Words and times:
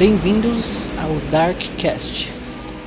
Bem-vindos 0.00 0.66
ao 0.96 1.14
Darkcast. 1.30 2.26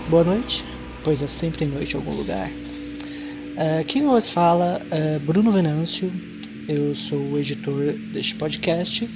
Boa 0.10 0.24
noite, 0.24 0.66
pois 1.04 1.22
é 1.22 1.28
sempre 1.28 1.64
noite 1.64 1.94
em 1.94 1.98
algum 1.98 2.16
lugar. 2.16 2.50
Uh, 2.50 3.86
quem 3.88 4.02
vos 4.02 4.28
fala 4.32 4.82
é 4.90 5.20
Bruno 5.20 5.52
Venâncio, 5.52 6.12
eu 6.68 6.96
sou 6.96 7.20
o 7.20 7.38
editor 7.38 7.94
deste 8.12 8.34
podcast 8.34 9.08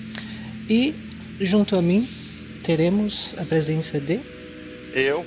e 0.70 0.94
junto 1.42 1.76
a 1.76 1.82
mim 1.82 2.08
teremos 2.64 3.34
a 3.36 3.44
presença 3.44 4.00
de. 4.00 4.20
Eu, 4.94 5.26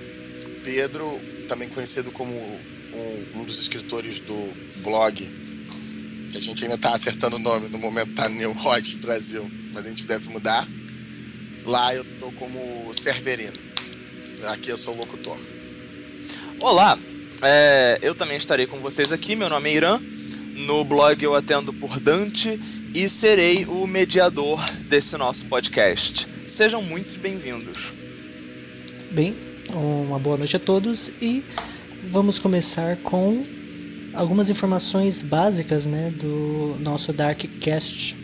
Pedro, 0.62 1.20
também 1.48 1.68
conhecido 1.68 2.12
como 2.12 2.32
um, 2.32 3.40
um 3.40 3.44
dos 3.44 3.60
escritores 3.60 4.20
do 4.20 4.54
blog, 4.80 5.28
a 6.32 6.40
gente 6.40 6.62
ainda 6.62 6.76
está 6.76 6.94
acertando 6.94 7.34
o 7.34 7.40
nome, 7.40 7.68
no 7.68 7.78
momento 7.78 8.10
está 8.10 8.28
New 8.28 8.52
Rock 8.52 8.96
Brasil, 8.98 9.50
mas 9.72 9.84
a 9.86 9.88
gente 9.88 10.06
deve 10.06 10.30
mudar. 10.30 10.68
Lá 11.70 11.94
eu 11.94 12.04
tô 12.18 12.32
como 12.32 12.92
Cerverino. 12.94 13.56
Aqui 14.48 14.70
eu 14.70 14.76
sou 14.76 14.92
o 14.92 14.96
locutor. 14.96 15.38
Olá, 16.58 16.98
é, 17.44 17.96
eu 18.02 18.12
também 18.12 18.36
estarei 18.36 18.66
com 18.66 18.80
vocês 18.80 19.12
aqui. 19.12 19.36
Meu 19.36 19.48
nome 19.48 19.70
é 19.70 19.74
Irã. 19.76 20.00
No 20.56 20.84
blog 20.84 21.22
eu 21.22 21.32
atendo 21.32 21.72
por 21.72 22.00
Dante 22.00 22.58
e 22.92 23.08
serei 23.08 23.66
o 23.66 23.86
mediador 23.86 24.58
desse 24.88 25.16
nosso 25.16 25.46
podcast. 25.46 26.26
Sejam 26.48 26.82
muito 26.82 27.20
bem-vindos. 27.20 27.94
Bem, 29.12 29.36
uma 29.72 30.18
boa 30.18 30.36
noite 30.36 30.56
a 30.56 30.58
todos 30.58 31.12
e 31.22 31.44
vamos 32.10 32.40
começar 32.40 32.96
com 32.96 33.46
algumas 34.12 34.50
informações 34.50 35.22
básicas 35.22 35.86
né, 35.86 36.10
do 36.10 36.76
nosso 36.80 37.12
Darkcast. 37.12 38.16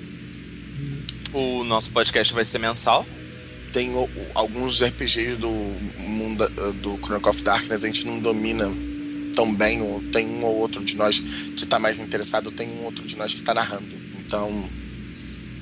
O 1.33 1.63
nosso 1.63 1.93
podcast 1.93 2.35
vai 2.35 2.45
ser 2.45 2.59
mensal? 2.59 3.07
Tem 3.77 3.95
o, 3.95 4.09
alguns 4.33 4.83
RPGs 4.83 5.37
do 5.37 5.51
mundo 5.51 6.49
do 6.81 6.97
Chronicle 6.97 7.29
of 7.29 7.45
Darkness, 7.45 7.85
a 7.85 7.87
gente 7.87 8.07
não 8.07 8.19
domina 8.19 8.71
tão 9.35 9.55
bem, 9.55 9.83
ou 9.83 10.03
tem 10.11 10.27
um 10.27 10.43
ou 10.47 10.57
outro 10.57 10.83
de 10.83 10.97
nós 10.97 11.19
que 11.19 11.65
está 11.65 11.79
mais 11.79 11.99
interessado, 11.99 12.51
tem 12.51 12.71
um 12.71 12.85
outro 12.85 13.07
de 13.07 13.19
nós 13.19 13.35
que 13.35 13.41
está 13.41 13.53
narrando. 13.53 13.95
Então, 14.19 14.67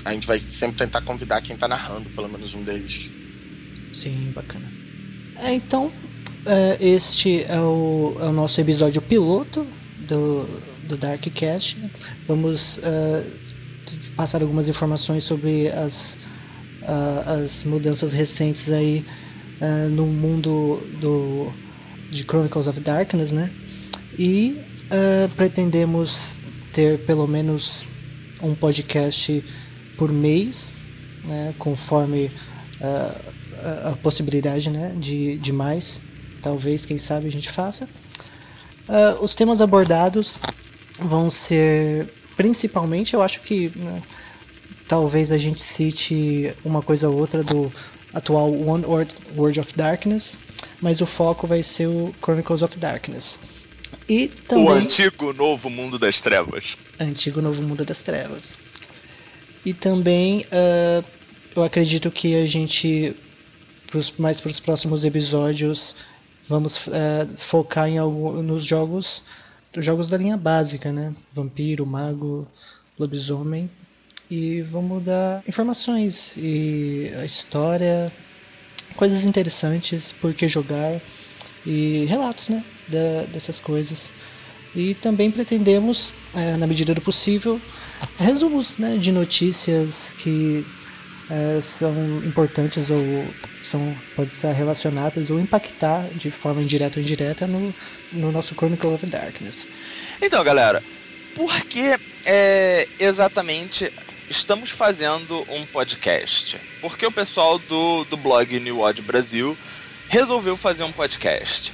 a 0.04 0.12
gente 0.12 0.28
vai 0.28 0.38
sempre 0.38 0.76
tentar 0.76 1.02
convidar 1.02 1.42
quem 1.42 1.54
está 1.54 1.66
narrando, 1.66 2.08
pelo 2.10 2.28
menos 2.28 2.54
um 2.54 2.62
deles. 2.62 3.10
Sim, 3.92 4.30
bacana. 4.32 4.70
É, 5.40 5.52
então, 5.52 5.92
é, 6.46 6.78
este 6.80 7.42
é 7.42 7.58
o, 7.58 8.16
é 8.20 8.26
o, 8.26 8.32
nosso 8.32 8.60
episódio 8.60 9.02
piloto 9.02 9.66
do, 10.06 10.44
do 10.86 10.96
Darkcast. 10.96 11.76
Vamos 12.28 12.76
uh, 12.76 13.28
passar 14.14 14.40
algumas 14.40 14.68
informações 14.68 15.24
sobre 15.24 15.68
as, 15.68 16.16
uh, 16.84 17.44
as 17.44 17.64
mudanças 17.64 18.12
recentes 18.12 18.70
aí 18.70 19.04
uh, 19.60 19.88
no 19.90 20.06
mundo 20.06 20.80
do, 21.00 21.52
de 22.10 22.22
Chronicles 22.22 22.66
of 22.66 22.80
Darkness, 22.80 23.32
né? 23.32 23.50
E 24.18 24.56
pretendemos 25.36 26.36
ter 26.72 27.04
pelo 27.04 27.26
menos 27.26 27.84
um 28.40 28.54
podcast 28.54 29.44
por 29.96 30.12
mês, 30.12 30.72
né? 31.24 31.52
conforme 31.58 32.30
a, 32.80 33.90
a 33.90 33.96
possibilidade 33.96 34.70
né? 34.70 34.94
de, 34.96 35.36
de 35.38 35.52
mais 35.52 36.00
talvez, 36.44 36.84
quem 36.84 36.98
sabe 36.98 37.26
a 37.26 37.32
gente 37.32 37.50
faça. 37.50 37.88
Uh, 38.86 39.24
os 39.24 39.34
temas 39.34 39.62
abordados 39.62 40.38
vão 40.98 41.30
ser 41.30 42.06
principalmente, 42.36 43.14
eu 43.14 43.22
acho 43.22 43.40
que 43.40 43.72
né, 43.74 44.02
talvez 44.88 45.32
a 45.32 45.38
gente 45.38 45.62
cite 45.62 46.52
uma 46.64 46.82
coisa 46.82 47.08
ou 47.08 47.18
outra 47.18 47.42
do 47.42 47.72
atual 48.12 48.52
One 48.52 48.84
World 49.36 49.60
of 49.60 49.72
Darkness, 49.76 50.38
mas 50.80 51.00
o 51.00 51.06
foco 51.06 51.46
vai 51.46 51.62
ser 51.62 51.86
o 51.86 52.14
Chronicles 52.22 52.62
of 52.62 52.78
Darkness. 52.78 53.38
E 54.08 54.28
também, 54.28 54.64
o 54.64 54.70
antigo 54.70 55.32
novo 55.32 55.70
mundo 55.70 55.98
das 55.98 56.20
trevas. 56.20 56.76
Antigo 56.98 57.40
novo 57.40 57.62
mundo 57.62 57.84
das 57.84 57.98
trevas. 57.98 58.54
E 59.64 59.72
também 59.72 60.46
uh, 60.46 61.04
eu 61.56 61.64
acredito 61.64 62.10
que 62.10 62.34
a 62.36 62.46
gente, 62.46 63.16
pros, 63.86 64.12
mais 64.18 64.40
para 64.40 64.50
os 64.50 64.60
próximos 64.60 65.04
episódios, 65.04 65.94
vamos 66.48 66.78
é, 66.88 67.26
focar 67.48 67.88
em 67.88 67.96
algum, 67.96 68.42
nos 68.42 68.64
jogos 68.64 69.22
jogos 69.78 70.08
da 70.08 70.16
linha 70.16 70.36
básica, 70.36 70.92
né? 70.92 71.12
Vampiro, 71.32 71.84
mago, 71.84 72.46
lobisomem 72.96 73.68
e 74.30 74.62
vamos 74.62 75.02
dar 75.02 75.42
informações 75.46 76.32
e 76.36 77.12
a 77.16 77.24
história, 77.24 78.12
coisas 78.96 79.24
interessantes, 79.24 80.12
por 80.12 80.32
que 80.34 80.48
jogar 80.48 81.00
e 81.66 82.04
relatos, 82.06 82.48
né? 82.48 82.64
Da, 82.88 83.24
dessas 83.32 83.58
coisas. 83.58 84.10
E 84.74 84.94
também 84.96 85.30
pretendemos, 85.30 86.12
é, 86.34 86.56
na 86.56 86.66
medida 86.66 86.94
do 86.94 87.00
possível, 87.00 87.60
resumos 88.18 88.76
né, 88.76 88.96
de 88.96 89.12
notícias 89.12 90.10
que 90.18 90.66
é, 91.30 91.60
são 91.78 91.92
importantes 92.24 92.90
ou 92.90 93.00
são 93.70 93.96
podem 94.14 94.32
estar 94.32 94.52
relacionadas 94.52 95.30
ou 95.30 95.38
impactar 95.38 96.08
de 96.16 96.30
forma 96.30 96.60
indireta 96.60 96.98
ou 96.98 97.02
indireta 97.02 97.46
no, 97.46 97.74
no 98.12 98.32
nosso 98.32 98.54
Chronicle 98.54 98.94
of 98.94 99.06
Darkness. 99.06 99.66
Então, 100.20 100.42
galera, 100.42 100.82
por 101.34 101.54
que 101.66 101.96
é, 102.26 102.88
exatamente 102.98 103.92
estamos 104.28 104.70
fazendo 104.70 105.44
um 105.48 105.66
podcast? 105.66 106.60
Porque 106.80 107.04
o 107.06 107.12
pessoal 107.12 107.58
do, 107.58 108.04
do 108.04 108.16
blog 108.16 108.58
New 108.60 108.80
Odd 108.80 109.02
Brasil 109.02 109.56
resolveu 110.08 110.56
fazer 110.56 110.84
um 110.84 110.92
podcast. 110.92 111.72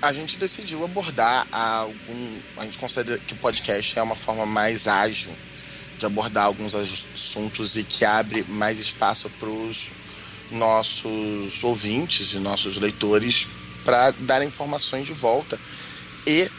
A 0.00 0.12
gente 0.12 0.38
decidiu 0.38 0.84
abordar 0.84 1.46
algum. 1.52 2.38
A 2.56 2.64
gente 2.64 2.78
considera 2.78 3.18
que 3.18 3.34
o 3.34 3.36
podcast 3.36 3.98
é 3.98 4.02
uma 4.02 4.16
forma 4.16 4.44
mais 4.44 4.86
ágil 4.86 5.32
de 5.98 6.06
abordar 6.06 6.44
alguns 6.44 6.74
assuntos 6.74 7.76
e 7.76 7.84
que 7.84 8.04
abre 8.04 8.44
mais 8.48 8.80
espaço 8.80 9.30
para 9.30 9.48
os 9.48 9.92
nossos 10.50 11.62
ouvintes 11.62 12.32
e 12.32 12.38
nossos 12.38 12.76
leitores 12.76 13.48
para 13.84 14.10
dar 14.12 14.44
informações 14.44 15.06
de 15.06 15.12
volta 15.12 15.58
e 16.26 16.50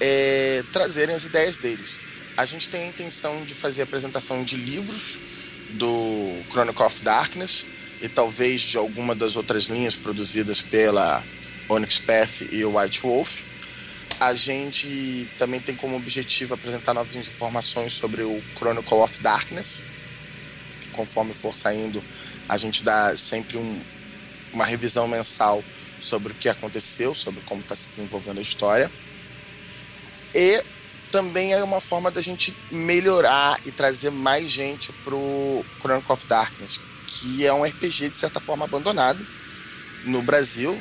é, 0.00 0.62
trazerem 0.72 1.14
as 1.14 1.24
ideias 1.24 1.58
deles. 1.58 1.98
A 2.36 2.46
gente 2.46 2.68
tem 2.68 2.82
a 2.82 2.86
intenção 2.86 3.44
de 3.44 3.54
fazer 3.54 3.82
apresentação 3.82 4.42
de 4.42 4.56
livros 4.56 5.20
do 5.70 6.42
Chronicle 6.50 6.84
of 6.84 7.02
Darkness 7.02 7.64
e 8.00 8.08
talvez 8.08 8.60
de 8.60 8.76
alguma 8.76 9.14
das 9.14 9.36
outras 9.36 9.64
linhas 9.64 9.94
produzidas 9.94 10.60
pela 10.60 11.22
Onyx 11.68 11.98
Path 11.98 12.42
e 12.50 12.64
o 12.64 12.76
White 12.76 13.02
Wolf. 13.02 13.42
A 14.18 14.34
gente 14.34 15.28
também 15.38 15.60
tem 15.60 15.76
como 15.76 15.96
objetivo 15.96 16.54
apresentar 16.54 16.92
novas 16.92 17.14
informações 17.14 17.92
sobre 17.92 18.22
o 18.22 18.42
Chronicle 18.56 18.98
of 18.98 19.20
Darkness, 19.20 19.82
conforme 20.92 21.32
for 21.32 21.54
saindo 21.54 22.02
a 22.48 22.56
gente 22.56 22.84
dá 22.84 23.16
sempre 23.16 23.56
um, 23.56 23.80
uma 24.52 24.64
revisão 24.64 25.08
mensal 25.08 25.64
sobre 26.00 26.32
o 26.32 26.34
que 26.34 26.48
aconteceu, 26.48 27.14
sobre 27.14 27.40
como 27.42 27.62
está 27.62 27.74
se 27.74 27.86
desenvolvendo 27.86 28.38
a 28.38 28.42
história. 28.42 28.90
E 30.34 30.62
também 31.14 31.52
é 31.52 31.62
uma 31.62 31.80
forma 31.80 32.10
da 32.10 32.20
gente 32.20 32.52
melhorar 32.72 33.60
e 33.64 33.70
trazer 33.70 34.10
mais 34.10 34.50
gente 34.50 34.92
pro 35.04 35.64
Chronicle 35.78 36.12
of 36.12 36.26
Darkness, 36.26 36.80
que 37.06 37.46
é 37.46 37.52
um 37.52 37.62
RPG 37.62 38.08
de 38.08 38.16
certa 38.16 38.40
forma 38.40 38.64
abandonado 38.64 39.24
no 40.04 40.22
Brasil. 40.22 40.76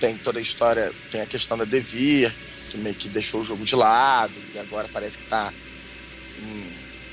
Tem 0.00 0.18
toda 0.18 0.40
a 0.40 0.42
história, 0.42 0.92
tem 1.12 1.20
a 1.20 1.26
questão 1.26 1.56
da 1.56 1.64
Devir, 1.64 2.36
que 2.68 2.76
meio 2.76 2.96
que 2.96 3.08
deixou 3.08 3.42
o 3.42 3.44
jogo 3.44 3.64
de 3.64 3.76
lado, 3.76 4.34
e 4.52 4.58
agora 4.58 4.90
parece 4.92 5.18
que 5.18 5.22
está 5.22 5.54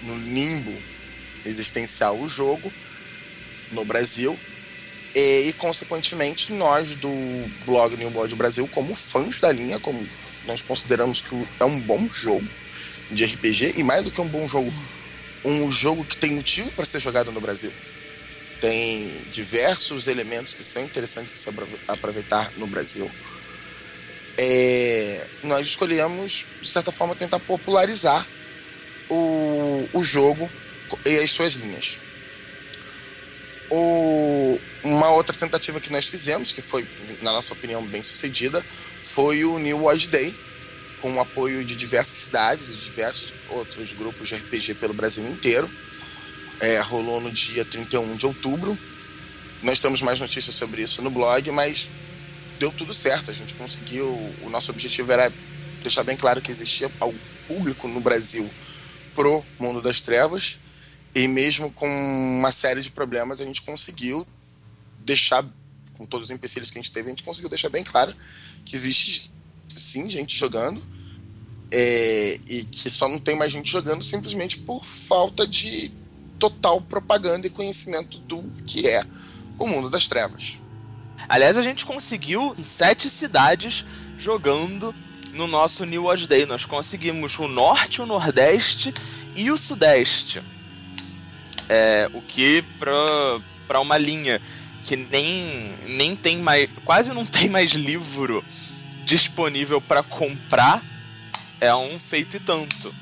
no 0.02 0.18
limbo 0.18 0.76
existencial 1.46 2.20
o 2.20 2.28
jogo 2.28 2.74
no 3.72 3.86
Brasil. 3.86 4.36
E, 5.14 5.50
e, 5.50 5.54
consequentemente, 5.54 6.52
nós 6.52 6.96
do 6.96 7.08
blog 7.68 7.96
New 7.96 8.10
Blood 8.10 8.36
Brasil, 8.36 8.68
como 8.68 8.96
fãs 8.96 9.40
da 9.40 9.52
linha, 9.52 9.80
como 9.80 10.10
nós 10.48 10.64
consideramos 10.64 11.22
que 11.22 11.48
é 11.60 11.66
um 11.66 11.80
bom 11.80 12.10
jogo 12.12 12.63
de 13.14 13.26
RPG, 13.26 13.74
e 13.78 13.84
mais 13.84 14.04
do 14.04 14.12
que 14.12 14.20
um 14.20 14.28
bom 14.28 14.48
jogo, 14.48 14.74
um 15.44 15.72
jogo 15.72 16.04
que 16.04 16.18
tem 16.18 16.32
motivo 16.32 16.72
para 16.72 16.86
ser 16.86 17.00
jogado 17.00 17.32
no 17.32 17.42
Brasil. 17.42 17.72
Tem 18.60 19.26
diversos 19.32 20.08
elementos 20.08 20.54
que 20.54 20.64
são 20.64 20.84
interessantes 20.84 21.34
de 21.34 21.40
se 21.40 21.50
aproveitar 21.88 22.52
no 22.58 22.66
Brasil. 22.66 23.12
É, 24.38 25.28
nós 25.44 25.68
escolhemos, 25.68 26.48
de 26.62 26.68
certa 26.68 26.92
forma, 26.92 27.16
tentar 27.16 27.40
popularizar 27.40 28.28
o, 29.10 29.88
o 29.94 30.04
jogo 30.04 30.50
e 31.06 31.18
as 31.18 31.32
suas 31.32 31.54
linhas. 31.56 31.98
O, 33.70 34.60
uma 34.84 35.10
outra 35.12 35.36
tentativa 35.36 35.80
que 35.80 35.92
nós 35.92 36.06
fizemos, 36.06 36.52
que 36.52 36.62
foi, 36.62 36.88
na 37.22 37.32
nossa 37.32 37.54
opinião, 37.54 37.86
bem 37.86 38.04
sucedida, 38.04 38.64
foi 39.02 39.44
o 39.44 39.58
New 39.58 39.80
World 39.80 40.08
Day, 40.08 40.36
com 41.04 41.14
o 41.16 41.20
apoio 41.20 41.66
de 41.66 41.76
diversas 41.76 42.16
cidades, 42.16 42.66
de 42.66 42.86
diversos 42.86 43.34
outros 43.50 43.92
grupos 43.92 44.30
de 44.30 44.36
RPG 44.36 44.76
pelo 44.76 44.94
Brasil 44.94 45.30
inteiro. 45.30 45.70
É, 46.62 46.80
rolou 46.80 47.20
no 47.20 47.30
dia 47.30 47.66
31 47.66 48.16
de 48.16 48.26
outubro, 48.26 48.80
nós 49.62 49.80
temos 49.80 50.02
mais 50.02 50.22
notícias 50.22 50.56
sobre 50.56 50.82
isso 50.82 51.02
no 51.02 51.12
blog, 51.12 51.52
mas 51.52 51.90
deu 52.58 52.72
tudo 52.72 52.94
certo. 52.94 53.30
A 53.30 53.34
gente 53.34 53.54
conseguiu. 53.56 54.08
O 54.44 54.50
nosso 54.50 54.72
objetivo 54.72 55.12
era 55.12 55.30
deixar 55.82 56.06
bem 56.06 56.16
claro 56.16 56.42
que 56.42 56.50
existia 56.50 56.90
algo 57.02 57.20
público 57.50 57.86
no 57.86 58.00
Brasil 58.00 58.50
pro 59.14 59.44
mundo 59.60 59.82
das 59.82 60.00
trevas. 60.00 60.58
E 61.14 61.28
mesmo 61.28 61.70
com 61.70 61.86
uma 61.86 62.52
série 62.54 62.82
de 62.82 62.90
problemas, 62.90 63.42
a 63.42 63.46
gente 63.46 63.62
conseguiu 63.62 64.26
deixar, 65.00 65.46
com 65.98 66.06
todos 66.06 66.30
os 66.30 66.32
empecilhos 66.32 66.72
que 66.72 66.80
a 66.80 66.82
gente 66.82 66.94
teve, 66.94 67.08
a 67.08 67.10
gente 67.10 67.24
conseguiu 67.24 67.50
deixar 67.50 67.68
bem 67.68 67.84
claro 67.84 68.16
que 68.64 68.74
existe 68.74 69.33
sim 69.76 70.10
gente 70.10 70.38
jogando. 70.38 70.82
É, 71.72 72.40
e 72.48 72.66
que 72.66 72.90
só 72.90 73.10
não 73.10 73.18
tem 73.18 73.36
mais 73.36 73.52
gente 73.52 73.72
jogando 73.72 74.04
simplesmente 74.04 74.60
por 74.60 74.86
falta 74.86 75.48
de 75.48 75.92
total 76.38 76.80
propaganda 76.82 77.48
e 77.48 77.50
conhecimento 77.50 78.20
do 78.20 78.44
que 78.68 78.88
é 78.88 79.04
o 79.58 79.66
mundo 79.66 79.90
das 79.90 80.08
trevas. 80.08 80.60
Aliás, 81.28 81.58
a 81.58 81.62
gente 81.62 81.86
conseguiu 81.86 82.56
sete 82.62 83.10
cidades 83.10 83.86
jogando 84.18 84.94
no 85.32 85.48
nosso 85.48 85.86
New 85.86 86.04
Watch 86.04 86.28
Day. 86.28 86.46
Nós 86.46 86.66
conseguimos 86.66 87.38
o 87.40 87.48
norte, 87.48 88.02
o 88.02 88.06
nordeste 88.06 88.94
e 89.36 89.50
o 89.50 89.58
sudeste. 89.58 90.44
É, 91.68 92.10
o 92.14 92.22
que 92.22 92.64
para 93.68 93.80
uma 93.80 93.98
linha 93.98 94.42
que 94.84 94.96
nem, 94.96 95.76
nem 95.88 96.16
tem 96.16 96.38
mais. 96.38 96.70
quase 96.84 97.14
não 97.14 97.26
tem 97.26 97.50
mais 97.50 97.72
livro 97.72 98.44
disponível 99.06 99.82
para 99.82 100.04
comprar 100.04 100.84
é 101.60 101.74
um 101.74 101.98
feito 101.98 102.38
e 102.38 102.40
tanto. 102.40 102.94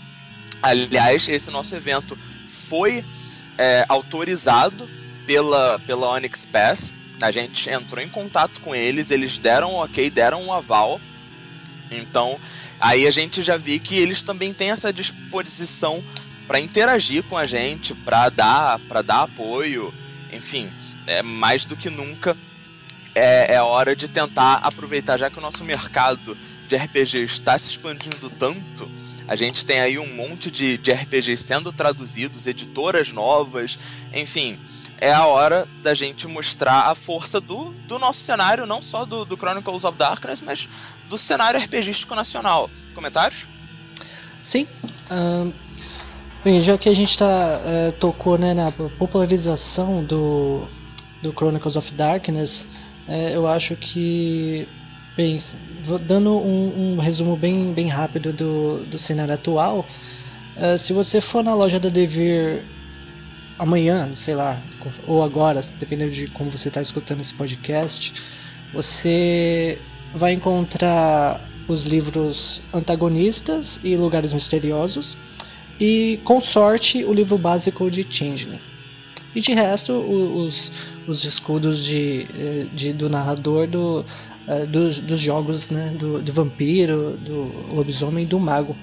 Aliás, 0.61 1.27
esse 1.27 1.49
nosso 1.49 1.75
evento 1.75 2.17
foi 2.45 3.03
é, 3.57 3.85
autorizado 3.89 4.87
pela, 5.25 5.79
pela 5.79 6.09
Onyx 6.09 6.45
Path. 6.45 6.93
A 7.21 7.31
gente 7.31 7.69
entrou 7.69 8.03
em 8.03 8.09
contato 8.09 8.59
com 8.59 8.75
eles, 8.75 9.11
eles 9.11 9.37
deram 9.37 9.73
um 9.73 9.77
ok, 9.77 10.09
deram 10.09 10.43
um 10.43 10.53
aval. 10.53 11.01
Então, 11.89 12.39
aí 12.79 13.07
a 13.07 13.11
gente 13.11 13.41
já 13.41 13.57
viu 13.57 13.79
que 13.79 13.95
eles 13.95 14.21
também 14.21 14.53
têm 14.53 14.71
essa 14.71 14.93
disposição 14.93 16.03
para 16.47 16.59
interagir 16.59 17.23
com 17.23 17.37
a 17.37 17.45
gente, 17.45 17.93
para 17.93 18.29
dar, 18.29 18.79
para 18.79 19.01
dar 19.01 19.23
apoio, 19.23 19.93
enfim, 20.31 20.71
é 21.07 21.21
mais 21.21 21.65
do 21.65 21.75
que 21.75 21.89
nunca 21.89 22.37
é, 23.15 23.55
é 23.55 23.61
hora 23.61 23.95
de 23.95 24.07
tentar 24.07 24.55
aproveitar, 24.55 25.17
já 25.17 25.29
que 25.29 25.37
o 25.37 25.41
nosso 25.41 25.63
mercado 25.63 26.37
de 26.67 26.75
RPG 26.75 27.23
está 27.23 27.57
se 27.57 27.69
expandindo 27.69 28.29
tanto, 28.29 28.89
a 29.27 29.35
gente 29.35 29.65
tem 29.65 29.79
aí 29.79 29.97
um 29.97 30.13
monte 30.13 30.51
de, 30.51 30.77
de 30.77 30.91
RPGs 30.91 31.43
sendo 31.43 31.71
traduzidos, 31.71 32.47
editoras 32.47 33.11
novas, 33.11 33.77
enfim. 34.13 34.59
É 34.97 35.11
a 35.11 35.25
hora 35.25 35.67
da 35.81 35.95
gente 35.95 36.27
mostrar 36.27 36.91
a 36.91 36.95
força 36.95 37.41
do, 37.41 37.71
do 37.87 37.97
nosso 37.97 38.19
cenário, 38.19 38.65
não 38.65 38.81
só 38.81 39.03
do, 39.03 39.25
do 39.25 39.35
Chronicles 39.35 39.83
of 39.83 39.97
Darkness, 39.97 40.41
mas 40.41 40.69
do 41.09 41.17
cenário 41.17 41.59
RPGístico 41.59 42.13
nacional. 42.13 42.69
Comentários? 42.93 43.47
Sim. 44.43 44.67
Um, 45.09 45.51
bem, 46.43 46.61
já 46.61 46.77
que 46.77 46.87
a 46.89 46.93
gente 46.93 47.17
tá, 47.17 47.61
é, 47.65 47.91
tocou 47.91 48.37
né, 48.37 48.53
na 48.53 48.71
popularização 48.71 50.03
do, 50.03 50.67
do 51.23 51.31
Chronicles 51.31 51.75
of 51.75 51.91
Darkness, 51.93 52.65
é, 53.07 53.35
eu 53.35 53.47
acho 53.47 53.75
que, 53.75 54.67
bem, 55.15 55.41
dando 56.07 56.37
um, 56.37 56.93
um, 56.93 56.99
resumo 56.99 57.35
bem, 57.35 57.73
bem 57.73 57.87
rápido 57.87 58.31
do, 58.31 58.85
do 58.85 58.99
cenário 58.99 59.33
atual, 59.33 59.87
uh, 60.57 60.77
se 60.77 60.93
você 60.93 61.19
for 61.19 61.43
na 61.43 61.53
loja 61.53 61.79
da 61.79 61.89
Devir 61.89 62.63
amanhã, 63.57 64.09
sei 64.15 64.35
lá, 64.35 64.61
ou 65.07 65.23
agora, 65.23 65.61
dependendo 65.79 66.11
de 66.11 66.27
como 66.27 66.49
você 66.49 66.67
está 66.67 66.81
escutando 66.81 67.21
esse 67.21 67.33
podcast, 67.33 68.13
você 68.73 69.77
vai 70.15 70.33
encontrar 70.33 71.41
os 71.67 71.85
livros 71.85 72.61
Antagonistas 72.73 73.79
e 73.83 73.95
Lugares 73.95 74.33
Misteriosos 74.33 75.15
e, 75.79 76.19
com 76.23 76.41
sorte, 76.41 77.03
o 77.03 77.13
livro 77.13 77.37
básico 77.37 77.89
de 77.89 78.05
Changeling. 78.09 78.59
E 79.33 79.41
de 79.41 79.53
resto, 79.53 79.93
os, 79.93 80.71
os 81.07 81.23
escudos 81.23 81.83
de, 81.83 82.27
eh, 82.37 82.67
de 82.73 82.93
do 82.93 83.09
narrador 83.09 83.67
do, 83.67 84.05
uh, 84.47 84.67
dos, 84.67 84.99
dos, 84.99 85.19
jogos 85.19 85.69
né, 85.69 85.93
do, 85.97 86.21
do 86.21 86.33
vampiro, 86.33 87.17
do 87.17 87.73
lobisomem 87.73 88.23
e 88.23 88.27
do 88.27 88.39
mago. 88.39 88.75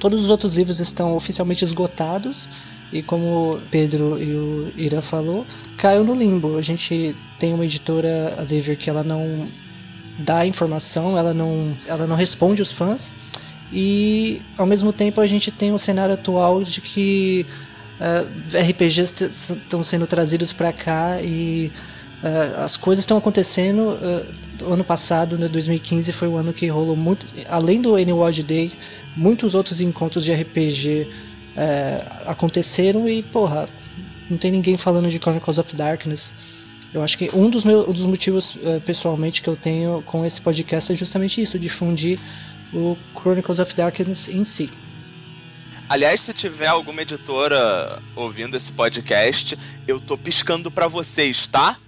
Todos 0.00 0.24
os 0.24 0.30
outros 0.30 0.54
livros 0.54 0.80
estão 0.80 1.14
oficialmente 1.16 1.64
esgotados 1.64 2.48
e 2.92 3.02
como 3.02 3.58
Pedro 3.70 4.22
e 4.22 4.34
o 4.34 4.72
Ira 4.76 5.02
falou, 5.02 5.44
caiu 5.76 6.04
no 6.04 6.14
limbo. 6.14 6.56
A 6.56 6.62
gente 6.62 7.16
tem 7.38 7.52
uma 7.52 7.64
editora, 7.64 8.36
a 8.38 8.42
Lever, 8.42 8.78
que 8.78 8.88
ela 8.88 9.02
não 9.02 9.48
dá 10.18 10.46
informação, 10.46 11.18
ela 11.18 11.34
não, 11.34 11.76
ela 11.86 12.06
não 12.06 12.16
responde 12.16 12.62
os 12.62 12.72
fãs. 12.72 13.12
E 13.72 14.40
ao 14.56 14.66
mesmo 14.66 14.92
tempo 14.92 15.20
a 15.20 15.26
gente 15.26 15.50
tem 15.50 15.72
um 15.72 15.78
cenário 15.78 16.14
atual 16.14 16.62
de 16.62 16.80
que 16.80 17.44
uh, 18.00 18.26
ah, 18.54 18.62
RPGs 18.70 19.14
estão 19.24 19.82
sendo 19.82 20.06
trazidos 20.06 20.52
para 20.52 20.72
cá 20.72 21.20
e 21.20 21.72
uh, 22.22 22.60
as 22.62 22.76
coisas 22.76 23.02
estão 23.02 23.16
acontecendo. 23.16 23.98
Uh, 24.60 24.72
ano 24.72 24.84
passado, 24.84 25.36
né, 25.36 25.48
2015, 25.48 26.12
foi 26.12 26.28
o 26.28 26.36
ano 26.36 26.52
que 26.52 26.66
rolou 26.68 26.96
muito, 26.96 27.26
além 27.48 27.80
do 27.80 27.98
N-World 27.98 28.42
Day, 28.42 28.72
muitos 29.16 29.54
outros 29.54 29.80
encontros 29.80 30.24
de 30.24 30.32
RPG 30.32 31.08
aconteceram 32.26 33.08
e, 33.08 33.22
porra, 33.22 33.66
não 34.28 34.36
tem 34.36 34.50
ninguém 34.50 34.76
falando 34.76 35.08
de 35.08 35.18
Chronicles 35.18 35.56
of 35.56 35.74
Darkness. 35.74 36.30
Eu 36.92 37.02
acho 37.02 37.16
que 37.16 37.30
um 37.34 37.48
dos, 37.48 37.64
meus, 37.64 37.88
um 37.88 37.92
dos 37.92 38.04
motivos, 38.04 38.58
pessoalmente, 38.84 39.40
que 39.40 39.48
eu 39.48 39.56
tenho 39.56 40.02
com 40.02 40.24
esse 40.24 40.38
podcast 40.38 40.92
é 40.92 40.94
justamente 40.94 41.40
isso, 41.40 41.58
difundir 41.58 42.18
o 42.74 42.96
Chronicles 43.18 43.58
of 43.58 43.74
Darkness 43.74 44.28
em 44.28 44.44
si. 44.44 44.70
Aliás, 45.88 46.20
se 46.20 46.34
tiver 46.34 46.66
alguma 46.66 47.02
editora 47.02 48.02
ouvindo 48.16 48.56
esse 48.56 48.72
podcast, 48.72 49.56
eu 49.86 50.00
tô 50.00 50.18
piscando 50.18 50.68
para 50.68 50.88
vocês, 50.88 51.46
tá? 51.46 51.78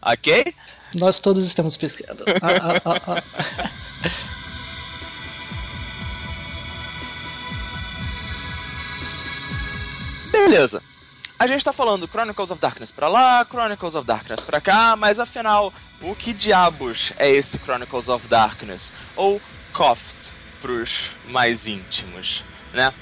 Ok? 0.00 0.54
Nós 0.94 1.18
todos 1.18 1.46
estamos 1.46 1.76
piscando. 1.76 2.24
ah, 2.40 2.80
ah, 2.84 3.00
ah, 3.06 3.22
ah. 4.02 4.10
Beleza. 10.32 10.82
A 11.38 11.46
gente 11.46 11.62
tá 11.62 11.72
falando 11.72 12.08
Chronicles 12.08 12.50
of 12.50 12.60
Darkness 12.60 12.90
pra 12.90 13.08
lá, 13.08 13.44
Chronicles 13.44 13.94
of 13.94 14.06
Darkness 14.06 14.40
pra 14.40 14.60
cá, 14.60 14.96
mas 14.96 15.20
afinal, 15.20 15.72
o 16.00 16.14
que 16.14 16.32
diabos 16.32 17.12
é 17.18 17.30
esse 17.30 17.58
Chronicles 17.58 18.08
of 18.08 18.26
Darkness? 18.26 18.90
Ou 19.14 19.40
Coft 19.72 20.32
pros 20.60 21.10
mais 21.28 21.68
íntimos, 21.68 22.42
né? 22.72 22.92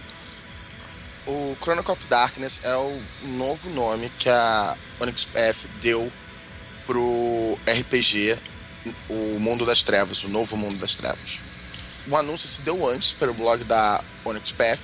O 1.26 1.56
Chronicle 1.61 1.92
of 1.92 2.06
Darkness 2.06 2.61
é 2.62 2.76
o 2.76 3.02
novo 3.23 3.68
nome 3.68 4.11
que 4.16 4.28
a 4.28 4.76
Onyx 5.00 5.25
Path 5.25 5.68
deu 5.80 6.12
pro 6.87 7.59
RPG 7.66 8.38
O 9.09 9.40
Mundo 9.40 9.66
das 9.66 9.83
Trevas, 9.83 10.23
o 10.23 10.28
novo 10.28 10.56
Mundo 10.56 10.78
das 10.78 10.97
Trevas. 10.97 11.40
O 12.06 12.16
anúncio 12.16 12.49
se 12.49 12.62
deu 12.62 12.88
antes 12.88 13.12
pelo 13.12 13.35
blog 13.35 13.64
da 13.64 14.04
Onyx 14.25 14.52
Path, 14.52 14.80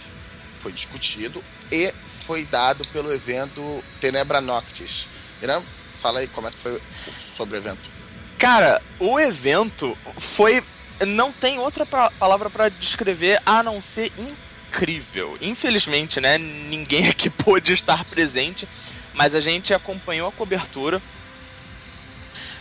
foi 0.59 0.73
discutido 0.73 1.43
e 1.71 1.95
foi 2.09 2.45
dado 2.45 2.85
pelo 2.89 3.13
evento 3.13 3.63
Tenebra 4.01 4.41
Noctis. 4.41 5.07
Irã, 5.41 5.63
fala 5.99 6.19
aí 6.19 6.27
como 6.27 6.49
é 6.49 6.51
que 6.51 6.59
foi 6.59 6.83
sobre 7.17 7.57
o 7.57 7.59
evento. 7.59 7.89
Cara, 8.37 8.83
o 8.99 9.21
evento 9.21 9.97
foi. 10.19 10.65
Não 11.07 11.33
tem 11.33 11.61
outra 11.61 11.87
palavra 11.87 12.51
para 12.51 12.69
descrever 12.69 13.41
a 13.47 13.63
não 13.63 13.81
ser 13.81 14.07
incrível 14.19 14.52
incrível. 14.73 15.37
Infelizmente, 15.43 16.19
né, 16.19 16.38
ninguém 16.38 17.09
aqui 17.11 17.29
pôde 17.29 17.75
estar 17.75 18.05
presente, 18.07 18.67
mas 19.12 19.35
a 19.35 19.41
gente 19.41 19.75
acompanhou 19.75 20.29
a 20.29 20.33
cobertura. 20.33 21.02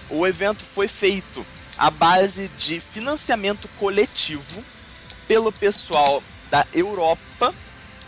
O 0.10 0.28
evento 0.28 0.64
foi 0.64 0.90
feito 0.90 1.46
à 1.78 1.90
base 1.90 2.50
de 2.50 2.82
financiamento 2.82 3.70
coletivo 3.80 4.64
pelo 5.26 5.54
pessoal 5.54 6.22
da 6.50 6.68
Europa. 6.74 7.56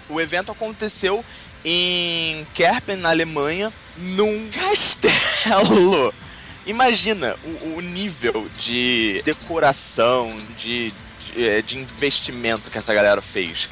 O 0.10 0.20
evento 0.20 0.52
aconteceu 0.52 1.24
em 1.64 2.46
Kerpen, 2.54 2.98
na 2.98 3.10
Alemanha, 3.10 3.72
num 3.98 4.50
castelo. 4.52 6.14
Imagina 6.66 7.38
o, 7.44 7.78
o 7.78 7.82
nível 7.82 8.50
de 8.60 9.22
decoração, 9.24 10.38
de, 10.58 10.94
de, 11.34 11.48
é, 11.48 11.62
de 11.62 11.78
investimento 11.78 12.70
que 12.70 12.78
essa 12.78 12.94
galera 12.94 13.22
fez. 13.22 13.70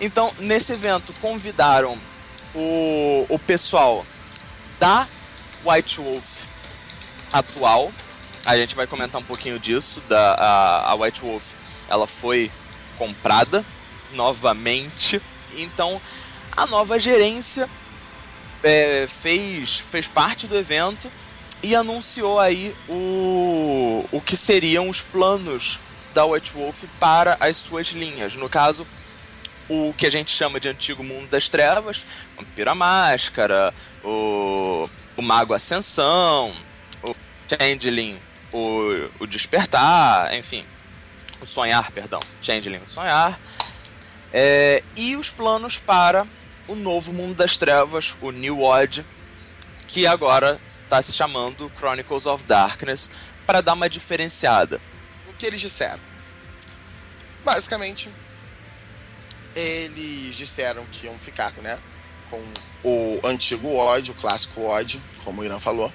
Então, 0.00 0.32
nesse 0.38 0.72
evento, 0.72 1.12
convidaram 1.20 1.98
o, 2.54 3.26
o 3.28 3.38
pessoal 3.38 4.04
da 4.78 5.06
White 5.64 6.00
Wolf 6.00 6.44
atual. 7.32 7.92
A 8.44 8.56
gente 8.56 8.74
vai 8.74 8.86
comentar 8.86 9.20
um 9.20 9.24
pouquinho 9.24 9.58
disso. 9.58 10.02
Da, 10.08 10.34
a, 10.34 10.90
a 10.90 10.94
White 10.94 11.20
Wolf 11.20 11.52
ela 11.88 12.06
foi 12.06 12.50
comprada 12.96 13.64
novamente. 14.12 15.20
Então, 15.54 16.00
a 16.56 16.66
nova 16.66 16.98
gerência 16.98 17.68
é, 18.62 19.06
fez, 19.06 19.78
fez 19.78 20.06
parte 20.06 20.46
do 20.46 20.56
evento 20.56 21.10
e 21.62 21.74
anunciou 21.74 22.40
aí 22.40 22.74
o, 22.88 24.06
o 24.10 24.20
que 24.20 24.36
seriam 24.36 24.88
os 24.88 25.02
planos 25.02 25.78
da 26.14 26.24
White 26.24 26.52
Wolf 26.52 26.84
para 26.98 27.36
as 27.40 27.56
suas 27.56 27.88
linhas. 27.88 28.34
No 28.34 28.48
caso, 28.48 28.86
o 29.68 29.94
que 29.96 30.06
a 30.06 30.10
gente 30.10 30.30
chama 30.32 30.58
de 30.58 30.68
Antigo 30.68 31.04
Mundo 31.04 31.28
das 31.28 31.48
Trevas, 31.48 32.04
Vampiro 32.36 32.74
Máscara, 32.74 33.72
o, 34.02 34.88
o 35.16 35.22
Mago 35.22 35.54
Ascensão, 35.54 36.54
o 37.02 37.14
Changeling, 37.48 38.18
o, 38.52 39.08
o 39.20 39.26
Despertar, 39.26 40.34
enfim, 40.34 40.64
o 41.40 41.46
Sonhar, 41.46 41.90
perdão, 41.92 42.20
Changeling, 42.42 42.80
o 42.84 42.88
Sonhar, 42.88 43.38
é, 44.32 44.82
e 44.96 45.16
os 45.16 45.30
planos 45.30 45.78
para 45.78 46.26
o 46.66 46.74
novo 46.74 47.12
Mundo 47.12 47.36
das 47.36 47.56
Trevas, 47.56 48.14
o 48.20 48.30
New 48.30 48.62
Odd, 48.62 49.04
que 49.86 50.06
agora 50.06 50.60
está 50.66 51.00
se 51.02 51.12
chamando 51.12 51.70
Chronicles 51.76 52.26
of 52.26 52.44
Darkness, 52.44 53.10
para 53.46 53.60
dar 53.60 53.74
uma 53.74 53.88
diferenciada. 53.88 54.80
Que 55.40 55.46
eles 55.46 55.62
disseram? 55.62 55.98
Basicamente, 57.42 58.10
eles 59.56 60.36
disseram 60.36 60.84
que 60.84 61.06
iam 61.06 61.18
ficar, 61.18 61.50
né? 61.62 61.80
Com 62.28 62.44
o 62.84 63.20
antigo 63.24 63.74
Odd, 63.74 64.10
o 64.10 64.14
clássico 64.14 64.60
Odd, 64.66 65.00
como 65.24 65.40
o 65.40 65.44
Irã 65.44 65.58
falou. 65.58 65.90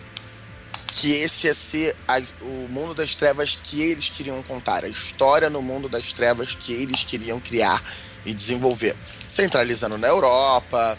Que 0.87 1.11
esse 1.13 1.45
ia 1.45 1.53
ser 1.53 1.95
a, 2.07 2.19
o 2.41 2.67
mundo 2.71 2.95
das 2.95 3.15
trevas 3.15 3.59
que 3.63 3.83
eles 3.83 4.09
queriam 4.09 4.41
contar, 4.41 4.83
a 4.83 4.89
história 4.89 5.47
no 5.47 5.61
mundo 5.61 5.87
das 5.87 6.11
trevas 6.11 6.55
que 6.55 6.73
eles 6.73 7.03
queriam 7.03 7.39
criar 7.39 7.83
e 8.25 8.33
desenvolver. 8.33 8.95
Centralizando 9.29 9.95
na 9.95 10.07
Europa, 10.07 10.97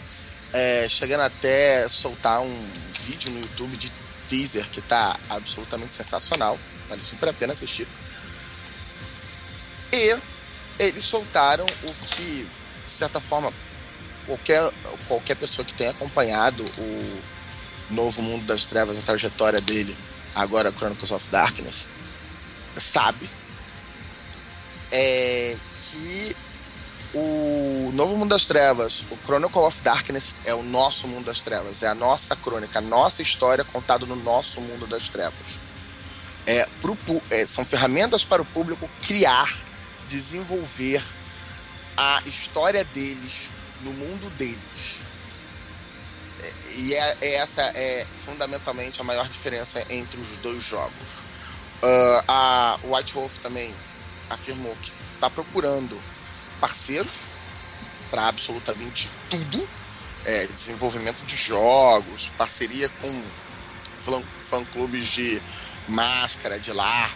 é, 0.53 0.87
chegando 0.87 1.21
até 1.21 1.85
soltar 1.89 2.39
um 2.39 2.69
vídeo 3.01 3.29
no 3.29 3.41
YouTube 3.41 3.75
de 3.75 3.91
teaser 4.29 4.69
que 4.69 4.81
tá 4.81 5.19
absolutamente 5.29 5.93
sensacional. 5.93 6.57
Vale 6.87 7.01
super 7.01 7.27
a 7.27 7.33
pena 7.33 7.51
assistir. 7.51 7.85
E 9.91 10.17
eles 10.79 11.05
soltaram 11.05 11.65
o 11.83 11.93
que, 12.05 12.47
de 12.85 12.93
certa 12.93 13.19
forma, 13.19 13.53
qualquer, 14.25 14.71
qualquer 15.07 15.35
pessoa 15.35 15.65
que 15.65 15.73
tenha 15.73 15.91
acompanhado 15.91 16.63
o 16.77 17.21
novo 17.89 18.21
Mundo 18.21 18.45
das 18.45 18.65
Trevas, 18.65 18.97
a 18.97 19.01
trajetória 19.01 19.61
dele, 19.61 19.97
agora 20.35 20.71
Chronicles 20.71 21.11
of 21.11 21.29
Darkness, 21.29 21.87
sabe. 22.75 23.29
É 24.91 25.57
que 25.77 26.35
o 27.13 27.91
Novo 27.93 28.17
Mundo 28.17 28.29
das 28.29 28.45
Trevas, 28.45 29.03
o 29.09 29.17
Chronicle 29.25 29.61
of 29.61 29.81
Darkness, 29.81 30.35
é 30.45 30.53
o 30.53 30.61
nosso 30.61 31.07
Mundo 31.07 31.25
das 31.25 31.41
Trevas, 31.41 31.81
é 31.81 31.87
a 31.87 31.95
nossa 31.95 32.35
crônica, 32.35 32.77
a 32.79 32.81
nossa 32.81 33.21
história 33.21 33.63
contada 33.63 34.05
no 34.05 34.15
nosso 34.15 34.61
Mundo 34.61 34.85
das 34.85 35.09
Trevas. 35.09 35.33
É, 36.45 36.67
pro, 36.81 36.97
é, 37.29 37.45
são 37.45 37.65
ferramentas 37.65 38.23
para 38.23 38.41
o 38.41 38.45
público 38.45 38.89
criar, 39.05 39.57
desenvolver 40.07 41.03
a 41.95 42.21
história 42.25 42.83
deles 42.85 43.49
no 43.81 43.93
mundo 43.93 44.29
deles. 44.37 44.97
É, 46.41 46.53
e 46.75 46.93
é, 46.93 47.17
é, 47.21 47.35
essa 47.35 47.61
é 47.75 48.05
fundamentalmente 48.25 49.01
a 49.01 49.03
maior 49.03 49.27
diferença 49.27 49.83
entre 49.89 50.19
os 50.19 50.37
dois 50.37 50.63
jogos. 50.63 51.27
Uh, 51.81 52.23
a 52.27 52.79
White 52.83 53.13
Wolf 53.13 53.37
também 53.39 53.73
afirmou 54.29 54.75
que 54.77 54.91
está 55.15 55.29
procurando 55.29 55.99
parceiros 56.59 57.11
para 58.09 58.27
absolutamente 58.27 59.09
tudo. 59.29 59.67
É, 60.25 60.45
desenvolvimento 60.47 61.23
de 61.25 61.37
jogos, 61.37 62.31
parceria 62.37 62.89
com 63.01 63.23
fã-clubes 64.41 65.05
de 65.07 65.41
máscara, 65.87 66.59
de 66.59 66.71
LARP 66.71 67.15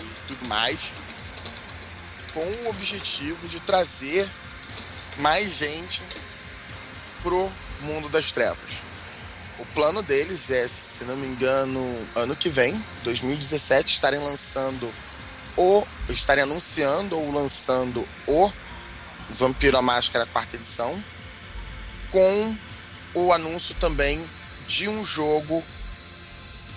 e 0.00 0.28
tudo 0.28 0.44
mais, 0.44 0.78
com 2.36 2.44
o 2.44 2.68
objetivo 2.68 3.48
de 3.48 3.58
trazer 3.60 4.28
mais 5.16 5.56
gente 5.56 6.02
pro 7.22 7.50
mundo 7.80 8.10
das 8.10 8.30
trevas. 8.30 8.58
O 9.58 9.64
plano 9.64 10.02
deles 10.02 10.50
é, 10.50 10.68
se 10.68 11.02
não 11.04 11.16
me 11.16 11.26
engano, 11.26 12.06
ano 12.14 12.36
que 12.36 12.50
vem, 12.50 12.84
2017, 13.04 13.94
estarem 13.94 14.20
lançando 14.20 14.92
ou 15.56 15.88
estarem 16.10 16.44
anunciando 16.44 17.18
ou 17.18 17.32
lançando 17.32 18.06
o 18.26 18.52
Vampiro 19.30 19.78
a 19.78 19.82
Máscara 19.82 20.26
quarta 20.26 20.56
edição, 20.56 21.02
com 22.10 22.58
o 23.14 23.32
anúncio 23.32 23.74
também 23.76 24.28
de 24.68 24.90
um 24.90 25.06
jogo 25.06 25.64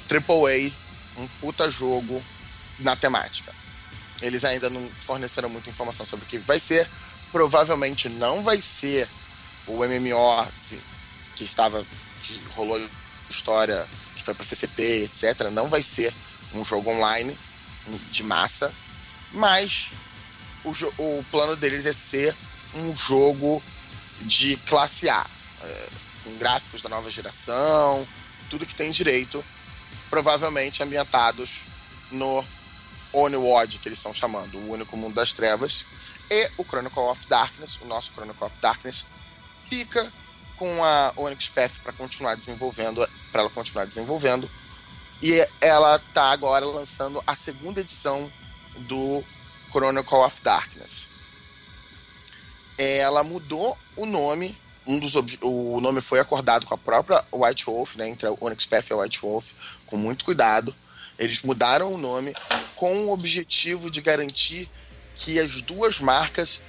AAA, 0.09 0.71
um 1.17 1.27
puta 1.41 1.69
jogo 1.69 2.23
na 2.79 2.95
temática. 2.95 3.58
Eles 4.21 4.43
ainda 4.43 4.69
não 4.69 4.89
forneceram 5.01 5.49
muita 5.49 5.69
informação 5.69 6.05
sobre 6.05 6.25
o 6.25 6.27
que 6.29 6.37
vai 6.37 6.59
ser. 6.59 6.89
Provavelmente 7.31 8.09
não 8.09 8.43
vai 8.43 8.61
ser 8.61 9.07
o 9.67 9.77
MMO 9.77 10.47
que 11.35 11.43
estava 11.43 11.85
que 12.23 12.41
rolou 12.55 12.79
história 13.29 13.87
que 14.15 14.23
foi 14.23 14.33
para 14.33 14.43
CCP, 14.43 15.03
etc. 15.03 15.49
Não 15.51 15.69
vai 15.69 15.81
ser 15.81 16.13
um 16.53 16.65
jogo 16.65 16.91
online 16.91 17.37
de 18.11 18.23
massa, 18.23 18.73
mas 19.31 19.91
o, 20.63 20.71
o 20.97 21.25
plano 21.31 21.55
deles 21.55 21.85
é 21.85 21.93
ser 21.93 22.35
um 22.73 22.95
jogo 22.95 23.63
de 24.21 24.57
classe 24.57 25.09
A, 25.09 25.25
é, 25.63 25.89
com 26.23 26.37
gráficos 26.37 26.81
da 26.81 26.89
nova 26.89 27.09
geração, 27.09 28.07
tudo 28.49 28.65
que 28.65 28.75
tem 28.75 28.91
direito, 28.91 29.43
provavelmente 30.09 30.83
ambientados 30.83 31.61
no 32.11 32.43
Oneward, 33.13 33.77
que 33.79 33.87
eles 33.87 33.99
estão 33.99 34.13
chamando, 34.13 34.57
o 34.57 34.71
único 34.71 34.95
mundo 34.95 35.15
das 35.15 35.33
trevas, 35.33 35.87
e 36.29 36.49
o 36.57 36.63
Chronicle 36.63 37.03
of 37.03 37.27
Darkness, 37.27 37.79
o 37.81 37.85
nosso 37.85 38.11
Chronicle 38.11 38.45
of 38.45 38.59
Darkness, 38.59 39.05
fica 39.61 40.11
com 40.57 40.83
a 40.83 41.13
Onyx 41.15 41.49
Path 41.49 41.79
para 41.83 41.93
continuar 41.93 42.35
desenvolvendo, 42.35 43.07
para 43.31 43.41
ela 43.41 43.49
continuar 43.49 43.85
desenvolvendo, 43.85 44.49
e 45.21 45.45
ela 45.59 45.99
tá 46.13 46.31
agora 46.31 46.65
lançando 46.65 47.21
a 47.25 47.35
segunda 47.35 47.81
edição 47.81 48.31
do 48.77 49.23
Chronicle 49.71 50.17
of 50.17 50.41
Darkness. 50.41 51.09
Ela 52.77 53.23
mudou 53.23 53.77
o 53.95 54.05
nome, 54.05 54.57
um 54.87 54.99
dos 54.99 55.13
o 55.41 55.81
nome 55.81 56.01
foi 56.01 56.19
acordado 56.19 56.65
com 56.65 56.73
a 56.73 56.77
própria 56.77 57.23
White 57.31 57.65
Wolf, 57.65 57.95
né, 57.95 58.07
entre 58.07 58.27
a 58.27 58.35
Onyx 58.39 58.65
Path 58.65 58.89
e 58.89 58.93
a 58.93 58.97
White 58.97 59.19
Wolf, 59.21 59.51
com 59.85 59.97
muito 59.97 60.23
cuidado. 60.23 60.75
Eles 61.19 61.41
mudaram 61.41 61.93
o 61.93 61.97
nome 61.97 62.33
com 62.77 63.05
o 63.05 63.11
objetivo 63.11 63.91
de 63.91 63.99
garantir 63.99 64.71
que 65.13 65.37
as 65.37 65.61
duas 65.61 65.99
marcas 65.99 66.61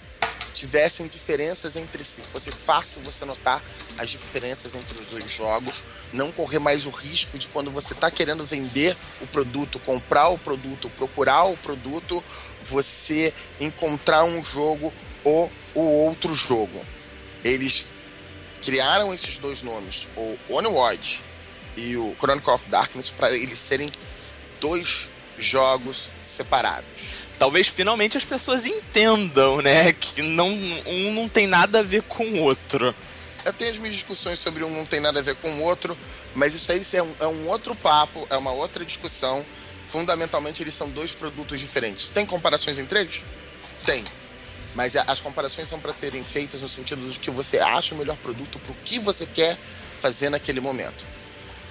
tivessem 0.52 1.06
diferenças 1.06 1.76
entre 1.76 2.02
si. 2.02 2.20
Fosse 2.32 2.50
fácil 2.50 3.00
você 3.02 3.24
notar 3.24 3.62
as 3.96 4.10
diferenças 4.10 4.74
entre 4.74 4.98
os 4.98 5.06
dois 5.06 5.30
jogos, 5.30 5.84
não 6.12 6.32
correr 6.32 6.58
mais 6.58 6.84
o 6.84 6.90
risco 6.90 7.38
de 7.38 7.46
quando 7.46 7.70
você 7.70 7.92
está 7.92 8.10
querendo 8.10 8.44
vender 8.44 8.96
o 9.20 9.26
produto, 9.28 9.78
comprar 9.78 10.28
o 10.28 10.38
produto, 10.38 10.90
procurar 10.90 11.44
o 11.44 11.56
produto, 11.56 12.22
você 12.60 13.32
encontrar 13.60 14.24
um 14.24 14.42
jogo 14.42 14.92
ou 15.22 15.52
o 15.74 15.80
outro 15.80 16.34
jogo. 16.34 16.84
Eles 17.44 17.86
criaram 18.62 19.14
esses 19.14 19.38
dois 19.38 19.62
nomes, 19.62 20.08
o 20.16 20.36
Onward 20.50 21.20
e 21.76 21.96
o 21.96 22.16
Chronicle 22.18 22.52
of 22.52 22.68
Darkness, 22.68 23.10
para 23.10 23.30
eles 23.30 23.58
serem 23.58 23.90
dois 24.60 25.08
jogos 25.38 26.10
separados 26.22 27.20
talvez 27.40 27.68
finalmente 27.68 28.18
as 28.18 28.24
pessoas 28.24 28.66
entendam, 28.66 29.62
né? 29.62 29.94
Que 29.94 30.20
não, 30.20 30.50
um 30.50 31.14
não 31.14 31.26
tem 31.26 31.46
nada 31.46 31.78
a 31.78 31.82
ver 31.82 32.02
com 32.02 32.22
o 32.22 32.42
outro. 32.42 32.94
Eu 33.42 33.52
tenho 33.54 33.70
as 33.70 33.78
minhas 33.78 33.94
discussões 33.94 34.38
sobre 34.38 34.62
um 34.62 34.70
não 34.70 34.84
tem 34.84 35.00
nada 35.00 35.20
a 35.20 35.22
ver 35.22 35.34
com 35.36 35.50
o 35.50 35.62
outro, 35.62 35.96
mas 36.34 36.54
isso 36.54 36.70
aí 36.70 36.82
é 36.92 37.02
um, 37.02 37.14
é 37.20 37.26
um 37.26 37.48
outro 37.48 37.74
papo, 37.74 38.26
é 38.28 38.36
uma 38.36 38.52
outra 38.52 38.84
discussão. 38.84 39.44
Fundamentalmente, 39.88 40.62
eles 40.62 40.74
são 40.74 40.90
dois 40.90 41.12
produtos 41.12 41.58
diferentes. 41.58 42.10
Tem 42.10 42.26
comparações 42.26 42.78
entre 42.78 43.00
eles? 43.00 43.22
Tem. 43.86 44.04
Mas 44.74 44.94
as 44.94 45.20
comparações 45.20 45.66
são 45.66 45.80
para 45.80 45.94
serem 45.94 46.22
feitas 46.22 46.60
no 46.60 46.68
sentido 46.68 47.10
de 47.10 47.18
que 47.18 47.30
você 47.30 47.58
acha 47.58 47.94
o 47.94 47.98
melhor 47.98 48.16
produto 48.18 48.58
para 48.58 48.70
o 48.70 48.76
que 48.84 48.98
você 48.98 49.24
quer 49.24 49.58
fazer 49.98 50.28
naquele 50.28 50.60
momento. 50.60 51.04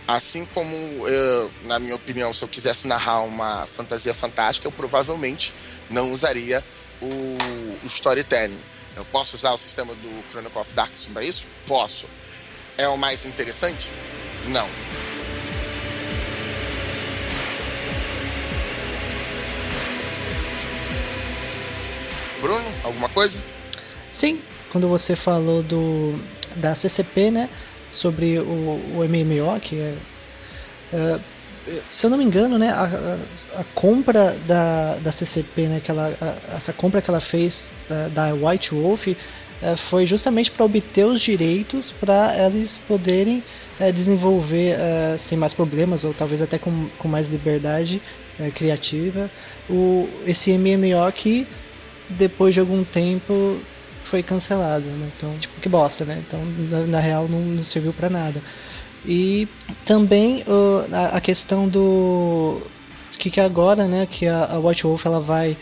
Assim 0.10 0.44
como, 0.44 0.76
eu, 1.08 1.52
na 1.66 1.78
minha 1.78 1.94
opinião, 1.94 2.34
se 2.34 2.42
eu 2.42 2.48
quisesse 2.48 2.88
narrar 2.88 3.22
uma 3.22 3.68
fantasia 3.68 4.12
fantástica, 4.12 4.68
eu 4.68 4.72
provavelmente 4.72 5.54
não 5.88 6.12
usaria 6.12 6.66
o, 7.00 7.38
o 7.84 7.86
storytelling. 7.86 8.60
Eu 8.96 9.06
posso 9.06 9.36
usar 9.36 9.52
o 9.52 9.58
sistema 9.60 9.94
do 9.94 10.24
Chronicle 10.32 10.60
of 10.60 10.74
Darkness 10.74 11.06
para 11.06 11.24
isso? 11.24 11.46
Posso. 11.68 12.08
É 12.76 12.88
o 12.88 12.98
mais 12.98 13.24
interessante? 13.28 13.92
Não. 14.48 14.68
Bruno, 22.42 22.66
alguma 22.84 23.10
coisa? 23.10 23.40
Sim, 24.12 24.42
quando 24.72 24.88
você 24.88 25.16
falou 25.16 25.62
do 25.62 26.20
da 26.56 26.74
CCP, 26.74 27.30
né? 27.30 27.48
Sobre 27.92 28.40
o, 28.40 28.44
o 28.44 29.06
MMO, 29.08 29.60
que 29.60 29.76
é, 29.80 29.96
é, 30.94 31.20
se 31.92 32.06
eu 32.06 32.10
não 32.10 32.18
me 32.18 32.24
engano, 32.24 32.58
né, 32.58 32.70
a, 32.70 32.84
a, 32.84 33.62
a, 33.62 33.64
compra 33.76 34.36
da, 34.48 34.96
da 34.96 35.12
CCP, 35.12 35.68
né, 35.68 35.82
que 35.84 35.92
ela, 35.92 36.14
a, 36.22 36.56
essa 36.56 36.74
compra 36.74 37.02
que 37.02 37.10
ela 37.10 37.22
fez 37.22 37.68
da, 37.88 38.08
da 38.08 38.34
White 38.34 38.74
Wolf 38.74 39.08
é, 39.62 39.76
foi 39.76 40.06
justamente 40.06 40.52
para 40.52 40.66
obter 40.66 41.06
os 41.06 41.20
direitos 41.22 41.92
para 41.92 42.34
eles 42.38 42.80
poderem 42.88 43.44
é, 43.80 43.92
desenvolver 43.92 44.78
é, 44.80 45.18
sem 45.18 45.38
mais 45.38 45.54
problemas 45.54 46.04
ou 46.04 46.14
talvez 46.14 46.42
até 46.42 46.58
com, 46.58 46.88
com 46.98 47.08
mais 47.08 47.30
liberdade 47.30 48.02
é, 48.40 48.50
criativa 48.52 49.30
o, 49.70 50.10
esse 50.26 50.52
MMO 50.58 51.12
que 51.14 51.46
depois 52.10 52.54
de 52.54 52.60
algum 52.60 52.84
tempo 52.84 53.60
foi 54.10 54.24
cancelado, 54.24 54.86
né? 54.86 55.10
Então, 55.16 55.38
tipo, 55.38 55.60
que 55.62 55.70
bosta, 55.70 56.04
né? 56.04 56.22
Então, 56.28 56.40
na, 56.70 56.80
na 56.88 57.00
real, 57.00 57.28
não, 57.28 57.40
não, 57.40 57.64
serviu 57.64 57.94
para 57.94 58.10
nada. 58.10 58.42
E 59.06 59.48
também 59.86 60.44
uh, 60.48 60.94
a, 60.94 61.18
a, 61.18 61.22
questão 61.22 61.68
do 61.68 62.62
que, 63.18 63.30
que 63.30 63.40
agora, 63.40 63.88
né, 63.88 64.08
que 64.10 64.28
a, 64.28 64.46
a 64.46 64.60
Watch 64.60 64.84
Wolf 64.84 65.06
ela 65.06 65.20
vai 65.20 65.56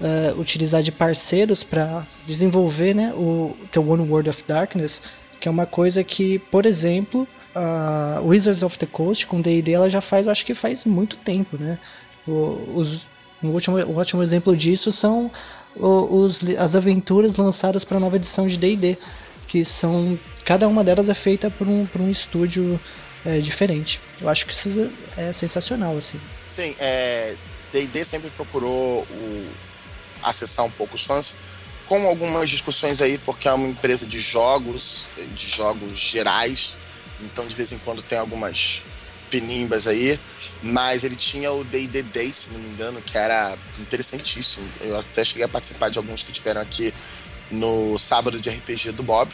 uh, 0.00 0.38
utilizar 0.40 0.82
de 0.82 0.92
parceiros 0.92 1.64
para 1.64 2.06
desenvolver, 2.26 2.94
né, 2.94 3.12
o 3.14 3.56
The 3.72 3.80
One 3.80 4.08
World 4.08 4.30
of 4.30 4.44
Darkness, 4.46 5.00
que 5.40 5.48
é 5.48 5.50
uma 5.50 5.66
coisa 5.66 6.04
que, 6.04 6.38
por 6.38 6.66
exemplo, 6.66 7.26
a 7.54 8.20
Wizards 8.22 8.62
of 8.62 8.78
the 8.78 8.86
Coast 8.86 9.26
com 9.26 9.40
D&D 9.40 9.72
ela 9.72 9.88
já 9.88 10.00
faz, 10.00 10.26
eu 10.26 10.32
acho 10.32 10.44
que 10.44 10.54
faz 10.54 10.84
muito 10.84 11.16
tempo, 11.16 11.56
né? 11.56 11.78
O, 12.26 12.72
os, 12.74 13.02
um, 13.42 13.48
último, 13.48 13.78
um 13.78 13.96
ótimo 13.96 14.22
exemplo 14.22 14.56
disso 14.56 14.90
são 14.92 15.30
os, 15.76 16.40
as 16.58 16.74
aventuras 16.74 17.36
lançadas 17.36 17.84
para 17.84 17.96
a 17.96 18.00
nova 18.00 18.16
edição 18.16 18.46
de 18.46 18.56
D&D, 18.56 18.96
que 19.48 19.64
são 19.64 20.18
cada 20.44 20.68
uma 20.68 20.84
delas 20.84 21.08
é 21.08 21.14
feita 21.14 21.50
por 21.50 21.66
um, 21.66 21.86
por 21.86 22.00
um 22.00 22.10
estúdio 22.10 22.78
é, 23.24 23.38
diferente. 23.38 24.00
Eu 24.20 24.28
acho 24.28 24.46
que 24.46 24.52
isso 24.52 24.90
é 25.16 25.32
sensacional 25.32 25.96
assim. 25.96 26.20
Sim, 26.48 26.74
é, 26.78 27.36
D&D 27.72 28.04
sempre 28.04 28.30
procurou 28.30 29.02
o, 29.02 29.52
acessar 30.22 30.64
um 30.64 30.70
pouco 30.70 30.94
os 30.94 31.04
fãs, 31.04 31.34
com 31.86 32.06
algumas 32.06 32.48
discussões 32.48 33.00
aí, 33.00 33.18
porque 33.18 33.48
é 33.48 33.52
uma 33.52 33.68
empresa 33.68 34.06
de 34.06 34.18
jogos, 34.18 35.06
de 35.34 35.50
jogos 35.50 35.98
gerais, 35.98 36.74
então 37.20 37.46
de 37.46 37.54
vez 37.54 37.72
em 37.72 37.78
quando 37.78 38.02
tem 38.02 38.18
algumas 38.18 38.82
penimbas 39.30 39.86
aí, 39.86 40.18
mas 40.64 41.04
ele 41.04 41.14
tinha 41.14 41.52
o 41.52 41.62
D&D 41.62 42.02
Day, 42.04 42.32
se 42.32 42.50
não 42.50 42.58
me 42.58 42.70
engano, 42.70 43.02
que 43.02 43.18
era 43.18 43.54
interessantíssimo. 43.78 44.66
Eu 44.80 44.98
até 44.98 45.22
cheguei 45.22 45.44
a 45.44 45.48
participar 45.48 45.90
de 45.90 45.98
alguns 45.98 46.22
que 46.22 46.32
tiveram 46.32 46.62
aqui 46.62 46.92
no 47.50 47.98
sábado 47.98 48.40
de 48.40 48.48
RPG 48.48 48.92
do 48.92 49.02
Bob, 49.02 49.30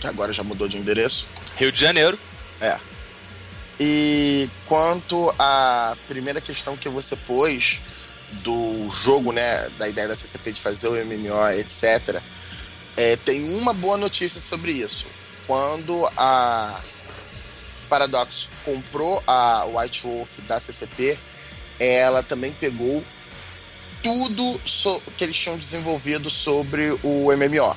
que 0.00 0.06
agora 0.06 0.32
já 0.32 0.44
mudou 0.44 0.68
de 0.68 0.76
endereço. 0.76 1.26
Rio 1.56 1.72
de 1.72 1.80
Janeiro. 1.80 2.16
É. 2.60 2.78
E 3.80 4.48
quanto 4.66 5.34
à 5.36 5.96
primeira 6.06 6.40
questão 6.40 6.76
que 6.76 6.88
você 6.88 7.16
pôs 7.16 7.80
do 8.44 8.88
jogo, 8.90 9.32
né, 9.32 9.68
da 9.78 9.88
ideia 9.88 10.06
da 10.06 10.14
CCP 10.14 10.52
de 10.52 10.60
fazer 10.60 10.86
o 10.86 11.04
MMO, 11.04 11.48
etc., 11.58 12.22
é, 12.96 13.16
tem 13.16 13.42
uma 13.58 13.72
boa 13.72 13.96
notícia 13.96 14.40
sobre 14.40 14.70
isso. 14.70 15.06
Quando 15.46 16.06
a 16.16 16.80
Paradox 17.90 18.48
comprou 18.64 19.20
a 19.26 19.64
White 19.64 20.04
Wolf 20.04 20.38
da 20.46 20.60
CCP, 20.60 21.18
ela 21.78 22.22
também 22.22 22.52
pegou 22.52 23.04
tudo 24.00 24.60
so 24.64 25.02
que 25.18 25.24
eles 25.24 25.36
tinham 25.36 25.58
desenvolvido 25.58 26.30
sobre 26.30 26.92
o 27.02 27.32
MMO. 27.36 27.76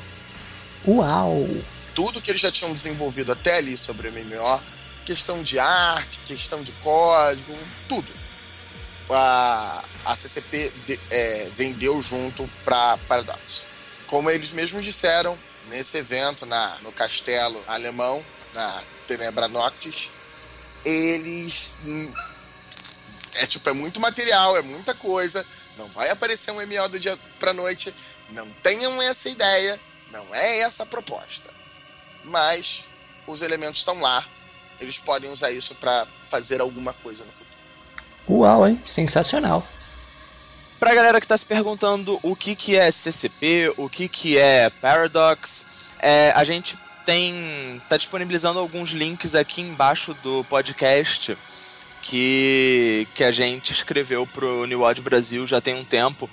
Uau! 0.87 1.49
Tudo 1.95 2.21
que 2.21 2.29
eles 2.29 2.41
já 2.41 2.51
tinham 2.51 2.73
desenvolvido 2.73 3.31
até 3.31 3.57
ali 3.57 3.75
sobre 3.75 4.07
o 4.07 4.11
MMO, 4.11 4.61
questão 5.05 5.41
de 5.41 5.57
arte, 5.57 6.19
questão 6.25 6.61
de 6.61 6.71
código, 6.73 7.57
tudo. 7.89 8.07
A, 9.09 9.83
a 10.05 10.15
CCP 10.15 10.71
de, 10.87 10.99
é, 11.09 11.49
vendeu 11.55 12.01
junto 12.01 12.49
para 12.63 12.97
Paradox. 13.07 13.63
Como 14.07 14.29
eles 14.29 14.51
mesmos 14.51 14.83
disseram 14.83 15.37
nesse 15.69 15.97
evento 15.97 16.45
na, 16.45 16.77
no 16.81 16.91
castelo 16.91 17.61
alemão, 17.67 18.23
na 18.53 18.83
Tenebra 19.07 19.47
Noctis, 19.47 20.09
eles. 20.85 21.73
Hum, 21.85 22.13
é 23.35 23.45
tipo, 23.45 23.67
é 23.69 23.73
muito 23.73 23.99
material, 23.99 24.57
é 24.57 24.61
muita 24.61 24.93
coisa. 24.93 25.45
Não 25.77 25.87
vai 25.87 26.09
aparecer 26.09 26.51
um 26.51 26.61
ML 26.61 26.89
do 26.89 26.99
dia 26.99 27.17
pra 27.39 27.53
noite. 27.53 27.93
Não 28.29 28.47
tenham 28.61 29.01
essa 29.01 29.29
ideia. 29.29 29.79
Não 30.11 30.33
é 30.33 30.59
essa 30.59 30.83
a 30.83 30.85
proposta. 30.85 31.49
Mas 32.23 32.85
os 33.25 33.41
elementos 33.41 33.79
estão 33.79 33.99
lá. 33.99 34.25
Eles 34.79 34.97
podem 34.97 35.31
usar 35.31 35.51
isso 35.51 35.73
para 35.75 36.07
fazer 36.27 36.61
alguma 36.61 36.93
coisa 36.93 37.23
no 37.23 37.31
futuro. 37.31 37.49
Uau, 38.29 38.67
hein? 38.67 38.81
Sensacional. 38.87 39.65
Pra 40.79 40.93
galera 40.93 41.21
que 41.21 41.27
tá 41.27 41.37
se 41.37 41.45
perguntando 41.45 42.19
o 42.21 42.35
que, 42.35 42.55
que 42.55 42.75
é 42.75 42.91
CCP, 42.91 43.73
o 43.77 43.89
que, 43.89 44.09
que 44.09 44.37
é 44.37 44.69
Paradox, 44.69 45.65
é, 45.99 46.33
a 46.35 46.43
gente 46.43 46.77
tem 47.05 47.81
tá 47.89 47.97
disponibilizando 47.97 48.59
alguns 48.59 48.91
links 48.91 49.35
aqui 49.35 49.61
embaixo 49.61 50.13
do 50.23 50.43
podcast 50.45 51.37
que, 52.01 53.07
que 53.15 53.23
a 53.23 53.31
gente 53.31 53.71
escreveu 53.71 54.27
pro 54.27 54.65
New 54.65 54.81
World 54.81 55.01
Brasil 55.01 55.47
já 55.47 55.61
tem 55.61 55.73
um 55.73 55.85
tempo, 55.85 56.29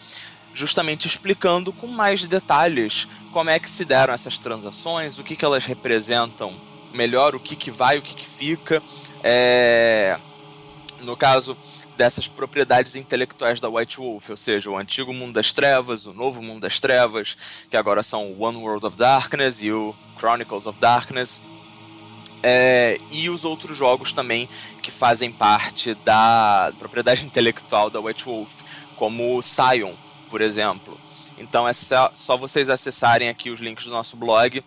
justamente 0.53 1.07
explicando 1.07 1.73
com 1.73 1.87
mais 1.87 2.25
detalhes 2.25 3.07
como 3.33 3.51
é 3.51 3.59
que 3.59 3.71
se 3.71 3.85
deram 3.85 4.13
essas 4.13 4.37
transações, 4.39 5.19
o 5.19 5.23
que, 5.23 5.37
que 5.37 5.45
elas 5.45 5.65
representam 5.65 6.61
melhor, 6.93 7.35
o 7.35 7.41
que, 7.41 7.55
que 7.55 7.71
vai, 7.71 7.99
o 7.99 8.03
que, 8.03 8.15
que 8.15 8.27
fica. 8.27 8.83
É... 9.23 10.19
No 11.01 11.17
caso, 11.17 11.57
dessas 11.97 12.29
propriedades 12.29 12.97
intelectuais 12.97 13.61
da 13.61 13.69
White 13.69 13.99
Wolf, 13.99 14.31
ou 14.31 14.37
seja, 14.37 14.71
o 14.71 14.77
antigo 14.77 15.13
mundo 15.13 15.35
das 15.35 15.53
trevas, 15.53 16.07
o 16.07 16.13
novo 16.13 16.43
mundo 16.43 16.61
das 16.61 16.81
trevas, 16.81 17.37
que 17.69 17.77
agora 17.77 18.03
são 18.03 18.35
One 18.39 18.59
World 18.59 18.87
of 18.87 18.97
Darkness 18.97 19.63
e 19.63 19.73
o 19.73 19.95
Chronicles 20.19 20.67
of 20.67 20.79
Darkness. 20.79 21.43
É, 22.43 22.99
e 23.11 23.29
os 23.29 23.45
outros 23.45 23.77
jogos 23.77 24.13
também 24.13 24.49
que 24.81 24.91
fazem 24.91 25.31
parte 25.31 25.95
da 25.95 26.73
propriedade 26.79 27.25
intelectual 27.27 27.91
da 27.91 28.01
White 28.01 28.25
Wolf, 28.25 28.63
como 28.97 29.37
o 29.37 29.43
Scion, 29.43 29.95
por 30.31 30.41
exemplo. 30.41 30.99
Então 31.37 31.67
é 31.67 31.73
só, 31.73 32.11
só 32.15 32.37
vocês 32.37 32.69
acessarem 32.69 33.29
aqui 33.29 33.51
os 33.51 33.61
links 33.61 33.85
do 33.85 33.91
nosso 33.91 34.17
blog 34.17 34.63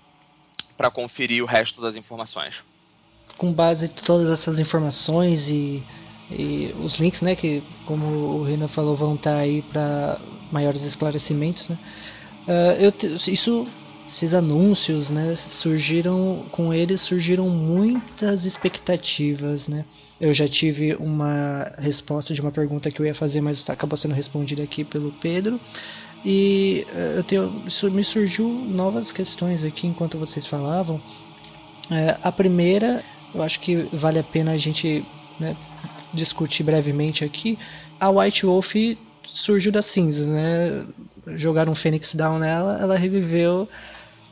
para 0.75 0.89
conferir 0.89 1.43
o 1.43 1.47
resto 1.47 1.81
das 1.81 1.95
informações. 1.95 2.63
Com 3.37 3.51
base 3.51 3.85
em 3.85 3.89
todas 3.89 4.29
essas 4.29 4.59
informações 4.59 5.47
e 5.47 5.83
e 6.29 6.73
os 6.79 6.95
links, 6.95 7.21
né, 7.21 7.35
que 7.35 7.61
como 7.85 8.05
o 8.05 8.43
Renan 8.43 8.67
falou, 8.67 8.95
vão 8.95 9.15
estar 9.15 9.37
aí 9.37 9.61
para 9.61 10.19
maiores 10.51 10.83
esclarecimentos, 10.83 11.69
né? 11.69 11.77
Uh, 12.47 12.81
eu 12.81 12.93
isso, 13.31 13.67
esses 14.07 14.33
anúncios, 14.33 15.09
né, 15.09 15.35
surgiram 15.35 16.45
com 16.51 16.73
eles 16.73 17.01
surgiram 17.01 17.49
muitas 17.49 18.45
expectativas, 18.45 19.67
né? 19.67 19.85
Eu 20.19 20.33
já 20.33 20.47
tive 20.47 20.95
uma 20.95 21.71
resposta 21.77 22.33
de 22.33 22.41
uma 22.41 22.51
pergunta 22.51 22.89
que 22.91 22.99
eu 23.01 23.05
ia 23.05 23.15
fazer, 23.15 23.41
mas 23.41 23.69
acabou 23.69 23.97
sendo 23.97 24.13
respondida 24.13 24.63
aqui 24.63 24.83
pelo 24.83 25.11
Pedro. 25.11 25.59
E 26.25 26.85
uh, 26.89 27.17
eu 27.17 27.23
tenho, 27.23 27.63
isso 27.67 27.89
me 27.91 28.03
surgiu 28.03 28.47
novas 28.47 29.11
questões 29.11 29.63
aqui 29.65 29.87
enquanto 29.87 30.17
vocês 30.17 30.47
falavam. 30.47 30.97
Uh, 31.91 32.17
a 32.21 32.31
primeira, 32.31 33.03
eu 33.33 33.41
acho 33.41 33.59
que 33.59 33.75
vale 33.91 34.19
a 34.19 34.23
pena 34.23 34.51
a 34.51 34.57
gente 34.57 35.05
né, 35.39 35.57
discutir 36.13 36.63
brevemente 36.63 37.23
aqui, 37.23 37.57
a 37.99 38.09
White 38.09 38.45
Wolf 38.45 38.73
surgiu 39.25 39.71
das 39.71 39.85
cinzas, 39.85 40.27
né? 40.27 40.85
Jogaram 41.35 41.71
um 41.71 41.75
Phoenix 41.75 42.13
Down 42.13 42.39
nela, 42.39 42.77
ela 42.79 42.97
reviveu 42.97 43.67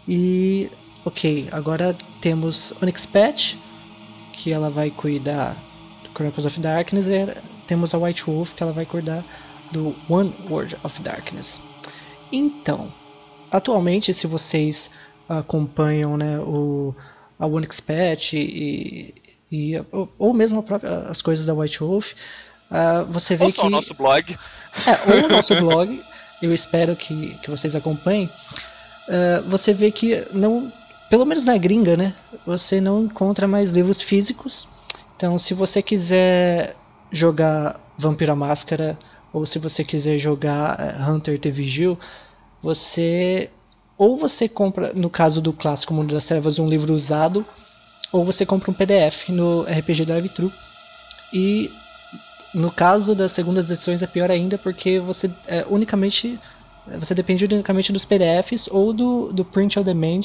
e 0.08 0.70
ok, 1.06 1.50
agora 1.52 1.96
temos 2.22 2.74
Onyx 2.82 3.06
Patch, 3.06 3.56
que 4.34 4.52
ela 4.52 4.70
vai 4.70 4.92
cuidar 4.92 5.56
do 6.04 6.10
Chronicles 6.10 6.46
of 6.46 6.60
Darkness, 6.60 7.08
e 7.08 7.38
temos 7.68 7.94
a 7.94 7.98
White 7.98 8.24
Wolf, 8.26 8.54
que 8.54 8.64
ela 8.64 8.72
vai 8.72 8.86
cuidar 8.86 9.24
do 9.72 9.96
One 10.10 10.34
World 10.50 10.78
of 10.84 11.02
Darkness. 11.02 11.60
Então, 12.32 12.92
atualmente, 13.52 14.14
se 14.14 14.28
vocês 14.28 14.92
acompanham 15.28 16.18
né, 16.18 16.40
o, 16.40 16.94
a 17.40 17.48
Onyx 17.48 17.80
Patch 17.80 18.34
e, 18.34 19.14
e, 19.52 19.78
ou, 19.92 20.12
ou 20.18 20.34
mesmo 20.34 20.64
própria, 20.64 21.10
as 21.10 21.22
coisas 21.22 21.46
da 21.46 21.54
White 21.54 21.80
Wolf, 21.80 22.12
uh, 22.72 23.06
você 23.12 23.36
vê 23.36 23.46
ou 23.46 23.52
que... 23.52 23.60
o 23.60 23.70
nosso 23.70 23.94
blog. 23.94 24.38
É, 24.88 25.12
ou 25.12 25.26
o 25.26 25.30
nosso 25.30 25.56
blog, 25.56 26.02
eu 26.42 26.54
espero 26.54 26.96
que, 26.96 27.36
que 27.44 27.50
vocês 27.50 27.76
acompanhem, 27.76 28.30
uh, 29.08 29.50
você 29.50 29.74
vê 29.74 29.92
que 29.92 30.26
não, 30.32 30.72
pelo 31.10 31.26
menos 31.26 31.44
na 31.44 31.58
gringa, 31.58 31.98
né, 31.98 32.16
você 32.46 32.80
não 32.80 33.04
encontra 33.04 33.48
mais 33.48 33.72
livros 33.72 34.02
físicos, 34.02 34.68
então 35.18 35.38
se 35.38 35.54
você 35.54 35.82
quiser 35.82 36.76
jogar 37.12 37.80
Vampira 37.98 38.36
Máscara, 38.36 38.98
ou 39.34 39.46
se 39.46 39.60
você 39.60 39.84
quiser 39.84 40.18
jogar 40.18 40.80
uh, 40.80 41.12
Hunter 41.12 41.40
The 41.40 41.50
Vigil, 41.50 42.00
você 42.64 43.50
ou 43.98 44.18
você 44.18 44.50
compra, 44.50 44.94
no 44.94 45.12
caso 45.12 45.40
do 45.40 45.54
clássico 45.54 45.94
Mundo 45.94 46.16
das 46.16 46.26
Trevas, 46.26 46.58
um 46.58 46.68
livro 46.68 46.92
usado, 46.92 47.46
ou 48.12 48.26
você 48.26 48.46
compra 48.46 48.72
um 48.72 48.74
PDF 48.74 49.30
no 49.30 49.64
RPG 49.64 50.06
Drive 50.06 50.30
Thru. 50.30 50.52
E 51.34 51.72
no 52.54 52.72
caso 52.72 53.16
das 53.16 53.32
segundas 53.32 53.70
edições 53.72 54.02
é 54.02 54.08
pior 54.08 54.30
ainda 54.30 54.58
porque 54.58 55.00
você 55.00 55.32
é, 55.48 55.66
unicamente 55.70 56.40
você 57.00 57.14
depende 57.14 57.46
unicamente 57.46 57.94
dos 57.94 58.04
PDFs 58.04 58.68
ou 58.70 58.92
do, 58.92 59.32
do 59.32 59.46
print 59.46 59.80
on 59.80 59.84
demand 59.84 60.22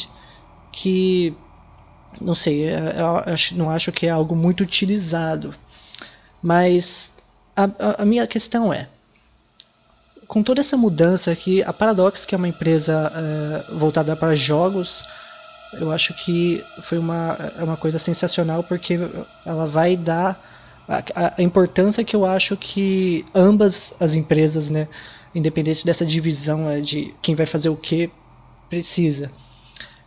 que 0.72 1.36
não 2.20 2.34
sei, 2.34 2.66
é, 2.68 2.96
eu 2.98 3.32
acho, 3.32 3.56
não 3.56 3.70
acho 3.70 3.92
que 3.92 4.06
é 4.06 4.10
algo 4.10 4.34
muito 4.34 4.62
utilizado. 4.62 5.54
Mas 6.42 7.12
a, 7.54 8.02
a 8.02 8.04
minha 8.04 8.26
questão 8.26 8.72
é, 8.72 8.88
com 10.26 10.42
toda 10.42 10.60
essa 10.60 10.76
mudança 10.76 11.30
aqui, 11.30 11.62
a 11.62 11.72
Paradox, 11.72 12.24
que 12.24 12.34
é 12.34 12.38
uma 12.38 12.48
empresa 12.48 13.12
é, 13.14 13.74
voltada 13.74 14.16
para 14.16 14.34
jogos, 14.34 15.04
eu 15.80 15.92
acho 15.92 16.14
que 16.14 16.64
foi 16.82 16.98
uma, 16.98 17.52
é 17.58 17.62
uma 17.62 17.76
coisa 17.76 17.98
sensacional 17.98 18.62
porque 18.62 18.98
ela 19.44 19.66
vai 19.66 19.96
dar 19.96 20.40
a, 20.88 21.34
a, 21.36 21.42
importância 21.42 22.04
que 22.04 22.14
eu 22.14 22.24
acho 22.24 22.56
que 22.56 23.24
ambas 23.34 23.94
as 23.98 24.14
empresas, 24.14 24.70
né, 24.70 24.88
independente 25.34 25.84
dessa 25.84 26.06
divisão 26.06 26.68
é, 26.68 26.80
de 26.80 27.14
quem 27.20 27.34
vai 27.34 27.46
fazer 27.46 27.68
o 27.68 27.76
que, 27.76 28.10
precisa. 28.68 29.30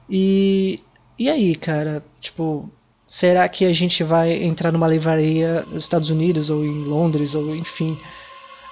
E, 0.10 0.82
e 1.17 1.29
aí, 1.29 1.55
cara, 1.55 2.03
tipo, 2.19 2.69
será 3.05 3.47
que 3.47 3.65
a 3.65 3.73
gente 3.73 4.03
vai 4.03 4.43
entrar 4.43 4.71
numa 4.71 4.88
livraria 4.88 5.63
nos 5.71 5.84
Estados 5.84 6.10
Unidos 6.10 6.49
ou 6.49 6.65
em 6.65 6.84
Londres 6.84 7.36
ou 7.36 7.55
enfim? 7.55 7.97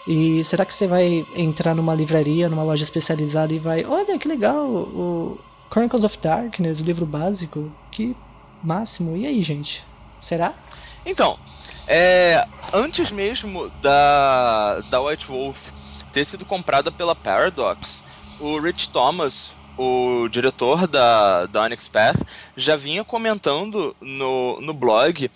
E 0.07 0.43
será 0.45 0.65
que 0.65 0.73
você 0.73 0.87
vai 0.87 1.25
entrar 1.35 1.75
numa 1.75 1.93
livraria, 1.93 2.47
numa 2.47 2.63
loja 2.63 2.83
especializada 2.83 3.53
e 3.53 3.59
vai, 3.59 3.83
olha 3.85 4.17
que 4.17 4.27
legal, 4.27 4.65
o 4.65 5.37
Chronicles 5.69 6.03
of 6.03 6.17
Darkness, 6.19 6.79
o 6.79 6.83
livro 6.83 7.05
básico, 7.05 7.71
que 7.91 8.15
máximo. 8.63 9.15
E 9.15 9.25
aí, 9.25 9.43
gente? 9.43 9.83
Será? 10.21 10.53
Então, 11.05 11.39
é, 11.87 12.45
antes 12.73 13.11
mesmo 13.11 13.69
da, 13.81 14.81
da 14.89 15.01
White 15.01 15.27
Wolf 15.27 15.71
ter 16.11 16.25
sido 16.25 16.45
comprada 16.45 16.91
pela 16.91 17.15
Paradox, 17.15 18.03
o 18.39 18.59
Rich 18.59 18.89
Thomas, 18.89 19.55
o 19.77 20.27
diretor 20.29 20.87
da, 20.87 21.45
da 21.45 21.61
Onyx 21.61 21.87
Path, 21.87 22.23
já 22.55 22.75
vinha 22.75 23.03
comentando 23.03 23.95
no, 24.01 24.59
no 24.59 24.73
blog 24.73 25.29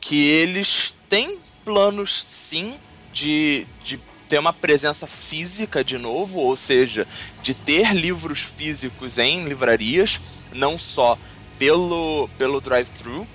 que 0.00 0.26
eles 0.26 0.94
têm 1.08 1.38
planos 1.64 2.14
sim 2.14 2.76
de, 3.12 3.66
de 3.82 3.98
ter 4.28 4.38
uma 4.38 4.52
presença 4.52 5.06
física 5.06 5.82
de 5.82 5.96
novo, 5.96 6.38
ou 6.38 6.56
seja, 6.56 7.06
de 7.42 7.54
ter 7.54 7.94
livros 7.94 8.40
físicos 8.40 9.18
em 9.18 9.44
livrarias, 9.44 10.20
não 10.54 10.78
só 10.78 11.18
pelo, 11.58 12.28
pelo 12.36 12.60
drive-thru, 12.60 13.26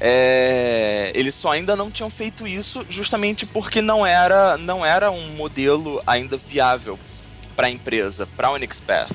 é, 0.00 1.10
eles 1.14 1.34
só 1.34 1.52
ainda 1.52 1.74
não 1.74 1.90
tinham 1.90 2.10
feito 2.10 2.46
isso 2.46 2.84
justamente 2.88 3.46
porque 3.46 3.80
não 3.80 4.04
era, 4.04 4.58
não 4.58 4.84
era 4.84 5.10
um 5.10 5.28
modelo 5.28 6.02
ainda 6.06 6.36
viável 6.36 6.98
para 7.54 7.68
a 7.68 7.70
empresa, 7.70 8.28
para 8.36 8.48
a 8.48 8.52
Onyx 8.52 8.80
Path. 8.80 9.12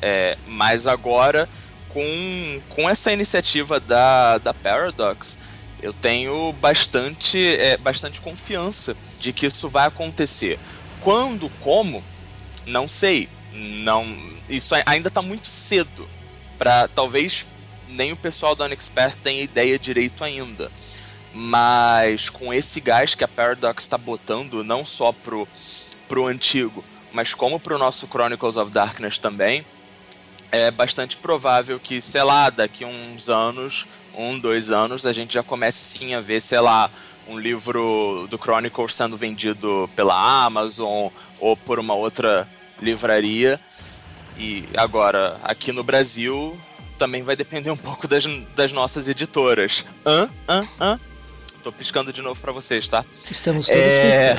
É, 0.00 0.36
mas 0.46 0.86
agora, 0.86 1.48
com, 1.88 2.60
com 2.68 2.88
essa 2.88 3.12
iniciativa 3.12 3.80
da, 3.80 4.38
da 4.38 4.54
Paradox, 4.54 5.38
eu 5.84 5.92
tenho 5.92 6.50
bastante, 6.54 7.38
é, 7.38 7.76
bastante 7.76 8.18
confiança 8.18 8.96
de 9.20 9.34
que 9.34 9.44
isso 9.44 9.68
vai 9.68 9.86
acontecer. 9.86 10.58
Quando, 11.02 11.50
como, 11.60 12.02
não 12.64 12.88
sei. 12.88 13.28
Não, 13.52 14.16
isso 14.48 14.74
ainda 14.86 15.08
está 15.08 15.20
muito 15.20 15.48
cedo 15.48 16.08
para 16.56 16.88
talvez 16.88 17.44
nem 17.86 18.12
o 18.12 18.16
pessoal 18.16 18.56
da 18.56 18.64
Unexpert 18.64 19.14
tenha 19.22 19.42
ideia 19.42 19.78
direito 19.78 20.24
ainda. 20.24 20.72
Mas 21.34 22.30
com 22.30 22.52
esse 22.52 22.80
gás 22.80 23.14
que 23.14 23.22
a 23.22 23.28
Paradox 23.28 23.84
está 23.84 23.98
botando, 23.98 24.64
não 24.64 24.86
só 24.86 25.12
pro, 25.12 25.46
pro 26.08 26.26
antigo, 26.26 26.82
mas 27.12 27.34
como 27.34 27.60
pro 27.60 27.76
nosso 27.76 28.06
Chronicles 28.06 28.56
of 28.56 28.72
Darkness 28.72 29.18
também, 29.18 29.66
é 30.50 30.70
bastante 30.70 31.18
provável 31.18 31.78
que, 31.78 32.00
sei 32.00 32.22
lá, 32.22 32.48
daqui 32.48 32.86
uns 32.86 33.28
anos, 33.28 33.86
um, 34.16 34.38
dois 34.38 34.70
anos, 34.70 35.06
a 35.06 35.12
gente 35.12 35.34
já 35.34 35.42
comece 35.42 35.84
sim 35.84 36.14
a 36.14 36.20
ver, 36.20 36.40
sei 36.40 36.60
lá, 36.60 36.90
um 37.28 37.38
livro 37.38 38.26
do 38.30 38.38
Chronicles 38.38 38.94
sendo 38.94 39.16
vendido 39.16 39.88
pela 39.96 40.44
Amazon 40.44 41.08
ou 41.40 41.56
por 41.56 41.78
uma 41.78 41.94
outra 41.94 42.48
livraria. 42.80 43.60
E 44.36 44.64
agora, 44.76 45.36
aqui 45.44 45.72
no 45.72 45.84
Brasil, 45.84 46.58
também 46.98 47.22
vai 47.22 47.36
depender 47.36 47.70
um 47.70 47.76
pouco 47.76 48.08
das, 48.08 48.24
das 48.54 48.72
nossas 48.72 49.08
editoras. 49.08 49.84
Hã? 50.04 50.28
Hã? 50.48 50.68
Hã? 50.80 51.00
Tô 51.62 51.72
piscando 51.72 52.12
de 52.12 52.20
novo 52.20 52.38
para 52.40 52.52
vocês, 52.52 52.86
tá? 52.88 53.04
Estamos 53.30 53.66
todos 53.66 53.80
é... 53.80 54.36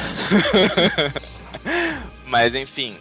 Mas 2.27 2.53
enfim, 2.53 2.97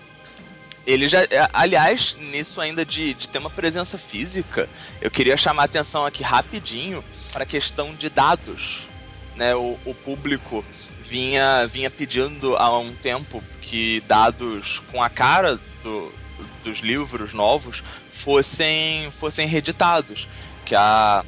ele 0.86 1.08
já. 1.08 1.22
É, 1.24 1.48
aliás, 1.52 2.16
nisso 2.18 2.60
ainda 2.60 2.84
de, 2.84 3.14
de 3.14 3.28
ter 3.28 3.38
uma 3.38 3.50
presença 3.50 3.96
física, 3.98 4.68
eu 5.00 5.10
queria 5.10 5.36
chamar 5.36 5.64
atenção 5.64 6.04
aqui 6.04 6.22
rapidinho 6.22 7.04
para 7.32 7.44
a 7.44 7.46
questão 7.46 7.94
de 7.94 8.08
dados. 8.08 8.88
Né? 9.36 9.54
O, 9.54 9.78
o 9.84 9.94
público 9.94 10.64
vinha, 11.00 11.66
vinha 11.66 11.90
pedindo 11.90 12.56
há 12.56 12.78
um 12.78 12.94
tempo 12.94 13.42
que 13.60 14.02
dados 14.06 14.80
com 14.90 15.02
a 15.02 15.10
cara 15.10 15.58
do, 15.82 16.12
dos 16.62 16.78
livros 16.78 17.32
novos 17.32 17.82
fossem, 18.10 19.10
fossem 19.10 19.46
reeditados. 19.46 20.28
Que 20.64 20.74
a, 20.74 21.24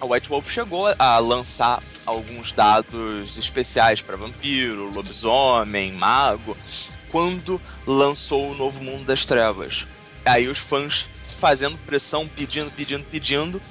a 0.00 0.06
White 0.06 0.28
Wolf 0.28 0.50
chegou 0.50 0.86
a 0.98 1.18
lançar 1.18 1.82
alguns 2.06 2.52
dados 2.52 3.36
especiais 3.38 4.00
para 4.00 4.16
vampiro, 4.16 4.90
lobisomem, 4.92 5.92
mago, 5.92 6.56
quando 7.14 7.60
lançou 7.86 8.50
o 8.50 8.56
Novo 8.56 8.82
Mundo 8.82 9.04
das 9.04 9.24
Trevas. 9.24 9.86
Aí 10.24 10.48
os 10.48 10.58
fãs 10.58 11.08
fazendo 11.38 11.78
pressão, 11.86 12.26
pedindo, 12.26 12.72
pedindo, 12.72 13.04
pedindo. 13.04 13.62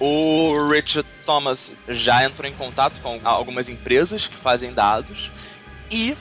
O 0.00 0.68
Richard 0.68 1.08
Thomas 1.24 1.76
já 1.88 2.24
entrou 2.24 2.50
em 2.50 2.52
contato 2.52 3.00
com 3.00 3.20
algumas 3.22 3.68
empresas 3.68 4.26
que 4.26 4.34
fazem 4.34 4.72
dados. 4.72 5.30
E 5.92 6.16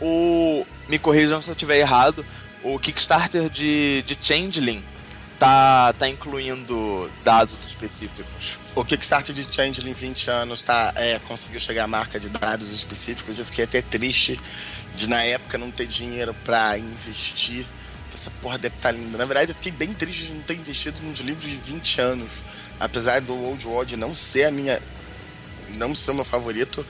o. 0.00 0.66
Me 0.88 0.98
corrijam 0.98 1.40
se 1.40 1.48
eu 1.48 1.52
estiver 1.52 1.78
errado 1.78 2.26
o 2.64 2.76
Kickstarter 2.76 3.48
de, 3.48 4.02
de 4.02 4.18
Changeling 4.20 4.82
tá, 5.40 5.94
tá 5.94 6.06
incluindo 6.06 7.10
dados 7.24 7.64
específicos. 7.64 8.58
O 8.74 8.84
Kickstarter 8.84 9.34
de 9.34 9.42
Changeling 9.50 9.94
20 9.94 10.30
anos 10.30 10.62
tá, 10.62 10.92
é, 10.94 11.18
conseguiu 11.20 11.58
chegar 11.58 11.84
à 11.84 11.86
marca 11.86 12.20
de 12.20 12.28
dados 12.28 12.70
específicos. 12.70 13.38
Eu 13.38 13.46
fiquei 13.46 13.64
até 13.64 13.80
triste 13.80 14.38
de 14.94 15.08
na 15.08 15.22
época 15.22 15.56
não 15.56 15.70
ter 15.70 15.86
dinheiro 15.86 16.34
para 16.44 16.76
investir. 16.76 17.66
Essa 18.14 18.30
porra 18.42 18.58
deve 18.58 18.76
estar 18.76 18.92
tá 18.92 18.98
linda. 18.98 19.16
Na 19.16 19.24
verdade, 19.24 19.52
eu 19.52 19.54
fiquei 19.54 19.72
bem 19.72 19.94
triste 19.94 20.26
de 20.26 20.34
não 20.34 20.42
ter 20.42 20.54
investido 20.56 21.00
nos 21.00 21.20
livros 21.20 21.50
de 21.50 21.56
20 21.56 22.00
anos. 22.02 22.30
Apesar 22.78 23.20
do 23.22 23.34
Old 23.34 23.66
World 23.66 23.96
não 23.96 24.14
ser 24.14 24.44
a 24.44 24.50
minha. 24.50 24.78
não 25.70 25.94
ser 25.94 26.10
o 26.10 26.14
meu 26.14 26.24
favorito, 26.24 26.86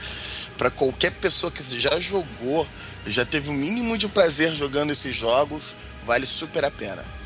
para 0.57 0.69
qualquer 0.69 1.11
pessoa 1.13 1.51
que 1.51 1.63
já 1.79 1.99
jogou 2.01 2.67
já 3.07 3.25
teve 3.25 3.49
o 3.49 3.53
mínimo 3.53 3.97
de 3.97 4.09
prazer 4.09 4.53
jogando 4.55 4.91
esses 4.91 5.15
jogos, 5.15 5.73
vale 6.05 6.25
super 6.25 6.65
a 6.65 6.69
pena. 6.69 7.20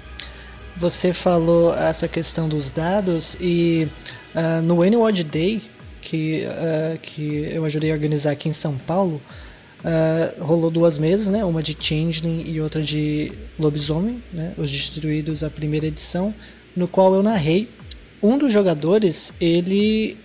Você 0.77 1.13
falou 1.13 1.73
essa 1.73 2.05
questão 2.05 2.49
dos 2.49 2.69
dados 2.69 3.37
e 3.39 3.87
uh, 4.35 4.61
no 4.61 4.81
Annual 4.81 5.11
Day 5.11 5.61
que, 6.01 6.43
uh, 6.45 6.99
que 6.99 7.49
eu 7.53 7.63
ajudei 7.63 7.91
a 7.91 7.93
organizar 7.93 8.31
aqui 8.31 8.49
em 8.49 8.53
São 8.53 8.77
Paulo, 8.77 9.21
uh, 9.79 10.43
rolou 10.43 10.69
duas 10.69 10.97
mesas, 10.97 11.27
né? 11.27 11.45
Uma 11.45 11.63
de 11.63 11.77
Changeling 11.79 12.43
e 12.45 12.59
outra 12.59 12.81
de 12.81 13.31
Lobisomem, 13.57 14.21
né? 14.33 14.53
Os 14.57 14.69
Destruídos, 14.69 15.45
a 15.45 15.49
primeira 15.49 15.87
edição, 15.87 16.33
no 16.75 16.89
qual 16.89 17.15
eu 17.15 17.23
narrei. 17.23 17.69
Um 18.21 18.37
dos 18.37 18.51
jogadores, 18.51 19.31
ele 19.39 20.17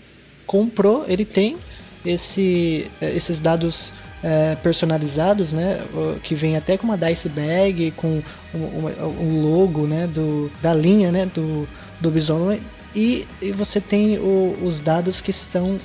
comprou, 0.48 1.04
ele 1.06 1.24
tem 1.24 1.56
esse, 2.04 2.90
esses 3.00 3.38
dados 3.38 3.92
é, 4.22 4.54
personalizados, 4.56 5.52
né? 5.52 5.80
Que 6.22 6.34
vem 6.34 6.56
até 6.56 6.76
com 6.76 6.84
uma 6.84 6.98
dice 6.98 7.28
bag, 7.28 7.92
com 7.92 8.22
um, 8.54 8.86
um 9.20 9.42
logo, 9.42 9.86
né? 9.86 10.06
Do, 10.06 10.50
da 10.62 10.74
linha, 10.74 11.10
né? 11.10 11.26
Do, 11.26 11.68
do 12.00 12.10
Bison. 12.10 12.56
E, 12.94 13.26
e 13.40 13.52
você 13.52 13.80
tem 13.80 14.18
o, 14.18 14.56
os 14.62 14.80
dados 14.80 15.20
que 15.20 15.32
são 15.32 15.78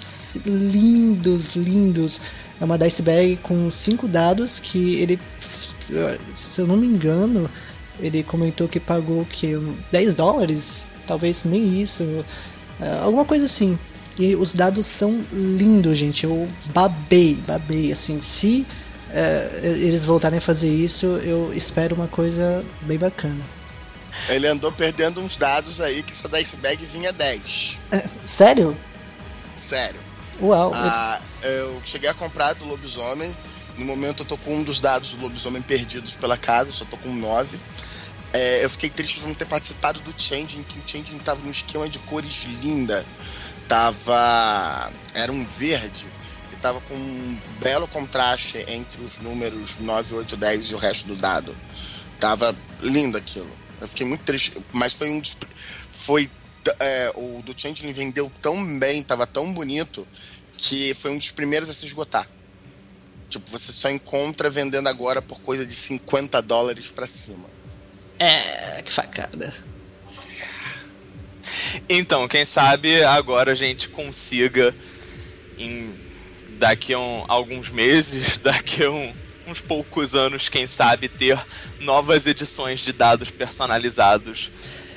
lindos, 0.45 1.55
lindos. 1.55 2.19
É 2.59 2.65
uma 2.65 2.77
dice 2.77 3.01
bag 3.01 3.37
com 3.43 3.69
cinco 3.71 4.07
dados 4.07 4.59
que 4.59 4.95
ele, 4.95 5.19
se 6.35 6.59
eu 6.59 6.67
não 6.67 6.77
me 6.77 6.87
engano, 6.87 7.49
ele 7.99 8.23
comentou 8.23 8.67
que 8.67 8.79
pagou 8.79 9.25
que 9.25 9.55
10 9.91 10.15
dólares, 10.15 10.63
talvez 11.07 11.43
nem 11.43 11.81
isso, 11.81 12.03
é, 12.81 12.99
alguma 12.99 13.25
coisa 13.25 13.45
assim. 13.45 13.77
E 14.17 14.35
os 14.35 14.53
dados 14.53 14.87
são 14.87 15.23
lindos, 15.31 15.97
gente. 15.97 16.23
Eu 16.23 16.47
babei, 16.73 17.35
babei. 17.45 17.91
Assim, 17.91 18.21
se 18.21 18.65
é, 19.11 19.61
eles 19.63 20.05
voltarem 20.05 20.39
a 20.39 20.41
fazer 20.41 20.69
isso, 20.69 21.05
eu 21.05 21.53
espero 21.53 21.95
uma 21.95 22.07
coisa 22.07 22.63
bem 22.81 22.97
bacana. 22.97 23.43
Ele 24.29 24.47
andou 24.47 24.71
perdendo 24.71 25.21
uns 25.21 25.35
dados 25.35 25.81
aí 25.81 26.01
que 26.01 26.13
essa 26.13 26.29
dice 26.29 26.55
bag 26.57 26.83
vinha 26.85 27.11
10. 27.11 27.77
É, 27.91 28.03
sério? 28.27 28.75
Sério. 29.57 29.99
Uau. 30.41 30.71
Ah, 30.73 31.19
eu 31.41 31.81
cheguei 31.85 32.09
a 32.09 32.13
comprar 32.13 32.53
do 32.53 32.65
lobisomem. 32.65 33.35
No 33.77 33.85
momento 33.85 34.23
eu 34.23 34.25
tô 34.25 34.37
com 34.37 34.55
um 34.55 34.63
dos 34.63 34.79
dados 34.79 35.11
do 35.11 35.21
lobisomem 35.21 35.61
perdidos 35.61 36.13
pela 36.13 36.37
casa, 36.37 36.71
só 36.71 36.85
tô 36.85 36.95
com 36.97 37.13
9. 37.13 37.57
É, 38.33 38.65
eu 38.65 38.69
fiquei 38.69 38.89
triste 38.89 39.19
por 39.19 39.27
não 39.27 39.35
ter 39.35 39.45
participado 39.45 39.99
do 40.01 40.13
Changing, 40.17 40.63
que 40.63 40.79
o 40.79 40.83
Changing 40.85 41.17
tava 41.19 41.41
num 41.41 41.51
esquema 41.51 41.87
de 41.87 41.99
cores 41.99 42.43
linda. 42.61 43.05
Tava. 43.67 44.91
Era 45.13 45.31
um 45.31 45.43
verde 45.45 46.05
e 46.53 46.55
tava 46.57 46.79
com 46.81 46.93
um 46.93 47.37
belo 47.59 47.87
contraste 47.87 48.63
entre 48.67 49.01
os 49.03 49.17
números 49.19 49.79
9, 49.79 50.15
8, 50.15 50.37
10 50.37 50.65
e 50.71 50.75
o 50.75 50.77
resto 50.77 51.07
do 51.07 51.15
dado. 51.15 51.55
Tava 52.19 52.55
lindo 52.81 53.17
aquilo. 53.17 53.49
Eu 53.81 53.87
fiquei 53.87 54.05
muito 54.05 54.23
triste, 54.23 54.53
mas 54.71 54.93
foi 54.93 55.09
um. 55.09 55.21
Foi. 55.91 56.29
É, 56.79 57.11
o 57.15 57.43
do 57.43 57.53
Changeling 57.55 57.93
vendeu 57.93 58.31
tão 58.41 58.79
bem, 58.79 59.03
tava 59.03 59.27
tão 59.27 59.53
bonito, 59.53 60.07
que 60.57 60.95
foi 60.95 61.11
um 61.11 61.17
dos 61.17 61.29
primeiros 61.29 61.69
a 61.69 61.73
se 61.73 61.85
esgotar. 61.85 62.27
Tipo, 63.29 63.51
você 63.51 63.71
só 63.71 63.89
encontra 63.89 64.49
vendendo 64.49 64.87
agora 64.87 65.21
por 65.21 65.39
coisa 65.41 65.65
de 65.65 65.75
50 65.75 66.41
dólares 66.41 66.89
para 66.89 67.05
cima. 67.05 67.49
É, 68.17 68.81
que 68.81 68.91
facada. 68.93 69.53
Então, 71.89 72.27
quem 72.27 72.45
sabe 72.45 73.03
agora 73.03 73.51
a 73.51 73.55
gente 73.55 73.89
consiga, 73.89 74.73
em, 75.57 75.93
daqui 76.57 76.93
a 76.93 76.99
um, 76.99 77.23
alguns 77.27 77.69
meses, 77.69 78.37
daqui 78.43 78.83
a 78.83 78.91
um, 78.91 79.13
uns 79.47 79.61
poucos 79.61 80.15
anos, 80.15 80.49
quem 80.49 80.67
sabe, 80.67 81.07
ter 81.07 81.39
novas 81.79 82.27
edições 82.27 82.79
de 82.79 82.91
dados 82.91 83.29
personalizados 83.29 84.51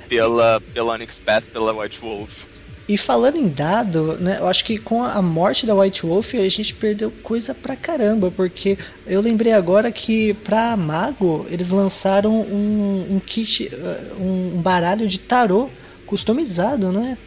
pela, 0.09 0.61
pela 0.73 0.95
Onyx 0.95 1.19
Path, 1.19 1.45
pela 1.45 1.73
White 1.73 1.99
Wolf. 1.99 2.45
E 2.88 2.97
falando 2.97 3.37
em 3.37 3.49
dado, 3.49 4.14
né, 4.14 4.38
eu 4.41 4.47
acho 4.49 4.64
que 4.64 4.79
com 4.79 5.05
a 5.05 5.21
morte 5.21 5.67
da 5.67 5.75
White 5.75 6.07
Wolf 6.07 6.35
a 6.35 6.49
gente 6.49 6.73
perdeu 6.73 7.11
coisa 7.23 7.55
pra 7.55 7.77
caramba, 7.77 8.31
porque 8.31 8.79
eu 9.07 9.21
lembrei 9.21 9.53
agora 9.53 9.93
que 9.93 10.33
pra 10.33 10.75
Mago 10.75 11.47
eles 11.51 11.69
lançaram 11.69 12.41
um, 12.41 13.17
um 13.17 13.21
kit, 13.21 13.67
uh, 13.67 14.23
um 14.23 14.62
baralho 14.62 15.07
de 15.07 15.19
tarô 15.19 15.69
customizado, 16.09 16.90
não 16.90 17.05
é? 17.05 17.18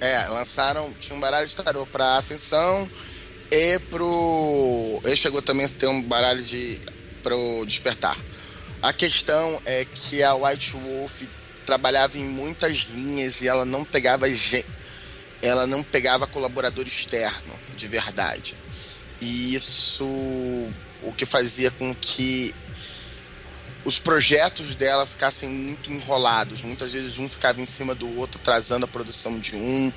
É, 0.00 0.26
lançaram, 0.28 0.92
tinha 1.00 1.16
um 1.16 1.20
baralho 1.20 1.46
de 1.46 1.54
tarô 1.54 1.86
pra 1.86 2.16
Ascensão 2.16 2.88
e 3.50 3.78
pro. 3.90 5.00
Ele 5.04 5.16
chegou 5.16 5.42
também 5.42 5.66
a 5.66 5.68
ter 5.68 5.86
um 5.86 6.02
baralho 6.02 6.42
de. 6.42 6.80
pro 7.22 7.64
Despertar. 7.66 8.18
A 8.80 8.92
questão 8.92 9.60
é 9.64 9.84
que 9.84 10.22
a 10.22 10.34
White 10.34 10.76
Wolf 10.76 11.22
trabalhava 11.66 12.16
em 12.16 12.24
muitas 12.24 12.88
linhas 12.94 13.40
e 13.40 13.48
ela 13.48 13.64
não 13.64 13.84
pegava 13.84 14.26
ela 15.42 15.66
não 15.66 15.82
pegava 15.82 16.26
colaborador 16.26 16.86
externo 16.86 17.54
de 17.76 17.86
verdade. 17.88 18.54
E 19.20 19.54
isso 19.54 20.04
o 21.02 21.12
que 21.16 21.26
fazia 21.26 21.70
com 21.70 21.94
que 21.94 22.54
os 23.88 23.98
projetos 23.98 24.74
dela 24.74 25.06
ficassem 25.06 25.48
muito 25.48 25.90
enrolados. 25.90 26.62
Muitas 26.62 26.92
vezes 26.92 27.18
um 27.18 27.26
ficava 27.26 27.58
em 27.58 27.64
cima 27.64 27.94
do 27.94 28.18
outro, 28.18 28.38
atrasando 28.38 28.84
a 28.84 28.88
produção 28.88 29.38
de 29.38 29.56
um 29.56 29.90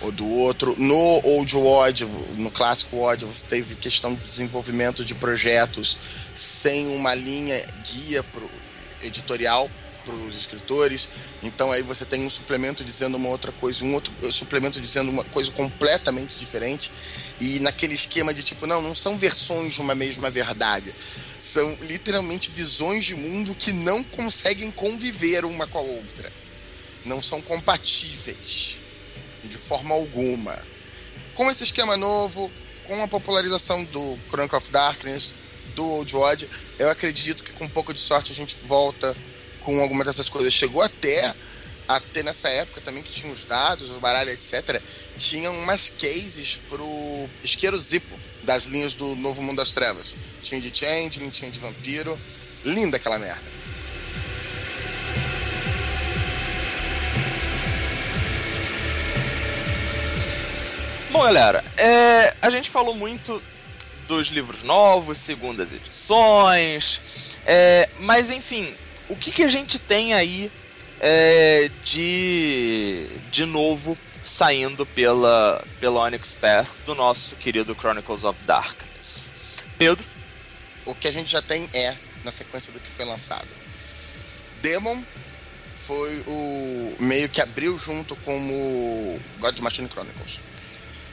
ou 0.00 0.10
do 0.10 0.26
outro. 0.26 0.74
No 0.78 1.20
Old 1.22 1.54
Odd, 1.54 2.06
no 2.36 2.50
clássico 2.50 2.96
Odd, 2.98 3.26
você 3.26 3.44
teve 3.46 3.74
questão 3.74 4.14
de 4.14 4.24
desenvolvimento 4.24 5.04
de 5.04 5.14
projetos 5.14 5.98
sem 6.34 6.88
uma 6.96 7.14
linha 7.14 7.62
guia 7.84 8.22
pro 8.22 8.50
editorial 9.02 9.70
para 10.02 10.14
os 10.14 10.34
escritores. 10.34 11.10
Então 11.42 11.70
aí 11.70 11.82
você 11.82 12.06
tem 12.06 12.24
um 12.24 12.30
suplemento 12.30 12.82
dizendo 12.82 13.18
uma 13.18 13.28
outra 13.28 13.52
coisa, 13.52 13.84
um 13.84 13.92
outro 13.92 14.12
suplemento 14.32 14.80
dizendo 14.80 15.10
uma 15.10 15.24
coisa 15.24 15.50
completamente 15.50 16.38
diferente. 16.38 16.90
E 17.38 17.60
naquele 17.60 17.94
esquema 17.94 18.32
de 18.32 18.42
tipo, 18.42 18.66
não, 18.66 18.80
não 18.80 18.94
são 18.94 19.18
versões 19.18 19.74
de 19.74 19.80
uma 19.82 19.94
mesma 19.94 20.30
verdade. 20.30 20.94
São 21.52 21.76
literalmente 21.82 22.50
visões 22.50 23.04
de 23.04 23.14
mundo 23.14 23.54
que 23.54 23.72
não 23.72 24.02
conseguem 24.02 24.70
conviver 24.70 25.44
uma 25.44 25.66
com 25.66 25.78
a 25.78 25.82
outra. 25.82 26.32
Não 27.04 27.22
são 27.22 27.40
compatíveis 27.40 28.78
de 29.44 29.56
forma 29.56 29.94
alguma. 29.94 30.58
Com 31.34 31.50
esse 31.50 31.64
esquema 31.64 31.96
novo, 31.96 32.50
com 32.84 33.02
a 33.02 33.08
popularização 33.08 33.84
do 33.84 34.18
Chronicle 34.28 34.58
of 34.58 34.70
Darkness, 34.70 35.32
do 35.74 35.86
Old 35.86 36.16
Odd, 36.16 36.48
eu 36.78 36.90
acredito 36.90 37.44
que 37.44 37.52
com 37.52 37.64
um 37.64 37.68
pouco 37.68 37.94
de 37.94 38.00
sorte 38.00 38.32
a 38.32 38.34
gente 38.34 38.56
volta 38.64 39.16
com 39.60 39.80
alguma 39.80 40.04
dessas 40.04 40.28
coisas. 40.28 40.52
Chegou 40.52 40.82
até 40.82 41.34
até 41.88 42.22
nessa 42.22 42.48
época 42.48 42.80
também 42.80 43.02
que 43.02 43.12
tinha 43.12 43.32
os 43.32 43.44
dados, 43.44 43.90
o 43.90 44.00
baralho, 44.00 44.30
etc. 44.30 44.82
Tinham 45.18 45.56
umas 45.56 45.88
cases 45.88 46.58
pro 46.68 47.28
isqueiro 47.44 47.78
Zippo 47.78 48.18
das 48.42 48.64
linhas 48.64 48.94
do 48.94 49.14
Novo 49.16 49.42
Mundo 49.42 49.58
das 49.58 49.72
Trevas. 49.72 50.14
Tinha 50.46 50.60
de 50.60 50.70
Changeling, 50.72 51.28
tinha 51.30 51.50
de 51.50 51.58
Vampiro. 51.58 52.16
Linda 52.64 52.98
aquela 52.98 53.18
merda. 53.18 53.42
Bom, 61.10 61.24
galera, 61.24 61.64
é, 61.76 62.32
a 62.40 62.48
gente 62.48 62.70
falou 62.70 62.94
muito 62.94 63.42
dos 64.06 64.28
livros 64.28 64.62
novos, 64.62 65.18
segundas 65.18 65.72
edições, 65.72 67.00
é, 67.44 67.88
mas 67.98 68.30
enfim, 68.30 68.72
o 69.08 69.16
que, 69.16 69.32
que 69.32 69.42
a 69.42 69.48
gente 69.48 69.80
tem 69.80 70.14
aí 70.14 70.48
é, 71.00 71.68
de, 71.82 73.08
de 73.32 73.44
novo 73.44 73.98
saindo 74.22 74.86
pela, 74.86 75.64
pela 75.80 76.02
Onyx 76.02 76.34
Path 76.34 76.68
do 76.84 76.94
nosso 76.94 77.34
querido 77.34 77.74
Chronicles 77.74 78.22
of 78.22 78.44
Darkness? 78.44 79.28
Pedro? 79.76 80.15
O 80.86 80.94
que 80.94 81.08
a 81.08 81.12
gente 81.12 81.30
já 81.30 81.42
tem 81.42 81.68
é 81.74 81.94
na 82.24 82.32
sequência 82.32 82.72
do 82.72 82.80
que 82.80 82.88
foi 82.88 83.04
lançado. 83.04 83.48
Demon 84.62 85.02
foi 85.86 86.24
o 86.26 86.96
meio 86.98 87.28
que 87.28 87.40
abriu 87.40 87.78
junto 87.78 88.16
com 88.16 88.36
o 88.36 89.20
God 89.38 89.58
Machine 89.58 89.88
Chronicles. 89.88 90.40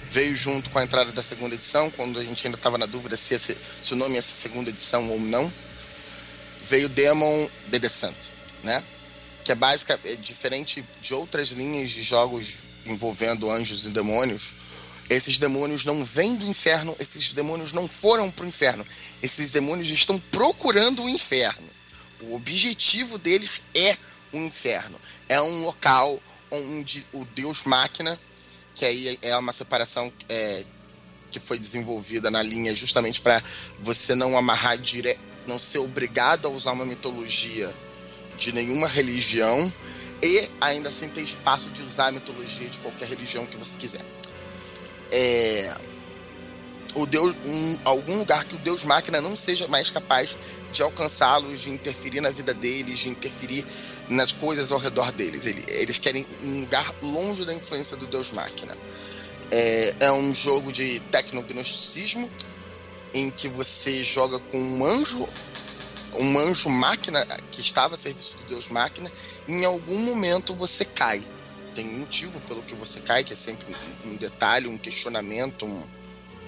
Veio 0.09 0.36
junto 0.36 0.69
com 0.69 0.79
a 0.79 0.83
entrada 0.83 1.12
da 1.12 1.23
segunda 1.23 1.55
edição, 1.55 1.89
quando 1.91 2.19
a 2.19 2.23
gente 2.23 2.45
ainda 2.45 2.57
estava 2.57 2.77
na 2.77 2.86
dúvida 2.86 3.17
se, 3.17 3.33
esse, 3.33 3.57
se 3.81 3.93
o 3.93 3.95
nome 3.95 4.15
ia 4.15 4.21
ser 4.21 4.33
segunda 4.33 4.69
edição 4.69 5.09
ou 5.09 5.19
não 5.19 5.51
veio 6.67 6.89
Demon 6.89 7.47
The 7.69 7.79
Descent, 7.79 8.15
né? 8.63 8.83
Que 9.43 9.51
é 9.51 9.55
básica, 9.55 9.99
é 10.05 10.15
diferente 10.15 10.83
de 11.01 11.13
outras 11.13 11.49
linhas 11.49 11.91
de 11.91 12.01
jogos 12.01 12.55
envolvendo 12.86 13.51
anjos 13.51 13.86
e 13.86 13.89
demônios. 13.89 14.53
Esses 15.13 15.38
demônios 15.38 15.86
não 15.86 16.04
vêm 16.04 16.36
do 16.36 16.45
inferno, 16.45 16.95
esses 16.99 17.34
demônios 17.34 17.71
não 17.71 17.88
foram 17.88 18.32
para 18.32 18.45
o 18.45 18.47
inferno. 18.47 18.86
Esses 19.21 19.52
demônios 19.52 19.89
estão 19.89 20.19
procurando 20.32 21.04
o 21.04 21.10
inferno. 21.10 21.67
O 22.21 22.36
objetivo 22.36 23.17
deles 23.17 23.62
é 23.76 23.97
o 24.32 24.38
inferno. 24.38 24.99
É 25.28 25.41
um 25.41 25.63
local 25.63 26.21
onde 26.49 27.06
o 27.12 27.26
Deus 27.26 27.63
Máquina, 27.63 28.19
que 28.76 28.86
aí 28.86 29.17
é 29.21 29.36
uma 29.38 29.54
separação 29.54 30.12
é, 30.30 30.63
que 31.32 31.39
foi 31.39 31.58
desenvolvida 31.58 32.30
na 32.30 32.41
linha 32.41 32.76
justamente 32.76 33.19
para 33.19 33.43
você 33.80 34.15
não 34.15 34.38
amarrar 34.38 34.78
direto 34.78 35.34
não 35.47 35.60
ser 35.60 35.80
obrigado 35.80 36.47
a 36.47 36.49
usar 36.49 36.71
uma 36.71 36.86
mitologia 36.86 37.73
de 38.38 38.52
nenhuma 38.54 38.88
religião 38.88 39.71
e 40.21 40.49
ainda 40.60 40.89
assim 40.89 41.10
ter 41.10 41.21
espaço 41.21 41.69
de 41.69 41.82
usar 41.82 42.08
a 42.08 42.12
mitologia 42.12 42.69
de 42.69 42.78
qualquer 42.80 43.10
religião 43.10 43.45
que 43.45 43.58
você 43.58 43.76
quiser. 43.78 44.12
É, 45.15 45.78
o 46.95 47.06
Deus, 47.06 47.36
em 47.45 47.80
algum 47.86 48.17
lugar 48.17 48.45
que 48.45 48.56
o 48.56 48.58
Deus 48.58 48.84
máquina 48.84 49.21
não 49.21 49.36
seja 49.36 49.67
mais 49.67 49.91
capaz 49.91 50.36
de 50.71 50.82
alcançá-los, 50.82 51.62
de 51.62 51.69
interferir 51.69 52.19
na 52.19 52.32
vida 52.32 52.54
deles, 52.54 52.99
de 52.99 53.10
interferir 53.10 53.63
nas 54.10 54.32
coisas 54.32 54.71
ao 54.71 54.80
redor 54.80 55.12
deles. 55.12 55.45
Eles 55.45 55.99
querem 55.99 56.26
um 56.41 56.62
lugar 56.62 56.93
longe 57.02 57.45
da 57.45 57.54
influência 57.54 57.95
do 57.95 58.08
Deus 58.08 58.32
máquina. 58.32 58.76
É, 59.52 59.95
é 60.02 60.12
um 60.12 60.34
jogo 60.34 60.71
de 60.71 60.99
tecnognosticismo 61.12 62.30
em 63.13 63.30
que 63.30 63.47
você 63.47 64.04
joga 64.04 64.39
com 64.39 64.60
um 64.60 64.84
anjo, 64.84 65.30
um 66.15 66.39
anjo 66.39 66.69
máquina 66.69 67.23
que 67.52 67.62
estava 67.62 67.93
a 67.93 67.97
serviço 67.97 68.36
do 68.38 68.45
Deus 68.45 68.67
máquina, 68.69 69.12
em 69.47 69.63
algum 69.63 69.99
momento 69.99 70.56
você 70.56 70.84
cai. 70.84 71.23
Tem 71.73 71.88
um 71.88 71.99
motivo 71.99 72.39
pelo 72.41 72.62
que 72.63 72.75
você 72.75 72.99
cai, 72.99 73.23
que 73.23 73.33
é 73.33 73.36
sempre 73.36 73.75
um 74.05 74.15
detalhe, 74.15 74.67
um 74.67 74.77
questionamento, 74.77 75.65
um, 75.65 75.83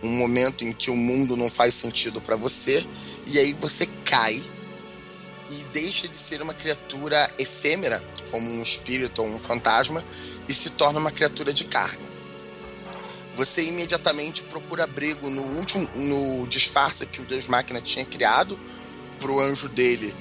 um 0.03 0.09
momento 0.09 0.63
em 0.63 0.71
que 0.71 0.89
o 0.89 0.95
mundo 0.95 1.35
não 1.35 1.49
faz 1.49 1.73
sentido 1.73 2.21
para 2.21 2.35
você, 2.35 2.85
e 3.27 3.39
aí 3.39 3.53
você 3.53 3.87
cai 4.03 4.41
e 5.49 5.63
deixa 5.71 6.07
de 6.07 6.15
ser 6.15 6.41
uma 6.41 6.53
criatura 6.53 7.31
efêmera, 7.37 8.03
como 8.31 8.49
um 8.49 8.61
espírito 8.61 9.21
ou 9.21 9.27
um 9.27 9.39
fantasma, 9.39 10.03
e 10.47 10.53
se 10.53 10.69
torna 10.71 10.99
uma 10.99 11.11
criatura 11.11 11.53
de 11.53 11.65
carne 11.65 12.15
você 13.35 13.63
imediatamente 13.63 14.41
procura 14.43 14.85
abrigo 14.85 15.29
no 15.29 15.41
último 15.41 15.87
no 15.95 16.47
disfarce 16.47 17.05
que 17.05 17.21
o 17.21 17.25
Deus 17.25 17.47
Máquina 17.47 17.81
tinha 17.81 18.05
criado 18.05 18.57
para 19.19 19.29
o 19.29 19.39
anjo 19.39 19.67
dele 19.67 20.15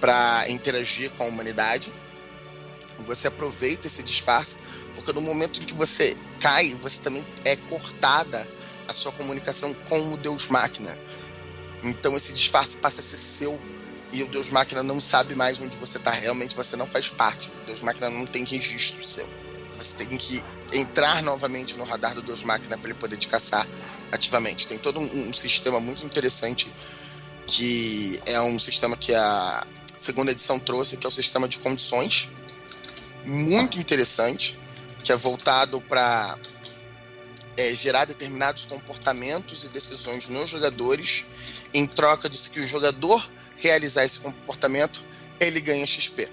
para 0.00 0.48
interagir 0.48 1.10
com 1.10 1.24
a 1.24 1.26
humanidade. 1.26 1.92
Você 3.02 3.28
aproveita 3.28 3.86
esse 3.86 4.02
disfarce, 4.02 4.56
porque 4.94 5.12
no 5.12 5.20
momento 5.20 5.60
em 5.60 5.64
que 5.64 5.74
você 5.74 6.16
cai, 6.40 6.74
você 6.80 7.00
também 7.00 7.24
é 7.44 7.56
cortada 7.56 8.48
a 8.86 8.92
sua 8.92 9.12
comunicação 9.12 9.74
com 9.88 10.12
o 10.12 10.16
Deus 10.16 10.48
Máquina. 10.48 10.96
Então 11.82 12.16
esse 12.16 12.32
disfarce 12.32 12.76
passa 12.76 13.00
a 13.00 13.04
ser 13.04 13.18
seu 13.18 13.60
e 14.12 14.22
o 14.22 14.28
Deus 14.28 14.48
Máquina 14.48 14.82
não 14.82 15.00
sabe 15.00 15.34
mais 15.34 15.58
onde 15.60 15.76
você 15.76 15.98
está. 15.98 16.12
Realmente 16.12 16.54
você 16.54 16.76
não 16.76 16.86
faz 16.86 17.08
parte. 17.08 17.50
O 17.62 17.66
Deus 17.66 17.80
Máquina 17.80 18.08
não 18.08 18.24
tem 18.24 18.44
registro 18.44 19.04
seu. 19.04 19.28
Você 19.76 19.96
tem 19.96 20.16
que 20.16 20.42
entrar 20.72 21.22
novamente 21.22 21.74
no 21.76 21.84
radar 21.84 22.14
do 22.14 22.22
Deus 22.22 22.42
Máquina 22.42 22.78
para 22.78 22.90
ele 22.90 22.98
poder 22.98 23.16
te 23.16 23.26
caçar 23.26 23.66
ativamente. 24.12 24.66
Tem 24.66 24.78
todo 24.78 25.00
um, 25.00 25.28
um, 25.28 25.32
sistema 25.32 25.80
muito 25.80 26.04
interessante 26.06 26.72
que 27.46 28.20
é 28.24 28.40
um 28.40 28.58
sistema 28.58 28.96
que 28.96 29.12
a 29.12 29.66
segunda 29.98 30.30
edição 30.30 30.58
trouxe, 30.58 30.96
que 30.96 31.04
é 31.04 31.08
o 31.08 31.12
sistema 31.12 31.48
de 31.48 31.58
condições. 31.58 32.28
Muito 33.24 33.78
interessante, 33.78 34.58
que 35.02 35.12
é 35.12 35.16
voltado 35.16 35.80
para 35.80 36.38
é, 37.56 37.74
gerar 37.74 38.04
determinados 38.04 38.64
comportamentos 38.64 39.64
e 39.64 39.68
decisões 39.68 40.28
nos 40.28 40.50
jogadores 40.50 41.24
em 41.72 41.86
troca 41.86 42.28
de 42.28 42.38
que 42.50 42.60
o 42.60 42.66
jogador 42.66 43.28
realizar 43.56 44.04
esse 44.04 44.18
comportamento, 44.18 45.02
ele 45.40 45.60
ganha 45.60 45.86
XP. 45.86 46.28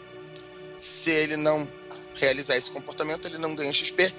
Se 0.78 1.10
ele 1.10 1.38
não 1.38 1.68
realizar 2.16 2.58
esse 2.58 2.70
comportamento, 2.70 3.28
ele 3.28 3.38
não 3.38 3.56
ganha 3.56 3.74
XP. 3.74 4.14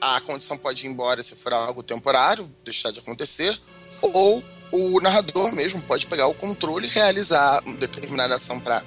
A 0.00 0.20
condição 0.20 0.56
pode 0.56 0.86
ir 0.86 0.88
embora 0.88 1.22
se 1.22 1.34
for 1.34 1.52
algo 1.52 1.82
temporário, 1.82 2.50
deixar 2.64 2.90
de 2.90 3.00
acontecer, 3.00 3.60
ou 4.02 4.44
o 4.72 5.00
narrador 5.00 5.52
mesmo 5.52 5.82
pode 5.82 6.06
pegar 6.06 6.26
o 6.26 6.34
controle 6.34 6.86
e 6.86 6.90
realizar 6.90 7.60
determinada 7.78 8.36
ação 8.36 8.60
para 8.60 8.84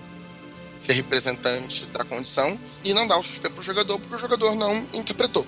ser 0.78 0.94
representante 0.94 1.86
da 1.88 2.04
condição 2.04 2.60
e 2.84 2.94
não 2.94 3.08
dar 3.08 3.18
o 3.18 3.24
XP 3.24 3.50
para 3.50 3.60
o 3.60 3.64
jogador, 3.64 4.00
porque 4.00 4.16
o 4.16 4.18
jogador 4.18 4.56
não 4.56 4.88
interpretou. 4.94 5.46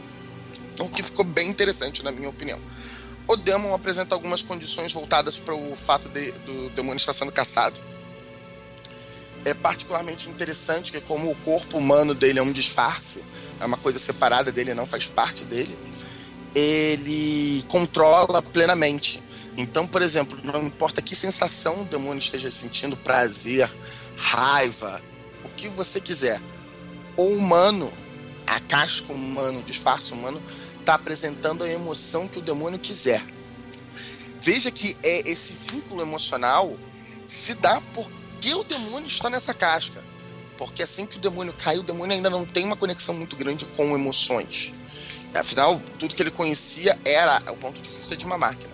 O 0.79 0.89
que 0.89 1.03
ficou 1.03 1.25
bem 1.25 1.49
interessante, 1.49 2.03
na 2.03 2.11
minha 2.11 2.29
opinião. 2.29 2.59
O 3.27 3.35
Demon 3.35 3.73
apresenta 3.73 4.13
algumas 4.13 4.43
condições 4.43 4.91
voltadas 4.93 5.35
para 5.35 5.55
o 5.55 5.75
fato 5.75 6.07
de, 6.09 6.31
do 6.31 6.69
demônio 6.69 6.97
estar 6.97 7.13
sendo 7.13 7.31
caçado. 7.31 7.79
É 9.43 9.53
particularmente 9.53 10.29
interessante 10.29 10.91
que, 10.91 11.01
como 11.01 11.31
o 11.31 11.35
corpo 11.35 11.77
humano 11.77 12.13
dele 12.13 12.39
é 12.39 12.41
um 12.41 12.51
disfarce, 12.51 13.23
é 13.59 13.65
uma 13.65 13.77
coisa 13.77 13.99
separada 13.99 14.51
dele, 14.51 14.73
não 14.73 14.85
faz 14.85 15.07
parte 15.07 15.43
dele, 15.43 15.75
ele 16.53 17.63
controla 17.67 18.41
plenamente. 18.41 19.21
Então, 19.57 19.87
por 19.87 20.01
exemplo, 20.01 20.37
não 20.43 20.63
importa 20.63 21.01
que 21.01 21.15
sensação 21.15 21.81
o 21.81 21.85
demônio 21.85 22.19
esteja 22.19 22.51
sentindo, 22.51 22.97
prazer, 22.97 23.69
raiva, 24.17 25.01
o 25.43 25.49
que 25.49 25.69
você 25.69 25.99
quiser, 25.99 26.41
o 27.17 27.23
humano, 27.28 27.91
a 28.45 28.60
casca 28.60 29.12
humana, 29.12 29.60
o 29.60 29.63
disfarce 29.63 30.12
humano, 30.12 30.41
está 30.80 30.95
apresentando 30.95 31.63
a 31.63 31.69
emoção 31.69 32.28
que 32.28 32.39
o 32.39 32.41
demônio 32.41 32.80
quiser. 32.80 33.23
Veja 34.39 34.69
que 34.69 34.95
é 35.01 35.28
esse 35.28 35.54
vínculo 35.54 36.01
emocional 36.01 36.78
se 37.25 37.56
dá 37.56 37.82
porque 37.93 38.54
o 38.54 38.63
demônio 38.63 39.08
está 39.08 39.30
nessa 39.30 39.54
casca. 39.54 40.04
Porque 40.58 40.84
assim 40.84 41.06
que 41.06 41.17
o 41.17 41.19
demônio 41.19 41.54
cai, 41.54 41.78
o 41.78 41.84
demônio 41.84 42.15
ainda 42.15 42.30
não 42.30 42.45
tem 42.45 42.63
uma 42.63 42.78
conexão 42.78 43.13
muito 43.15 43.36
grande 43.36 43.65
com 43.75 43.95
emoções. 43.95 44.73
Afinal, 45.34 45.82
tudo 45.99 46.15
que 46.15 46.21
ele 46.21 46.32
conhecia 46.32 46.97
era 47.04 47.41
o 47.51 47.58
ponto 47.58 47.82
de 47.82 47.89
vista 47.89 48.15
de 48.15 48.25
uma 48.25 48.38
máquina. 48.38 48.73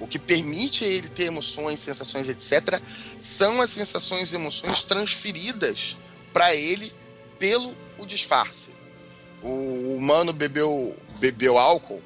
O 0.00 0.06
que 0.06 0.18
permite 0.18 0.82
ele 0.82 1.08
ter 1.08 1.24
emoções, 1.24 1.78
sensações, 1.78 2.28
etc., 2.28 2.80
são 3.20 3.60
as 3.60 3.70
sensações 3.70 4.32
e 4.32 4.36
emoções 4.36 4.82
transferidas 4.82 5.96
para 6.32 6.54
ele 6.54 6.92
pelo 7.40 7.74
o 7.98 8.06
disfarce. 8.06 8.70
O 9.42 9.96
humano 9.96 10.32
bebeu 10.32 10.96
bebeu 11.18 11.58
álcool, 11.58 12.02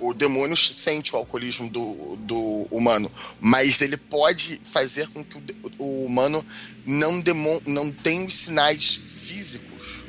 o 0.00 0.14
demônio 0.14 0.56
sente 0.56 1.14
o 1.14 1.18
alcoolismo 1.18 1.68
do, 1.68 2.16
do 2.16 2.66
humano, 2.70 3.10
mas 3.40 3.80
ele 3.80 3.96
pode 3.96 4.60
fazer 4.72 5.08
com 5.08 5.24
que 5.24 5.36
o, 5.36 5.42
o 5.78 6.06
humano 6.06 6.44
não, 6.86 7.20
demon, 7.20 7.60
não 7.66 7.90
tenha 7.90 8.26
os 8.26 8.34
sinais 8.34 8.94
físicos 8.94 10.04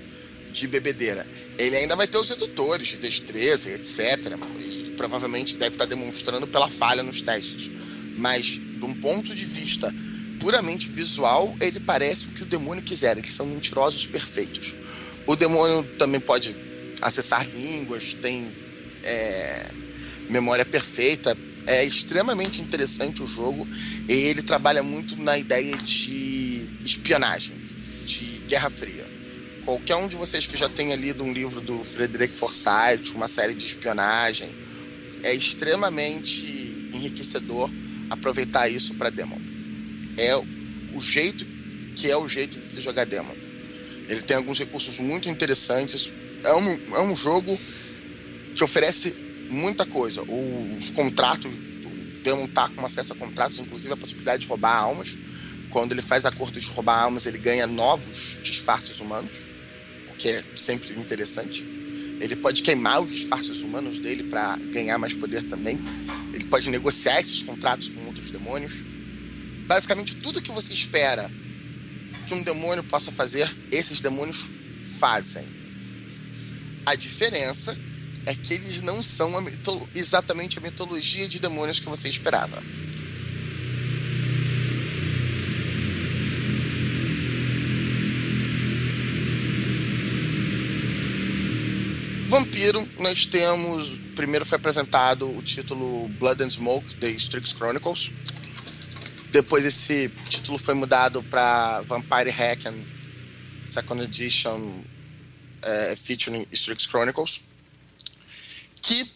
de 0.52 0.68
bebedeira. 0.68 1.28
Ele 1.58 1.76
ainda 1.76 1.96
vai 1.96 2.08
ter 2.08 2.18
os 2.18 2.30
redutores 2.30 2.88
de 2.88 2.98
destreza, 2.98 3.70
etc. 3.70 4.38
E 4.60 4.94
provavelmente 4.96 5.58
deve 5.58 5.76
estar 5.76 5.86
demonstrando 5.86 6.48
pela 6.48 6.70
falha 6.70 7.02
nos 7.02 7.22
testes. 7.22 7.72
Mas, 8.18 8.46
de 8.46 8.86
um 8.86 8.94
ponto 8.94 9.34
de 9.34 9.46
vista 9.46 9.94
puramente 10.40 10.90
visual, 10.90 11.56
ele 11.60 11.80
parece 11.80 12.26
o 12.26 12.30
que 12.30 12.44
o 12.44 12.46
demônio 12.46 12.84
quiser. 12.84 13.18
Eles 13.18 13.34
são 13.34 13.46
mentirosos 13.46 14.06
perfeitos. 14.06 14.76
O 15.26 15.36
demônio 15.36 15.84
também 15.98 16.20
pode 16.20 16.56
acessar 17.02 17.48
línguas, 17.48 18.14
tem 18.14 18.52
é, 19.04 19.70
memória 20.30 20.66
perfeita. 20.66 21.38
É 21.66 21.84
extremamente 21.84 22.62
interessante 22.62 23.22
o 23.22 23.28
jogo 23.28 23.68
e 24.08 24.14
ele 24.14 24.42
trabalha 24.42 24.82
muito 24.82 25.22
na 25.22 25.38
ideia 25.38 25.76
de 25.78 26.70
espionagem, 26.80 27.56
de 28.06 28.42
Guerra 28.48 28.70
Fria. 28.70 29.06
Qualquer 29.66 29.98
um 29.98 30.08
de 30.08 30.16
vocês 30.16 30.48
que 30.48 30.56
já 30.56 30.70
tenha 30.70 30.96
lido 30.96 31.26
um 31.26 31.34
livro 31.34 31.60
do 31.60 31.84
Frederick 31.84 32.38
Forsyth, 32.38 33.14
uma 33.14 33.28
série 33.28 33.54
de 33.54 33.66
espionagem, 33.66 34.50
é 35.24 35.34
extremamente 35.34 36.90
enriquecedor 36.94 37.70
aproveitar 38.10 38.70
isso 38.70 38.96
para 38.96 39.10
Demon. 39.10 39.57
É 40.18 40.36
o 40.36 41.02
jeito 41.02 41.46
que 41.96 42.10
é 42.10 42.18
o 42.18 42.28
jeito 42.28 42.60
de 42.60 42.66
se 42.66 42.80
jogar 42.80 43.06
Demon. 43.06 43.36
Ele 44.08 44.22
tem 44.22 44.38
alguns 44.38 44.60
recursos 44.60 45.00
muito 45.00 45.28
interessantes, 45.30 46.12
é 46.44 46.54
um, 46.54 46.96
é 46.96 47.02
um 47.02 47.16
jogo 47.16 47.60
que 48.56 48.64
oferece 48.64 49.12
muita 49.50 49.86
coisa. 49.86 50.22
Os 50.22 50.92
contratos, 50.92 51.54
o 51.54 52.24
Demon 52.24 52.48
tá 52.48 52.70
com 52.70 52.86
acesso 52.86 53.14
a 53.14 53.16
contratos, 53.16 53.60
inclusive 53.60 53.94
a 53.94 53.98
possibilidade 53.98 54.44
de 54.44 54.48
roubar 54.48 54.76
almas. 54.76 55.10
Quando 55.70 55.92
ele 55.92 56.02
faz 56.02 56.26
acordo 56.26 56.60
de 56.60 56.68
roubar 56.68 57.04
almas, 57.04 57.26
ele 57.26 57.38
ganha 57.38 57.68
novos 57.68 58.38
disfarces 58.44 59.00
humanos, 59.00 59.38
o 60.12 60.16
que 60.18 60.30
é 60.30 60.44
sempre 60.56 60.94
interessante. 60.94 61.64
Ele 62.20 62.36
pode 62.36 62.64
queimar 62.64 63.02
os 63.02 63.10
disfarces 63.10 63.62
humanos 63.62 64.00
dele 64.00 64.24
para 64.24 64.58
ganhar 64.58 64.98
mais 64.98 65.14
poder 65.14 65.44
também. 65.44 65.78
Ele 66.34 66.46
pode 66.46 66.70
negociar 66.70 67.20
esses 67.20 67.44
contratos 67.44 67.90
com 67.90 68.06
outros 68.06 68.32
demônios. 68.32 68.74
Basicamente, 69.68 70.16
tudo 70.16 70.42
que 70.42 70.52
você 70.52 70.74
espera 70.74 71.30
que 72.26 72.34
um 72.34 72.42
demônio 72.42 72.84
possa 72.84 73.12
fazer, 73.12 73.54
esses 73.70 74.02
demônios 74.02 74.48
fazem. 74.98 75.46
A 76.86 76.96
diferença 76.96 77.78
é 78.26 78.34
que 78.34 78.54
eles 78.54 78.82
não 78.82 79.04
são 79.04 79.38
a 79.38 79.44
exatamente 79.94 80.58
a 80.58 80.62
mitologia 80.62 81.28
de 81.28 81.40
demônios 81.40 81.80
que 81.80 81.90
você 81.90 82.08
esperava. 82.08 82.64
Vampiro, 92.28 92.88
nós 93.00 93.26
temos. 93.26 94.00
Primeiro 94.16 94.46
foi 94.46 94.58
apresentado 94.58 95.30
o 95.30 95.42
título 95.42 96.10
Blood 96.20 96.44
and 96.44 96.52
Smoke, 96.52 96.96
The 96.96 97.10
Strix 97.12 97.52
Chronicles. 97.54 98.12
Depois 99.32 99.66
esse 99.66 100.10
título 100.30 100.58
foi 100.58 100.74
mudado 100.74 101.22
para 101.24 101.82
Vampire 101.82 102.30
Hacken 102.30 102.88
Second 103.66 104.02
Edition 104.04 104.84
é, 105.62 105.96
featuring 105.96 106.48
Strix 106.52 106.84
Chronicles, 106.84 107.42
que 108.82 109.12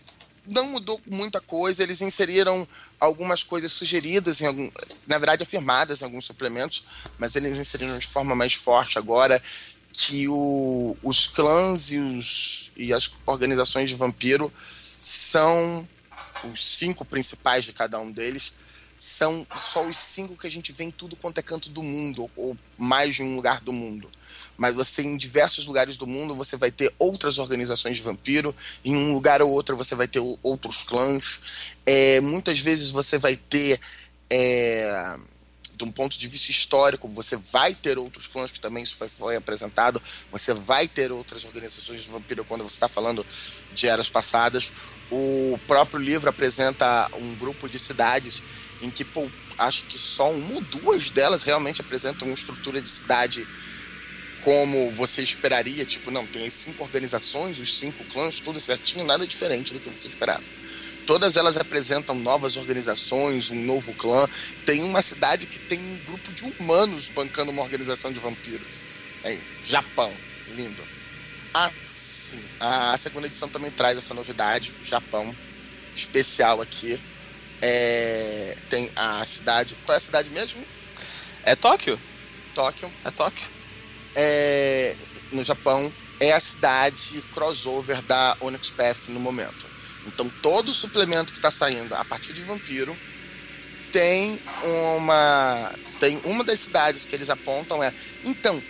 não 0.50 0.68
mudou 0.68 1.00
muita 1.06 1.40
coisa, 1.40 1.84
eles 1.84 2.02
inseriram 2.02 2.68
algumas 3.00 3.44
coisas 3.44 3.72
sugeridas, 3.72 4.42
em 4.42 4.46
algum, 4.46 4.70
na 5.08 5.18
verdade 5.18 5.44
afirmadas 5.44 6.02
em 6.02 6.06
alguns 6.06 6.26
suplementos, 6.26 6.84
mas 7.18 7.36
eles 7.36 7.58
inseriram 7.58 7.98
de 7.98 8.08
forma 8.08 8.36
mais 8.36 8.54
forte 8.54 8.98
agora 8.98 9.42
que 9.94 10.28
o, 10.28 10.98
os 11.04 11.28
clãs 11.28 11.92
e, 11.92 11.98
os, 12.00 12.72
e 12.76 12.94
as 12.94 13.12
organizações 13.26 13.90
de 13.90 13.96
vampiro 13.96 14.52
são 15.00 15.88
os 16.52 16.64
cinco 16.78 17.06
principais 17.06 17.66
de 17.66 17.74
cada 17.74 18.00
um 18.00 18.12
deles, 18.12 18.54
são 19.04 19.48
só 19.56 19.84
os 19.88 19.98
cinco 19.98 20.38
que 20.38 20.46
a 20.46 20.52
gente 20.52 20.72
vê 20.72 20.84
em 20.84 20.92
tudo 20.92 21.16
quanto 21.16 21.40
é 21.40 21.42
canto 21.42 21.72
do 21.72 21.82
mundo, 21.82 22.30
ou, 22.36 22.56
mais 22.78 23.16
de 23.16 23.24
um 23.24 23.36
lugar 23.36 23.60
do 23.60 23.74
mundo 23.74 24.08
mas 24.58 24.76
você 24.76 25.02
em 25.02 25.18
diversos 25.18 25.66
lugares 25.66 25.98
do 25.98 26.06
mundo 26.06 26.36
você 26.36 26.56
vai 26.56 26.70
ter 26.70 26.94
outras 27.00 27.40
organizações 27.40 27.98
de 27.98 28.04
vampiro, 28.04 28.56
em 28.86 28.96
um 28.96 29.12
lugar 29.12 29.42
ou 29.42 29.50
outro 29.50 29.76
você 29.76 29.96
vai 29.96 30.08
ter 30.08 30.20
outros 30.44 30.84
clãs, 30.84 31.40
é, 31.84 32.22
muitas 32.22 32.60
vezes 32.60 32.92
você 32.92 33.18
vai 33.18 33.36
ter, 33.36 33.80
é, 34.30 35.18
de 35.76 35.84
um 35.84 35.92
ponto 35.92 36.16
de 36.16 36.28
vista 36.28 36.52
histórico, 36.52 37.08
você 37.08 37.38
vai 37.38 37.74
ter 37.74 37.98
outros 37.98 38.28
clãs, 38.28 38.52
que 38.52 38.60
também 38.60 38.84
isso 38.84 38.98
foi, 38.98 39.10
foi 39.10 39.36
apresentado, 39.36 40.00
você 40.32 40.54
vai 40.54 40.88
ter 40.88 41.12
outras 41.12 41.44
organizações 41.44 42.04
de 42.04 42.12
vampiro 42.12 42.46
quando 42.46 42.62
você 42.62 42.76
está 42.76 42.88
falando 42.88 43.26
de 43.74 43.88
eras 43.88 44.12
passadas. 44.12 44.72
O 45.10 45.60
próprio 45.66 46.00
livro 46.00 46.30
apresenta 46.30 47.10
um 47.16 47.34
grupo 47.34 47.68
de 47.68 47.80
cidades 47.80 48.44
em 48.82 48.90
que 48.90 49.06
pô, 49.06 49.30
acho 49.58 49.84
que 49.86 49.98
só 49.98 50.32
uma 50.32 50.56
ou 50.56 50.62
duas 50.62 51.10
delas 51.10 51.44
realmente 51.44 51.82
apresentam 51.82 52.28
uma 52.28 52.36
estrutura 52.36 52.82
de 52.82 52.90
cidade 52.90 53.48
como 54.44 54.92
você 54.92 55.22
esperaria, 55.22 55.86
tipo, 55.86 56.10
não, 56.10 56.26
tem 56.26 56.48
as 56.48 56.54
cinco 56.54 56.84
organizações, 56.84 57.60
os 57.60 57.78
cinco 57.78 58.04
clãs, 58.06 58.40
tudo 58.40 58.60
certinho, 58.60 59.06
nada 59.06 59.26
diferente 59.28 59.74
do 59.74 59.80
que 59.80 59.90
você 59.90 60.08
esperava. 60.08 60.44
Todas 61.06 61.36
elas 61.36 61.58
apresentam 61.58 62.16
novas 62.16 62.56
organizações, 62.56 63.50
um 63.50 63.62
novo 63.64 63.94
clã. 63.94 64.28
Tem 64.66 64.84
uma 64.84 65.02
cidade 65.02 65.46
que 65.46 65.60
tem 65.60 65.80
um 65.80 65.98
grupo 66.06 66.32
de 66.32 66.44
humanos 66.44 67.10
bancando 67.10 67.52
uma 67.52 67.62
organização 67.62 68.12
de 68.12 68.20
vampiros. 68.20 68.68
É, 69.24 69.38
Japão, 69.66 70.14
lindo. 70.56 70.84
Ah, 71.54 71.72
sim. 71.86 72.42
A 72.60 72.98
segunda 72.98 73.28
edição 73.28 73.50
também 73.50 73.72
traz 73.72 73.98
essa 73.98 74.14
novidade, 74.14 74.72
Japão, 74.84 75.36
especial 75.96 76.62
aqui. 76.62 77.00
É, 77.62 78.56
tem 78.70 78.92
a 78.96 79.26
cidade. 79.26 79.78
Qual 79.86 79.94
é 79.94 79.98
a 79.98 80.02
cidade 80.02 80.30
mesmo? 80.32 80.66
É 81.44 81.56
Tóquio? 81.56 82.00
Tóquio. 82.56 82.92
É 83.06 83.12
Tóquio. 83.12 83.48
É, 84.16 84.96
no 85.32 85.44
Japão 85.44 85.94
é 86.20 86.32
a 86.34 86.40
cidade 86.40 87.22
crossover 87.34 88.02
da 88.04 88.38
Onyx 88.42 88.70
Path 88.70 89.08
no 89.08 89.20
momento. 89.20 89.66
Então 90.06 90.30
todo 90.42 90.74
suplemento 90.74 91.32
que 91.32 91.40
está 91.40 91.52
saindo 91.52 91.94
a 91.96 92.04
partir 92.06 92.34
de 92.34 92.44
Vampiro 92.44 92.98
tem 93.92 94.42
uma 94.64 95.76
tem 96.00 96.22
uma 96.24 96.44
das 96.44 96.60
cidades 96.60 97.06
que 97.06 97.14
eles 97.16 97.30
apontam 97.30 97.84
é 97.84 97.94
então 98.24 98.62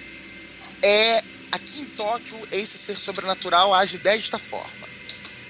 é 0.82 1.24
aqui 1.52 1.82
em 1.82 1.86
Tóquio 1.86 2.48
esse 2.52 2.78
ser 2.78 2.96
sobrenatural 2.96 3.74
age 3.74 3.98
desta 3.98 4.40
forma. 4.40 4.81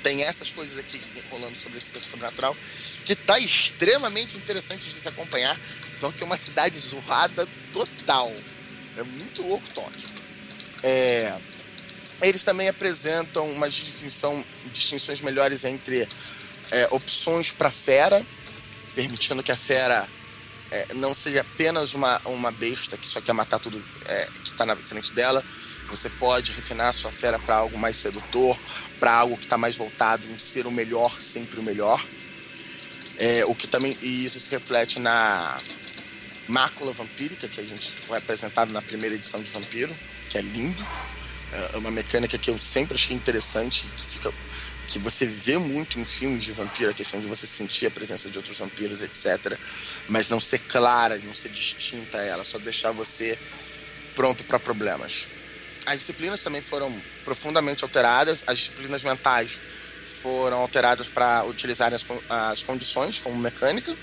Tem 0.04 0.24
essas 0.24 0.52
coisas 0.52 0.78
aqui 0.78 1.02
rolando 1.30 1.60
sobre 1.62 1.78
esse 1.78 1.99
sobrenatural 2.02 2.56
que 3.06 3.14
está 3.14 3.39
extremamente 3.39 4.38
interessante 4.38 4.89
de 4.89 4.95
se 4.95 5.08
acompanhar. 5.08 5.60
Tóquio 5.99 6.24
é 6.24 6.26
uma 6.26 6.38
cidade 6.38 6.80
zoada 6.80 7.47
total. 7.72 8.32
É 8.97 9.04
muito 9.04 9.43
louco 9.43 9.70
Tóquio. 9.70 10.10
É, 10.84 11.39
eles 12.22 12.43
também 12.43 12.68
apresentam 12.68 13.47
uma 13.49 13.70
distinção, 13.70 14.43
distinções 14.72 15.22
melhores 15.22 15.64
entre 15.64 16.08
é, 16.72 16.88
opções 16.91 17.52
para 17.52 17.70
fera, 17.70 18.26
permitindo 18.95 19.43
que 19.43 19.52
a 19.52 19.56
fera 19.56 20.08
é, 20.72 20.93
não 20.95 21.14
seja 21.14 21.41
apenas 21.41 21.93
uma, 21.93 22.20
uma 22.26 22.52
besta 22.52 22.97
que 22.97 23.08
só 23.08 23.20
quer 23.22 23.34
matar 23.34 23.60
tudo 23.60 23.84
é, 24.06 24.26
que 24.43 24.52
está 24.52 24.66
na 24.66 24.76
frente 24.76 25.12
dela. 25.14 25.43
Você 25.89 26.10
pode 26.10 26.54
refinar 26.54 26.93
sua 26.93 27.12
fera 27.12 27.38
para 27.38 27.58
algo 27.58 27.78
mais 27.78 27.97
sedutor, 27.97 28.58
para 29.02 29.14
algo 29.16 29.36
que 29.36 29.45
está 29.45 29.58
mais 29.58 29.76
voltado 29.76 30.30
em 30.30 30.38
ser 30.38 30.68
o 30.68 30.72
melhor, 30.72 31.20
sempre 31.20 31.60
o 31.60 31.64
melhor. 31.64 32.08
É, 33.18 33.43
o 33.45 33.56
que 33.56 33.66
também 33.66 33.97
e 33.99 34.26
isso 34.26 34.39
se 34.39 34.52
reflete 34.52 34.99
na 34.99 35.60
mácula 36.47 36.93
vampírica 36.93 37.47
que 37.47 37.60
a 37.60 37.64
gente 37.64 37.89
foi 37.89 38.20
apresentado 38.20 38.72
na 38.72 38.80
primeira 38.80 39.16
edição 39.16 39.41
de 39.41 39.49
Vampiro, 39.49 39.97
que 40.30 40.38
é 40.38 40.41
lindo. 40.41 40.86
É 41.74 41.78
uma 41.78 41.89
mecânica 41.89 42.38
que 42.38 42.52
eu 42.52 42.60
sempre 42.60 42.93
achei 42.93 43.16
interessante, 43.16 43.88
que 43.97 44.06
fica 44.06 44.32
que 44.88 44.99
você 44.99 45.26
vê 45.26 45.58
muito 45.58 45.99
em 45.99 46.06
filmes 46.06 46.43
de 46.43 46.52
vampiro, 46.52 46.91
a 46.91 46.93
questão 46.93 47.20
de 47.20 47.26
você 47.26 47.47
sentir 47.47 47.86
a 47.86 47.91
presença 47.91 48.30
de 48.30 48.38
outros 48.38 48.58
vampiros, 48.58 49.02
etc. 49.02 49.58
Mas 50.10 50.28
não 50.28 50.39
ser 50.39 50.60
clara, 50.60 51.18
não 51.20 51.34
ser 51.34 51.49
distinta 51.49 52.18
a 52.18 52.22
ela, 52.22 52.43
só 52.43 52.60
deixar 52.60 52.91
você 52.91 53.39
pronto 54.16 54.43
para 54.43 54.60
problemas. 54.60 55.28
As 55.86 56.00
disciplinas 56.00 56.44
também 56.44 56.62
foram 56.62 57.02
profundamente 57.26 57.84
alteradas, 57.84 58.44
as 58.48 58.60
disciplinas 58.60 59.02
mentais 59.02 59.60
foram 60.22 60.58
alteradas 60.58 61.08
para 61.08 61.44
utilizar 61.46 61.94
as, 61.94 62.06
as 62.30 62.64
condições 62.64 63.20
como 63.20 63.36
mecânica, 63.36 63.96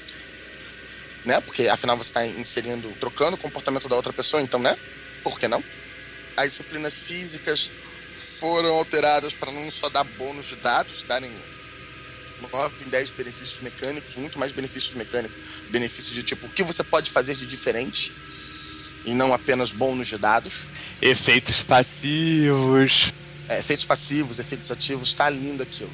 né? 1.25 1.41
Porque 1.41 1.69
afinal 1.69 1.97
você 1.97 2.11
está 2.11 2.27
inserindo, 2.27 2.91
trocando 2.99 3.37
o 3.37 3.39
comportamento 3.39 3.89
da 3.89 3.97
outra 3.97 4.13
pessoa, 4.13 4.43
então, 4.43 4.61
né? 4.61 4.77
Por 5.23 5.39
que 5.39 5.47
não? 5.47 5.63
as 6.39 6.53
disciplinas 6.53 6.97
físicas 6.97 7.73
foram 8.17 8.75
alteradas 8.75 9.35
para 9.35 9.51
não 9.51 9.69
só 9.71 9.89
dar 9.89 10.05
bônus 10.05 10.47
de 10.47 10.57
dados, 10.57 11.03
darem 11.03 11.33
9 12.53 12.85
em 12.85 12.89
10 12.89 13.11
benefícios 13.11 13.61
mecânicos, 13.61 14.15
muito 14.15 14.39
mais 14.39 14.53
benefícios 14.53 14.95
mecânicos, 14.95 15.37
benefícios 15.69 16.15
de 16.15 16.23
tipo 16.23 16.47
o 16.47 16.51
que 16.51 16.63
você 16.63 16.85
pode 16.85 17.11
fazer 17.11 17.35
de 17.35 17.47
diferente 17.47 18.13
e 19.11 19.15
não 19.15 19.33
apenas 19.33 19.73
bônus 19.73 20.07
de 20.09 20.19
dados. 20.19 20.67
Efeitos 21.01 21.63
passivos. 21.63 23.13
É, 23.49 23.59
efeitos 23.59 23.85
passivos, 23.85 24.39
efeitos 24.39 24.71
ativos, 24.71 25.15
tá 25.15 25.31
lindo 25.31 25.63
aquilo. 25.63 25.93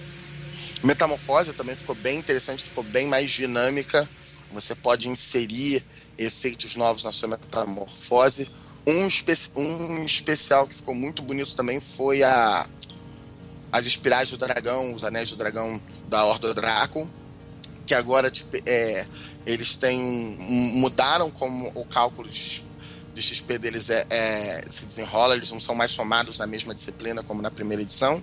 Metamorfose 0.83 1.53
também 1.53 1.77
ficou 1.77 1.95
bem 1.95 2.19
interessante, 2.19 2.65
ficou 2.65 2.83
bem 2.83 3.07
mais 3.07 3.31
dinâmica. 3.31 4.09
Você 4.53 4.75
pode 4.75 5.09
inserir 5.09 5.85
efeitos 6.19 6.77
novos 6.77 7.05
na 7.05 7.13
sua 7.13 7.29
metamorfose 7.29 8.49
um, 8.87 9.07
espe 9.07 9.35
um 9.57 10.05
especial 10.05 10.67
que 10.67 10.75
ficou 10.75 10.95
muito 10.95 11.23
bonito 11.23 11.57
também 11.57 11.81
foi 11.81 12.23
a 12.23 12.69
as 13.73 13.87
espirais 13.87 14.31
do 14.31 14.37
dragão, 14.37 14.95
os 14.95 15.03
anéis 15.03 15.31
do 15.31 15.37
dragão 15.37 15.83
da 16.09 16.25
Horda 16.25 16.55
Draco, 16.55 17.11
que 17.85 17.93
agora 17.93 18.31
tipo, 18.31 18.57
é, 18.65 19.05
eles 19.45 19.77
têm 19.77 19.99
mudaram 20.75 21.29
como 21.29 21.73
o 21.75 21.85
cálculo 21.85 22.29
de, 22.29 22.65
de 23.15 23.23
XP 23.23 23.59
deles 23.59 23.89
é, 23.89 24.07
é, 24.11 24.65
se 24.69 24.85
desenrola, 24.85 25.37
eles 25.37 25.51
não 25.51 25.61
são 25.61 25.75
mais 25.75 25.93
somados 25.93 26.39
na 26.39 26.47
mesma 26.47 26.75
disciplina 26.75 27.23
como 27.23 27.41
na 27.41 27.51
primeira 27.51 27.83
edição. 27.83 28.23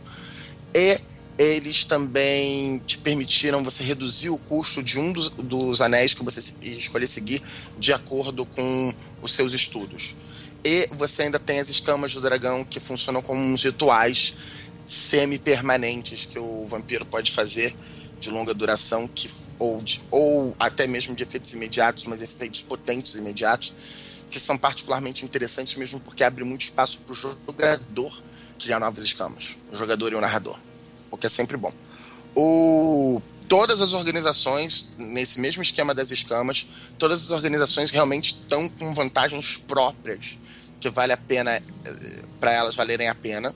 E 0.74 1.00
eles 1.38 1.84
também 1.84 2.80
te 2.86 2.98
permitiram 2.98 3.64
você 3.64 3.84
reduzir 3.84 4.30
o 4.30 4.38
custo 4.38 4.84
de 4.84 5.00
um 5.00 5.12
dos, 5.12 5.30
dos 5.30 5.82
anéis 5.82 6.14
que 6.14 6.24
você 6.24 6.40
escolher 6.62 7.08
seguir 7.08 7.42
de 7.80 7.94
acordo 7.94 8.46
com 8.46 8.94
os 9.22 9.34
seus 9.34 9.54
estudos. 9.54 10.16
E 10.64 10.88
você 10.92 11.24
ainda 11.24 11.40
tem 11.40 11.60
as 11.60 11.70
escamas 11.70 12.14
do 12.14 12.22
dragão 12.22 12.64
que 12.64 12.80
funcionam 12.80 13.22
como 13.22 13.42
uns 13.42 13.64
rituais 13.64 14.36
semi-permanentes 14.86 16.26
que 16.26 16.38
o 16.38 16.66
vampiro 16.66 17.06
pode 17.06 17.32
fazer 17.32 17.74
de 18.20 18.30
longa 18.30 18.54
duração, 18.54 19.08
que, 19.08 19.30
ou, 19.58 19.82
de, 19.82 20.02
ou 20.12 20.56
até 20.60 20.86
mesmo 20.86 21.16
de 21.16 21.24
efeitos 21.24 21.54
imediatos, 21.54 22.06
mas 22.06 22.22
efeitos 22.22 22.62
potentes 22.62 23.16
imediatos, 23.16 23.74
que 24.32 24.40
são 24.40 24.58
particularmente 24.58 25.26
interessantes 25.26 25.76
mesmo 25.76 26.00
porque 26.00 26.24
abre 26.24 26.44
muito 26.44 26.62
espaço 26.62 26.98
para 27.00 27.12
o 27.12 27.16
jogador 27.16 28.24
criar 28.58 28.80
novas 28.80 29.04
escamas, 29.04 29.58
o 29.72 29.76
jogador 29.76 30.14
e 30.14 30.16
o 30.16 30.22
narrador, 30.22 30.58
o 31.12 31.18
que 31.18 31.28
é 31.28 31.30
sempre 31.30 31.58
bom. 31.58 31.74
O, 32.34 33.22
todas 33.50 33.82
as 33.82 33.94
organizações, 33.94 34.90
nesse 34.98 35.40
mesmo 35.40 35.62
esquema 35.62 35.94
das 35.94 36.12
escamas, 36.12 36.68
todas 36.98 37.24
as 37.24 37.30
organizações 37.32 37.92
realmente 37.92 38.34
estão 38.34 38.70
com 38.70 38.94
vantagens 38.94 39.58
próprias 39.58 40.38
que 40.80 40.90
vale 40.90 41.12
a 41.14 41.18
pena 41.18 41.58
eh, 41.58 41.62
para 42.40 42.52
elas 42.52 42.76
valerem 42.76 43.10
a 43.10 43.16
pena. 43.16 43.54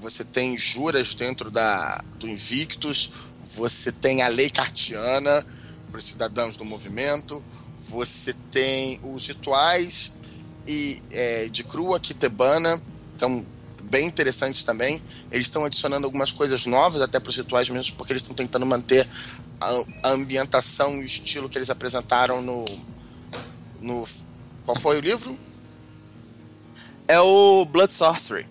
Você 0.00 0.24
tem 0.24 0.58
juras 0.58 1.14
dentro 1.14 1.50
da, 1.50 2.04
do 2.18 2.28
Invictus, 2.28 3.12
você 3.42 3.90
tem 3.90 4.22
a 4.22 4.28
lei 4.28 4.50
cartiana 4.50 5.46
para 5.90 5.98
os 5.98 6.04
cidadãos 6.04 6.56
do 6.56 6.64
movimento, 6.64 7.42
você 7.88 8.34
tem 8.50 9.00
os 9.02 9.26
rituais 9.26 10.12
e 10.66 11.00
é, 11.10 11.48
de 11.48 11.64
crua 11.64 11.98
quitebana, 11.98 12.80
então 13.16 13.44
bem 13.84 14.06
interessantes 14.06 14.64
também. 14.64 15.02
Eles 15.30 15.46
estão 15.46 15.64
adicionando 15.64 16.04
algumas 16.06 16.30
coisas 16.30 16.66
novas 16.66 17.00
até 17.00 17.18
para 17.18 17.30
os 17.30 17.36
rituais 17.36 17.68
mesmo, 17.70 17.96
porque 17.96 18.12
eles 18.12 18.22
estão 18.22 18.36
tentando 18.36 18.66
manter 18.66 19.08
a, 19.60 19.84
a 20.04 20.10
ambientação 20.10 20.96
e 20.96 21.00
o 21.00 21.04
estilo 21.04 21.48
que 21.48 21.58
eles 21.58 21.70
apresentaram 21.70 22.42
no, 22.42 22.64
no 23.80 24.06
qual 24.64 24.76
foi 24.76 24.98
o 24.98 25.00
livro? 25.00 25.38
é 27.08 27.18
o 27.18 27.64
Blood 27.64 27.92
Sorcery. 27.92 28.46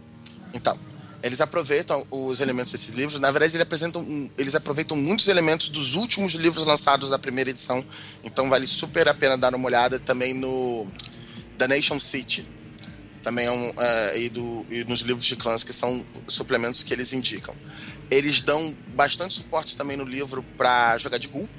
Então, 0.53 0.77
eles 1.23 1.41
aproveitam 1.41 2.05
os 2.11 2.39
elementos 2.39 2.71
desses 2.71 2.95
livros. 2.95 3.19
Na 3.19 3.31
verdade, 3.31 3.57
eles, 3.57 4.31
eles 4.37 4.55
aproveitam 4.55 4.95
muitos 4.95 5.27
elementos 5.27 5.69
dos 5.69 5.95
últimos 5.95 6.33
livros 6.33 6.65
lançados 6.65 7.09
da 7.09 7.17
primeira 7.17 7.49
edição. 7.49 7.83
Então, 8.23 8.49
vale 8.49 8.67
super 8.67 9.07
a 9.07 9.13
pena 9.13 9.37
dar 9.37 9.53
uma 9.55 9.65
olhada 9.65 9.99
também 9.99 10.33
no 10.33 10.87
The 11.57 11.67
Nation 11.67 11.99
City. 11.99 12.45
Também 13.23 13.47
é 13.47 13.51
um, 13.51 13.69
uh, 13.69 14.17
e, 14.17 14.29
do, 14.29 14.65
e 14.69 14.83
nos 14.83 15.01
livros 15.01 15.25
de 15.25 15.35
clãs, 15.35 15.63
que 15.63 15.73
são 15.73 16.05
suplementos 16.27 16.83
que 16.83 16.93
eles 16.93 17.11
indicam. 17.13 17.55
Eles 18.09 18.39
dão 18.39 18.75
bastante 18.95 19.33
suporte 19.33 19.75
também 19.75 19.97
no 19.97 20.05
livro 20.05 20.43
para 20.55 20.97
jogar 20.97 21.17
de 21.17 21.27
ghoul, 21.27 21.49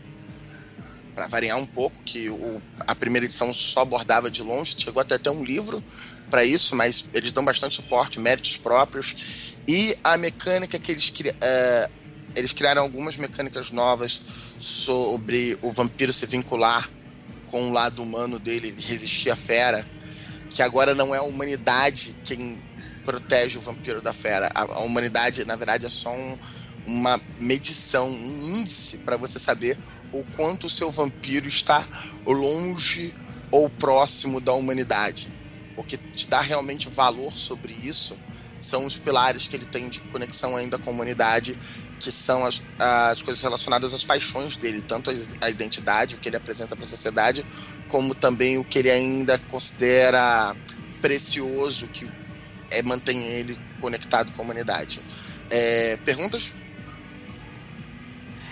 para 1.15 1.27
variar 1.27 1.59
um 1.59 1.67
pouco, 1.67 1.97
que 2.05 2.31
o, 2.31 2.63
a 2.79 2.95
primeira 2.95 3.27
edição 3.27 3.53
só 3.53 3.83
abordava 3.83 4.31
de 4.31 4.41
longe, 4.41 4.77
chegou 4.79 5.03
até 5.03 5.17
até 5.17 5.31
um 5.31 5.45
livro 5.45 5.83
para 6.31 6.45
isso, 6.45 6.77
mas 6.77 7.05
eles 7.13 7.33
dão 7.33 7.45
bastante 7.45 7.77
suporte, 7.77 8.21
méritos 8.21 8.57
próprios. 8.57 9.48
E 9.69 9.95
a 10.03 10.16
mecânica 10.16 10.79
que 10.79 10.91
eles, 10.91 11.11
cri 11.11 11.35
é, 11.39 11.91
eles 12.35 12.55
criaram 12.55 12.81
algumas 12.81 13.19
mecânicas 13.19 13.71
novas 13.71 14.23
sobre 14.59 15.59
o 15.61 15.71
vampiro 15.71 16.11
se 16.11 16.25
vincular 16.25 16.89
com 17.51 17.69
o 17.69 17.73
lado 17.73 18.03
humano 18.03 18.39
dele, 18.39 18.69
ele 18.69 18.81
resistir 18.81 19.31
à 19.31 19.37
fera, 19.37 19.87
que 20.49 20.62
agora 20.62 20.95
não 20.95 21.14
é 21.14 21.19
a 21.19 21.23
humanidade 21.23 22.16
quem 22.25 22.59
protege 23.05 23.59
o 23.59 23.61
vampiro 23.61 24.01
da 24.01 24.14
fera. 24.14 24.51
A, 24.55 24.62
a 24.62 24.81
humanidade, 24.81 25.45
na 25.45 25.55
verdade, 25.55 25.85
é 25.85 25.91
só 25.91 26.14
um, 26.14 26.39
uma 26.87 27.21
medição, 27.39 28.09
um 28.11 28.59
índice 28.59 28.97
para 28.97 29.19
você 29.19 29.39
saber 29.39 29.77
o 30.11 30.25
quanto 30.35 30.66
o 30.66 30.71
seu 30.71 30.91
vampiro 30.91 31.47
está 31.47 31.87
longe 32.27 33.12
ou 33.51 33.69
próximo 33.69 34.41
da 34.41 34.55
humanidade. 34.55 35.29
o 35.77 35.85
que 35.85 35.99
te 35.99 36.27
dá 36.27 36.41
realmente 36.41 36.89
valor 36.89 37.33
sobre 37.35 37.75
isso 37.75 38.16
são 38.61 38.87
os 38.87 38.97
pilares 38.97 39.49
que 39.49 39.57
ele 39.57 39.67
tem 39.67 39.89
de 39.89 40.01
conexão 40.01 40.57
ainda 40.57 40.79
com 40.79 40.91
a 40.91 40.93
humanidade, 40.93 41.57
que 41.99 42.11
são 42.11 42.45
as, 42.45 42.63
as 42.79 43.23
coisas 43.23 43.43
relacionadas 43.43 43.93
às 43.93 44.05
paixões 44.05 44.57
dele, 44.57 44.83
tanto 44.87 45.11
a 45.41 45.51
identidade, 45.51 46.15
o 46.15 46.19
que 46.19 46.29
ele 46.29 46.37
apresenta 46.37 46.77
para 46.77 46.85
a 46.85 46.89
sociedade, 46.89 47.45
como 47.89 48.15
também 48.15 48.59
o 48.59 48.65
que 48.65 48.79
ele 48.79 48.91
ainda 48.91 49.39
considera 49.51 50.55
precioso, 51.01 51.87
que 51.89 52.09
é, 52.71 52.83
mantém 52.83 53.25
ele 53.25 53.59
conectado 53.81 54.33
com 54.33 54.43
a 54.43 54.45
humanidade. 54.45 55.01
É, 55.51 55.99
perguntas? 56.05 56.53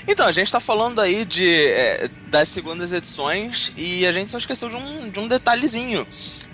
Então, 0.08 0.26
a 0.26 0.32
gente 0.32 0.46
está 0.46 0.60
falando 0.60 1.00
aí 1.00 1.24
de, 1.24 1.66
é, 1.68 2.08
das 2.28 2.48
segundas 2.48 2.92
edições 2.92 3.72
e 3.76 4.06
a 4.06 4.12
gente 4.12 4.30
só 4.30 4.38
esqueceu 4.38 4.68
de 4.68 4.76
um, 4.76 5.10
de 5.10 5.18
um 5.18 5.26
detalhezinho. 5.26 6.06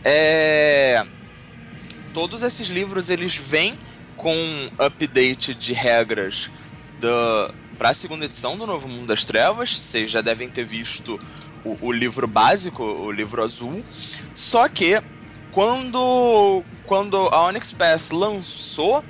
É, 0.02 1.04
todos 2.12 2.42
esses 2.42 2.68
livros 2.68 3.08
eles 3.08 3.34
vêm 3.36 3.78
com 4.16 4.34
update 4.78 5.54
de 5.54 5.72
regras 5.72 6.50
para 7.78 7.90
a 7.90 7.94
segunda 7.94 8.24
edição 8.24 8.56
do 8.56 8.66
Novo 8.66 8.86
Mundo 8.86 9.06
das 9.06 9.24
Trevas. 9.24 9.74
Vocês 9.74 10.10
já 10.10 10.20
devem 10.20 10.48
ter 10.48 10.64
visto 10.64 11.18
o, 11.64 11.76
o 11.86 11.92
livro 11.92 12.26
básico, 12.26 12.82
o 12.82 13.10
livro 13.10 13.42
azul. 13.42 13.82
Só 14.34 14.68
que 14.68 15.02
quando, 15.50 16.62
quando 16.86 17.16
a 17.16 17.46
Onyx 17.46 17.72
Path 17.72 18.12
lançou 18.12 19.04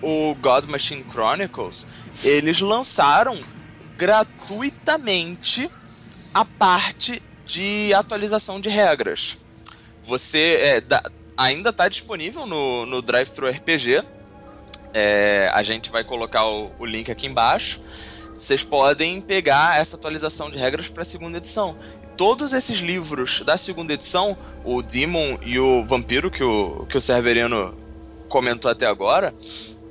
o 0.00 0.34
God 0.40 0.64
Machine 0.66 1.04
Chronicles, 1.10 1.86
eles 2.24 2.60
lançaram 2.60 3.38
gratuitamente 3.96 5.70
a 6.32 6.44
parte 6.44 7.22
de 7.44 7.92
atualização 7.94 8.60
de 8.60 8.68
regras. 8.68 9.38
Você 10.04 10.58
é, 10.60 10.80
da, 10.80 11.02
ainda 11.36 11.70
está 11.70 11.88
disponível 11.88 12.46
no, 12.46 12.86
no 12.86 13.02
Drive-Thru 13.02 13.48
RPG. 13.48 14.02
É, 14.94 15.50
a 15.52 15.62
gente 15.62 15.90
vai 15.90 16.02
colocar 16.02 16.46
o, 16.46 16.70
o 16.78 16.86
link 16.86 17.10
aqui 17.10 17.26
embaixo. 17.26 17.80
Vocês 18.34 18.62
podem 18.62 19.20
pegar 19.20 19.78
essa 19.78 19.96
atualização 19.96 20.50
de 20.50 20.58
regras 20.58 20.88
para 20.88 21.02
a 21.02 21.06
segunda 21.06 21.38
edição 21.38 21.76
todos 22.16 22.52
esses 22.52 22.78
livros 22.78 23.42
da 23.42 23.56
segunda 23.56 23.92
edição, 23.92 24.36
o 24.64 24.82
Demon 24.82 25.38
e 25.42 25.58
o 25.58 25.84
Vampiro, 25.84 26.30
que 26.30 26.42
o, 26.42 26.86
que 26.88 26.96
o 26.96 27.00
Severino 27.00 27.74
comentou 28.28 28.70
até 28.70 28.86
agora, 28.86 29.34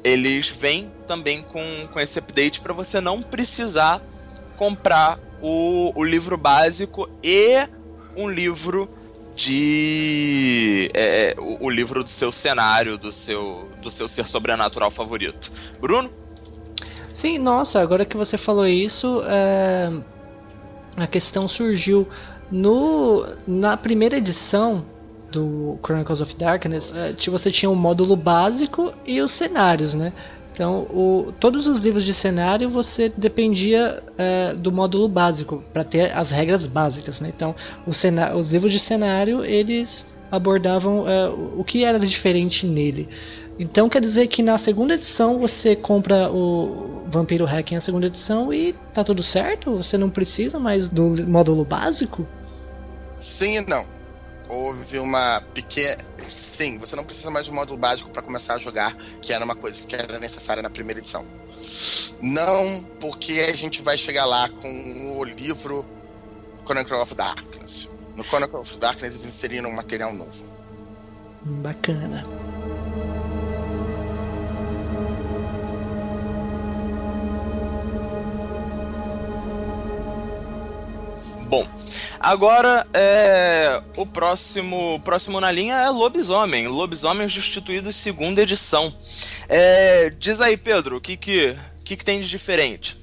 eles 0.04 0.50
vêm 0.50 0.91
também 1.08 1.41
com, 1.41 1.88
com 1.91 2.00
esse 2.00 2.20
update 2.20 2.60
para 2.62 2.74
você 2.74 3.00
não 3.00 3.22
precisar 3.22 4.02
comprar 4.58 5.20
o, 5.41 5.91
o 5.96 6.04
livro 6.04 6.38
básico 6.38 7.10
e 7.24 7.68
um 8.18 8.30
livro 8.30 8.89
de 9.36 10.90
é, 10.94 11.32
é, 11.32 11.36
o, 11.40 11.66
o, 11.66 11.70
livro 11.70 12.04
do 12.04 12.10
seu 12.10 12.32
cenário, 12.32 12.98
do 12.98 13.12
seu, 13.12 13.68
do 13.82 13.90
seu 13.90 14.08
ser 14.08 14.28
sobrenatural 14.28 14.90
favorito. 14.90 15.52
Bruno? 15.80 16.10
Sim, 17.14 17.38
nossa, 17.38 17.80
agora 17.82 18.06
que 18.06 18.16
você 18.16 18.38
falou 18.38 18.66
isso, 18.66 19.22
é... 19.28 19.92
a 20.96 21.08
questão 21.08 21.48
surgiu 21.48 22.08
no 22.52 23.26
na 23.46 23.76
primeira 23.76 24.18
edição 24.18 24.86
do 25.32 25.78
Chronicles 25.84 26.22
of 26.22 26.34
Darkness, 26.36 26.94
é, 26.96 27.14
você 27.30 27.52
tinha 27.52 27.70
o 27.70 27.76
módulo 27.76 28.16
básico 28.16 28.94
e 29.06 29.20
os 29.22 29.32
cenários, 29.32 29.94
né? 29.94 30.14
Então, 30.56 30.84
o, 30.84 31.34
todos 31.38 31.68
os 31.68 31.82
livros 31.82 32.06
de 32.06 32.14
cenário 32.14 32.70
você 32.70 33.10
dependia 33.10 34.01
é, 34.18 34.53
do 34.53 34.72
módulo 34.72 35.10
básico 35.10 35.62
para 35.74 35.84
ter 35.84 36.16
as 36.16 36.32
regras 36.32 36.66
básicas, 36.66 37.20
né? 37.20 37.30
Então, 37.36 37.53
cenário, 37.91 38.38
os 38.38 38.53
livros 38.53 38.72
de 38.72 38.80
cenário 38.80 39.43
eles 39.43 40.06
abordavam 40.32 41.10
é, 41.10 41.28
o 41.28 41.62
que 41.62 41.84
era 41.84 41.99
diferente 41.99 42.66
nele. 42.66 43.10
Então, 43.60 43.89
quer 43.89 43.99
dizer 43.99 44.28
que 44.28 44.41
na 44.41 44.58
segunda 44.58 44.93
edição 44.93 45.39
você 45.39 45.76
compra 45.76 46.32
o 46.32 47.03
Vampiro 47.08 47.45
Hacking 47.45 47.76
na 47.76 47.82
segunda 47.82 48.08
edição 48.08 48.53
e 48.53 48.74
tá 48.93 49.03
tudo 49.03 49.22
certo? 49.22 49.76
Você 49.76 49.97
não 49.97 50.10
precisa 50.10 50.58
mais 50.58 50.88
do 50.88 51.28
módulo 51.28 51.66
básico? 51.66 52.26
Sim 53.20 53.58
e 53.58 53.62
não. 53.62 53.86
Houve 54.48 55.00
uma 55.00 55.41
pequena 55.54 55.98
sim, 56.56 56.78
você 56.78 56.96
não 56.96 57.04
precisa 57.04 57.30
mais 57.30 57.48
do 57.48 57.54
módulo 57.54 57.78
básico 57.78 58.10
para 58.10 58.22
começar 58.22 58.56
a 58.56 58.58
jogar, 58.58 58.96
que 59.22 59.34
era 59.34 59.43
uma 59.43 59.56
coisa 59.56 59.86
que 59.86 59.96
era 59.96 60.18
necessária 60.20 60.64
na 60.64 60.70
primeira 60.70 61.00
edição. 61.00 61.26
Não, 62.22 62.84
porque 63.00 63.46
a 63.50 63.56
gente 63.56 63.82
vai 63.82 63.98
chegar 63.98 64.26
lá 64.26 64.48
com 64.48 65.18
o 65.18 65.24
livro 65.24 65.86
Chronicle 66.66 66.96
of 66.98 67.14
Darkness. 67.14 67.89
No 68.16 68.24
Chronicle 68.24 68.60
of 68.60 68.78
Darkness 68.78 69.16
eles 69.16 69.26
inseriram 69.26 69.70
um 69.70 69.74
material 69.74 70.14
novo. 70.14 70.46
Bacana. 71.41 72.24
Bom, 81.48 81.68
agora 82.20 82.88
é, 82.91 83.80
o 83.96 84.06
próximo 84.06 85.00
próximo 85.04 85.39
na 85.39 85.52
linha 85.52 85.76
é 85.76 85.89
Lobisomem. 85.89 86.68
Lobisomem 86.68 87.28
Destituídos, 87.28 87.96
segunda 87.96 88.41
edição. 88.41 88.91
É, 89.48 90.10
diz 90.10 90.41
aí, 90.41 90.58
Pedro, 90.58 90.98
o 90.98 91.02
que, 91.02 91.16
que, 91.16 91.56
que, 91.84 91.96
que 91.98 92.04
tem 92.04 92.20
de 92.20 92.28
diferente? 92.28 93.00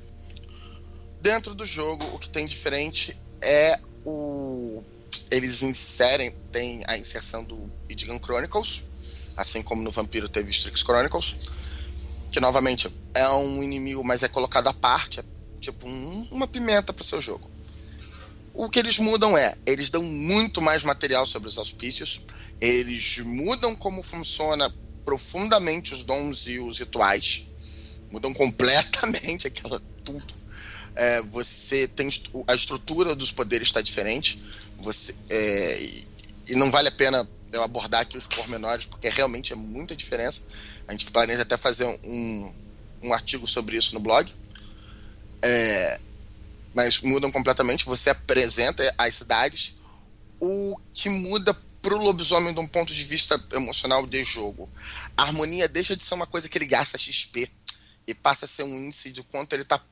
Dentro 1.21 1.55
do 1.55 1.65
jogo, 1.65 2.05
o 2.13 2.19
que 2.19 2.29
tem 2.29 2.45
diferente 2.45 3.17
é 3.41 3.79
o. 4.05 4.83
Eles 5.31 5.63
inserem, 5.63 6.35
tem 6.51 6.83
a 6.89 6.99
inserção 6.99 7.45
do 7.45 7.71
Idgan 7.89 8.19
Chronicles, 8.19 8.87
assim 9.37 9.63
como 9.63 9.83
no 9.83 9.93
Vampiro 9.93 10.29
teve 10.29 10.51
Strix 10.51 10.81
Chronicles, 10.81 11.37
que 12.33 12.41
novamente 12.41 12.93
é 13.15 13.29
um 13.29 13.63
inimigo, 13.63 14.03
mas 14.03 14.25
é 14.25 14.29
colocado 14.29 14.67
à 14.67 14.75
parte, 14.75 15.21
é 15.21 15.25
tipo 15.61 15.89
um, 15.89 16.27
uma 16.33 16.49
pimenta 16.49 16.93
para 16.93 17.03
o 17.03 17.05
seu 17.05 17.21
jogo. 17.21 17.52
O 18.55 18.69
que 18.69 18.79
eles 18.79 18.99
mudam 18.99 19.37
é, 19.37 19.57
eles 19.65 19.89
dão 19.89 20.03
muito 20.03 20.61
mais 20.61 20.83
material 20.83 21.25
sobre 21.25 21.49
os 21.49 21.57
auspícios, 21.57 22.21
eles 22.61 23.19
mudam 23.19 23.75
como 23.75 24.03
funciona 24.03 24.73
profundamente 25.05 25.95
os 25.95 26.03
dons 26.03 26.47
e 26.47 26.59
os 26.59 26.79
rituais, 26.79 27.45
mudam 28.11 28.33
completamente 28.33 29.47
aquela 29.49 29.81
tudo. 30.05 30.35
É, 30.95 31.23
você 31.23 31.89
tem 31.89 32.11
a 32.47 32.55
estrutura 32.55 33.17
dos 33.17 33.33
poderes 33.33 33.69
está 33.69 33.81
diferente, 33.81 34.43
você 34.79 35.15
é, 35.31 35.83
e, 35.83 36.05
e 36.51 36.55
não 36.55 36.71
vale 36.71 36.89
a 36.89 36.93
pena 36.93 37.27
eu 37.51 37.63
abordar 37.63 38.03
aqui 38.03 38.17
os 38.17 38.27
pormenores 38.27 38.87
porque 38.87 39.09
realmente 39.09 39.53
é 39.53 39.57
muita 39.57 39.97
diferença. 39.97 40.43
A 40.87 40.93
gente 40.93 41.11
planeja 41.11 41.43
até 41.43 41.57
fazer 41.57 41.87
um, 42.05 42.53
um 43.03 43.13
artigo 43.13 43.47
sobre 43.47 43.77
isso 43.77 43.95
no 43.95 44.01
blog. 44.01 44.33
É, 45.41 45.99
mas 46.75 47.01
mudam 47.01 47.31
completamente. 47.31 47.85
Você 47.87 48.11
apresenta 48.11 48.83
as 48.99 49.15
cidades, 49.17 49.77
o 50.41 50.77
que 50.93 51.09
muda 51.09 51.55
pro 51.81 51.99
lobisomem 51.99 52.55
de 52.55 52.61
um 52.61 52.67
ponto 52.67 52.95
de 52.95 53.05
vista 53.05 53.43
emocional 53.53 54.07
de 54.07 54.23
jogo. 54.25 54.71
A 55.17 55.23
harmonia 55.23 55.69
deixa 55.69 55.97
de 55.97 56.05
ser 56.05 56.15
uma 56.15 56.27
coisa 56.27 56.49
que 56.49 56.57
ele 56.57 56.67
gasta 56.67 56.97
XP 56.97 57.51
e 58.07 58.15
passa 58.15 58.45
a 58.45 58.49
ser 58.49 58.63
um 58.63 58.87
índice 58.87 59.11
de 59.11 59.23
quanto 59.25 59.53
ele 59.53 59.63
está 59.63 59.85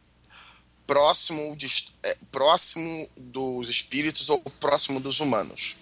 próximo, 0.87 1.57
de, 1.57 1.93
é, 2.03 2.17
próximo 2.31 3.09
dos 3.17 3.69
espíritos 3.69 4.29
ou 4.29 4.41
próximo 4.41 4.99
dos 5.01 5.21
humanos. 5.21 5.79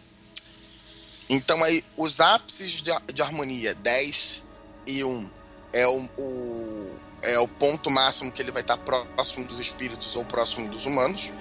Então 1.29 1.63
aí 1.63 1.85
os 1.97 2.21
ápices 2.21 2.73
de, 2.73 2.91
de 3.13 3.23
harmonia 3.23 3.75
10 3.75 4.45
e 4.87 5.05
1 5.05 5.31
é 5.73 5.87
o, 5.87 6.09
o 6.17 6.99
é 7.23 7.39
o 7.39 7.49
ponto 7.49 7.91
máximo 7.91 8.31
que 8.31 8.41
ele 8.41 8.51
vai 8.51 8.63
estar 8.63 8.77
próximo 8.77 9.47
dos 9.47 9.59
espíritos 9.59 10.15
ou 10.17 10.25
próximo 10.25 10.69
dos 10.69 10.87
humanos, 10.87 11.33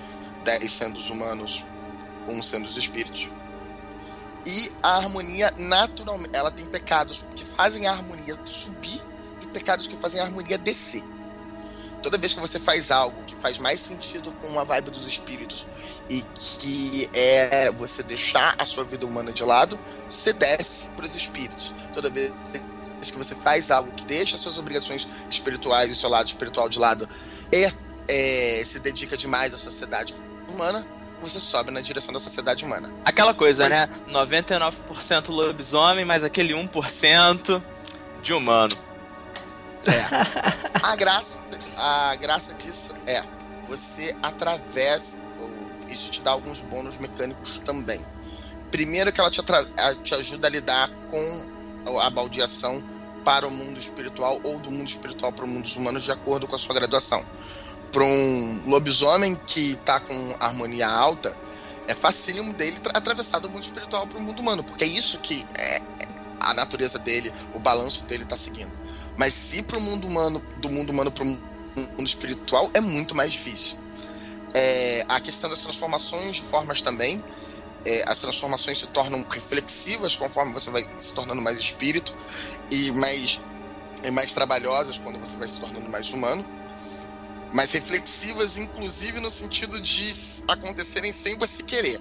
10 0.43 0.71
sendo 0.71 0.97
os 0.97 1.09
humanos, 1.09 1.63
1 2.27 2.43
sendo 2.43 2.65
os 2.65 2.77
espíritos. 2.77 3.29
E 4.45 4.71
a 4.81 4.95
harmonia, 4.95 5.53
naturalmente, 5.57 6.31
ela 6.33 6.49
tem 6.49 6.65
pecados 6.65 7.25
que 7.35 7.43
fazem 7.43 7.85
a 7.85 7.91
harmonia 7.91 8.39
subir 8.45 9.01
e 9.41 9.47
pecados 9.47 9.87
que 9.87 9.97
fazem 9.97 10.21
a 10.21 10.23
harmonia 10.23 10.57
descer. 10.57 11.03
Toda 12.01 12.17
vez 12.17 12.33
que 12.33 12.39
você 12.39 12.59
faz 12.59 12.89
algo 12.89 13.23
que 13.23 13.35
faz 13.35 13.57
mais 13.57 13.81
sentido 13.81 14.31
com 14.33 14.57
a 14.59 14.63
vibe 14.63 14.91
dos 14.91 15.05
espíritos 15.07 15.65
e 16.09 16.21
que 16.35 17.09
é 17.13 17.71
você 17.71 18.01
deixar 18.03 18.55
a 18.57 18.65
sua 18.65 18.83
vida 18.83 19.05
humana 19.05 19.33
de 19.33 19.43
lado, 19.43 19.77
você 20.09 20.31
desce 20.31 20.89
para 20.91 21.05
os 21.05 21.15
espíritos. 21.15 21.73
Toda 21.91 22.09
vez 22.09 22.31
que 23.01 23.17
você 23.17 23.35
faz 23.35 23.71
algo 23.71 23.91
que 23.91 24.05
deixa 24.05 24.37
suas 24.37 24.57
obrigações 24.57 25.07
espirituais 25.29 25.91
e 25.91 25.95
seu 25.95 26.09
lado 26.09 26.27
espiritual 26.27 26.67
de 26.67 26.79
lado 26.79 27.07
e 27.51 27.71
é, 28.07 28.63
se 28.65 28.79
dedica 28.79 29.15
demais 29.15 29.53
à 29.53 29.57
sociedade 29.57 30.15
humana, 30.49 30.85
você 31.21 31.39
sobe 31.39 31.71
na 31.71 31.81
direção 31.81 32.13
da 32.13 32.19
sociedade 32.19 32.63
humana. 32.63 32.93
Aquela 33.03 33.33
coisa, 33.33 33.67
Mas... 33.67 33.89
né? 33.89 33.95
99% 34.09 35.29
lobisomem, 35.29 36.05
mas 36.05 36.23
aquele 36.23 36.53
1% 36.53 37.61
de 38.21 38.33
humano. 38.33 38.75
É. 39.87 40.77
A 40.83 40.95
graça, 40.95 41.33
a 41.75 42.15
graça 42.15 42.53
disso 42.55 42.93
é 43.05 43.23
você 43.67 44.15
atravessa. 44.21 45.17
Isso 45.89 46.11
te 46.11 46.21
dá 46.21 46.31
alguns 46.31 46.59
bônus 46.59 46.97
mecânicos 46.97 47.59
também. 47.59 48.05
Primeiro 48.69 49.11
que 49.11 49.19
ela 49.19 49.31
te, 49.31 49.41
te 50.03 50.13
ajuda 50.13 50.47
a 50.47 50.49
lidar 50.49 50.89
com 51.09 51.56
a 51.99 52.09
baldeação 52.09 52.83
para 53.23 53.47
o 53.47 53.51
mundo 53.51 53.79
espiritual 53.79 54.39
ou 54.43 54.59
do 54.59 54.71
mundo 54.71 54.87
espiritual 54.87 55.31
para 55.31 55.45
o 55.45 55.47
mundo 55.47 55.63
dos 55.63 55.75
humanos 55.75 56.03
de 56.03 56.11
acordo 56.11 56.47
com 56.47 56.55
a 56.55 56.59
sua 56.59 56.73
graduação. 56.73 57.25
Para 57.91 58.03
um 58.03 58.63
lobisomem 58.67 59.35
que 59.45 59.71
está 59.71 59.99
com 59.99 60.35
harmonia 60.39 60.87
alta, 60.87 61.35
é 61.87 61.93
facílimo 61.93 62.53
dele 62.53 62.77
atravessar 62.93 63.39
do 63.39 63.49
mundo 63.49 63.63
espiritual 63.63 64.05
para 64.07 64.17
o 64.17 64.21
mundo 64.21 64.39
humano, 64.39 64.63
porque 64.63 64.83
é 64.83 64.87
isso 64.87 65.19
que 65.19 65.45
é 65.57 65.81
a 66.39 66.53
natureza 66.53 66.99
dele, 66.99 67.31
o 67.53 67.59
balanço 67.59 68.03
dele 68.03 68.23
está 68.23 68.37
seguindo. 68.37 68.71
Mas 69.17 69.33
se 69.33 69.63
para 69.63 69.77
o 69.77 69.81
mundo 69.81 70.07
humano, 70.07 70.41
do 70.57 70.69
mundo 70.69 70.91
humano 70.91 71.11
para 71.11 71.23
o 71.23 71.27
mundo 71.27 72.05
espiritual, 72.05 72.69
é 72.73 72.79
muito 72.79 73.15
mais 73.15 73.33
difícil. 73.33 73.77
É, 74.53 75.05
a 75.09 75.19
questão 75.19 75.49
das 75.49 75.61
transformações 75.61 76.37
de 76.37 76.43
formas 76.43 76.81
também. 76.81 77.23
É, 77.85 78.03
as 78.07 78.19
transformações 78.19 78.79
se 78.79 78.87
tornam 78.87 79.25
reflexivas 79.29 80.15
conforme 80.15 80.53
você 80.53 80.69
vai 80.69 80.87
se 80.99 81.13
tornando 81.13 81.41
mais 81.41 81.57
espírito 81.57 82.13
e 82.71 82.91
mais, 82.91 83.39
e 84.03 84.11
mais 84.11 84.33
trabalhosas 84.33 84.97
quando 84.97 85.19
você 85.19 85.35
vai 85.37 85.47
se 85.47 85.59
tornando 85.59 85.89
mais 85.89 86.09
humano 86.09 86.45
mas 87.53 87.71
reflexivas, 87.71 88.57
inclusive 88.57 89.19
no 89.19 89.31
sentido 89.31 89.79
de 89.79 90.13
acontecerem 90.47 91.11
sem 91.13 91.37
você 91.37 91.63
querer. 91.63 91.99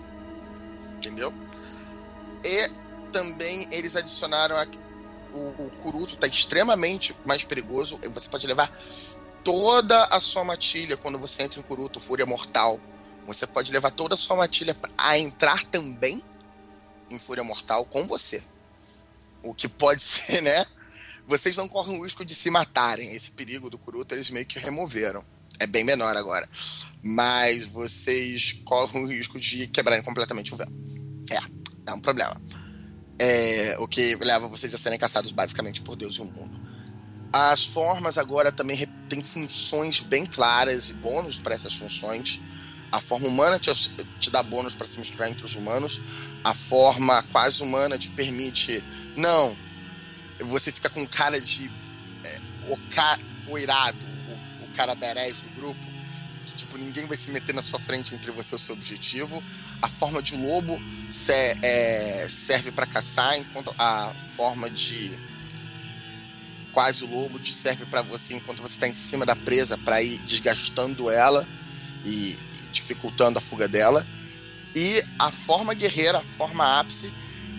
Entendeu? 0.97 1.33
E 2.45 2.71
também 3.13 3.67
eles 3.71 3.97
adicionaram 3.97 4.57
a, 4.57 4.67
o, 5.33 5.67
o 5.67 5.71
Kuruto 5.83 6.15
está 6.15 6.27
extremamente 6.27 7.17
mais 7.25 7.45
perigoso. 7.45 7.99
Você 8.13 8.29
pode 8.29 8.47
levar 8.47 8.71
toda 9.45 10.05
a 10.07 10.21
sua 10.21 10.45
matilha 10.45 10.97
quando 10.97 11.19
você 11.19 11.43
entra 11.43 11.61
em 11.61 11.63
Kuruto, 11.63 12.01
Fúria 12.01 12.27
Mortal. 12.27 12.81
Você 13.27 13.47
pode 13.47 13.73
levar 13.73 13.91
toda 13.91 14.15
a 14.15 14.19
sua 14.19 14.37
matilha 14.37 14.77
a 14.97 15.19
entrar 15.19 15.65
também 15.65 16.23
em 17.11 17.19
Fúria 17.19 17.43
Mortal 17.43 17.85
com 17.85 18.07
você. 18.07 18.43
O 19.43 19.55
que 19.55 19.69
pode 19.69 20.03
ser, 20.05 20.41
né? 20.43 20.67
Vocês 21.27 21.57
não 21.57 21.69
correm 21.69 21.99
o 21.99 22.05
risco 22.05 22.25
de 22.25 22.35
se 22.35 22.51
matarem. 22.51 23.13
Esse 23.15 23.31
perigo 23.33 23.69
do 23.69 23.79
Kuruto 23.79 24.15
eles 24.15 24.31
meio 24.31 24.47
que 24.47 24.59
removeram 24.59 25.25
é 25.59 25.67
bem 25.67 25.85
menor 25.85 26.17
agora. 26.17 26.49
Mas 27.03 27.67
vocês 27.67 28.53
correm 28.65 29.05
o 29.05 29.09
risco 29.09 29.39
de 29.39 29.67
quebrarem 29.67 30.05
completamente 30.05 30.55
o 30.55 30.57
véu. 30.57 30.69
É, 31.31 31.91
é 31.91 31.93
um 31.93 32.01
problema. 32.01 32.41
É, 33.19 33.77
o 33.79 33.89
que 33.89 34.15
leva 34.17 34.47
vocês 34.49 34.75
a 34.75 34.79
serem 34.79 34.99
caçados 34.99 35.33
basicamente 35.33 35.83
por 35.83 35.97
Deus 35.97 36.17
e 36.17 36.21
o 36.21 36.25
mundo. 36.25 36.61
As 37.33 37.65
formas 37.65 38.19
agora 38.19 38.53
também 38.53 38.87
têm 39.09 39.23
funções 39.23 40.01
bem 40.01 40.25
claras 40.25 40.91
e 40.91 40.95
bônus 40.95 41.39
para 41.39 41.55
essas 41.55 41.75
funções. 41.75 42.41
A 42.91 43.01
forma 43.01 43.27
humana 43.27 43.59
te, 43.59 43.71
te 44.21 44.31
dá 44.31 44.43
bônus 44.43 44.75
para 44.75 44.87
se 44.87 44.99
misturar 44.99 45.31
entre 45.31 45.45
os 45.45 45.55
humanos. 45.55 46.01
A 46.45 46.55
forma 46.55 47.23
quase 47.25 47.63
humana 47.63 47.99
te 47.99 48.09
permite. 48.09 48.83
Não, 49.17 49.57
você 50.41 50.71
fica 50.71 50.89
com 50.89 51.07
cara 51.07 51.41
de. 51.41 51.71
É, 52.25 52.41
o, 52.69 52.79
ca, 52.91 53.19
o 53.49 53.59
irado, 53.59 54.07
cara 54.77 54.95
badass 54.95 55.41
do 55.41 55.51
grupo, 55.51 55.81
que 56.45 56.55
tipo, 56.55 56.77
ninguém 56.77 57.07
vai 57.07 57.17
se 57.17 57.31
meter 57.31 57.55
na 57.55 57.63
sua 57.63 57.81
frente 57.81 58.15
entre 58.15 58.31
você 58.31 58.55
e 58.55 58.57
o 58.57 58.59
seu 58.59 58.75
objetivo. 58.75 59.43
A 59.81 59.89
forma 59.89 60.23
de 60.23 60.37
lobo 60.37 60.79
se, 61.11 61.33
é, 61.33 62.29
serve 62.31 62.71
para 62.71 62.87
caçar, 62.87 63.39
enquanto 63.39 63.75
a 63.79 64.15
forma 64.37 64.71
de 64.71 65.19
quase 66.73 67.05
lobo 67.07 67.39
te 67.39 67.55
serve 67.55 67.87
para 67.87 68.03
você 68.03 68.35
enquanto 68.35 68.61
você 68.61 68.75
está 68.75 68.87
em 68.87 68.93
cima 68.93 69.25
da 69.25 69.35
presa 69.35 69.79
para 69.79 70.03
ir 70.03 70.19
desgastando 70.19 71.11
ela 71.11 71.49
e 72.05 72.39
dificultando 72.77 73.39
a 73.39 73.43
fuga 73.43 73.69
dela. 73.69 74.07
E 74.75 75.03
a 75.19 75.31
forma 75.31 75.75
guerreira, 75.75 76.19
a 76.19 76.23
forma 76.23 76.81
ápice, 76.81 77.13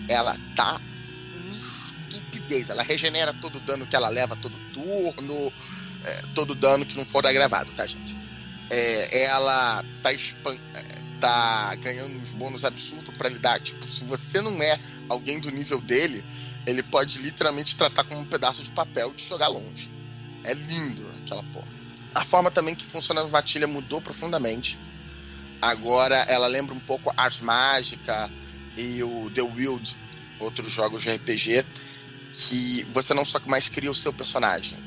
ela 0.08 0.36
tá 0.54 0.80
estupidez. 2.08 2.70
Ela 2.70 2.82
regenera 2.82 3.34
todo 3.34 3.56
o 3.56 3.60
dano 3.60 3.86
que 3.86 3.96
ela 3.96 4.08
leva 4.08 4.36
todo 4.36 4.54
turno 4.72 5.52
é, 6.04 6.22
todo 6.34 6.54
dano 6.54 6.86
que 6.86 6.96
não 6.96 7.04
for 7.04 7.26
agravado, 7.26 7.72
tá, 7.72 7.86
gente? 7.86 8.16
É, 8.70 9.24
ela 9.24 9.84
tá, 10.02 10.12
é, 10.12 10.18
tá 11.20 11.74
ganhando 11.76 12.18
uns 12.18 12.32
bônus 12.32 12.64
absurdos 12.64 13.14
para 13.16 13.28
lidar. 13.28 13.60
Tipo, 13.60 13.86
se 13.88 14.04
você 14.04 14.40
não 14.40 14.62
é 14.62 14.78
alguém 15.08 15.40
do 15.40 15.50
nível 15.50 15.80
dele, 15.80 16.24
ele 16.66 16.82
pode 16.82 17.18
literalmente 17.18 17.76
tratar 17.76 18.04
como 18.04 18.20
um 18.20 18.26
pedaço 18.26 18.62
de 18.62 18.70
papel 18.70 19.12
de 19.14 19.26
jogar 19.26 19.48
longe. 19.48 19.90
É 20.44 20.54
lindo 20.54 21.06
aquela 21.24 21.42
porra. 21.44 21.68
A 22.14 22.24
forma 22.24 22.50
também 22.50 22.74
que 22.74 22.84
funciona 22.84 23.20
a 23.20 23.28
matilha 23.28 23.66
mudou 23.66 24.00
profundamente. 24.00 24.78
Agora 25.60 26.16
ela 26.28 26.46
lembra 26.46 26.74
um 26.74 26.80
pouco 26.80 27.12
Ars 27.16 27.40
Mágica 27.40 28.30
e 28.76 29.02
o 29.02 29.30
The 29.30 29.42
Wild, 29.42 29.96
outros 30.38 30.70
jogos 30.70 31.02
de 31.02 31.10
RPG, 31.10 31.64
que 32.32 32.86
você 32.92 33.12
não 33.12 33.24
só 33.24 33.40
mais 33.46 33.68
cria 33.68 33.90
o 33.90 33.94
seu 33.94 34.12
personagem, 34.12 34.78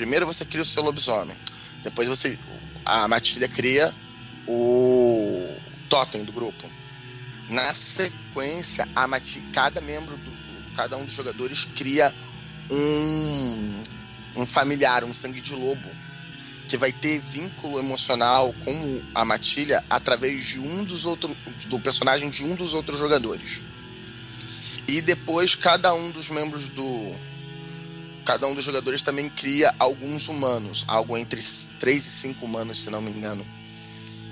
Primeiro 0.00 0.24
você 0.24 0.46
cria 0.46 0.62
o 0.62 0.64
seu 0.64 0.82
lobisomem. 0.82 1.36
Depois 1.82 2.08
você. 2.08 2.38
A 2.86 3.06
matilha 3.06 3.46
cria 3.46 3.94
o 4.48 5.46
totem 5.90 6.24
do 6.24 6.32
grupo. 6.32 6.68
Na 7.50 7.74
sequência, 7.74 8.88
a 8.96 9.06
matilha, 9.06 9.44
cada 9.52 9.78
membro 9.80 10.16
do. 10.16 10.40
Cada 10.74 10.96
um 10.96 11.04
dos 11.04 11.12
jogadores 11.12 11.66
cria 11.76 12.14
um, 12.70 13.82
um 14.36 14.46
familiar, 14.46 15.04
um 15.04 15.12
sangue 15.12 15.42
de 15.42 15.52
lobo, 15.54 15.90
que 16.70 16.78
vai 16.78 16.92
ter 16.92 17.18
vínculo 17.18 17.80
emocional 17.80 18.54
com 18.64 19.02
a 19.12 19.24
matilha 19.24 19.84
através 19.90 20.46
de 20.46 20.60
um 20.60 20.84
dos 20.84 21.04
outros. 21.04 21.36
do 21.66 21.80
personagem 21.80 22.30
de 22.30 22.44
um 22.44 22.54
dos 22.54 22.74
outros 22.74 22.96
jogadores. 22.96 23.60
E 24.86 25.02
depois 25.02 25.56
cada 25.56 25.92
um 25.92 26.12
dos 26.12 26.28
membros 26.28 26.68
do, 26.68 27.12
cada 28.24 28.46
um 28.46 28.54
dos 28.54 28.64
jogadores 28.64 29.02
também 29.02 29.28
cria 29.28 29.74
alguns 29.80 30.28
humanos, 30.28 30.84
algo 30.86 31.18
entre 31.18 31.42
3 31.80 32.06
e 32.06 32.08
5 32.08 32.46
humanos, 32.46 32.80
se 32.82 32.88
não 32.88 33.02
me 33.02 33.10
engano. 33.10 33.44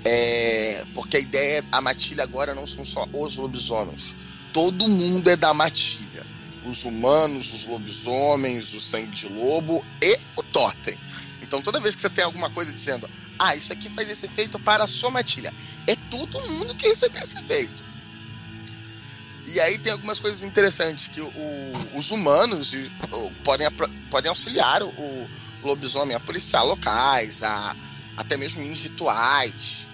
É, 0.05 0.85
porque 0.95 1.17
a 1.17 1.19
ideia, 1.19 1.61
a 1.69 1.81
matilha 1.81 2.23
agora 2.23 2.55
não 2.55 2.65
são 2.65 2.85
só 2.85 3.05
os 3.11 3.35
lobisomens. 3.35 4.15
Todo 4.53 4.87
mundo 4.87 5.29
é 5.29 5.35
da 5.35 5.53
matilha. 5.53 6.25
Os 6.65 6.85
humanos, 6.85 7.53
os 7.53 7.65
lobisomens, 7.65 8.73
o 8.73 8.79
sangue 8.79 9.11
de 9.11 9.27
lobo 9.27 9.85
e 10.01 10.17
o 10.37 10.43
totem. 10.43 10.97
Então 11.49 11.63
toda 11.63 11.79
vez 11.79 11.95
que 11.95 12.01
você 12.01 12.09
tem 12.11 12.23
alguma 12.23 12.47
coisa 12.51 12.71
dizendo, 12.71 13.09
ah, 13.39 13.55
isso 13.55 13.73
aqui 13.73 13.89
faz 13.89 14.07
esse 14.07 14.27
efeito 14.27 14.59
para 14.59 14.83
a 14.83 14.87
sua 14.87 15.09
matilha, 15.09 15.51
é 15.87 15.95
todo 15.95 16.39
mundo 16.41 16.75
que 16.75 16.87
recebe 16.87 17.17
esse 17.17 17.39
efeito. 17.39 17.83
E 19.47 19.59
aí 19.59 19.79
tem 19.79 19.91
algumas 19.91 20.19
coisas 20.19 20.43
interessantes 20.43 21.07
que 21.07 21.19
o, 21.19 21.31
os 21.95 22.11
humanos 22.11 22.71
o, 23.11 23.31
podem, 23.43 23.67
podem 24.11 24.29
auxiliar 24.29 24.83
o, 24.83 24.89
o, 24.89 25.29
lobisomem 25.63 26.15
a 26.15 26.19
policiar 26.19 26.63
locais, 26.63 27.41
a 27.41 27.75
até 28.15 28.37
mesmo 28.37 28.61
em 28.61 28.73
rituais, 28.73 29.87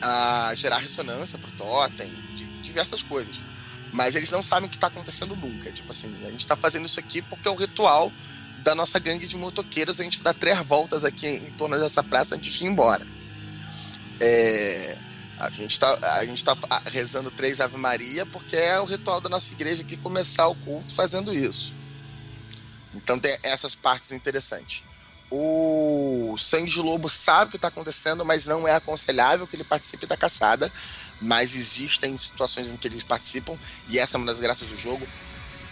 a 0.00 0.54
gerar 0.54 0.78
ressonância 0.78 1.38
pro 1.38 1.50
totem, 1.50 2.14
de, 2.34 2.46
diversas 2.62 3.02
coisas. 3.02 3.36
Mas 3.92 4.14
eles 4.14 4.30
não 4.30 4.42
sabem 4.42 4.68
o 4.68 4.70
que 4.70 4.78
está 4.78 4.86
acontecendo 4.86 5.36
nunca. 5.36 5.70
Tipo 5.70 5.92
assim, 5.92 6.16
a 6.22 6.30
gente 6.30 6.40
está 6.40 6.56
fazendo 6.56 6.86
isso 6.86 6.98
aqui 6.98 7.20
porque 7.20 7.46
é 7.46 7.50
o 7.50 7.56
ritual 7.56 8.10
da 8.62 8.74
nossa 8.74 8.98
gangue 8.98 9.26
de 9.26 9.36
motoqueiros. 9.36 10.00
A 10.00 10.04
gente 10.04 10.22
dá 10.22 10.32
três 10.32 10.58
voltas 10.60 11.04
aqui 11.04 11.26
em 11.26 11.50
torno 11.52 11.78
dessa 11.78 12.02
praça 12.02 12.34
antes 12.34 12.52
de 12.52 12.64
ir 12.64 12.68
embora. 12.68 13.04
É 14.20 14.98
a 15.40 15.48
gente 15.48 15.72
está 15.72 16.22
gente 16.24 16.44
tá 16.44 16.54
rezando 16.84 17.30
três 17.30 17.60
Ave 17.60 17.78
Maria 17.78 18.26
porque 18.26 18.54
é 18.54 18.78
o 18.78 18.84
ritual 18.84 19.22
da 19.22 19.28
nossa 19.30 19.50
igreja 19.52 19.80
aqui 19.80 19.96
começar 19.96 20.46
o 20.48 20.54
culto 20.54 20.94
fazendo 20.94 21.32
isso. 21.32 21.74
Então 22.94 23.18
tem 23.18 23.36
essas 23.42 23.74
partes 23.74 24.12
interessantes. 24.12 24.84
O 25.30 26.36
Sangue 26.36 26.70
de 26.70 26.80
Lobo 26.80 27.08
sabe 27.08 27.46
o 27.46 27.50
que 27.52 27.56
está 27.56 27.68
acontecendo, 27.68 28.24
mas 28.24 28.44
não 28.44 28.68
é 28.68 28.74
aconselhável 28.74 29.46
que 29.46 29.56
ele 29.56 29.64
participe 29.64 30.04
da 30.04 30.16
caçada. 30.16 30.70
Mas 31.22 31.54
existem 31.54 32.18
situações 32.18 32.68
em 32.68 32.76
que 32.76 32.88
eles 32.88 33.04
participam, 33.04 33.56
e 33.88 33.98
essa 33.98 34.16
é 34.16 34.18
uma 34.18 34.26
das 34.26 34.40
graças 34.40 34.68
do 34.68 34.76
jogo. 34.76 35.06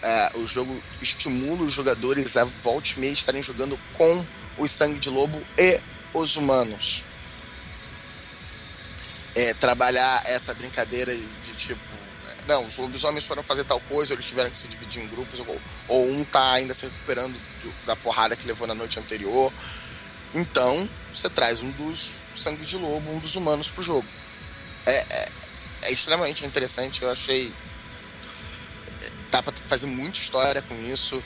É, 0.01 0.31
o 0.35 0.47
jogo 0.47 0.81
estimula 1.01 1.65
os 1.65 1.73
jogadores 1.73 2.37
a 2.37 2.45
volte 2.45 2.95
e 2.95 2.99
meia 3.01 3.11
estarem 3.11 3.43
jogando 3.43 3.77
com 3.93 4.25
o 4.57 4.67
Sangue 4.67 4.99
de 4.99 5.09
Lobo 5.09 5.45
e 5.57 5.81
os 6.13 6.37
humanos 6.37 7.03
é, 9.35 9.53
trabalhar 9.53 10.21
essa 10.25 10.53
brincadeira 10.53 11.15
de 11.15 11.53
tipo, 11.55 11.81
não, 12.47 12.65
os 12.65 12.77
lobisomens 12.77 13.25
foram 13.25 13.43
fazer 13.43 13.63
tal 13.63 13.79
coisa, 13.81 14.13
eles 14.13 14.25
tiveram 14.25 14.49
que 14.49 14.59
se 14.59 14.67
dividir 14.67 15.03
em 15.03 15.07
grupos, 15.07 15.39
ou, 15.39 15.61
ou 15.87 16.09
um 16.09 16.23
tá 16.23 16.53
ainda 16.53 16.73
se 16.73 16.85
recuperando 16.85 17.37
do, 17.63 17.85
da 17.85 17.95
porrada 17.95 18.35
que 18.35 18.47
levou 18.47 18.67
na 18.67 18.73
noite 18.73 18.99
anterior. 18.99 19.53
Então, 20.33 20.89
você 21.13 21.29
traz 21.29 21.61
um 21.61 21.71
dos 21.71 22.11
sangue 22.35 22.65
de 22.65 22.77
lobo, 22.77 23.11
um 23.11 23.19
dos 23.19 23.35
humanos 23.35 23.69
pro 23.69 23.81
jogo. 23.81 24.07
É, 24.85 25.05
é, 25.09 25.29
é 25.83 25.91
extremamente 25.91 26.45
interessante, 26.45 27.01
eu 27.03 27.11
achei. 27.11 27.53
Fazer 29.69 29.85
muita 29.85 30.17
história 30.17 30.61
com 30.61 30.75
isso. 30.83 31.23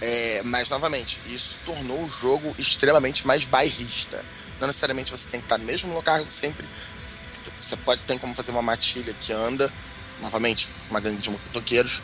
É, 0.00 0.42
mas, 0.44 0.68
novamente, 0.68 1.20
isso 1.26 1.58
tornou 1.64 2.04
o 2.04 2.10
jogo 2.10 2.56
extremamente 2.58 3.26
mais 3.26 3.44
bairrista. 3.44 4.24
Não 4.58 4.66
necessariamente 4.66 5.10
você 5.10 5.28
tem 5.28 5.40
que 5.40 5.46
estar 5.46 5.58
no 5.58 5.64
mesmo 5.64 5.92
local 5.92 6.24
sempre, 6.26 6.66
você 7.60 7.76
pode 7.76 8.02
ter 8.02 8.18
como 8.18 8.34
fazer 8.34 8.50
uma 8.50 8.62
matilha 8.62 9.14
que 9.14 9.32
anda, 9.32 9.72
novamente, 10.20 10.68
uma 10.90 11.00
gangue 11.00 11.20
de 11.20 11.30
motoqueiros, 11.30 12.00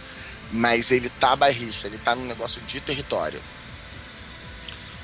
mas 0.50 0.90
ele 0.90 1.08
tá 1.08 1.34
bairrista, 1.34 1.86
ele 1.86 1.98
tá 1.98 2.14
num 2.14 2.26
negócio 2.26 2.60
de 2.62 2.80
território. 2.80 3.42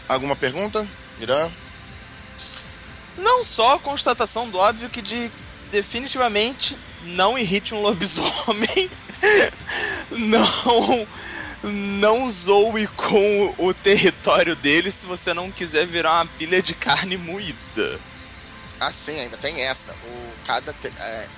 Alguma 0.09 0.37
pergunta, 0.37 0.87
Irã? 1.21 1.51
Não 3.16 3.45
só 3.45 3.75
a 3.75 3.79
constatação 3.79 4.49
do 4.49 4.59
óbvio 4.59 4.89
que 4.89 5.03
de 5.03 5.31
definitivamente 5.71 6.79
não 7.03 7.39
irrite 7.39 7.75
um 7.75 7.81
lobisomem. 7.83 8.91
não 10.11 11.07
não 11.62 12.31
zoe 12.31 12.87
com 12.87 13.55
o 13.59 13.75
território 13.75 14.55
dele 14.55 14.93
se 14.93 15.05
você 15.05 15.35
não 15.35 15.51
quiser 15.51 15.87
virar 15.87 16.12
uma 16.12 16.27
pilha 16.27 16.62
de 16.62 16.73
carne 16.73 17.16
moída. 17.16 18.01
Ah, 18.79 18.93
sim, 18.93 19.19
ainda 19.19 19.37
tem 19.37 19.62
essa. 19.62 19.93
O 19.93 20.47
cada 20.47 20.75
é, 21.01 21.29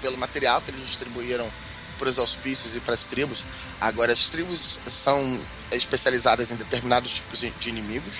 pelo 0.00 0.16
material 0.16 0.60
que 0.60 0.70
eles 0.70 0.86
distribuíram 0.86 1.50
para 1.98 2.08
os 2.08 2.18
auspícios 2.18 2.76
e 2.76 2.80
para 2.80 2.94
as 2.94 3.06
tribos. 3.06 3.44
Agora 3.80 4.12
as 4.12 4.28
tribos 4.28 4.80
são 4.86 5.40
especializadas 5.72 6.50
em 6.50 6.56
determinados 6.56 7.14
tipos 7.14 7.40
de 7.40 7.68
inimigos 7.68 8.16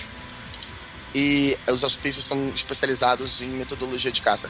e 1.15 1.57
os 1.67 1.83
auspícios 1.83 2.25
são 2.25 2.49
especializados 2.49 3.41
em 3.41 3.47
metodologia 3.47 4.11
de 4.11 4.21
caça. 4.21 4.49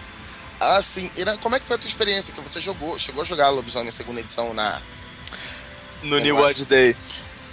Assim, 0.60 1.10
Ira, 1.16 1.38
como 1.38 1.56
é 1.56 1.60
que 1.60 1.66
foi 1.66 1.76
a 1.76 1.80
tua 1.80 1.88
experiência? 1.88 2.34
Que 2.34 2.42
você 2.42 2.60
jogou, 2.60 3.00
chegou 3.00 3.22
a 3.22 3.26
jogar 3.26 3.50
Lobisomem 3.50 3.92
segunda 3.92 4.20
edição 4.20 4.54
na 4.54 4.82
no 6.04 6.20
New 6.20 6.36
World 6.36 6.66
Day. 6.66 6.96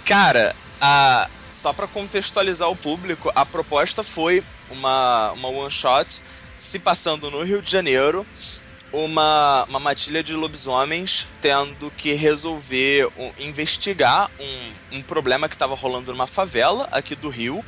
Cara, 0.05 0.55
a, 0.79 1.29
só 1.51 1.73
para 1.73 1.87
contextualizar 1.87 2.69
o 2.69 2.75
público, 2.75 3.31
a 3.35 3.45
proposta 3.45 4.03
foi 4.03 4.43
uma, 4.69 5.31
uma 5.33 5.49
one 5.49 5.71
shot 5.71 6.21
se 6.57 6.79
passando 6.79 7.29
no 7.29 7.43
Rio 7.43 7.61
de 7.61 7.69
Janeiro, 7.69 8.25
uma, 8.91 9.65
uma 9.65 9.79
matilha 9.79 10.23
de 10.23 10.33
lobisomens 10.33 11.27
tendo 11.41 11.91
que 11.91 12.13
resolver, 12.13 13.07
um, 13.17 13.31
investigar 13.37 14.31
um, 14.39 14.97
um 14.97 15.01
problema 15.01 15.47
que 15.47 15.55
estava 15.55 15.75
rolando 15.75 16.11
numa 16.11 16.27
favela 16.27 16.87
aqui 16.91 17.15
do 17.15 17.29
Rio. 17.29 17.63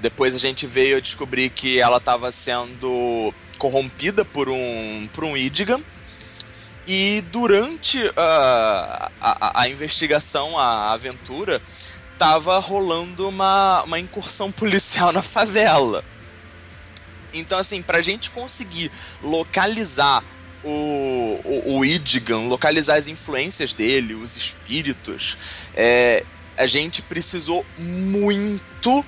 Depois 0.00 0.34
a 0.34 0.38
gente 0.38 0.66
veio 0.66 1.00
descobrir 1.00 1.50
que 1.50 1.78
ela 1.78 1.98
estava 1.98 2.32
sendo 2.32 3.34
corrompida 3.60 4.24
por 4.24 4.48
um, 4.48 5.06
por 5.12 5.22
um 5.22 5.36
Idigan 5.36 5.80
e 6.86 7.22
durante 7.30 8.02
uh, 8.02 8.12
a, 8.16 9.60
a, 9.60 9.68
investigação, 9.68 10.58
a 10.58 10.92
aventura, 10.92 11.60
tava 12.18 12.58
rolando 12.58 13.28
uma, 13.28 13.82
uma 13.82 13.98
incursão 13.98 14.50
policial 14.50 15.12
na 15.12 15.22
favela. 15.22 16.02
Então, 17.32 17.58
assim, 17.58 17.82
pra 17.82 18.00
gente 18.00 18.30
conseguir 18.30 18.90
localizar 19.22 20.24
o, 20.64 21.40
o, 21.44 21.76
o 21.76 21.84
Idgan, 21.84 22.48
localizar 22.48 22.96
as 22.96 23.08
influências 23.08 23.72
dele, 23.74 24.14
os 24.14 24.36
espíritos, 24.36 25.36
é, 25.74 26.24
a 26.56 26.66
gente 26.66 27.02
precisou 27.02 27.64
muito 27.78 29.04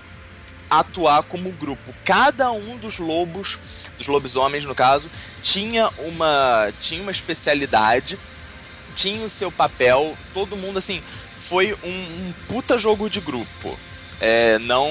atuar 0.70 1.22
como 1.24 1.50
grupo. 1.52 1.92
Cada 2.04 2.50
um 2.50 2.78
dos 2.78 2.98
lobos 2.98 3.58
dos 3.98 4.06
lobisomens, 4.06 4.64
no 4.64 4.74
caso, 4.74 5.10
tinha 5.42 5.90
uma, 5.98 6.72
tinha 6.80 7.02
uma 7.02 7.10
especialidade, 7.10 8.18
tinha 8.94 9.24
o 9.24 9.28
seu 9.28 9.50
papel, 9.50 10.16
todo 10.34 10.56
mundo, 10.56 10.78
assim, 10.78 11.02
foi 11.36 11.74
um, 11.82 11.88
um 11.88 12.34
puta 12.48 12.78
jogo 12.78 13.08
de 13.08 13.20
grupo. 13.20 13.78
É, 14.20 14.58
não, 14.58 14.88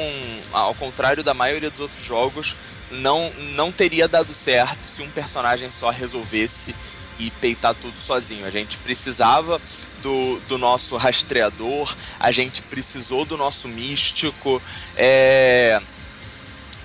ao 0.52 0.76
contrário 0.76 1.24
da 1.24 1.34
maioria 1.34 1.70
dos 1.70 1.80
outros 1.80 2.04
jogos, 2.04 2.56
não, 2.92 3.32
não 3.54 3.72
teria 3.72 4.08
dado 4.08 4.34
certo 4.34 4.84
se 4.84 5.02
um 5.02 5.10
personagem 5.10 5.72
só 5.72 5.90
resolvesse 5.90 6.76
e 7.18 7.32
peitar 7.32 7.74
tudo 7.74 8.00
sozinho. 8.00 8.46
A 8.46 8.50
gente 8.50 8.78
precisava 8.80 9.62
do, 10.02 10.40
do 10.50 10.58
nosso 10.58 10.98
rastreador, 10.98 11.96
a 12.20 12.32
gente 12.32 12.62
precisou 12.64 13.24
do 13.24 13.38
nosso 13.38 13.68
místico. 13.68 14.62
É, 14.98 15.82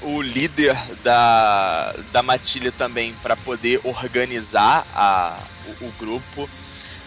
o 0.07 0.23
líder 0.23 0.77
da, 1.03 1.93
da 2.13 2.23
matilha 2.23 2.71
também 2.71 3.13
para 3.15 3.35
poder 3.35 3.81
organizar 3.83 4.87
a, 4.95 5.37
o, 5.81 5.87
o 5.87 5.93
grupo. 5.99 6.49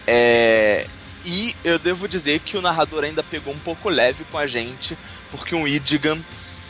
É, 0.06 0.86
e 1.24 1.56
eu 1.64 1.78
devo 1.78 2.06
dizer 2.06 2.40
que 2.40 2.58
o 2.58 2.62
narrador 2.62 3.04
ainda 3.04 3.22
pegou 3.22 3.54
um 3.54 3.58
pouco 3.58 3.88
leve 3.88 4.24
com 4.24 4.36
a 4.36 4.46
gente, 4.46 4.98
porque 5.30 5.54
um 5.54 5.66
Idigan, 5.66 6.22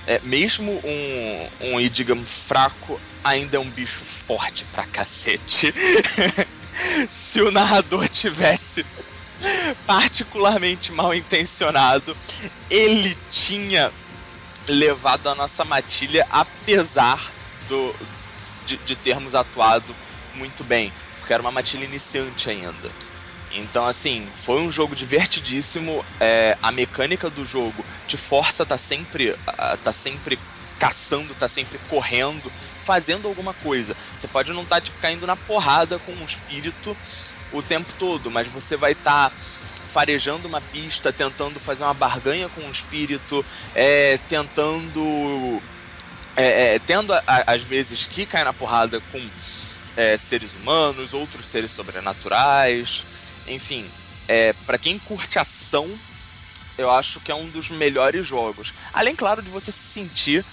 é, 0.07 0.21
mesmo 0.23 0.81
um, 0.85 1.73
um 1.73 1.81
Idigan 1.81 2.25
fraco, 2.25 3.01
ainda 3.25 3.57
é 3.57 3.61
um 3.61 3.69
bicho 3.69 4.05
forte 4.05 4.65
pra 4.67 4.85
cacete. 4.85 5.75
Se 7.09 7.41
o 7.41 7.51
narrador 7.51 8.09
tivesse 8.09 8.87
particularmente 9.85 10.93
mal 10.93 11.13
intencionado, 11.13 12.17
ele 12.71 13.19
tinha 13.31 13.91
levado 14.67 15.29
a 15.29 15.35
nossa 15.35 15.65
matilha, 15.65 16.27
apesar 16.31 17.31
do, 17.69 17.95
de, 18.67 18.77
de 18.79 18.97
termos 18.97 19.35
atuado 19.35 19.95
muito 20.35 20.63
bem, 20.65 20.93
porque 21.19 21.33
era 21.33 21.43
uma 21.43 21.51
matilha 21.51 21.85
iniciante 21.85 22.51
ainda. 22.51 22.91
Então, 23.53 23.85
assim, 23.87 24.29
foi 24.33 24.61
um 24.63 24.71
jogo 24.71 24.95
divertidíssimo. 24.95 26.05
É, 26.21 26.57
a 26.63 26.71
mecânica 26.71 27.29
do 27.29 27.45
jogo 27.45 27.85
te 28.07 28.17
força 28.17 28.65
tá 28.65 28.79
sempre, 28.79 29.37
tá 29.83 29.93
sempre 29.93 30.39
caçando, 30.79 31.35
tá 31.35 31.49
sempre 31.49 31.79
correndo, 31.89 32.51
fazendo 32.79 33.27
alguma 33.27 33.53
coisa. 33.53 33.97
Você 34.17 34.29
pode 34.29 34.53
não 34.53 34.63
estar 34.63 34.77
tá, 34.77 34.81
tipo, 34.81 34.99
caindo 34.99 35.27
na 35.27 35.37
porrada 35.37 35.99
com 35.99 36.13
um 36.13 36.25
espírito 36.25 36.97
o 37.53 37.61
tempo 37.61 37.93
todo, 37.99 38.31
mas 38.31 38.47
você 38.49 38.77
vai 38.77 38.93
estar 38.93 39.31
tá 39.31 39.37
farejando 39.91 40.47
uma 40.47 40.61
pista, 40.61 41.13
tentando 41.13 41.59
fazer 41.59 41.83
uma 41.83 41.95
barganha 41.95 42.49
com 42.49 42.63
o 42.63 42.71
espírito, 42.71 43.45
é, 43.75 44.19
tentando. 44.29 45.61
É, 46.37 46.77
é, 46.77 46.79
tendo 46.79 47.13
às 47.27 47.63
vezes 47.63 48.07
que 48.07 48.25
cai 48.25 48.45
na 48.45 48.53
porrada 48.53 49.03
com 49.13 49.29
é, 49.97 50.17
seres 50.17 50.55
humanos, 50.55 51.13
outros 51.13 51.47
seres 51.47 51.71
sobrenaturais, 51.73 53.05
enfim. 53.47 53.85
É, 54.29 54.53
para 54.65 54.79
quem 54.79 54.99
curte 54.99 55.39
ação, 55.39 55.91
eu 56.79 56.89
acho 56.89 57.21
que 57.21 57.33
é 57.33 57.35
um 57.35 57.49
dos 57.49 57.69
melhores 57.69 58.27
jogos. 58.27 58.73
Além, 58.93 59.17
claro, 59.17 59.43
de 59.43 59.51
você 59.51 59.73
se 59.73 59.79
sentir 59.79 60.45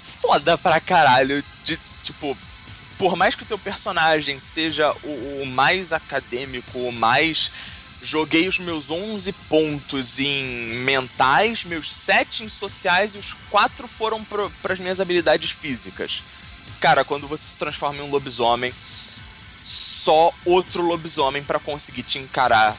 foda 0.00 0.56
pra 0.56 0.80
caralho, 0.80 1.44
de 1.62 1.78
tipo, 2.02 2.36
por 2.98 3.14
mais 3.14 3.34
que 3.34 3.42
o 3.42 3.46
teu 3.46 3.58
personagem 3.58 4.40
seja 4.40 4.90
o, 5.02 5.42
o 5.42 5.46
mais 5.46 5.92
acadêmico, 5.92 6.78
o 6.78 6.92
mais 6.92 7.52
joguei 8.02 8.46
os 8.46 8.58
meus 8.58 8.90
11 8.90 9.32
pontos 9.48 10.18
em 10.18 10.78
mentais, 10.80 11.64
meus 11.64 11.92
7 11.92 12.44
em 12.44 12.48
sociais 12.48 13.14
e 13.14 13.18
os 13.18 13.34
4 13.50 13.88
foram 13.88 14.24
para 14.24 14.72
as 14.72 14.78
minhas 14.78 15.00
habilidades 15.00 15.50
físicas. 15.50 16.22
Cara, 16.80 17.04
quando 17.04 17.26
você 17.26 17.44
se 17.44 17.58
transforma 17.58 17.98
em 17.98 18.02
um 18.02 18.10
lobisomem, 18.10 18.72
só 19.62 20.32
outro 20.44 20.82
lobisomem 20.82 21.42
para 21.42 21.58
conseguir 21.58 22.02
te 22.02 22.18
encarar 22.18 22.76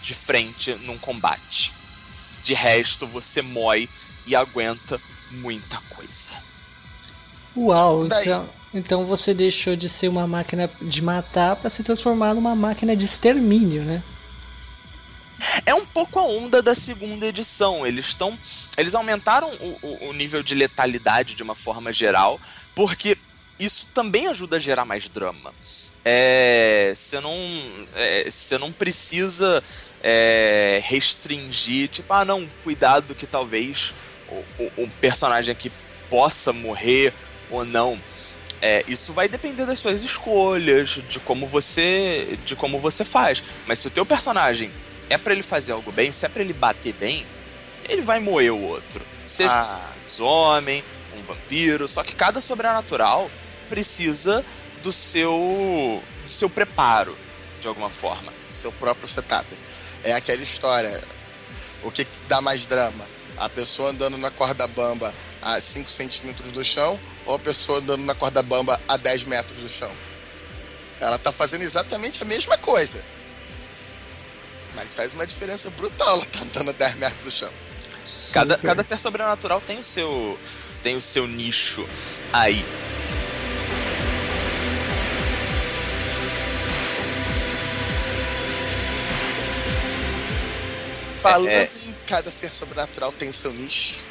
de 0.00 0.14
frente 0.14 0.74
num 0.76 0.96
combate. 0.96 1.72
De 2.42 2.54
resto, 2.54 3.06
você 3.06 3.42
mói 3.42 3.88
e 4.26 4.34
aguenta 4.34 5.00
muita 5.30 5.78
coisa. 5.90 6.28
Uau, 7.56 8.06
então, 8.06 8.48
então 8.72 9.06
você 9.06 9.34
deixou 9.34 9.74
de 9.74 9.88
ser 9.88 10.08
uma 10.08 10.26
máquina 10.26 10.70
de 10.80 11.02
matar 11.02 11.56
para 11.56 11.68
se 11.68 11.82
transformar 11.82 12.34
numa 12.34 12.54
máquina 12.54 12.96
de 12.96 13.04
extermínio, 13.04 13.82
né? 13.82 14.02
É 15.64 15.74
um 15.74 15.86
pouco 15.86 16.18
a 16.18 16.22
onda 16.22 16.62
da 16.62 16.74
segunda 16.74 17.26
edição. 17.26 17.86
Eles 17.86 18.06
estão. 18.06 18.38
Eles 18.76 18.94
aumentaram 18.94 19.50
o, 19.54 20.08
o, 20.08 20.12
nível 20.12 20.42
de 20.42 20.54
letalidade 20.54 21.34
de 21.34 21.42
uma 21.42 21.54
forma 21.54 21.92
geral, 21.92 22.40
porque 22.74 23.16
isso 23.58 23.86
também 23.92 24.28
ajuda 24.28 24.56
a 24.56 24.60
gerar 24.60 24.84
mais 24.84 25.08
drama. 25.08 25.54
É, 26.04 26.92
você 26.94 27.20
não, 27.20 27.36
é, 27.94 28.30
você 28.30 28.56
não 28.56 28.72
precisa 28.72 29.62
é, 30.02 30.80
restringir, 30.84 31.88
tipo, 31.88 32.12
ah, 32.12 32.24
não, 32.24 32.48
cuidado 32.62 33.14
que 33.14 33.26
talvez 33.26 33.92
o, 34.28 34.62
o, 34.62 34.84
o 34.84 34.90
personagem 35.00 35.52
aqui 35.52 35.70
possa 36.08 36.52
morrer 36.52 37.12
ou 37.50 37.64
não. 37.64 38.00
É, 38.60 38.84
isso 38.88 39.12
vai 39.12 39.28
depender 39.28 39.66
das 39.66 39.78
suas 39.78 40.02
escolhas, 40.02 41.00
de 41.08 41.20
como 41.20 41.46
você, 41.46 42.38
de 42.44 42.56
como 42.56 42.80
você 42.80 43.04
faz. 43.04 43.42
Mas 43.66 43.78
se 43.78 43.86
o 43.86 43.90
teu 43.90 44.04
personagem 44.04 44.70
é 45.08 45.16
para 45.16 45.32
ele 45.32 45.42
fazer 45.42 45.72
algo 45.72 45.90
bem, 45.90 46.12
se 46.12 46.26
é 46.26 46.28
para 46.28 46.42
ele 46.42 46.52
bater 46.52 46.92
bem, 46.92 47.26
ele 47.88 48.02
vai 48.02 48.20
moer 48.20 48.52
o 48.52 48.62
outro. 48.62 49.04
Seja 49.26 49.52
ah. 49.52 49.92
um 50.20 50.24
homem, 50.24 50.84
um 51.16 51.22
vampiro, 51.22 51.88
só 51.88 52.02
que 52.02 52.14
cada 52.14 52.40
sobrenatural 52.40 53.30
precisa 53.68 54.44
do 54.82 54.92
seu 54.92 56.02
do 56.24 56.30
seu 56.30 56.48
preparo 56.48 57.16
de 57.60 57.66
alguma 57.66 57.90
forma, 57.90 58.32
seu 58.50 58.70
próprio 58.72 59.08
setup. 59.08 59.46
É 60.04 60.12
aquela 60.12 60.42
história. 60.42 61.02
O 61.82 61.90
que 61.90 62.06
dá 62.28 62.40
mais 62.40 62.66
drama? 62.66 63.06
A 63.36 63.48
pessoa 63.48 63.90
andando 63.90 64.18
na 64.18 64.30
corda 64.30 64.66
bamba 64.66 65.14
a 65.40 65.60
5 65.60 65.90
centímetros 65.90 66.52
do 66.52 66.64
chão 66.64 66.98
ou 67.24 67.34
a 67.34 67.38
pessoa 67.38 67.78
andando 67.78 68.04
na 68.04 68.14
corda 68.14 68.42
bamba 68.42 68.80
a 68.88 68.96
10 68.96 69.24
metros 69.24 69.58
do 69.58 69.68
chão? 69.68 69.90
Ela 71.00 71.18
tá 71.18 71.30
fazendo 71.30 71.62
exatamente 71.62 72.22
a 72.22 72.26
mesma 72.26 72.58
coisa 72.58 73.02
Mas 74.74 74.92
faz 74.92 75.12
uma 75.12 75.26
diferença 75.26 75.70
brutal 75.70 76.16
ela 76.16 76.26
tá 76.26 76.40
andando 76.40 76.70
a 76.70 76.72
10 76.72 76.96
metros 76.96 77.22
do 77.22 77.30
chão. 77.30 77.52
Cada, 78.32 78.58
cada 78.58 78.82
ser 78.82 78.98
sobrenatural 78.98 79.60
tem 79.60 79.78
o 79.78 79.84
seu 79.84 80.38
tem 80.82 80.96
o 80.96 81.02
seu 81.02 81.26
nicho 81.26 81.86
aí. 82.32 82.64
Falando 91.20 91.48
é, 91.48 91.62
é... 91.62 91.70
em 91.88 91.94
cada 92.06 92.30
ser 92.30 92.52
sobrenatural 92.52 93.12
tem 93.12 93.28
o 93.28 93.32
seu 93.32 93.52
nicho. 93.52 94.06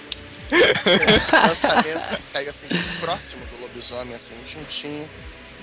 um 0.52 1.48
lançamento 1.48 2.16
que 2.16 2.22
segue 2.22 2.50
assim 2.50 2.68
próximo 3.00 3.46
do 3.48 3.60
lobisomem, 3.60 4.16
assim, 4.16 4.36
juntinho, 4.46 5.04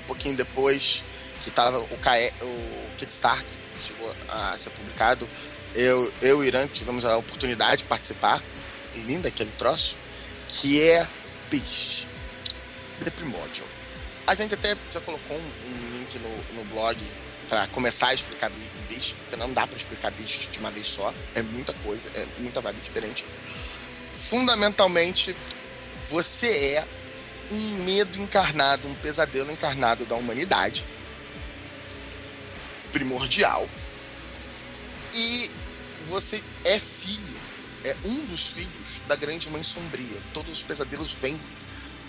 um 0.02 0.06
pouquinho 0.06 0.36
depois 0.36 1.02
que 1.42 1.50
tava 1.50 1.78
o, 1.78 1.98
CAE, 1.98 2.32
o 2.42 2.96
Kickstarter 2.98 3.63
chegou 3.84 4.14
a 4.28 4.56
ser 4.58 4.70
publicado. 4.70 5.28
Eu, 5.74 6.12
eu 6.22 6.44
e 6.44 6.46
Irã 6.46 6.66
tivemos 6.66 7.04
a 7.04 7.16
oportunidade 7.16 7.78
de 7.78 7.84
participar. 7.84 8.42
Linda 8.94 9.28
aquele 9.28 9.50
troço. 9.58 9.96
Que 10.48 10.82
é 10.82 11.06
Beast. 11.50 12.06
The 13.04 13.10
Primordial. 13.10 13.66
A 14.26 14.34
gente 14.34 14.54
até 14.54 14.76
já 14.92 15.00
colocou 15.00 15.36
um, 15.36 15.40
um 15.40 15.98
link 15.98 16.18
no, 16.18 16.54
no 16.54 16.64
blog 16.66 16.98
para 17.48 17.66
começar 17.68 18.08
a 18.08 18.14
explicar 18.14 18.50
Beast, 18.88 19.14
porque 19.16 19.36
não 19.36 19.52
dá 19.52 19.66
para 19.66 19.76
explicar 19.76 20.10
Beast 20.12 20.50
de 20.50 20.58
uma 20.58 20.70
vez 20.70 20.86
só. 20.86 21.12
É 21.34 21.42
muita 21.42 21.72
coisa, 21.84 22.08
é 22.14 22.26
muita 22.38 22.60
vibe 22.60 22.80
diferente. 22.82 23.24
Fundamentalmente, 24.12 25.36
você 26.08 26.76
é 26.76 26.86
um 27.50 27.82
medo 27.84 28.18
encarnado, 28.20 28.88
um 28.88 28.94
pesadelo 28.94 29.50
encarnado 29.50 30.06
da 30.06 30.14
humanidade. 30.14 30.84
Primordial. 32.94 33.68
E 35.12 35.50
você 36.06 36.40
é 36.64 36.78
filho, 36.78 37.36
é 37.84 37.96
um 38.04 38.24
dos 38.26 38.46
filhos 38.46 39.00
da 39.08 39.16
grande 39.16 39.50
mãe 39.50 39.64
sombria. 39.64 40.22
Todos 40.32 40.52
os 40.52 40.62
pesadelos 40.62 41.10
vêm 41.10 41.40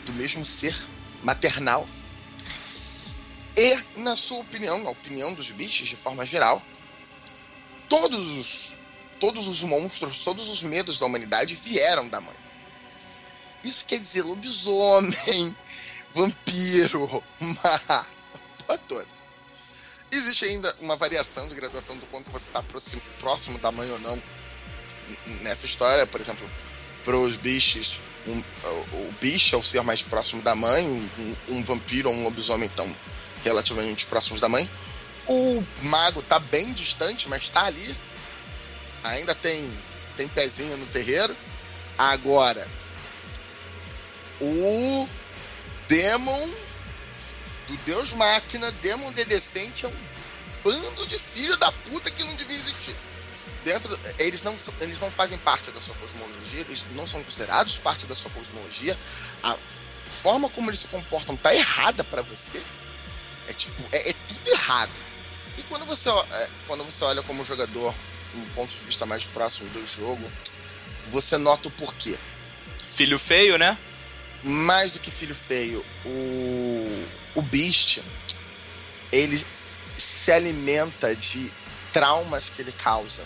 do 0.05 0.13
mesmo 0.13 0.45
ser 0.45 0.75
maternal. 1.23 1.89
E, 3.57 3.99
na 3.99 4.15
sua 4.15 4.41
opinião, 4.41 4.77
na 4.83 4.91
opinião 4.91 5.33
dos 5.33 5.49
bichos 5.49 5.87
de 5.87 5.95
forma 5.95 6.23
geral, 6.23 6.61
todos 7.89 8.37
os, 8.37 8.73
todos 9.19 9.47
os 9.47 9.63
monstros, 9.63 10.23
todos 10.23 10.49
os 10.49 10.61
medos 10.61 10.99
da 10.99 11.07
humanidade 11.07 11.55
vieram 11.55 12.07
da 12.07 12.21
mãe. 12.21 12.35
Isso 13.63 13.83
quer 13.87 13.99
dizer 13.99 14.21
lobisomem, 14.21 15.57
vampiro, 16.13 17.23
má, 17.41 18.05
toda. 18.87 19.24
Existe 20.11 20.45
ainda 20.45 20.73
uma 20.79 20.95
variação 20.95 21.47
de 21.47 21.55
graduação 21.55 21.97
do 21.97 22.05
quanto 22.07 22.31
você 22.31 22.47
está 22.47 22.63
próximo, 23.19 23.59
da 23.59 23.71
mãe 23.71 23.89
ou 23.91 23.99
não 23.99 24.21
nessa 25.41 25.65
história. 25.65 26.05
Por 26.05 26.21
exemplo, 26.21 26.49
para 27.03 27.17
os 27.17 27.35
bichos, 27.35 27.99
um, 28.27 28.39
o, 28.39 29.07
o, 29.07 29.15
bicho 29.19 29.55
é 29.55 29.57
o 29.57 29.63
ser 29.63 29.81
mais 29.81 30.01
próximo 30.01 30.41
da 30.41 30.55
mãe, 30.55 30.85
um, 30.85 31.35
um 31.49 31.63
vampiro 31.63 32.09
ou 32.09 32.15
um 32.15 32.23
lobisomem 32.23 32.67
estão 32.67 32.93
relativamente 33.43 34.05
próximos 34.05 34.39
da 34.39 34.49
mãe. 34.49 34.69
O 35.27 35.63
mago 35.81 36.19
está 36.19 36.39
bem 36.39 36.71
distante, 36.73 37.27
mas 37.27 37.43
está 37.43 37.65
ali. 37.65 37.95
Ainda 39.03 39.35
tem, 39.35 39.71
tem 40.15 40.27
pezinho 40.27 40.77
no 40.77 40.85
terreiro. 40.87 41.35
Agora, 41.97 42.67
o 44.41 45.07
Demon 45.87 46.49
do 47.67 47.77
Deus 47.77 48.13
Máquina, 48.13 48.71
Demon 48.73 49.11
Dedecente 49.11 49.85
é 49.85 49.89
um 49.89 49.95
bando 50.63 51.05
de 51.07 51.17
filho 51.19 51.57
da 51.57 51.71
puta 51.71 52.09
que 52.09 52.23
não 52.23 52.35
devia 52.35 52.55
existir. 52.55 52.95
Dentro, 53.63 53.99
eles 54.19 54.43
não, 54.43 54.55
eles 54.79 54.99
não 54.99 55.11
fazem 55.11 55.37
parte 55.39 55.71
da 55.71 55.81
sua 55.81 55.95
cosmologia, 55.95 56.61
eles 56.61 56.83
não 56.91 57.07
são 57.07 57.23
considerados 57.23 57.77
parte 57.77 58.05
da 58.05 58.15
sua 58.15 58.29
cosmologia. 58.31 58.97
A 59.43 59.57
forma 60.21 60.49
como 60.49 60.69
eles 60.69 60.81
se 60.81 60.87
comportam 60.87 61.35
tá 61.35 61.53
errada 61.53 62.03
para 62.03 62.21
você. 62.21 62.61
É 63.47 63.53
tipo, 63.53 63.83
é, 63.91 64.09
é, 64.09 64.13
tudo 64.27 64.47
errado. 64.49 64.91
E 65.57 65.63
quando 65.63 65.85
você, 65.85 66.09
é, 66.09 66.49
quando 66.67 66.83
você 66.83 67.03
olha 67.03 67.23
como 67.23 67.43
jogador, 67.43 67.93
um 68.35 68.45
ponto 68.53 68.73
de 68.73 68.83
vista 68.83 69.05
mais 69.05 69.25
próximo 69.25 69.69
do 69.69 69.85
jogo, 69.85 70.31
você 71.09 71.37
nota 71.37 71.67
o 71.67 71.71
porquê. 71.71 72.17
Filho 72.85 73.17
feio, 73.17 73.57
né? 73.57 73.77
Mais 74.43 74.91
do 74.91 74.99
que 74.99 75.09
filho 75.09 75.33
feio, 75.33 75.83
o 76.05 77.24
o 77.35 77.41
Beast, 77.41 77.99
ele 79.11 79.45
se 79.97 80.31
alimenta 80.31 81.15
de 81.15 81.51
traumas 81.93 82.49
que 82.49 82.61
ele 82.61 82.71
causa. 82.71 83.23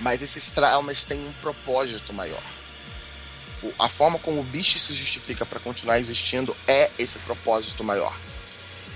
Mas 0.00 0.22
esses 0.22 0.52
traumas 0.52 1.04
têm 1.04 1.18
um 1.26 1.32
propósito 1.40 2.12
maior. 2.12 2.42
A 3.78 3.88
forma 3.88 4.18
como 4.18 4.40
o 4.40 4.44
Beast 4.44 4.78
se 4.78 4.92
justifica 4.92 5.46
para 5.46 5.58
continuar 5.58 5.98
existindo 5.98 6.54
é 6.68 6.90
esse 6.98 7.18
propósito 7.20 7.82
maior. 7.82 8.14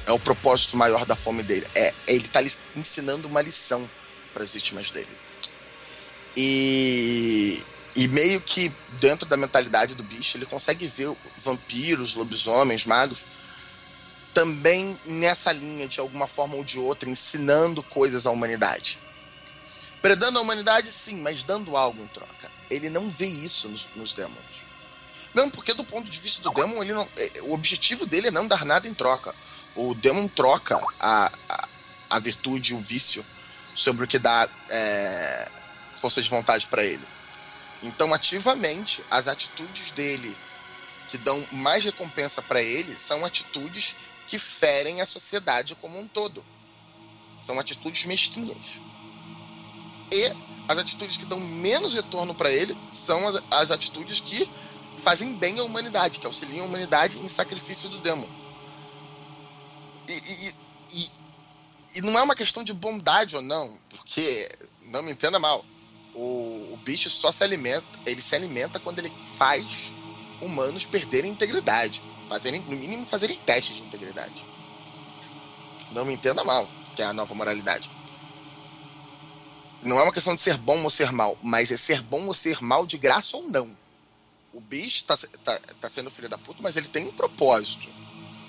É 0.06 0.12
o 0.12 0.18
propósito 0.18 0.76
maior 0.76 1.06
da 1.06 1.16
fome 1.16 1.42
dele. 1.42 1.66
É, 1.74 1.94
ele 2.06 2.24
está 2.26 2.42
ensinando 2.76 3.26
uma 3.26 3.40
lição 3.40 3.88
para 4.34 4.42
as 4.42 4.52
vítimas 4.52 4.90
dele. 4.90 5.08
E, 6.36 7.62
e 7.96 8.06
meio 8.08 8.40
que 8.40 8.72
dentro 9.00 9.26
da 9.26 9.36
mentalidade 9.36 9.94
do 9.94 10.02
bicho, 10.02 10.36
ele 10.36 10.46
consegue 10.46 10.86
ver 10.86 11.16
vampiros, 11.38 12.14
lobisomens, 12.14 12.84
magos 12.84 13.24
também 14.33 14.99
nessa 15.05 15.53
linha, 15.53 15.89
de 15.89 16.01
alguma 16.01 16.26
forma 16.26 16.57
ou 16.57 16.64
de 16.64 16.78
outra, 16.78 17.09
ensinando 17.09 17.83
coisas 17.83 18.26
à 18.26 18.31
humanidade. 18.31 18.99
Predando 20.01 20.39
a 20.39 20.43
humanidade, 20.43 20.91
sim, 20.93 21.20
mas 21.20 21.43
dando 21.43 21.76
algo 21.76 22.03
em 22.03 22.07
troca. 22.07 22.51
Ele 22.70 22.89
não 22.89 23.09
vê 23.09 23.26
isso 23.26 23.68
nos, 23.68 23.89
nos 23.95 24.12
demons. 24.12 24.64
Não, 25.35 25.51
porque 25.51 25.74
do 25.74 25.85
ponto 25.85 26.11
de 26.11 26.18
vista 26.18 26.43
do 26.43 26.51
demon, 26.51 26.83
ele 26.83 26.93
não, 26.93 27.09
é, 27.16 27.43
o 27.43 27.53
objetivo 27.53 28.07
dele 28.07 28.28
é 28.28 28.31
não 28.31 28.47
dar 28.47 28.64
nada 28.64 28.89
em 28.89 28.95
troca. 28.95 29.35
O 29.74 29.95
demon 29.95 30.26
troca 30.28 30.81
a, 30.99 31.31
a, 31.49 31.68
a 32.09 32.18
virtude, 32.18 32.74
o 32.74 32.81
vício, 32.81 33.24
sobre 33.74 34.05
o 34.05 34.09
que 34.09 34.18
dá 34.18 34.49
é, 34.68 35.49
força 35.97 36.20
de 36.20 36.28
vontade 36.28 36.66
para 36.66 36.85
ele. 36.85 37.05
Então, 37.83 38.12
ativamente, 38.12 39.05
as 39.11 39.28
atitudes 39.28 39.91
dele 39.93 40.37
que 41.09 41.18
dão 41.18 41.47
mais 41.51 41.85
recompensa 41.85 42.41
para 42.41 42.62
ele 42.62 42.97
são 42.97 43.24
atitudes 43.24 43.97
que 44.31 44.39
ferem 44.39 45.01
a 45.01 45.07
sociedade 45.07 45.74
como 45.74 45.99
um 45.99 46.07
todo. 46.07 46.45
São 47.43 47.59
atitudes 47.59 48.05
mesquinhas. 48.05 48.81
E 50.12 50.33
as 50.68 50.78
atitudes 50.78 51.16
que 51.16 51.24
dão 51.24 51.41
menos 51.41 51.95
retorno 51.95 52.33
para 52.33 52.49
ele 52.49 52.78
são 52.93 53.26
as, 53.26 53.43
as, 53.51 53.70
atitudes 53.72 54.20
que 54.20 54.49
fazem 54.99 55.35
bem 55.35 55.59
à 55.59 55.64
humanidade, 55.64 56.20
que 56.20 56.26
auxiliam 56.26 56.62
a 56.62 56.68
humanidade 56.68 57.18
em 57.18 57.26
sacrifício 57.26 57.89
do 57.89 57.99
demon. 57.99 58.28
E, 60.09 60.12
e, 60.12 60.55
e, 60.95 61.11
e 61.97 62.03
não 62.03 62.16
é 62.16 62.22
uma 62.22 62.37
questão 62.37 62.62
de 62.62 62.72
bondade 62.72 63.35
ou 63.35 63.43
não, 63.43 63.76
porque, 63.89 64.49
não 64.83 65.03
me 65.03 65.11
entenda 65.11 65.41
mal, 65.41 65.64
o, 66.14 66.72
o 66.72 66.81
bicho 66.85 67.11
só 67.11 67.33
se 67.33 67.43
alimenta, 67.43 67.85
ele 68.07 68.22
se 68.22 68.37
alimenta 68.37 68.78
quando 68.78 69.01
ele 69.01 69.12
faz 69.37 69.66
humanos 70.41 70.87
perderem 70.87 71.33
integridade 71.33 72.09
fazerem, 72.31 72.61
no 72.61 72.76
mínimo, 72.76 73.05
fazerem 73.05 73.37
testes 73.41 73.74
de 73.74 73.83
integridade. 73.83 74.47
Não 75.91 76.05
me 76.05 76.12
entenda 76.12 76.45
mal, 76.45 76.68
que 76.95 77.03
é 77.03 77.05
a 77.05 77.12
nova 77.12 77.35
moralidade. 77.35 77.91
Não 79.83 79.99
é 79.99 80.03
uma 80.05 80.12
questão 80.12 80.37
de 80.37 80.41
ser 80.41 80.57
bom 80.57 80.81
ou 80.85 80.91
ser 80.91 81.11
mal, 81.11 81.37
mas 81.43 81.72
é 81.72 81.76
ser 81.76 82.03
bom 82.03 82.26
ou 82.26 82.35
ser 82.35 82.62
mal 82.62 82.87
de 82.87 82.97
graça 82.97 83.37
ou 83.37 83.43
não. 83.49 83.76
O 84.55 84.61
bicho 84.61 85.05
tá, 85.05 85.16
tá, 85.43 85.59
tá 85.81 85.89
sendo 85.89 86.11
filho 86.11 86.28
da 86.28 86.39
puta, 86.39 86.62
mas 86.62 86.76
ele 86.76 86.87
tem 86.87 87.09
um 87.09 87.12
propósito. 87.12 87.89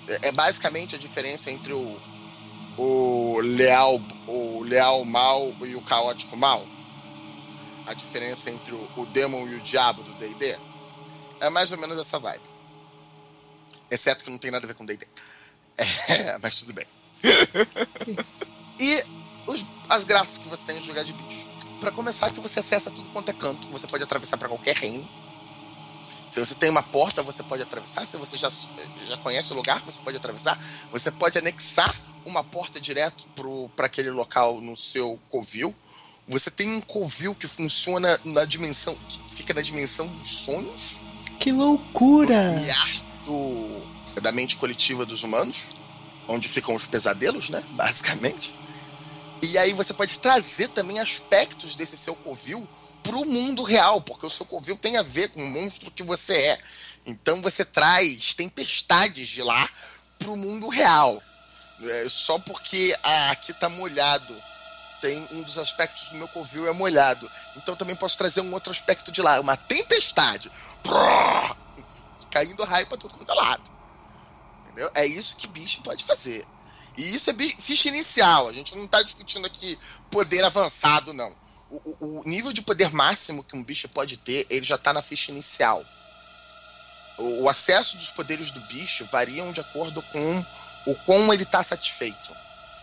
É, 0.06 0.28
é 0.28 0.32
basicamente 0.32 0.94
a 0.94 0.98
diferença 0.98 1.50
entre 1.50 1.72
o, 1.72 2.00
o 2.76 3.40
leal 3.40 4.00
o 4.28 4.62
leal 4.62 5.04
mal 5.04 5.52
e 5.62 5.74
o 5.74 5.82
caótico 5.82 6.36
mal. 6.36 6.64
A 7.84 7.94
diferença 7.94 8.48
entre 8.48 8.74
o, 8.74 8.88
o 8.96 9.06
demon 9.06 9.48
e 9.48 9.56
o 9.56 9.60
diabo 9.60 10.04
do 10.04 10.14
D&D. 10.14 10.56
É 11.40 11.50
mais 11.50 11.72
ou 11.72 11.78
menos 11.78 11.98
essa 11.98 12.20
vibe. 12.20 12.51
Exceto 13.92 14.24
que 14.24 14.30
não 14.30 14.38
tem 14.38 14.50
nada 14.50 14.64
a 14.64 14.68
ver 14.68 14.74
com 14.74 14.86
D&D. 14.86 15.06
É, 16.08 16.38
mas 16.40 16.58
tudo 16.58 16.72
bem. 16.72 16.86
e 18.80 19.04
os, 19.46 19.66
as 19.86 20.02
graças 20.02 20.38
que 20.38 20.48
você 20.48 20.64
tem 20.64 20.80
de 20.80 20.86
jogar 20.86 21.04
de 21.04 21.12
bicho. 21.12 21.46
Para 21.78 21.92
começar, 21.92 22.30
que 22.30 22.40
você 22.40 22.60
acessa 22.60 22.90
tudo 22.90 23.10
quanto 23.10 23.28
é 23.28 23.34
canto. 23.34 23.68
Você 23.68 23.86
pode 23.86 24.02
atravessar 24.02 24.38
para 24.38 24.48
qualquer 24.48 24.76
reino. 24.76 25.06
Se 26.26 26.40
você 26.40 26.54
tem 26.54 26.70
uma 26.70 26.82
porta, 26.82 27.22
você 27.22 27.42
pode 27.42 27.62
atravessar. 27.62 28.06
Se 28.06 28.16
você 28.16 28.38
já, 28.38 28.50
já 29.04 29.18
conhece 29.18 29.52
o 29.52 29.56
lugar, 29.56 29.82
você 29.82 29.98
pode 30.00 30.16
atravessar. 30.16 30.58
Você 30.90 31.10
pode 31.10 31.36
anexar 31.36 31.92
uma 32.24 32.42
porta 32.42 32.80
direto 32.80 33.26
para 33.76 33.84
aquele 33.84 34.10
local 34.10 34.58
no 34.58 34.74
seu 34.74 35.20
covil. 35.28 35.74
Você 36.26 36.50
tem 36.50 36.70
um 36.70 36.80
covil 36.80 37.34
que 37.34 37.46
funciona 37.46 38.18
na 38.24 38.46
dimensão. 38.46 38.96
que 39.28 39.34
fica 39.34 39.52
na 39.52 39.60
dimensão 39.60 40.06
dos 40.06 40.30
sonhos. 40.30 40.98
Que 41.38 41.52
loucura! 41.52 42.54
Do, 43.24 44.20
da 44.20 44.32
mente 44.32 44.56
coletiva 44.56 45.06
dos 45.06 45.22
humanos, 45.22 45.66
onde 46.28 46.48
ficam 46.48 46.74
os 46.74 46.86
pesadelos, 46.86 47.48
né? 47.50 47.62
Basicamente. 47.74 48.54
E 49.42 49.58
aí 49.58 49.72
você 49.72 49.92
pode 49.92 50.18
trazer 50.18 50.68
também 50.68 51.00
aspectos 51.00 51.74
desse 51.74 51.96
seu 51.96 52.14
covil 52.14 52.68
pro 53.02 53.24
mundo 53.24 53.62
real, 53.62 54.00
porque 54.00 54.24
o 54.24 54.30
seu 54.30 54.46
covil 54.46 54.76
tem 54.76 54.96
a 54.96 55.02
ver 55.02 55.28
com 55.30 55.42
o 55.42 55.50
monstro 55.50 55.90
que 55.90 56.02
você 56.02 56.34
é. 56.34 56.58
Então 57.04 57.42
você 57.42 57.64
traz 57.64 58.34
tempestades 58.34 59.28
de 59.28 59.42
lá 59.42 59.68
pro 60.18 60.36
mundo 60.36 60.68
real. 60.68 61.20
É, 61.82 62.06
só 62.08 62.38
porque 62.38 62.96
ah, 63.02 63.30
aqui 63.32 63.52
tá 63.52 63.68
molhado 63.68 64.40
tem 65.02 65.26
um 65.32 65.42
dos 65.42 65.58
aspectos 65.58 66.08
do 66.10 66.16
meu 66.16 66.28
covil 66.28 66.68
é 66.68 66.72
molhado. 66.72 67.28
Então 67.56 67.74
também 67.74 67.96
posso 67.96 68.16
trazer 68.16 68.40
um 68.40 68.52
outro 68.54 68.70
aspecto 68.70 69.10
de 69.10 69.20
lá, 69.20 69.40
uma 69.40 69.56
tempestade. 69.56 70.50
Prrr, 70.80 71.56
caindo 72.32 72.64
raio 72.64 72.86
pra 72.86 72.96
tudo 72.96 73.14
quanto 73.14 73.30
é 73.30 73.34
lado. 73.34 73.70
Entendeu? 74.62 74.90
É 74.94 75.06
isso 75.06 75.36
que 75.36 75.46
bicho 75.46 75.82
pode 75.82 76.02
fazer. 76.02 76.44
E 76.96 77.14
isso 77.14 77.30
é 77.30 77.34
ficha 77.34 77.88
inicial. 77.88 78.48
A 78.48 78.52
gente 78.52 78.74
não 78.74 78.86
está 78.86 79.02
discutindo 79.02 79.46
aqui 79.46 79.78
poder 80.10 80.42
avançado, 80.44 81.12
não. 81.12 81.36
O, 81.70 81.96
o, 82.00 82.20
o, 82.20 82.24
nível 82.24 82.52
de 82.52 82.62
poder 82.62 82.90
máximo 82.92 83.44
que 83.44 83.56
um 83.56 83.62
bicho 83.62 83.88
pode 83.88 84.18
ter, 84.18 84.46
ele 84.50 84.64
já 84.64 84.74
está 84.74 84.92
na 84.92 85.00
ficha 85.00 85.30
inicial. 85.30 85.84
O, 87.18 87.44
o, 87.44 87.48
acesso 87.48 87.96
dos 87.96 88.10
poderes 88.10 88.50
do 88.50 88.60
bicho 88.62 89.06
variam 89.10 89.52
de 89.52 89.60
acordo 89.60 90.02
com 90.02 90.44
o 90.86 90.94
como 91.06 91.32
ele 91.32 91.44
está 91.44 91.62
satisfeito. 91.62 92.34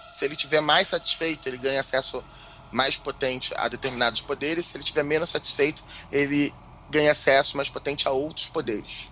Se 0.10 0.26
ele 0.26 0.36
tiver 0.36 0.62
mais 0.62 0.88
satisfeito, 0.88 1.47
ele 1.47 1.58
ganha 1.58 1.80
acesso 1.80 2.24
mais 2.72 2.97
potente 2.97 3.54
a 3.56 3.68
determinados 3.68 4.22
poderes. 4.22 4.66
Se 4.66 4.78
ele 4.78 4.84
tiver 4.84 5.04
menos 5.04 5.30
satisfeito, 5.30 5.84
ele 6.12 6.54
ganha 6.89 7.12
acesso 7.12 7.56
mais 7.58 7.70
potente 7.70 8.08
a 8.08 8.12
outros 8.12 8.50
poderes. 8.50 9.08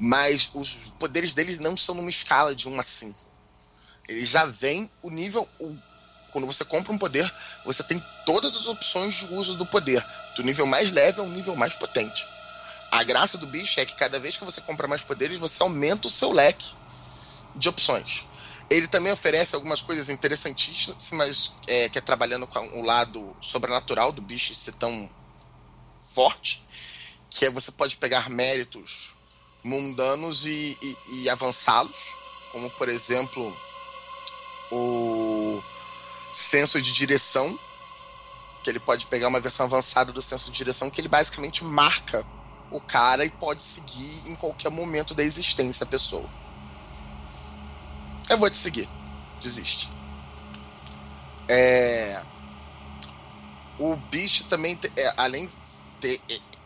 Mas 0.00 0.50
os 0.54 0.92
poderes 0.98 1.34
deles 1.34 1.58
não 1.58 1.76
são 1.76 1.94
numa 1.94 2.08
escala 2.08 2.54
de 2.54 2.66
1 2.66 2.80
a 2.80 2.82
5. 2.82 3.18
Ele 4.08 4.24
já 4.24 4.46
vem 4.46 4.90
o 5.02 5.10
nível. 5.10 5.46
O, 5.58 5.76
quando 6.32 6.46
você 6.46 6.64
compra 6.64 6.90
um 6.90 6.98
poder, 6.98 7.30
você 7.66 7.82
tem 7.82 8.02
todas 8.24 8.56
as 8.56 8.66
opções 8.66 9.14
de 9.14 9.26
uso 9.34 9.54
do 9.56 9.66
poder. 9.66 10.02
Do 10.34 10.42
nível 10.42 10.66
mais 10.66 10.90
leve 10.90 11.20
ao 11.20 11.28
nível 11.28 11.54
mais 11.54 11.74
potente. 11.76 12.26
A 12.90 13.04
graça 13.04 13.36
do 13.36 13.46
bicho 13.46 13.78
é 13.78 13.84
que 13.84 13.94
cada 13.94 14.18
vez 14.18 14.36
que 14.36 14.44
você 14.44 14.60
compra 14.60 14.88
mais 14.88 15.02
poderes, 15.02 15.38
você 15.38 15.62
aumenta 15.62 16.08
o 16.08 16.10
seu 16.10 16.32
leque 16.32 16.72
de 17.54 17.68
opções. 17.68 18.24
Ele 18.70 18.88
também 18.88 19.12
oferece 19.12 19.54
algumas 19.54 19.82
coisas 19.82 20.08
interessantíssimas, 20.08 21.52
é, 21.66 21.88
que 21.88 21.98
é 21.98 22.00
trabalhando 22.00 22.46
com 22.46 22.80
o 22.80 22.82
lado 22.82 23.36
sobrenatural 23.40 24.12
do 24.12 24.22
bicho 24.22 24.54
ser 24.54 24.74
tão 24.74 25.10
forte, 26.14 26.66
que 27.28 27.44
é 27.44 27.50
você 27.50 27.70
pode 27.70 27.96
pegar 27.96 28.30
méritos 28.30 29.14
mundanos 29.62 30.46
e, 30.46 30.78
e, 30.80 30.98
e 31.08 31.30
avançá-los, 31.30 32.14
como 32.52 32.70
por 32.70 32.88
exemplo 32.88 33.56
o 34.70 35.62
senso 36.32 36.80
de 36.80 36.92
direção, 36.92 37.58
que 38.62 38.70
ele 38.70 38.80
pode 38.80 39.06
pegar 39.06 39.28
uma 39.28 39.40
versão 39.40 39.66
avançada 39.66 40.12
do 40.12 40.22
senso 40.22 40.50
de 40.50 40.58
direção, 40.58 40.90
que 40.90 41.00
ele 41.00 41.08
basicamente 41.08 41.64
marca 41.64 42.26
o 42.70 42.80
cara 42.80 43.24
e 43.24 43.30
pode 43.30 43.62
seguir 43.62 44.22
em 44.26 44.36
qualquer 44.36 44.70
momento 44.70 45.14
da 45.14 45.22
existência 45.22 45.84
a 45.84 45.86
pessoa. 45.86 46.28
Eu 48.28 48.38
vou 48.38 48.48
te 48.48 48.58
seguir. 48.58 48.88
Desiste. 49.40 49.90
É... 51.48 52.22
O 53.78 53.96
bicho 53.96 54.44
também, 54.44 54.78
é, 54.96 55.14
além 55.16 55.46
de 55.46 55.54
ter 56.00 56.20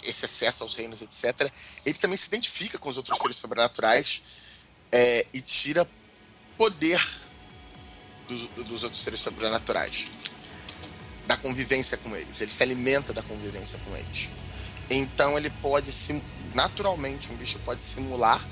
esse 0.05 0.25
acesso 0.25 0.63
aos 0.63 0.75
reinos, 0.75 1.01
etc., 1.03 1.51
ele 1.85 1.99
também 1.99 2.17
se 2.17 2.27
identifica 2.27 2.79
com 2.79 2.89
os 2.89 2.97
outros 2.97 3.19
seres 3.19 3.37
sobrenaturais 3.37 4.23
é, 4.93 5.27
e 5.33 5.41
tira 5.41 5.89
poder 6.57 7.01
dos, 8.29 8.47
dos 8.65 8.83
outros 8.83 9.03
seres 9.03 9.21
sobrenaturais. 9.21 10.09
Da 11.27 11.37
convivência 11.37 11.97
com 11.97 12.15
eles. 12.15 12.41
Ele 12.41 12.51
se 12.51 12.63
alimenta 12.63 13.13
da 13.13 13.23
convivência 13.23 13.79
com 13.85 13.97
eles. 13.97 14.29
Então 14.91 15.39
ele 15.39 15.49
pode, 15.49 15.91
naturalmente, 16.55 17.33
um 17.33 17.37
bicho 17.37 17.59
pode 17.61 17.81
simular 17.81 18.45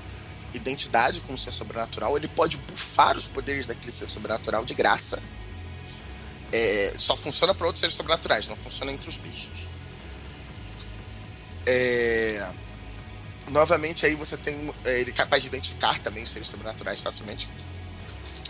identidade 0.53 1.19
com 1.21 1.33
o 1.33 1.37
ser 1.37 1.51
sobrenatural, 1.51 2.15
ele 2.15 2.27
pode 2.27 2.57
bufar 2.57 3.17
os 3.17 3.27
poderes 3.27 3.67
daquele 3.67 3.91
ser 3.91 4.09
sobrenatural 4.09 4.65
de 4.65 4.73
graça. 4.73 5.21
É, 6.51 6.93
só 6.97 7.17
funciona 7.17 7.53
para 7.53 7.65
outros 7.65 7.79
seres 7.79 7.95
sobrenaturais, 7.95 8.47
não 8.47 8.55
funciona 8.55 8.91
entre 8.91 9.09
os 9.09 9.17
bichos. 9.17 9.62
É, 11.65 12.49
novamente 13.49 14.05
aí 14.05 14.15
você 14.15 14.35
tem 14.35 14.73
é, 14.85 14.99
ele 14.99 15.11
é 15.11 15.13
capaz 15.13 15.41
de 15.41 15.47
identificar 15.47 15.97
também 15.99 16.23
os 16.23 16.31
seres 16.31 16.47
sobrenaturais 16.47 17.01
facilmente. 17.01 17.49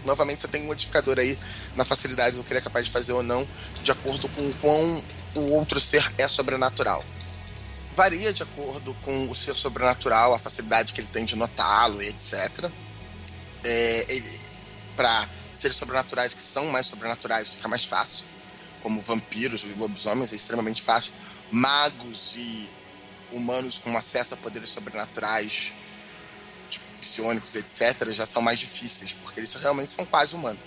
Novamente 0.04 0.42
você 0.42 0.48
tem 0.48 0.64
um 0.64 0.68
modificador 0.68 1.18
aí 1.18 1.38
na 1.76 1.86
facilidade 1.86 2.36
do 2.36 2.44
que 2.44 2.52
ele 2.52 2.60
é 2.60 2.62
capaz 2.62 2.86
de 2.86 2.92
fazer 2.92 3.14
ou 3.14 3.24
não, 3.24 3.48
de 3.84 3.92
acordo 3.92 4.28
com 4.30 4.42
o 4.42 4.54
quão 4.56 5.04
o 5.36 5.52
outro 5.52 5.80
ser 5.80 6.14
é 6.18 6.28
sobrenatural 6.28 7.04
varia 7.96 8.34
de 8.34 8.44
acordo 8.44 8.94
com 9.02 9.30
o 9.30 9.36
ser 9.36 9.56
sobrenatural, 9.56 10.34
a 10.34 10.40
facilidade 10.40 10.94
que 10.94 11.02
ele 11.02 11.08
tem 11.08 11.26
de 11.26 11.36
notá-lo 11.36 12.02
e 12.02 12.08
etc. 12.08 12.70
É, 13.64 14.22
para 14.96 15.28
seres 15.56 15.78
sobrenaturais 15.78 16.34
que 16.34 16.42
são 16.42 16.68
mais 16.68 16.88
sobrenaturais 16.88 17.50
fica 17.50 17.68
mais 17.68 17.86
fácil, 17.86 18.26
como 18.82 19.02
vampiros 19.02 19.64
e 19.64 19.68
lobisomens 19.74 20.34
é 20.34 20.36
extremamente 20.36 20.82
fácil. 20.82 21.14
Magos 21.52 22.34
e 22.36 22.70
humanos 23.34 23.80
com 23.80 23.96
acesso 23.98 24.34
a 24.34 24.38
poderes 24.38 24.70
sobrenaturais, 24.70 25.74
tipo 26.70 26.92
psionicos, 27.00 27.56
etc., 27.56 28.10
já 28.12 28.26
são 28.26 28.42
mais 28.42 28.60
difíceis, 28.60 29.14
porque 29.14 29.40
eles 29.40 29.54
realmente 29.54 29.92
são 29.92 30.06
quase 30.06 30.36
humanos. 30.36 30.64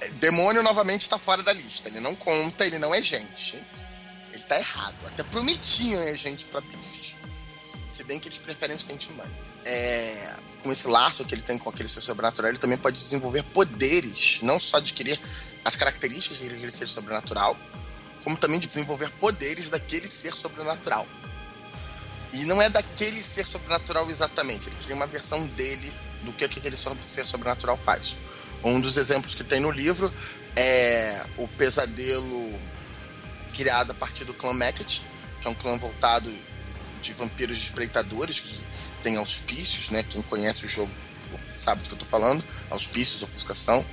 É, 0.00 0.10
demônio 0.10 0.62
novamente 0.62 1.02
está 1.02 1.18
fora 1.18 1.42
da 1.42 1.52
lista. 1.52 1.88
Ele 1.88 2.00
não 2.00 2.14
conta, 2.14 2.64
ele 2.64 2.78
não 2.78 2.94
é 2.94 3.02
gente 3.02 3.60
ele 4.32 4.44
tá 4.44 4.58
errado. 4.58 4.94
Até 5.06 5.22
prometiam 5.22 6.02
a 6.02 6.14
gente 6.14 6.44
pra 6.46 6.60
bicho. 6.60 7.16
Se 7.88 8.04
bem 8.04 8.18
que 8.18 8.28
eles 8.28 8.38
preferem 8.38 8.76
o 8.76 8.80
Sentimani. 8.80 9.32
É, 9.64 10.36
com 10.62 10.72
esse 10.72 10.86
laço 10.86 11.24
que 11.24 11.34
ele 11.34 11.42
tem 11.42 11.58
com 11.58 11.68
aquele 11.68 11.88
ser 11.88 12.00
sobrenatural, 12.00 12.50
ele 12.50 12.58
também 12.58 12.78
pode 12.78 13.00
desenvolver 13.00 13.42
poderes, 13.42 14.38
não 14.42 14.58
só 14.58 14.78
adquirir 14.78 15.20
as 15.64 15.76
características 15.76 16.38
daquele 16.38 16.70
ser 16.70 16.86
sobrenatural, 16.86 17.56
como 18.28 18.36
também 18.36 18.58
desenvolver 18.58 19.10
poderes 19.12 19.70
daquele 19.70 20.06
ser 20.06 20.34
sobrenatural. 20.34 21.08
E 22.30 22.44
não 22.44 22.60
é 22.60 22.68
daquele 22.68 23.22
ser 23.22 23.46
sobrenatural 23.46 24.10
exatamente, 24.10 24.68
ele 24.68 24.76
cria 24.84 24.94
uma 24.94 25.06
versão 25.06 25.46
dele 25.46 25.90
do 26.22 26.34
que 26.34 26.44
aquele 26.44 26.76
ser 26.76 27.24
sobrenatural 27.24 27.78
faz. 27.78 28.18
Um 28.62 28.82
dos 28.82 28.98
exemplos 28.98 29.34
que 29.34 29.42
tem 29.42 29.60
no 29.60 29.70
livro 29.70 30.12
é 30.54 31.24
o 31.38 31.48
pesadelo 31.48 32.60
criada 33.54 33.92
a 33.92 33.94
partir 33.94 34.26
do 34.26 34.34
clã 34.34 34.52
Meket, 34.52 35.02
que 35.40 35.48
é 35.48 35.50
um 35.50 35.54
clã 35.54 35.78
voltado 35.78 36.30
de 37.00 37.14
vampiros 37.14 37.56
espreitadores, 37.56 38.40
que 38.40 38.60
tem 39.02 39.16
auspícios, 39.16 39.88
né? 39.88 40.02
Quem 40.02 40.20
conhece 40.20 40.66
o 40.66 40.68
jogo 40.68 40.92
sabe 41.56 41.82
do 41.82 41.88
que 41.88 41.94
eu 41.94 41.98
tô 41.98 42.04
falando, 42.04 42.44
auspícios, 42.68 43.22
ofuscação. 43.22 43.86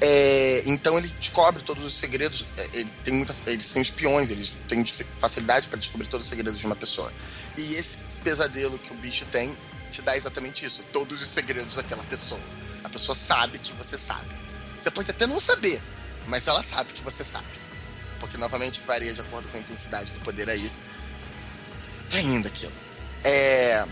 É, 0.00 0.62
então 0.66 0.98
ele 0.98 1.08
descobre 1.08 1.62
todos 1.62 1.84
os 1.84 1.94
segredos. 1.94 2.46
É, 2.56 2.68
ele 2.72 2.90
tem 3.04 3.14
muita, 3.14 3.34
eles 3.46 3.66
são 3.66 3.80
espiões, 3.80 4.30
eles 4.30 4.54
têm 4.68 4.84
facilidade 5.16 5.68
para 5.68 5.78
descobrir 5.78 6.06
todos 6.08 6.26
os 6.26 6.30
segredos 6.30 6.58
de 6.58 6.66
uma 6.66 6.76
pessoa. 6.76 7.12
E 7.56 7.74
esse 7.74 7.98
pesadelo 8.22 8.78
que 8.78 8.92
o 8.92 8.96
bicho 8.96 9.24
tem 9.26 9.56
te 9.90 10.02
dá 10.02 10.16
exatamente 10.16 10.64
isso: 10.64 10.82
todos 10.92 11.22
os 11.22 11.28
segredos 11.28 11.76
daquela 11.76 12.02
pessoa. 12.04 12.40
A 12.84 12.88
pessoa 12.88 13.14
sabe 13.14 13.58
que 13.58 13.72
você 13.72 13.98
sabe. 13.98 14.34
Você 14.82 14.90
pode 14.90 15.10
até 15.10 15.26
não 15.26 15.40
saber, 15.40 15.82
mas 16.26 16.46
ela 16.46 16.62
sabe 16.62 16.92
que 16.92 17.02
você 17.02 17.24
sabe 17.24 17.66
porque 18.18 18.36
novamente 18.36 18.80
varia 18.80 19.12
de 19.12 19.20
acordo 19.20 19.48
com 19.48 19.56
a 19.56 19.60
intensidade 19.60 20.12
do 20.12 20.20
poder 20.20 20.48
aí. 20.48 20.70
Ainda 22.12 22.48
aquilo. 22.48 22.72
É... 23.24 23.84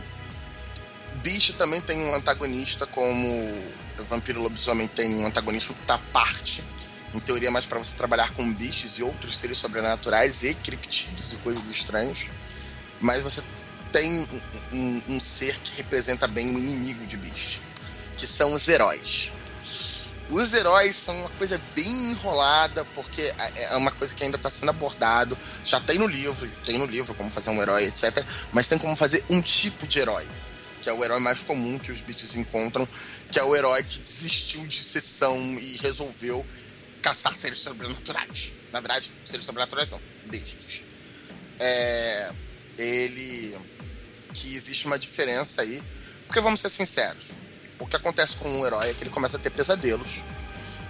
Bicho 1.16 1.52
também 1.54 1.80
tem 1.80 1.98
um 2.00 2.14
antagonista, 2.14 2.86
como 2.86 3.72
Vampiro 3.98 4.42
Lobisomem 4.42 4.88
tem 4.88 5.14
um 5.14 5.26
antagonista 5.26 5.74
da 5.86 5.98
parte. 5.98 6.62
Em 7.12 7.20
teoria, 7.20 7.50
mais 7.50 7.64
para 7.64 7.78
você 7.78 7.96
trabalhar 7.96 8.32
com 8.32 8.52
bichos 8.52 8.98
e 8.98 9.02
outros 9.02 9.38
seres 9.38 9.58
sobrenaturais 9.58 10.42
e 10.42 10.52
criptídeos 10.54 11.32
e 11.32 11.36
coisas 11.36 11.68
estranhas. 11.68 12.26
Mas 13.00 13.22
você 13.22 13.42
tem 13.92 14.18
um, 14.18 14.26
um, 14.72 15.02
um 15.10 15.20
ser 15.20 15.56
que 15.60 15.76
representa 15.76 16.26
bem 16.26 16.52
o 16.52 16.58
inimigo 16.58 17.06
de 17.06 17.16
bicho, 17.16 17.60
que 18.16 18.26
são 18.26 18.52
os 18.52 18.66
heróis. 18.66 19.30
Os 20.28 20.52
heróis 20.52 20.96
são 20.96 21.16
uma 21.20 21.28
coisa 21.30 21.60
bem 21.76 22.10
enrolada, 22.10 22.84
porque 22.86 23.20
é, 23.22 23.64
é 23.70 23.76
uma 23.76 23.90
coisa 23.92 24.12
que 24.14 24.24
ainda 24.24 24.36
está 24.36 24.50
sendo 24.50 24.70
abordado. 24.70 25.38
Já 25.64 25.80
tem 25.80 25.98
no 25.98 26.08
livro, 26.08 26.48
tem 26.64 26.78
no 26.78 26.86
livro 26.86 27.14
como 27.14 27.30
fazer 27.30 27.50
um 27.50 27.62
herói, 27.62 27.84
etc. 27.84 28.24
Mas 28.52 28.66
tem 28.66 28.78
como 28.78 28.96
fazer 28.96 29.24
um 29.28 29.40
tipo 29.40 29.86
de 29.86 30.00
herói, 30.00 30.26
que 30.84 30.88
é 30.88 30.92
o 30.92 31.02
herói 31.02 31.18
mais 31.18 31.40
comum 31.40 31.78
que 31.78 31.90
os 31.90 32.00
beats 32.00 32.36
encontram, 32.36 32.86
que 33.32 33.40
é 33.40 33.42
o 33.42 33.56
herói 33.56 33.82
que 33.82 33.98
desistiu 33.98 34.64
de 34.68 34.84
sessão 34.84 35.36
e 35.58 35.76
resolveu 35.78 36.46
caçar 37.02 37.34
seres 37.34 37.58
sobrenaturais. 37.58 38.52
Na 38.70 38.78
verdade, 38.78 39.10
seres 39.26 39.44
sobrenaturais 39.44 39.90
não, 39.90 40.00
bichos. 40.26 40.82
É, 41.58 42.30
ele. 42.78 43.58
que 44.32 44.54
existe 44.54 44.86
uma 44.86 44.98
diferença 44.98 45.62
aí, 45.62 45.82
porque 46.28 46.40
vamos 46.40 46.60
ser 46.60 46.68
sinceros 46.68 47.32
o 47.78 47.86
que 47.86 47.96
acontece 47.96 48.36
com 48.36 48.48
um 48.48 48.66
herói 48.66 48.90
é 48.90 48.94
que 48.94 49.02
ele 49.02 49.10
começa 49.10 49.36
a 49.36 49.40
ter 49.40 49.50
pesadelos 49.50 50.22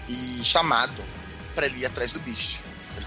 e 0.09 0.45
chamado 0.45 1.03
para 1.55 1.67
ele 1.67 1.79
ir 1.79 1.87
atrás 1.87 2.13
do 2.13 2.21
bicho. 2.21 2.61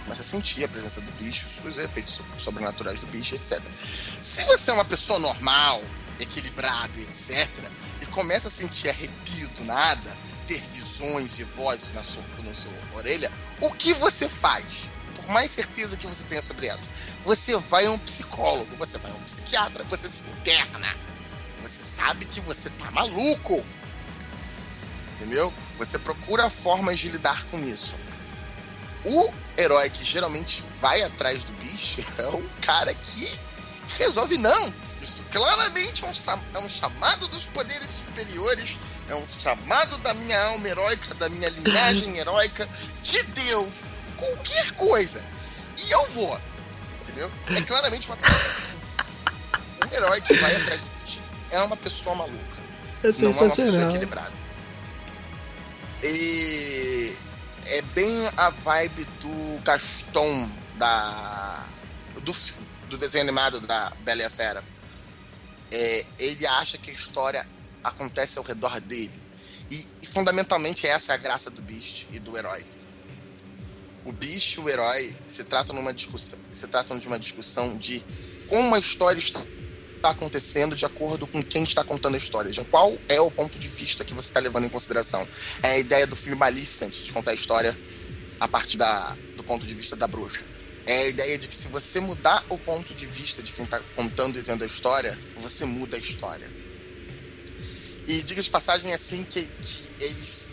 Começa 0.08 0.22
a 0.22 0.26
sentir 0.26 0.64
a 0.64 0.70
presença 0.70 1.01
do 1.01 1.12
bicho, 1.22 1.45
os 1.68 1.78
efeitos 1.78 2.22
sobrenaturais 2.38 2.97
do 2.97 3.05
bicho, 3.08 3.36
etc. 3.36 3.62
Se 4.22 4.45
você 4.45 4.72
é 4.72 4.74
uma 4.74 4.86
pessoa 4.86 5.20
normal, 5.20 5.82
equilibrada, 6.18 6.97
etc., 7.01 7.49
e 8.01 8.05
começa 8.05 8.47
a 8.47 8.51
sentir 8.51 8.88
arrepio 8.88 9.49
do 9.49 9.66
nada, 9.66 10.18
ter 10.47 10.62
visões 10.72 11.38
e 11.39 11.43
vozes 11.43 11.91
na 11.91 12.01
sua, 12.01 12.24
na 12.41 12.53
sua 12.53 12.72
orelha, 12.95 13.30
o 13.60 13.70
que 13.70 13.93
você 13.95 14.30
faz? 14.30 14.88
Por 15.14 15.28
mais 15.28 15.51
certeza 15.51 15.97
que 15.97 16.08
você 16.08 16.24
tenha 16.24 16.41
sobre 16.41 16.68
elas, 16.68 16.89
você 17.26 17.58
vai 17.58 17.86
a 17.86 17.91
um 17.91 17.99
psicólogo, 17.99 18.78
você 18.78 18.97
vai 18.99 19.12
a 19.12 19.14
um 19.14 19.24
psiquiatra, 19.24 19.84
você 19.84 20.10
se 20.10 20.24
interna. 20.39 20.95
Você 21.62 21.84
sabe 21.84 22.24
que 22.24 22.39
você 22.39 22.70
tá 22.70 22.89
maluco. 22.91 23.62
Entendeu? 25.16 25.53
Você 25.78 25.99
procura 25.99 26.49
formas 26.49 26.97
de 26.97 27.10
lidar 27.10 27.43
com 27.47 27.60
isso. 27.60 27.93
O 29.08 29.34
herói 29.58 29.89
que 29.89 30.03
geralmente 30.03 30.64
vai 30.82 31.01
atrás 31.01 31.43
do 31.43 31.51
bicho 31.53 32.03
é 32.20 32.28
o 32.28 32.49
cara 32.62 32.93
que 32.93 33.39
resolve 33.97 34.38
não. 34.38 34.74
Isso 35.01 35.24
claramente 35.32 36.03
é 36.03 36.08
um, 36.08 36.12
é 36.55 36.60
um 36.60 36.68
chamado 36.68 37.28
dos 37.30 37.45
poderes 37.45 37.88
superiores, 37.88 38.76
é 39.08 39.16
um 39.16 39.26
chamado 39.26 39.97
da 39.99 40.14
minha 40.14 40.41
alma 40.43 40.68
heróica, 40.68 41.14
da 41.16 41.30
minha 41.30 41.49
linhagem 41.49 42.18
heróica, 42.20 42.68
de 43.01 43.24
Deus, 43.24 43.74
qualquer 44.18 44.72
coisa. 44.72 45.24
E 45.78 45.91
eu 45.91 46.05
vou. 46.10 46.41
Entendeu? 47.01 47.32
É 47.55 47.62
claramente 47.62 48.08
uma 48.08 48.18
coisa. 48.18 48.55
Um 49.86 49.95
herói 49.95 50.20
que 50.22 50.34
vai 50.34 50.55
atrás 50.55 50.82
do 50.82 50.89
bicho 50.99 51.20
é 51.51 51.60
uma 51.62 51.78
pessoa 51.78 52.16
maluca. 52.16 52.58
É 53.03 53.12
não 53.20 53.30
é 53.30 53.43
uma 53.43 53.55
pessoa 53.55 53.89
equilibrada. 53.89 54.34
E 56.03 57.18
é 57.70 57.82
bem 57.82 58.28
a 58.38 58.49
vibe 58.49 59.05
do 59.22 59.61
Gaston 59.61 60.49
da 60.78 61.65
do, 62.22 62.34
do 62.88 62.97
desenho 62.97 63.24
animado 63.24 63.59
da 63.61 63.91
Bela 64.01 64.22
e 64.22 64.26
a 64.26 64.30
Fera. 64.30 64.63
É, 65.72 66.05
ele 66.18 66.47
acha 66.47 66.78
que 66.78 66.89
a 66.89 66.93
história 66.93 67.47
acontece 67.84 68.38
ao 68.38 68.43
redor 68.43 68.80
dele. 68.80 69.11
E, 69.70 69.86
e, 70.01 70.07
fundamentalmente 70.07 70.88
essa 70.88 71.11
é 71.11 71.15
a 71.15 71.18
graça 71.18 71.49
do 71.49 71.61
Beast 71.61 72.07
e 72.11 72.20
do 72.20 72.38
herói. 72.38 72.65
O 74.05 74.13
Beast 74.13 74.55
e 74.55 74.59
o 74.61 74.70
herói 74.70 75.13
se 75.28 75.43
tratam 75.43 75.76
numa 75.76 75.93
discussão, 75.93 76.39
se 76.53 76.65
tratam 76.68 76.97
de 76.97 77.07
uma 77.07 77.20
discussão 77.20 77.78
de 77.78 78.01
como 78.47 78.74
a 78.76 78.80
história 78.80 79.20
está 79.20 79.43
está 79.97 80.11
acontecendo 80.11 80.75
de 80.75 80.85
acordo 80.85 81.27
com 81.27 81.43
quem 81.43 81.63
está 81.63 81.83
contando 81.83 82.15
a 82.15 82.17
história. 82.17 82.51
Já 82.51 82.63
qual 82.63 82.97
é 83.09 83.19
o 83.19 83.29
ponto 83.29 83.59
de 83.59 83.67
vista 83.67 84.05
que 84.05 84.13
você 84.13 84.29
está 84.29 84.39
levando 84.39 84.65
em 84.65 84.69
consideração? 84.69 85.27
É 85.61 85.71
a 85.71 85.77
ideia 85.79 86.07
do 86.07 86.15
filme 86.15 86.37
Maleficent, 86.37 87.03
de 87.03 87.11
contar 87.11 87.31
a 87.31 87.33
história 87.33 87.77
a 88.39 88.47
partir 88.47 88.77
da, 88.77 89.15
do 89.35 89.43
ponto 89.43 89.65
de 89.65 89.73
vista 89.73 89.95
da 89.95 90.07
bruxa. 90.07 90.41
É 90.85 90.99
a 90.99 91.07
ideia 91.07 91.37
de 91.37 91.47
que 91.47 91.55
se 91.55 91.67
você 91.67 91.99
mudar 91.99 92.45
o 92.49 92.57
ponto 92.57 92.93
de 92.93 93.05
vista 93.05 93.43
de 93.43 93.51
quem 93.51 93.65
está 93.65 93.79
contando 93.95 94.37
e 94.37 94.41
vendo 94.41 94.63
a 94.63 94.67
história, 94.67 95.17
você 95.35 95.65
muda 95.65 95.97
a 95.97 95.99
história. 95.99 96.49
E 98.07 98.21
diga 98.21 98.41
de 98.41 98.49
passagem 98.49 98.91
é 98.91 98.95
assim 98.95 99.23
que, 99.23 99.41
que 99.41 99.91
eles 99.99 100.49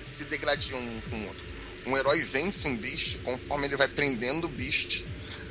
se 0.00 0.24
degradiam 0.24 0.80
um 0.80 1.00
com 1.02 1.16
o 1.16 1.26
outro. 1.26 1.44
Um 1.86 1.98
herói 1.98 2.22
vence 2.22 2.66
um 2.66 2.76
bicho 2.78 3.18
conforme 3.18 3.66
ele 3.66 3.76
vai 3.76 3.88
prendendo 3.88 4.46
o 4.46 4.48
bicho 4.48 5.04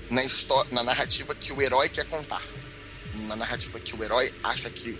na, 0.09 0.23
na 0.71 0.83
narrativa 0.83 1.35
que 1.35 1.53
o 1.53 1.61
herói 1.61 1.89
quer 1.89 2.05
contar 2.05 2.41
uma 3.15 3.35
narrativa 3.35 3.79
que 3.79 3.95
o 3.95 4.03
herói 4.03 4.33
acha 4.43 4.69
que 4.69 4.97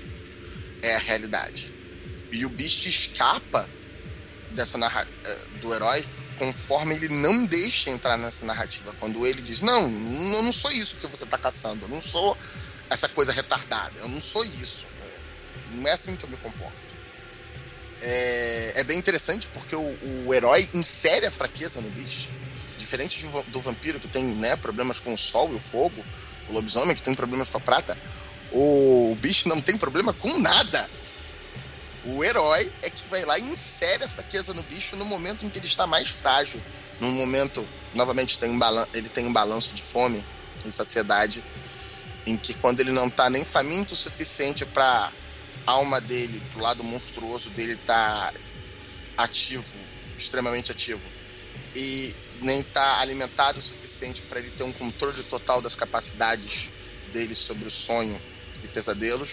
é 0.81 0.95
a 0.95 0.99
realidade. 0.99 1.73
E 2.31 2.45
o 2.45 2.49
Beast 2.49 2.85
escapa 2.85 3.69
dessa 4.51 4.77
narra 4.77 5.07
eh, 5.23 5.45
do 5.61 5.73
herói 5.73 6.05
conforme 6.37 6.95
ele 6.95 7.09
não 7.09 7.45
deixa 7.45 7.89
entrar 7.89 8.17
nessa 8.17 8.45
narrativa. 8.45 8.93
Quando 8.99 9.25
ele 9.25 9.41
diz: 9.41 9.61
Não, 9.61 9.83
eu 9.83 10.43
não 10.43 10.53
sou 10.53 10.71
isso 10.71 10.95
que 10.97 11.07
você 11.07 11.23
está 11.23 11.37
caçando, 11.37 11.85
eu 11.85 11.89
não 11.89 12.01
sou 12.01 12.37
essa 12.89 13.07
coisa 13.07 13.31
retardada, 13.31 13.93
eu 13.99 14.09
não 14.09 14.21
sou 14.21 14.43
isso. 14.45 14.85
Não 15.71 15.87
é 15.87 15.93
assim 15.93 16.15
que 16.15 16.23
eu 16.23 16.29
me 16.29 16.37
comporto. 16.37 16.83
É, 18.01 18.73
é 18.75 18.83
bem 18.83 18.99
interessante 18.99 19.47
porque 19.53 19.75
o, 19.75 20.25
o, 20.25 20.33
herói 20.33 20.67
insere 20.73 21.25
a 21.25 21.31
fraqueza 21.31 21.79
no 21.79 21.89
bicho. 21.89 22.29
Diferente 22.77 23.25
do, 23.25 23.43
do 23.43 23.61
vampiro 23.61 23.99
que 23.99 24.07
tem 24.07 24.25
né, 24.25 24.55
problemas 24.57 24.99
com 24.99 25.13
o 25.13 25.17
sol 25.17 25.51
e 25.53 25.55
o 25.55 25.59
fogo, 25.59 26.03
o 26.49 26.53
lobisomem 26.53 26.95
que 26.95 27.01
tem 27.01 27.13
problemas 27.13 27.49
com 27.49 27.57
a 27.57 27.61
prata, 27.61 27.97
o 28.51 29.17
bicho 29.19 29.49
não 29.49 29.59
tem 29.61 29.77
problema 29.77 30.13
com 30.13 30.37
nada. 30.39 30.89
O 32.05 32.23
herói 32.23 32.71
é 32.81 32.89
que 32.89 33.03
vai 33.09 33.23
lá 33.23 33.39
e 33.39 33.43
insere 33.43 34.03
a 34.03 34.09
fraqueza 34.09 34.53
no 34.53 34.61
bicho 34.63 34.95
no 34.95 35.05
momento 35.05 35.45
em 35.45 35.49
que 35.49 35.57
ele 35.57 35.67
está 35.67 35.87
mais 35.87 36.09
frágil. 36.09 36.61
No 36.99 37.09
momento, 37.11 37.65
novamente, 37.93 38.37
tem 38.37 38.49
um 38.49 38.59
ele 38.93 39.09
tem 39.09 39.25
um 39.25 39.33
balanço 39.33 39.73
de 39.73 39.81
fome 39.81 40.23
e 40.65 40.71
saciedade, 40.71 41.43
em 42.25 42.37
que 42.37 42.53
quando 42.53 42.79
ele 42.79 42.91
não 42.91 43.07
está 43.07 43.29
nem 43.29 43.43
faminto 43.43 43.93
o 43.93 43.97
suficiente 43.97 44.65
para 44.65 45.11
alma 45.65 45.99
dele, 45.99 46.41
pro 46.51 46.61
lado 46.61 46.83
monstruoso 46.83 47.49
dele 47.49 47.75
tá 47.75 48.33
ativo, 49.17 49.63
extremamente 50.17 50.71
ativo, 50.71 51.01
e 51.75 52.13
nem 52.43 52.59
está 52.59 52.99
alimentado 52.99 53.59
o 53.59 53.61
suficiente 53.61 54.21
para 54.23 54.39
ele 54.39 54.51
ter 54.51 54.63
um 54.63 54.71
controle 54.71 55.23
total 55.23 55.61
das 55.61 55.75
capacidades 55.75 56.69
dele 57.11 57.35
sobre 57.35 57.67
o 57.67 57.71
sonho 57.71 58.19
e 58.63 58.67
pesadelos. 58.67 59.29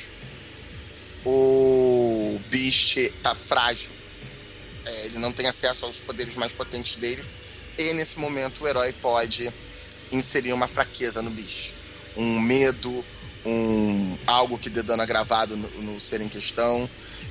O 1.25 2.41
Beast 2.49 2.97
está 2.97 3.35
frágil. 3.35 3.91
É, 4.85 5.07
ele 5.07 5.19
não 5.19 5.33
tem 5.33 5.47
acesso 5.47 5.85
aos 5.85 5.99
poderes 5.99 6.35
mais 6.37 6.53
potentes 6.53 6.97
dele. 6.97 7.23
E 7.77 7.93
nesse 7.93 8.19
momento 8.19 8.65
o 8.65 8.69
herói 8.69 8.93
pode 8.93 9.53
inserir 10.13 10.53
uma 10.53 10.67
fraqueza 10.67 11.21
no 11.21 11.31
Beast. 11.31 11.73
Um 12.17 12.41
medo, 12.41 13.05
um 13.45 14.17
algo 14.27 14.59
que 14.59 14.71
dê 14.71 14.83
dano 14.83 15.03
agravado 15.03 15.57
no, 15.57 15.69
no 15.83 16.01
ser 16.01 16.21
em 16.21 16.29
questão. 16.29 16.89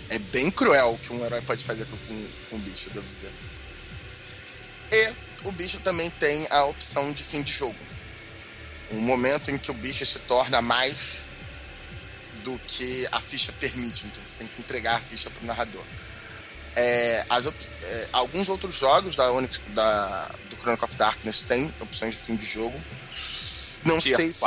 É 0.10 0.20
bem 0.20 0.50
cruel 0.52 0.94
o 0.94 0.98
que 0.98 1.12
um 1.12 1.24
herói 1.26 1.42
pode 1.42 1.64
fazer 1.64 1.86
com, 1.86 1.98
com, 1.98 2.28
com 2.50 2.56
o 2.56 2.60
bicho, 2.60 2.90
devo 2.92 3.08
dizer. 3.08 3.32
E 4.92 5.29
o 5.44 5.52
bicho 5.52 5.80
também 5.80 6.10
tem 6.10 6.48
a 6.50 6.66
opção 6.66 7.12
de 7.12 7.24
fim 7.24 7.42
de 7.42 7.52
jogo. 7.52 7.78
Um 8.92 9.00
momento 9.00 9.52
em 9.52 9.58
que 9.58 9.70
o 9.72 9.74
bicho 9.74 10.06
se 10.06 10.20
torna 10.20 10.62
mais 10.62 11.20
do 12.44 12.58
que 12.60 13.08
a 13.12 13.20
ficha 13.20 13.52
permite, 13.54 14.06
então 14.06 14.22
você 14.26 14.38
tem 14.38 14.48
que 14.48 14.60
entregar 14.60 14.96
a 14.96 15.00
ficha 15.00 15.30
para 15.30 15.44
o 15.44 15.46
narrador. 15.46 15.84
É, 16.76 17.26
é, 17.84 18.08
alguns 18.14 18.48
outros 18.48 18.76
jogos 18.76 19.16
da, 19.16 19.32
Onyx, 19.32 19.60
da 19.70 20.32
do 20.50 20.56
Chronicle 20.56 20.86
of 20.86 20.96
Darkness 20.96 21.44
têm 21.44 21.74
opções 21.80 22.16
de 22.16 22.22
fim 22.22 22.36
de 22.36 22.46
jogo. 22.46 22.80
Não 23.84 24.02
sei 24.02 24.32
se, 24.32 24.46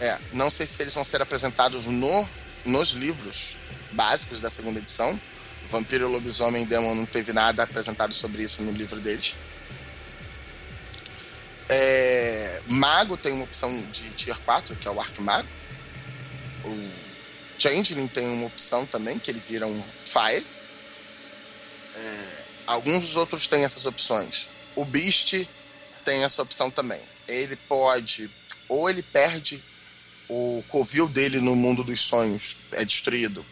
é, 0.00 0.18
não 0.32 0.50
sei 0.50 0.66
se 0.66 0.82
eles 0.82 0.94
vão 0.94 1.04
ser 1.04 1.20
apresentados 1.22 1.84
no, 1.84 2.28
nos 2.64 2.90
livros 2.90 3.56
básicos 3.92 4.40
da 4.40 4.50
segunda 4.50 4.78
edição. 4.78 5.18
Vampiro 5.70 6.08
e 6.08 6.12
Lobisomem 6.12 6.64
Demon 6.64 6.94
não 6.94 7.06
teve 7.06 7.32
nada 7.32 7.62
apresentado 7.62 8.14
sobre 8.14 8.42
isso 8.42 8.62
no 8.62 8.72
livro 8.72 9.00
deles. 9.00 9.34
É, 11.68 12.62
Mago 12.66 13.16
tem 13.16 13.32
uma 13.32 13.44
opção 13.44 13.70
de 13.90 14.08
Tier 14.10 14.38
4, 14.40 14.74
que 14.76 14.88
é 14.88 14.90
o 14.90 15.00
Arco 15.00 15.22
Mago. 15.22 15.48
O 16.64 16.90
Changeling 17.58 18.08
tem 18.08 18.26
uma 18.26 18.46
opção 18.46 18.86
também, 18.86 19.18
que 19.18 19.30
ele 19.30 19.42
vira 19.46 19.66
um 19.66 19.82
Fire. 20.04 20.46
É, 21.94 22.44
alguns 22.66 23.02
dos 23.02 23.16
outros 23.16 23.46
têm 23.46 23.64
essas 23.64 23.84
opções. 23.84 24.48
O 24.74 24.84
Beast 24.84 25.46
tem 26.04 26.24
essa 26.24 26.40
opção 26.40 26.70
também. 26.70 27.00
Ele 27.26 27.56
pode, 27.56 28.30
ou 28.68 28.88
ele 28.88 29.02
perde 29.02 29.62
o 30.28 30.62
covil 30.68 31.08
dele 31.08 31.40
no 31.40 31.56
mundo 31.56 31.82
dos 31.82 32.00
sonhos, 32.00 32.56
é 32.72 32.84
destruído. 32.84 33.44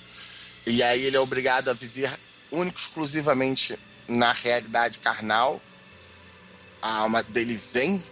E 0.67 0.83
aí 0.83 1.05
ele 1.05 1.17
é 1.17 1.21
obrigado 1.21 1.69
a 1.69 1.75
viver 1.75 2.11
único 2.51 2.79
exclusivamente 2.79 3.79
na 4.09 4.33
realidade 4.33 5.01
carnal 5.01 5.61
a 6.81 6.99
alma 6.99 7.23
dele 7.23 7.61
vem, 7.73 8.03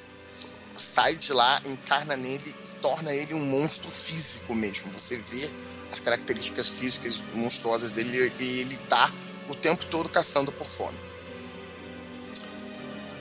sai 0.75 1.17
de 1.17 1.33
lá, 1.33 1.61
encarna 1.65 2.17
nele 2.17 2.55
e 2.65 2.73
torna 2.81 3.13
ele 3.15 3.35
um 3.35 3.45
monstro 3.45 3.91
físico 3.91 4.55
mesmo. 4.55 4.91
Você 4.93 5.19
vê 5.19 5.51
as 5.93 6.01
características 6.01 6.69
físicas 6.69 7.23
monstruosas 7.33 7.93
dele 7.93 8.33
e 8.39 8.61
ele 8.61 8.77
tá 8.89 9.13
o 9.49 9.55
tempo 9.55 9.85
todo 9.87 10.09
caçando 10.09 10.51
por 10.51 10.67
fome. 10.67 10.99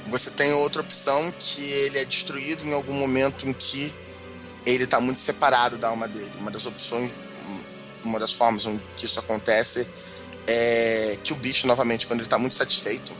Você 0.07 0.29
tem 0.29 0.51
outra 0.53 0.81
opção 0.81 1.33
que 1.39 1.61
ele 1.61 1.97
é 1.97 2.05
destruído 2.05 2.65
em 2.65 2.73
algum 2.73 2.93
momento 2.93 3.47
em 3.47 3.53
que 3.53 3.93
ele 4.65 4.83
está 4.83 4.99
muito 4.99 5.19
separado 5.19 5.77
da 5.77 5.89
alma 5.89 6.07
dele. 6.07 6.31
Uma 6.39 6.51
das 6.51 6.65
opções, 6.65 7.11
uma 8.03 8.19
das 8.19 8.33
formas 8.33 8.65
em 8.65 8.79
que 8.97 9.05
isso 9.05 9.19
acontece 9.19 9.87
é 10.45 11.17
que 11.23 11.31
o 11.31 11.35
bicho, 11.35 11.67
novamente, 11.67 12.05
quando 12.05 12.19
ele 12.19 12.27
está 12.27 12.37
muito 12.37 12.55
satisfeito, 12.55 13.13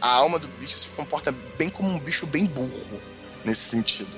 a 0.00 0.08
alma 0.08 0.38
do 0.38 0.48
bicho 0.48 0.78
se 0.78 0.88
comporta 0.90 1.32
bem 1.56 1.68
como 1.68 1.88
um 1.88 1.98
bicho 1.98 2.26
bem 2.26 2.46
burro 2.46 3.00
nesse 3.44 3.70
sentido. 3.70 4.16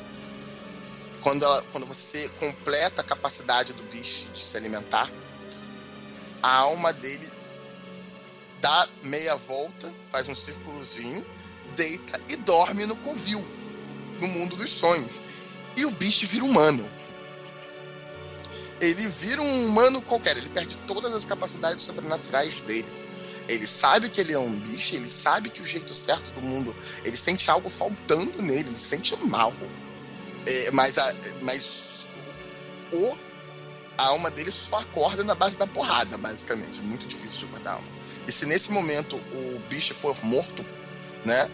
Quando, 1.21 1.45
ela, 1.45 1.63
quando 1.71 1.87
você 1.87 2.29
completa 2.41 3.03
a 3.03 3.05
capacidade 3.05 3.73
do 3.73 3.83
bicho 3.85 4.27
de 4.33 4.43
se 4.43 4.57
alimentar, 4.57 5.11
a 6.43 6.57
alma 6.57 6.93
dele 6.93 7.31
dá 8.61 8.89
meia 9.03 9.37
volta, 9.37 9.93
faz 10.07 10.29
um 10.29 10.35
círculozinho, 10.35 11.25
deita 11.75 12.21
e 12.29 12.37
dorme 12.37 12.87
no 12.87 12.97
covil, 12.97 13.47
no 14.21 14.29
mundo 14.29 14.57
dos 14.57 14.71
sonhos. 14.71 15.13
E 15.77 15.85
o 15.85 15.91
bicho 15.91 16.27
vira 16.27 16.45
humano. 16.45 16.89
Ele 18.81 19.09
vira 19.09 19.43
um 19.43 19.67
humano 19.67 20.01
qualquer, 20.01 20.37
ele 20.39 20.49
perde 20.49 20.77
todas 20.87 21.15
as 21.15 21.25
capacidades 21.25 21.85
sobrenaturais 21.85 22.61
dele. 22.63 23.00
Ele 23.51 23.67
sabe 23.67 24.09
que 24.09 24.21
ele 24.21 24.33
é 24.33 24.39
um 24.39 24.55
bicho, 24.55 24.95
ele 24.95 25.09
sabe 25.09 25.51
que 25.51 25.61
o 25.61 25.65
jeito 25.65 25.93
certo 25.93 26.31
do 26.31 26.41
mundo, 26.41 26.75
ele 27.05 27.17
sente 27.17 27.51
algo 27.51 27.69
faltando 27.69 28.41
nele, 28.41 28.69
ele 28.69 28.79
sente 28.79 29.17
mal. 29.17 29.53
É, 30.47 30.71
mas, 30.71 30.97
a, 30.97 31.15
mas 31.43 32.07
o, 32.93 33.17
a 33.99 34.07
alma 34.07 34.31
dele 34.31 34.53
só 34.53 34.79
acorda 34.79 35.25
na 35.25 35.35
base 35.35 35.59
da 35.59 35.67
porrada, 35.67 36.17
basicamente. 36.17 36.79
É 36.79 36.83
muito 36.83 37.09
difícil 37.09 37.41
de 37.41 37.45
acordar 37.47 37.71
a 37.71 37.75
alma. 37.75 37.89
E 38.29 38.31
se 38.31 38.47
nesse 38.47 38.71
momento 38.71 39.17
o 39.17 39.59
bicho 39.69 39.95
for 39.95 40.17
morto, 40.25 40.65
né? 41.25 41.51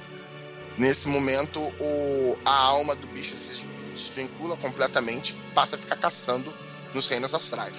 Nesse 0.77 1.09
momento 1.09 1.61
o, 1.81 2.39
a 2.45 2.55
alma 2.55 2.95
do 2.95 3.07
bicho 3.07 3.35
se 3.35 3.65
desvincula 3.95 4.55
completamente, 4.59 5.33
passa 5.55 5.77
a 5.77 5.79
ficar 5.79 5.97
caçando 5.97 6.53
nos 6.93 7.07
reinos 7.07 7.33
astrais. 7.33 7.75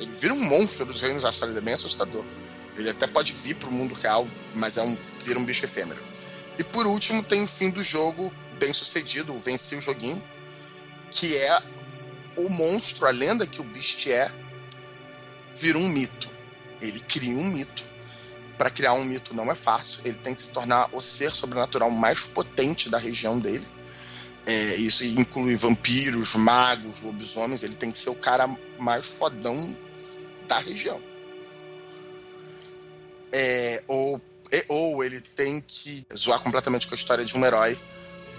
Ele 0.00 0.10
vira 0.10 0.34
um 0.34 0.42
monstro 0.42 0.84
dos 0.84 1.00
reinos 1.00 1.24
astrais, 1.24 1.56
é 1.56 1.60
bem 1.60 1.74
assustador. 1.74 2.24
Ele 2.76 2.90
até 2.90 3.06
pode 3.06 3.32
vir 3.34 3.54
para 3.54 3.68
o 3.68 3.72
mundo 3.72 3.94
real, 3.94 4.26
mas 4.54 4.76
é 4.76 4.82
um, 4.82 4.96
vira 5.22 5.38
um 5.38 5.44
bicho 5.44 5.64
efêmero. 5.64 6.00
E 6.58 6.64
por 6.64 6.86
último, 6.86 7.22
tem 7.22 7.42
o 7.42 7.46
fim 7.46 7.70
do 7.70 7.82
jogo 7.82 8.32
bem 8.58 8.72
sucedido, 8.72 9.34
o 9.34 9.38
Venci 9.38 9.74
o 9.74 9.80
Joguinho, 9.80 10.22
que 11.10 11.36
é 11.36 11.62
o 12.36 12.48
monstro, 12.48 13.06
a 13.06 13.10
lenda 13.10 13.46
que 13.46 13.60
o 13.60 13.64
Beast 13.64 14.06
é, 14.06 14.30
vira 15.56 15.78
um 15.78 15.88
mito. 15.88 16.30
Ele 16.80 17.00
cria 17.00 17.36
um 17.36 17.44
mito. 17.44 17.90
Para 18.56 18.70
criar 18.70 18.92
um 18.92 19.04
mito 19.04 19.34
não 19.34 19.50
é 19.50 19.54
fácil, 19.54 20.00
ele 20.04 20.16
tem 20.16 20.34
que 20.34 20.42
se 20.42 20.48
tornar 20.48 20.88
o 20.92 21.00
ser 21.00 21.32
sobrenatural 21.32 21.90
mais 21.90 22.20
potente 22.20 22.88
da 22.88 22.98
região 22.98 23.38
dele. 23.38 23.66
É, 24.46 24.76
isso 24.76 25.04
inclui 25.04 25.56
vampiros, 25.56 26.34
magos, 26.34 27.00
lobisomens. 27.00 27.62
Ele 27.62 27.74
tem 27.74 27.90
que 27.90 27.98
ser 27.98 28.10
o 28.10 28.14
cara 28.14 28.48
mais 28.78 29.06
fodão 29.06 29.76
da 30.48 30.58
região 30.58 31.00
é, 33.32 33.82
ou, 33.88 34.20
ou 34.68 35.02
ele 35.02 35.20
tem 35.20 35.60
que 35.60 36.06
zoar 36.14 36.40
completamente 36.40 36.86
com 36.86 36.94
a 36.94 36.96
história 36.96 37.24
de 37.24 37.36
um 37.36 37.44
herói, 37.44 37.80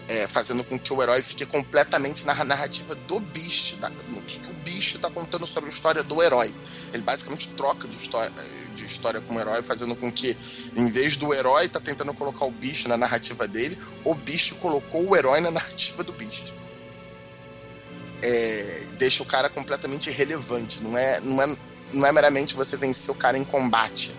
é, 0.07 0.27
fazendo 0.27 0.63
com 0.63 0.77
que 0.77 0.93
o 0.93 1.01
herói 1.01 1.21
fique 1.21 1.45
completamente 1.45 2.25
na 2.25 2.43
narrativa 2.43 2.93
do 2.93 3.19
bicho, 3.19 3.75
da, 3.77 3.89
no 3.89 4.21
que 4.21 4.37
o 4.49 4.53
bicho 4.63 4.97
está 4.97 5.09
contando 5.09 5.47
sobre 5.47 5.69
a 5.69 5.73
história 5.73 6.03
do 6.03 6.21
herói. 6.21 6.53
Ele 6.93 7.01
basicamente 7.01 7.47
troca 7.49 7.87
de 7.87 7.97
história, 7.97 8.31
de 8.75 8.85
história 8.85 9.21
com 9.21 9.35
o 9.35 9.39
herói, 9.39 9.63
fazendo 9.63 9.95
com 9.95 10.11
que, 10.11 10.37
em 10.75 10.89
vez 10.89 11.15
do 11.15 11.33
herói 11.33 11.69
tá 11.69 11.79
tentando 11.79 12.13
colocar 12.13 12.45
o 12.45 12.51
bicho 12.51 12.87
na 12.87 12.97
narrativa 12.97 13.47
dele, 13.47 13.77
o 14.03 14.13
bicho 14.13 14.55
colocou 14.55 15.09
o 15.09 15.15
herói 15.15 15.39
na 15.39 15.49
narrativa 15.51 16.03
do 16.03 16.11
bicho. 16.11 16.53
É, 18.21 18.85
deixa 18.97 19.23
o 19.23 19.25
cara 19.25 19.49
completamente 19.49 20.09
irrelevante. 20.09 20.81
Não 20.81 20.97
é, 20.97 21.19
não, 21.21 21.41
é, 21.41 21.57
não 21.91 22.05
é 22.05 22.11
meramente 22.11 22.55
você 22.55 22.77
vencer 22.77 23.09
o 23.09 23.15
cara 23.15 23.37
em 23.37 23.43
combate 23.43 24.13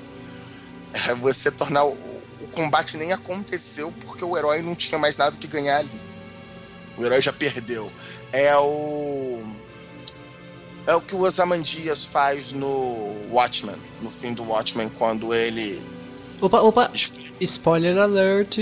é 0.95 1.15
você 1.15 1.51
tornar 1.51 1.85
o, 1.85 1.93
o 1.93 2.49
combate 2.53 2.97
nem 2.97 3.13
aconteceu 3.13 3.93
porque 4.01 4.25
o 4.25 4.37
herói 4.37 4.63
não 4.63 4.75
tinha 4.75 4.99
mais 4.99 5.17
nada 5.17 5.37
que 5.37 5.47
ganhar 5.47 5.79
ali. 5.79 6.01
O 6.97 7.05
herói 7.05 7.21
já 7.21 7.33
perdeu. 7.33 7.91
É 8.33 8.57
o 8.57 9.43
é 10.87 10.95
o 10.95 11.01
que 11.01 11.15
o 11.15 11.21
Osamandias 11.21 12.05
faz 12.05 12.53
no 12.53 13.31
Watchmen, 13.31 13.77
no 14.03 14.11
fim 14.11 14.35
do 14.35 14.45
Watchmen, 14.45 14.89
quando 14.91 15.33
ele. 15.33 15.83
Opa, 16.41 16.61
opa! 16.61 16.91
Spoiler 17.41 17.99
alert! 17.99 18.59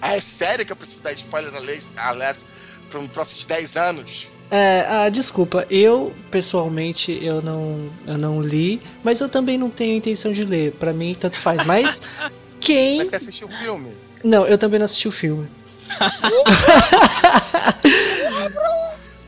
Ah, 0.00 0.16
é 0.16 0.20
sério 0.20 0.64
que 0.64 0.72
eu 0.72 0.76
preciso 0.76 1.02
dar 1.02 1.12
spoiler 1.12 1.52
alert 1.96 2.40
para 2.88 3.00
um 3.00 3.06
próximo 3.06 3.40
de 3.40 3.46
10 3.46 3.76
anos? 3.76 4.28
É, 4.50 4.84
ah, 4.88 5.08
desculpa, 5.08 5.64
eu 5.70 6.12
pessoalmente 6.30 7.12
eu 7.24 7.40
não, 7.40 7.88
eu 8.06 8.18
não 8.18 8.42
li, 8.42 8.82
mas 9.04 9.20
eu 9.20 9.28
também 9.28 9.56
não 9.56 9.70
tenho 9.70 9.96
intenção 9.96 10.32
de 10.32 10.44
ler. 10.44 10.72
Para 10.72 10.92
mim 10.92 11.16
tanto 11.18 11.38
faz. 11.38 11.64
Mas 11.64 12.00
quem? 12.60 12.98
Mas 12.98 13.08
você 13.08 13.16
assistiu 13.16 13.46
o 13.46 13.50
filme? 13.50 13.94
Não, 14.24 14.46
eu 14.46 14.58
também 14.58 14.78
não 14.78 14.84
assisti 14.84 15.08
o 15.08 15.12
filme. 15.12 15.48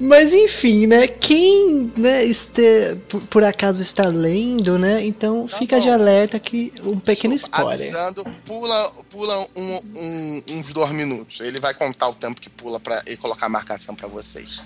Mas 0.02 0.34
enfim, 0.34 0.88
né? 0.88 1.06
Quem 1.06 1.92
né, 1.96 2.24
este, 2.24 2.96
por, 3.08 3.22
por, 3.28 3.44
acaso 3.44 3.80
está 3.80 4.08
lendo, 4.08 4.76
né? 4.76 5.06
Então 5.06 5.46
tá 5.46 5.58
fica 5.58 5.76
bom. 5.76 5.82
de 5.82 5.90
alerta 5.90 6.40
que 6.40 6.72
um 6.82 6.98
pequeno 6.98 7.36
Desculpa, 7.36 7.58
spoiler. 7.58 7.80
Avisando, 7.80 8.24
pula, 8.44 8.90
pula 9.08 9.46
um, 9.54 9.80
um, 9.96 10.42
uns 10.48 10.72
dois 10.72 10.90
minutos. 10.90 11.38
Ele 11.38 11.60
vai 11.60 11.72
contar 11.72 12.08
o 12.08 12.14
tempo 12.14 12.40
que 12.40 12.50
pula 12.50 12.80
para 12.80 13.00
e 13.06 13.16
colocar 13.16 13.46
a 13.46 13.48
marcação 13.48 13.94
para 13.94 14.08
vocês. 14.08 14.64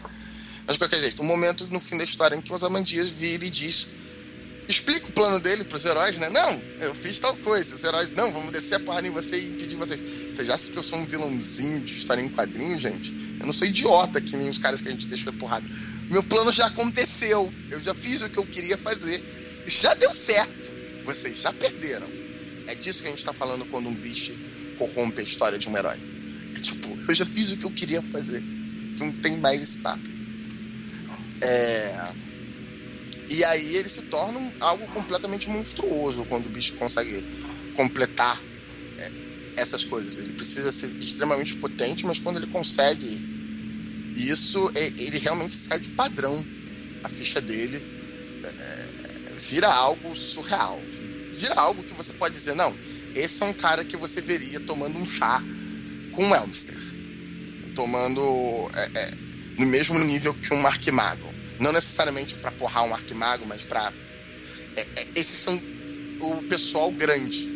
Mas 0.67 0.75
de 0.75 0.79
qualquer 0.79 0.99
jeito, 0.99 1.23
um 1.23 1.27
momento 1.27 1.67
no 1.71 1.79
fim 1.79 1.97
da 1.97 2.05
história 2.05 2.35
em 2.35 2.41
que 2.41 2.51
o 2.51 2.55
Osamandias 2.55 3.09
vira 3.09 3.45
e 3.45 3.51
diz. 3.51 3.89
Explica 4.69 5.07
o 5.07 5.13
plano 5.13 5.39
dele 5.39 5.63
pros 5.63 5.85
heróis, 5.85 6.19
né? 6.19 6.29
Não, 6.29 6.61
eu 6.81 6.93
fiz 6.93 7.21
tal 7.21 7.37
coisa. 7.37 7.73
Os 7.73 7.85
heróis, 7.85 8.11
não, 8.11 8.33
vamos 8.33 8.51
descer 8.51 8.75
a 8.75 8.81
porrada 8.81 9.07
em 9.07 9.13
você 9.13 9.39
e 9.39 9.47
impedir 9.47 9.77
vocês. 9.77 10.03
Você 10.35 10.45
já 10.45 10.59
sabe 10.59 10.73
que 10.73 10.79
eu 10.79 10.83
sou 10.83 10.99
um 10.99 11.07
vilãozinho 11.07 11.81
de 11.81 11.95
história 11.95 12.21
em 12.21 12.29
quadrinhos, 12.29 12.81
gente? 12.81 13.15
Eu 13.39 13.47
não 13.47 13.53
sou 13.53 13.65
idiota 13.65 14.21
que 14.21 14.37
nem 14.37 14.49
os 14.49 14.59
caras 14.59 14.81
que 14.81 14.89
a 14.89 14.91
gente 14.91 15.07
deixou 15.07 15.33
porrada. 15.35 15.69
Meu 16.11 16.23
plano 16.23 16.51
já 16.51 16.67
aconteceu. 16.67 17.53
Eu 17.71 17.81
já 17.81 17.95
fiz 17.95 18.23
o 18.23 18.29
que 18.29 18.39
eu 18.39 18.47
queria 18.47 18.77
fazer. 18.77 19.23
Já 19.67 19.95
deu 19.95 20.13
certo. 20.13 20.69
Vocês 21.05 21.41
já 21.43 21.53
perderam. 21.53 22.09
É 22.67 22.75
disso 22.75 23.03
que 23.03 23.09
a 23.09 23.11
gente 23.13 23.25
tá 23.25 23.33
falando 23.33 23.65
quando 23.67 23.89
um 23.89 23.95
bicho 23.95 24.33
corrompe 24.77 25.21
a 25.21 25.25
história 25.25 25.61
de 25.61 25.69
um 25.69 25.77
herói. 25.77 26.03
É 26.57 26.59
tipo, 26.59 26.89
eu 27.09 27.15
já 27.15 27.25
fiz 27.25 27.51
o 27.51 27.57
que 27.57 27.65
eu 27.65 27.71
queria 27.71 28.03
fazer. 28.03 28.43
Não 28.99 29.13
tem 29.13 29.37
mais 29.37 29.63
esse 29.63 29.79
papo. 29.79 30.16
É... 31.43 32.15
E 33.29 33.45
aí 33.45 33.77
ele 33.77 33.89
se 33.89 34.03
torna 34.03 34.53
algo 34.61 34.87
completamente 34.89 35.49
monstruoso 35.49 36.25
quando 36.27 36.47
o 36.47 36.49
bicho 36.49 36.75
consegue 36.77 37.27
completar 37.75 38.41
é, 38.99 39.61
essas 39.61 39.85
coisas. 39.85 40.19
Ele 40.19 40.33
precisa 40.35 40.71
ser 40.71 40.97
extremamente 40.97 41.57
potente, 41.57 42.07
mas 42.07 42.21
quando 42.21 42.37
ele 42.37 42.47
consegue 42.47 43.25
isso, 44.17 44.71
é, 44.75 44.87
ele 44.87 45.19
realmente 45.19 45.55
sai 45.55 45.81
de 45.81 45.91
padrão. 45.91 46.45
A 47.03 47.09
ficha 47.09 47.41
dele 47.41 47.83
é, 48.45 48.87
vira 49.35 49.69
algo 49.69 50.15
surreal. 50.15 50.81
Vira 51.33 51.55
algo 51.55 51.83
que 51.83 51.95
você 51.95 52.13
pode 52.13 52.35
dizer, 52.35 52.55
não, 52.55 52.77
esse 53.15 53.43
é 53.43 53.47
um 53.47 53.53
cara 53.53 53.85
que 53.85 53.97
você 53.97 54.21
veria 54.21 54.61
tomando 54.61 54.99
um 54.99 55.05
chá 55.05 55.43
com 56.13 56.31
o 56.31 56.35
Elmster. 56.35 56.77
Tomando 57.75 58.21
é, 58.75 58.91
é, 58.99 59.26
no 59.59 59.67
mesmo 59.67 59.99
nível 59.99 60.35
que 60.35 60.53
um 60.53 60.67
Arquimago. 60.67 61.35
Não 61.61 61.73
necessariamente 61.73 62.35
para 62.37 62.53
porrar 62.53 62.85
um 62.85 62.95
Arquimago, 62.95 63.47
mas 63.47 63.65
para. 63.65 63.93
É, 64.77 64.83
é, 64.83 65.09
esses 65.15 65.39
são 65.39 65.59
o 66.21 66.43
pessoal 66.45 66.91
grande. 66.93 67.55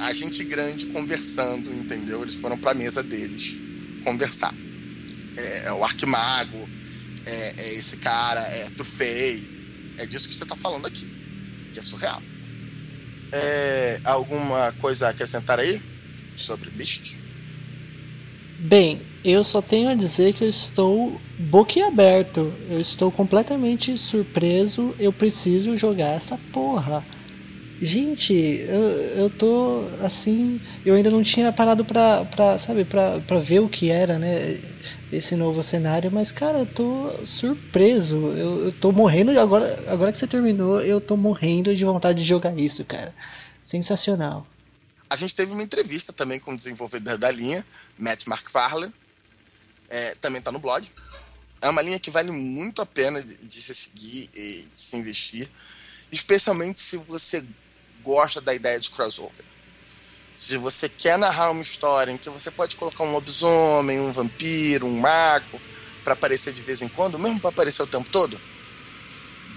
A 0.00 0.12
gente 0.14 0.44
grande 0.44 0.86
conversando, 0.86 1.72
entendeu? 1.72 2.22
Eles 2.22 2.36
foram 2.36 2.56
para 2.56 2.70
a 2.70 2.74
mesa 2.74 3.02
deles 3.02 3.56
conversar. 4.04 4.54
É, 5.36 5.64
é 5.66 5.72
o 5.72 5.84
Arquimago, 5.84 6.68
é, 7.26 7.54
é, 7.58 7.74
esse 7.74 7.96
cara, 7.98 8.40
é 8.42 8.70
Trufei. 8.70 9.58
É 9.98 10.06
disso 10.06 10.28
que 10.28 10.34
você 10.34 10.44
está 10.44 10.56
falando 10.56 10.86
aqui, 10.86 11.06
que 11.74 11.80
é 11.80 11.82
surreal. 11.82 12.22
É, 13.32 14.00
alguma 14.04 14.72
coisa 14.80 15.08
a 15.08 15.10
acrescentar 15.10 15.58
aí 15.58 15.80
sobre 16.34 16.70
Beast? 16.70 17.27
Bem, 18.58 19.06
eu 19.22 19.42
só 19.44 19.62
tenho 19.62 19.88
a 19.88 19.94
dizer 19.94 20.32
que 20.34 20.44
eu 20.44 20.48
estou 20.48 21.22
boquiaberto. 21.36 22.60
Eu 22.68 22.78
estou 22.80 23.10
completamente 23.12 23.96
surpreso. 23.96 24.94
Eu 24.98 25.12
preciso 25.12 25.76
jogar 25.76 26.08
essa 26.16 26.36
porra. 26.36 27.06
Gente, 27.80 28.34
eu, 28.34 28.82
eu 29.22 29.30
tô 29.30 29.88
assim. 30.00 30.60
Eu 30.84 30.94
ainda 30.96 31.10
não 31.10 31.22
tinha 31.22 31.52
parado 31.52 31.84
pra, 31.86 32.24
pra 32.26 32.58
sabe, 32.58 32.84
pra, 32.84 33.20
pra 33.22 33.40
ver 33.40 33.60
o 33.60 33.68
que 33.70 33.90
era, 33.90 34.18
né? 34.18 34.62
Esse 35.12 35.36
novo 35.36 35.62
cenário, 35.62 36.10
mas 36.12 36.32
cara, 36.32 36.60
eu 36.60 36.66
tô 36.66 37.26
surpreso. 37.26 38.36
Eu, 38.36 38.66
eu 38.66 38.72
tô 38.72 38.92
morrendo. 38.92 39.38
Agora, 39.40 39.84
agora 39.88 40.12
que 40.12 40.18
você 40.18 40.28
terminou, 40.28 40.80
eu 40.82 41.00
tô 41.00 41.16
morrendo 41.16 41.74
de 41.76 41.84
vontade 41.84 42.20
de 42.22 42.26
jogar 42.28 42.58
isso, 42.58 42.84
cara. 42.84 43.14
Sensacional. 43.62 44.46
A 45.10 45.16
gente 45.16 45.34
teve 45.34 45.52
uma 45.52 45.62
entrevista 45.62 46.12
também 46.12 46.38
com 46.38 46.52
o 46.52 46.56
desenvolvedor 46.56 47.16
da 47.16 47.30
linha, 47.30 47.66
Matt 47.98 48.26
McFarlane. 48.26 48.92
É, 49.88 50.14
também 50.16 50.38
está 50.38 50.52
no 50.52 50.58
blog. 50.58 50.86
É 51.60 51.68
uma 51.68 51.82
linha 51.82 51.98
que 51.98 52.10
vale 52.10 52.30
muito 52.30 52.82
a 52.82 52.86
pena 52.86 53.22
de, 53.22 53.36
de 53.36 53.62
se 53.62 53.74
seguir 53.74 54.30
e 54.34 54.68
de 54.74 54.80
se 54.80 54.96
investir, 54.96 55.48
especialmente 56.12 56.78
se 56.78 56.98
você 56.98 57.44
gosta 58.02 58.40
da 58.40 58.54
ideia 58.54 58.78
de 58.78 58.90
crossover. 58.90 59.44
Se 60.36 60.56
você 60.56 60.88
quer 60.88 61.18
narrar 61.18 61.50
uma 61.50 61.62
história 61.62 62.12
em 62.12 62.18
que 62.18 62.30
você 62.30 62.50
pode 62.50 62.76
colocar 62.76 63.02
um 63.02 63.10
lobisomem, 63.10 63.98
um 63.98 64.12
vampiro, 64.12 64.86
um 64.86 64.96
mago, 64.96 65.60
para 66.04 66.12
aparecer 66.12 66.52
de 66.52 66.62
vez 66.62 66.80
em 66.80 66.88
quando, 66.88 67.18
mesmo 67.18 67.40
para 67.40 67.50
aparecer 67.50 67.82
o 67.82 67.86
tempo 67.86 68.08
todo, 68.08 68.40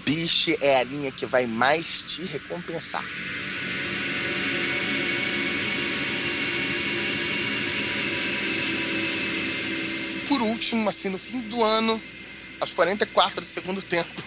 Biche 0.04 0.58
é 0.60 0.78
a 0.78 0.84
linha 0.84 1.12
que 1.12 1.24
vai 1.24 1.46
mais 1.46 2.02
te 2.02 2.24
recompensar. 2.24 3.04
Por 10.32 10.40
último, 10.40 10.88
assim, 10.88 11.10
no 11.10 11.18
fim 11.18 11.42
do 11.42 11.62
ano, 11.62 12.02
aos 12.58 12.72
44 12.72 13.42
do 13.42 13.46
segundo 13.46 13.82
tempo, 13.84 14.24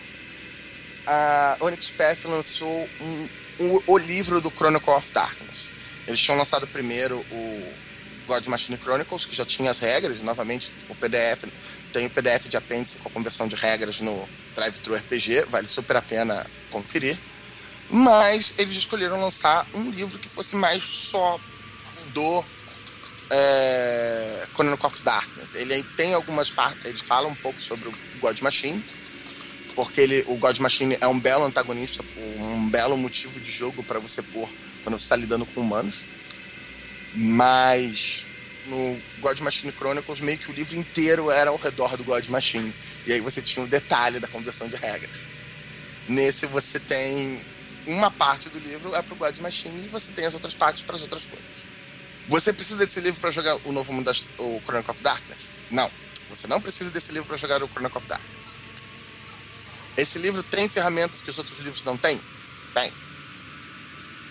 a 1.07 1.57
Onyx 1.59 1.89
Path 1.89 2.25
lançou 2.25 2.87
um, 3.01 3.29
um, 3.59 3.81
o 3.87 3.97
livro 3.97 4.39
do 4.39 4.51
Chronicle 4.51 4.93
of 4.93 5.11
Darkness. 5.11 5.71
Eles 6.05 6.19
tinham 6.19 6.37
lançado 6.37 6.67
primeiro 6.67 7.25
o 7.31 7.73
God 8.27 8.45
Machine 8.45 8.77
Chronicles, 8.77 9.25
que 9.25 9.35
já 9.35 9.43
tinha 9.45 9.71
as 9.71 9.79
regras, 9.79 10.19
e 10.19 10.23
novamente 10.23 10.71
o 10.87 10.93
PDF 10.93 11.45
tem 11.91 12.05
o 12.05 12.09
PDF 12.11 12.49
de 12.49 12.57
apêndice 12.57 12.97
com 12.97 13.09
a 13.09 13.11
conversão 13.11 13.47
de 13.47 13.55
regras 13.55 13.99
no 13.99 14.29
Drive-Thru 14.53 14.95
RPG, 14.95 15.45
vale 15.49 15.67
super 15.67 15.95
a 15.95 16.03
pena 16.03 16.45
conferir. 16.69 17.17
Mas 17.89 18.53
eles 18.59 18.75
escolheram 18.75 19.19
lançar 19.19 19.67
um 19.73 19.89
livro 19.89 20.19
que 20.19 20.29
fosse 20.29 20.55
mais 20.55 20.83
só 20.83 21.39
do 22.13 22.45
é, 23.29 24.47
Chronicle 24.53 24.85
of 24.85 25.01
Darkness. 25.01 25.55
Ele 25.55 25.81
tem 25.95 26.13
algumas 26.13 26.49
partes, 26.49 26.85
eles 26.85 27.01
falam 27.01 27.31
um 27.31 27.35
pouco 27.35 27.61
sobre 27.61 27.89
o 27.89 27.93
God 28.19 28.39
Machine, 28.41 28.83
porque 29.75 30.01
ele, 30.01 30.23
o 30.27 30.35
God 30.35 30.57
Machine 30.59 30.97
é 30.99 31.07
um 31.07 31.19
belo 31.19 31.43
antagonista, 31.43 32.03
um 32.37 32.69
belo 32.69 32.97
motivo 32.97 33.39
de 33.39 33.51
jogo 33.51 33.83
para 33.83 33.99
você 33.99 34.21
pôr 34.21 34.49
quando 34.83 34.97
você 34.97 35.05
está 35.05 35.15
lidando 35.15 35.45
com 35.45 35.61
humanos. 35.61 36.05
Mas 37.13 38.25
no 38.67 39.01
God 39.19 39.39
Machine 39.39 39.71
Chronicles, 39.71 40.19
meio 40.19 40.37
que 40.37 40.49
o 40.49 40.53
livro 40.53 40.75
inteiro 40.75 41.31
era 41.31 41.49
ao 41.49 41.57
redor 41.57 41.95
do 41.97 42.03
God 42.03 42.27
Machine. 42.29 42.73
E 43.05 43.13
aí 43.13 43.21
você 43.21 43.41
tinha 43.41 43.65
o 43.65 43.67
detalhe 43.67 44.19
da 44.19 44.27
conversão 44.27 44.67
de 44.67 44.75
regras. 44.75 45.17
Nesse 46.07 46.45
você 46.45 46.79
tem 46.79 47.41
uma 47.87 48.09
parte 48.09 48.49
do 48.49 48.59
livro 48.59 48.95
é 48.95 49.01
pro 49.01 49.15
God 49.15 49.37
Machine 49.39 49.85
e 49.85 49.89
você 49.89 50.11
tem 50.11 50.25
as 50.25 50.33
outras 50.33 50.55
partes 50.55 50.83
para 50.83 50.95
as 50.95 51.01
outras 51.01 51.25
coisas. 51.25 51.64
Você 52.27 52.51
precisa 52.51 52.79
desse 52.79 52.99
livro 52.99 53.21
para 53.21 53.31
jogar 53.31 53.55
o 53.65 53.71
novo 53.71 53.93
mundo, 53.93 54.05
das, 54.05 54.25
o 54.37 54.59
Chronicle 54.65 54.91
of 54.91 55.03
Darkness? 55.03 55.51
Não. 55.69 55.91
Você 56.29 56.47
não 56.47 56.59
precisa 56.59 56.89
desse 56.89 57.11
livro 57.11 57.27
para 57.27 57.37
jogar 57.37 57.61
o 57.61 57.67
Chronicle 57.67 57.97
of 57.97 58.07
Darkness. 58.07 58.57
Esse 59.95 60.17
livro 60.19 60.41
tem 60.43 60.67
ferramentas 60.67 61.21
que 61.21 61.29
os 61.29 61.37
outros 61.37 61.57
livros 61.59 61.83
não 61.83 61.97
têm? 61.97 62.19
Tem. 62.73 62.91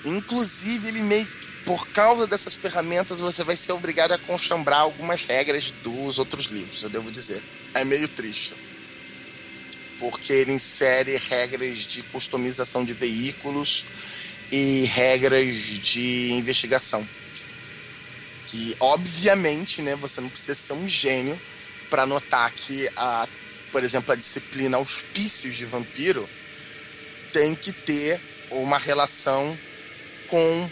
Inclusive, 0.04 0.88
ele 0.88 1.00
meio 1.00 1.26
por 1.64 1.88
causa 1.88 2.26
dessas 2.26 2.54
ferramentas, 2.54 3.20
você 3.20 3.42
vai 3.42 3.56
ser 3.56 3.72
obrigado 3.72 4.12
a 4.12 4.18
conchambrar 4.18 4.80
algumas 4.80 5.24
regras 5.24 5.72
dos 5.82 6.18
outros 6.18 6.46
livros, 6.46 6.82
eu 6.82 6.90
devo 6.90 7.10
dizer. 7.10 7.42
É 7.72 7.84
meio 7.84 8.06
triste. 8.08 8.54
Porque 9.98 10.32
ele 10.32 10.52
insere 10.52 11.16
regras 11.16 11.78
de 11.78 12.02
customização 12.02 12.84
de 12.84 12.92
veículos 12.92 13.86
e 14.52 14.84
regras 14.92 15.56
de 15.56 16.32
investigação. 16.32 17.08
Que, 18.54 18.76
obviamente, 18.78 19.82
né, 19.82 19.96
você 19.96 20.20
não 20.20 20.28
precisa 20.28 20.54
ser 20.54 20.74
um 20.74 20.86
gênio 20.86 21.40
para 21.90 22.06
notar 22.06 22.52
que, 22.52 22.88
a, 22.94 23.26
por 23.72 23.82
exemplo, 23.82 24.12
a 24.12 24.14
disciplina 24.14 24.76
auspícios 24.76 25.56
de 25.56 25.64
vampiro 25.64 26.30
tem 27.32 27.52
que 27.56 27.72
ter 27.72 28.22
uma 28.52 28.78
relação 28.78 29.58
com 30.28 30.70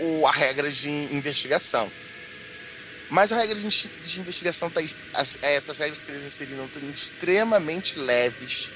o, 0.00 0.26
a 0.26 0.32
regra 0.32 0.68
de 0.72 0.90
investigação. 0.90 1.88
Mas 3.08 3.30
a 3.30 3.36
regra 3.36 3.60
de, 3.60 3.68
de 3.68 4.20
investigação 4.20 4.68
tá, 4.68 4.80
as, 5.12 5.38
essas 5.40 5.78
regras 5.78 6.02
que 6.02 6.10
eles 6.10 6.24
inseriram 6.24 6.66
estão 6.66 6.82
extremamente 6.90 7.96
leves, 7.96 8.70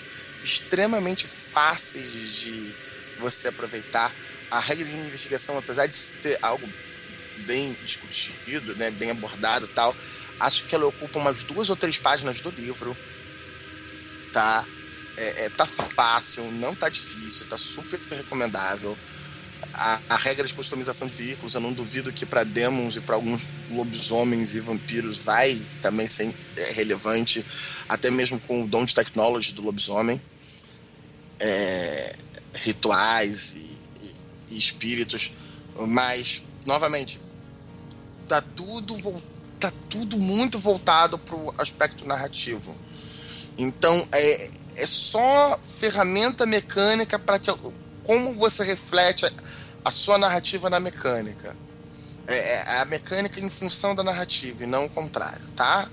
extremamente 0.44 1.27
fáceis 1.27 2.35
de 2.36 2.73
você 3.19 3.48
aproveitar. 3.48 4.15
A 4.48 4.60
regra 4.60 4.85
de 4.85 4.94
investigação, 4.94 5.59
apesar 5.59 5.86
de 5.86 5.97
ter 6.20 6.39
algo 6.40 6.73
bem 7.47 7.77
discutido, 7.85 8.74
né, 8.77 8.90
bem 8.90 9.10
abordado 9.10 9.66
tal, 9.69 9.97
acho 10.40 10.65
que 10.65 10.74
ela 10.74 10.86
ocupa 10.86 11.19
umas 11.19 11.43
duas 11.44 11.70
ou 11.70 11.77
três 11.77 11.98
páginas 11.98 12.40
do 12.40 12.51
livro. 12.51 12.97
Tá? 14.32 14.66
É, 15.16 15.47
é, 15.47 15.48
tá 15.51 15.66
fácil, 15.66 16.51
não 16.52 16.74
tá 16.74 16.89
difícil, 16.89 17.47
tá 17.47 17.56
super 17.56 18.01
recomendável 18.10 18.97
a, 19.74 20.01
a, 20.09 20.16
regra 20.16 20.47
de 20.47 20.55
customização 20.55 21.06
de 21.06 21.15
veículos, 21.15 21.55
eu 21.55 21.60
não 21.60 21.73
duvido 21.73 22.12
que 22.12 22.27
para 22.27 22.43
demons 22.43 22.97
e 22.97 23.01
para 23.01 23.15
alguns 23.15 23.43
lobisomens 23.70 24.55
e 24.55 24.60
vampiros 24.60 25.19
vai 25.19 25.55
também 25.81 26.09
ser 26.09 26.35
é, 26.56 26.73
relevante, 26.73 27.44
até 27.89 28.10
mesmo 28.10 28.40
com 28.40 28.65
o 28.65 28.69
dom 28.69 28.85
de 28.85 28.94
technology 28.94 29.52
do 29.52 29.62
lobisomem. 29.62 30.20
É, 31.40 32.16
rituais 32.52 33.55
e, 33.55 34.05
e, 34.05 34.55
e, 34.55 34.59
espíritos, 34.59 35.32
mas, 35.86 36.43
novamente, 36.66 37.20
tá 38.29 38.43
tudo, 38.43 38.95
tá 39.59 39.73
tudo 39.89 40.19
muito 40.19 40.59
voltado 40.59 41.19
para 41.19 41.35
o 41.35 41.55
aspecto 41.59 42.07
narrativo. 42.07 42.77
Então, 43.57 44.07
é, 44.13 44.51
é 44.77 44.87
só 44.87 45.59
ferramenta 45.65 46.47
mecânica 46.47 47.19
para 47.19 47.41
como 48.05 48.35
você 48.35 48.63
reflete 48.63 49.27
a 49.85 49.91
sua 49.91 50.19
narrativa 50.19 50.71
na 50.71 50.79
mecânica. 50.79 51.57
É, 52.27 52.37
é, 52.37 52.81
a 52.81 52.85
mecânica 52.85 53.41
em 53.41 53.49
função 53.49 53.95
da 53.95 54.05
narrativa 54.05 54.63
e 54.63 54.67
não 54.67 54.85
o 54.85 54.91
contrário, 54.91 55.43
tá? 55.57 55.91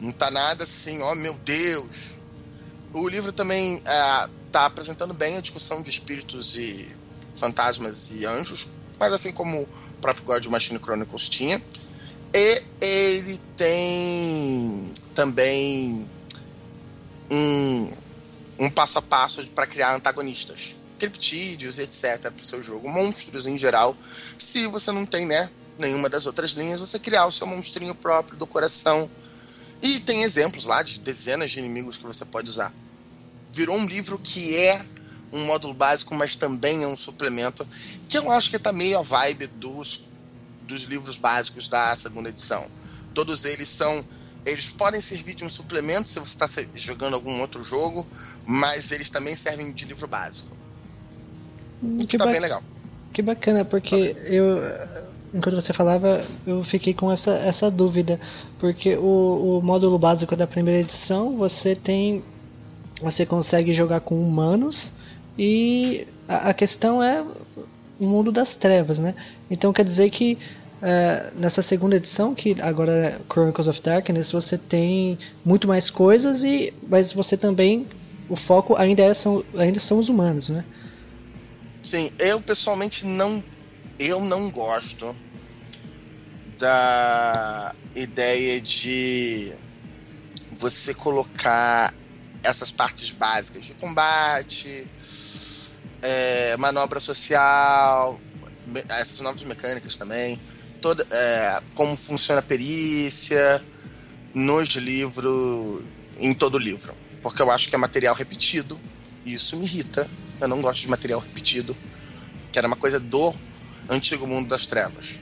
Não 0.00 0.10
tá 0.10 0.30
nada 0.30 0.64
assim, 0.64 1.00
ó 1.00 1.12
oh, 1.12 1.14
meu 1.14 1.34
Deus. 1.34 2.16
O 2.92 3.08
livro 3.08 3.32
também 3.32 3.80
é, 3.84 4.28
tá 4.50 4.66
apresentando 4.66 5.14
bem 5.14 5.36
a 5.36 5.40
discussão 5.40 5.80
de 5.80 5.88
espíritos 5.88 6.56
e 6.56 6.90
fantasmas 7.36 8.10
e 8.10 8.26
anjos, 8.26 8.66
mas 9.00 9.14
assim 9.14 9.32
como 9.32 9.62
o 9.62 9.68
próprio 10.02 10.26
God 10.26 10.46
Machine 10.46 10.78
Chronicles 10.78 11.26
tinha. 11.26 11.60
E 12.34 12.62
ele 12.78 13.40
tem 13.56 14.92
também 15.14 16.06
um, 17.30 17.90
um 18.58 18.70
passo 18.70 18.98
a 18.98 19.02
passo 19.02 19.44
para 19.48 19.66
criar 19.66 19.96
antagonistas 19.96 20.76
criptídeos, 20.98 21.78
etc., 21.78 22.20
para 22.30 22.42
o 22.42 22.44
seu 22.44 22.60
jogo, 22.60 22.90
monstros 22.90 23.46
em 23.46 23.56
geral. 23.56 23.96
Se 24.36 24.66
você 24.66 24.92
não 24.92 25.06
tem, 25.06 25.24
né, 25.24 25.50
nenhuma 25.78 26.10
das 26.10 26.26
outras 26.26 26.50
linhas, 26.50 26.78
você 26.78 26.98
criar 26.98 27.24
o 27.24 27.32
seu 27.32 27.46
monstrinho 27.46 27.94
próprio 27.94 28.36
do 28.38 28.46
coração. 28.46 29.10
E 29.80 29.98
tem 29.98 30.24
exemplos 30.24 30.66
lá 30.66 30.82
de 30.82 31.00
dezenas 31.00 31.50
de 31.50 31.58
inimigos 31.58 31.96
que 31.96 32.04
você 32.04 32.26
pode 32.26 32.50
usar. 32.50 32.70
Virou 33.50 33.78
um 33.78 33.86
livro 33.86 34.18
que 34.18 34.54
é 34.58 34.84
um 35.32 35.44
módulo 35.46 35.72
básico, 35.72 36.14
mas 36.14 36.36
também 36.36 36.82
é 36.82 36.86
um 36.86 36.96
suplemento, 36.96 37.66
que 38.08 38.18
eu 38.18 38.30
acho 38.30 38.50
que 38.50 38.56
está 38.56 38.72
meio 38.72 38.98
a 38.98 39.02
vibe 39.02 39.46
dos, 39.46 40.08
dos 40.66 40.82
livros 40.84 41.16
básicos 41.16 41.68
da 41.68 41.94
segunda 41.94 42.28
edição. 42.28 42.66
Todos 43.14 43.44
eles 43.44 43.68
são. 43.68 44.04
Eles 44.44 44.68
podem 44.70 45.00
servir 45.00 45.34
de 45.34 45.44
um 45.44 45.50
suplemento 45.50 46.08
se 46.08 46.18
você 46.18 46.44
está 46.44 46.48
jogando 46.74 47.14
algum 47.14 47.40
outro 47.40 47.62
jogo, 47.62 48.06
mas 48.46 48.90
eles 48.90 49.10
também 49.10 49.36
servem 49.36 49.72
de 49.72 49.84
livro 49.84 50.08
básico. 50.08 50.56
O 51.82 52.06
que 52.06 52.16
tá 52.16 52.26
bem 52.26 52.40
legal. 52.40 52.62
Que 53.12 53.22
bacana, 53.22 53.64
porque 53.64 54.16
eu. 54.24 54.60
Enquanto 55.32 55.54
você 55.54 55.72
falava, 55.72 56.26
eu 56.44 56.64
fiquei 56.64 56.92
com 56.92 57.12
essa, 57.12 57.32
essa 57.32 57.70
dúvida. 57.70 58.20
Porque 58.58 58.96
o, 58.96 59.58
o 59.58 59.62
módulo 59.62 59.98
básico 59.98 60.34
da 60.34 60.46
primeira 60.46 60.80
edição, 60.80 61.36
você 61.36 61.76
tem. 61.76 62.24
Você 63.02 63.24
consegue 63.24 63.72
jogar 63.72 64.00
com 64.00 64.22
humanos 64.22 64.92
e 65.42 66.06
a, 66.28 66.50
a 66.50 66.54
questão 66.54 67.02
é 67.02 67.22
o 67.98 68.04
mundo 68.04 68.30
das 68.30 68.54
trevas, 68.54 68.98
né? 68.98 69.14
Então 69.50 69.72
quer 69.72 69.86
dizer 69.86 70.10
que 70.10 70.38
Uh, 70.80 71.38
nessa 71.38 71.60
segunda 71.60 71.96
edição, 71.96 72.34
que 72.34 72.58
agora 72.58 72.90
é 72.90 73.18
Chronicles 73.30 73.68
of 73.68 73.82
Darkness, 73.82 74.32
você 74.32 74.56
tem 74.56 75.18
muito 75.44 75.68
mais 75.68 75.90
coisas, 75.90 76.42
e 76.42 76.72
mas 76.88 77.12
você 77.12 77.36
também. 77.36 77.86
O 78.30 78.34
foco 78.36 78.74
ainda, 78.76 79.02
é, 79.02 79.12
são, 79.12 79.44
ainda 79.58 79.78
são 79.78 79.98
os 79.98 80.08
humanos, 80.08 80.48
né? 80.48 80.64
Sim, 81.82 82.10
eu 82.18 82.40
pessoalmente 82.40 83.04
não. 83.04 83.44
Eu 83.98 84.20
não 84.24 84.50
gosto 84.50 85.14
da 86.58 87.74
ideia 87.94 88.58
de 88.58 89.52
você 90.52 90.94
colocar 90.94 91.92
essas 92.42 92.70
partes 92.70 93.10
básicas 93.10 93.66
de 93.66 93.74
combate, 93.74 94.86
é, 96.02 96.56
manobra 96.56 97.00
social, 97.00 98.20
essas 98.88 99.20
novas 99.20 99.42
mecânicas 99.42 99.96
também, 99.96 100.40
toda, 100.80 101.06
é, 101.10 101.62
como 101.74 101.96
funciona 101.96 102.40
a 102.40 102.42
perícia 102.42 103.62
nos 104.34 104.68
livros, 104.70 105.82
em 106.18 106.34
todo 106.34 106.58
livro. 106.58 106.94
Porque 107.22 107.42
eu 107.42 107.50
acho 107.50 107.68
que 107.68 107.74
é 107.74 107.78
material 107.78 108.14
repetido 108.14 108.80
e 109.24 109.34
isso 109.34 109.56
me 109.56 109.64
irrita 109.64 110.08
eu 110.40 110.48
não 110.48 110.60
gosto 110.60 110.80
de 110.80 110.88
material 110.88 111.20
repetido, 111.20 111.76
que 112.50 112.58
era 112.58 112.66
uma 112.66 112.76
coisa 112.76 112.98
do 112.98 113.34
antigo 113.88 114.26
mundo 114.26 114.48
das 114.48 114.66
trevas. 114.66 115.18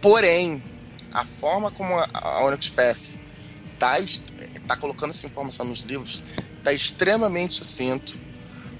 Porém, 0.00 0.62
a 1.12 1.24
forma 1.24 1.70
como 1.70 1.92
a 1.94 2.44
Onyx 2.44 2.68
Path 2.70 3.00
está 3.74 3.96
tá 4.66 4.76
colocando 4.76 5.10
essa 5.10 5.26
informação 5.26 5.66
nos 5.66 5.80
livros 5.80 6.22
está 6.58 6.72
extremamente 6.72 7.56
sucinto. 7.56 8.14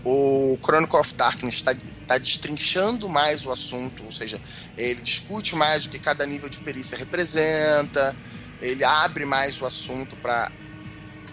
O 0.05 0.59
Chronicle 0.63 0.99
of 0.99 1.15
Darkness 1.15 1.57
está 1.57 1.75
tá 2.07 2.19
destrinchando 2.19 3.09
mais 3.09 3.45
o 3.45 3.53
assunto, 3.53 4.03
ou 4.05 4.13
seja, 4.13 4.41
ele 4.77 5.01
discute 5.03 5.55
mais 5.55 5.87
o 5.87 5.91
que 5.91 5.99
cada 5.99 6.27
nível 6.27 6.49
de 6.49 6.59
perícia 6.59 6.97
representa, 6.97 8.17
ele 8.61 8.83
abre 8.83 9.25
mais 9.25 9.61
o 9.61 9.67
assunto 9.67 10.17
para 10.17 10.51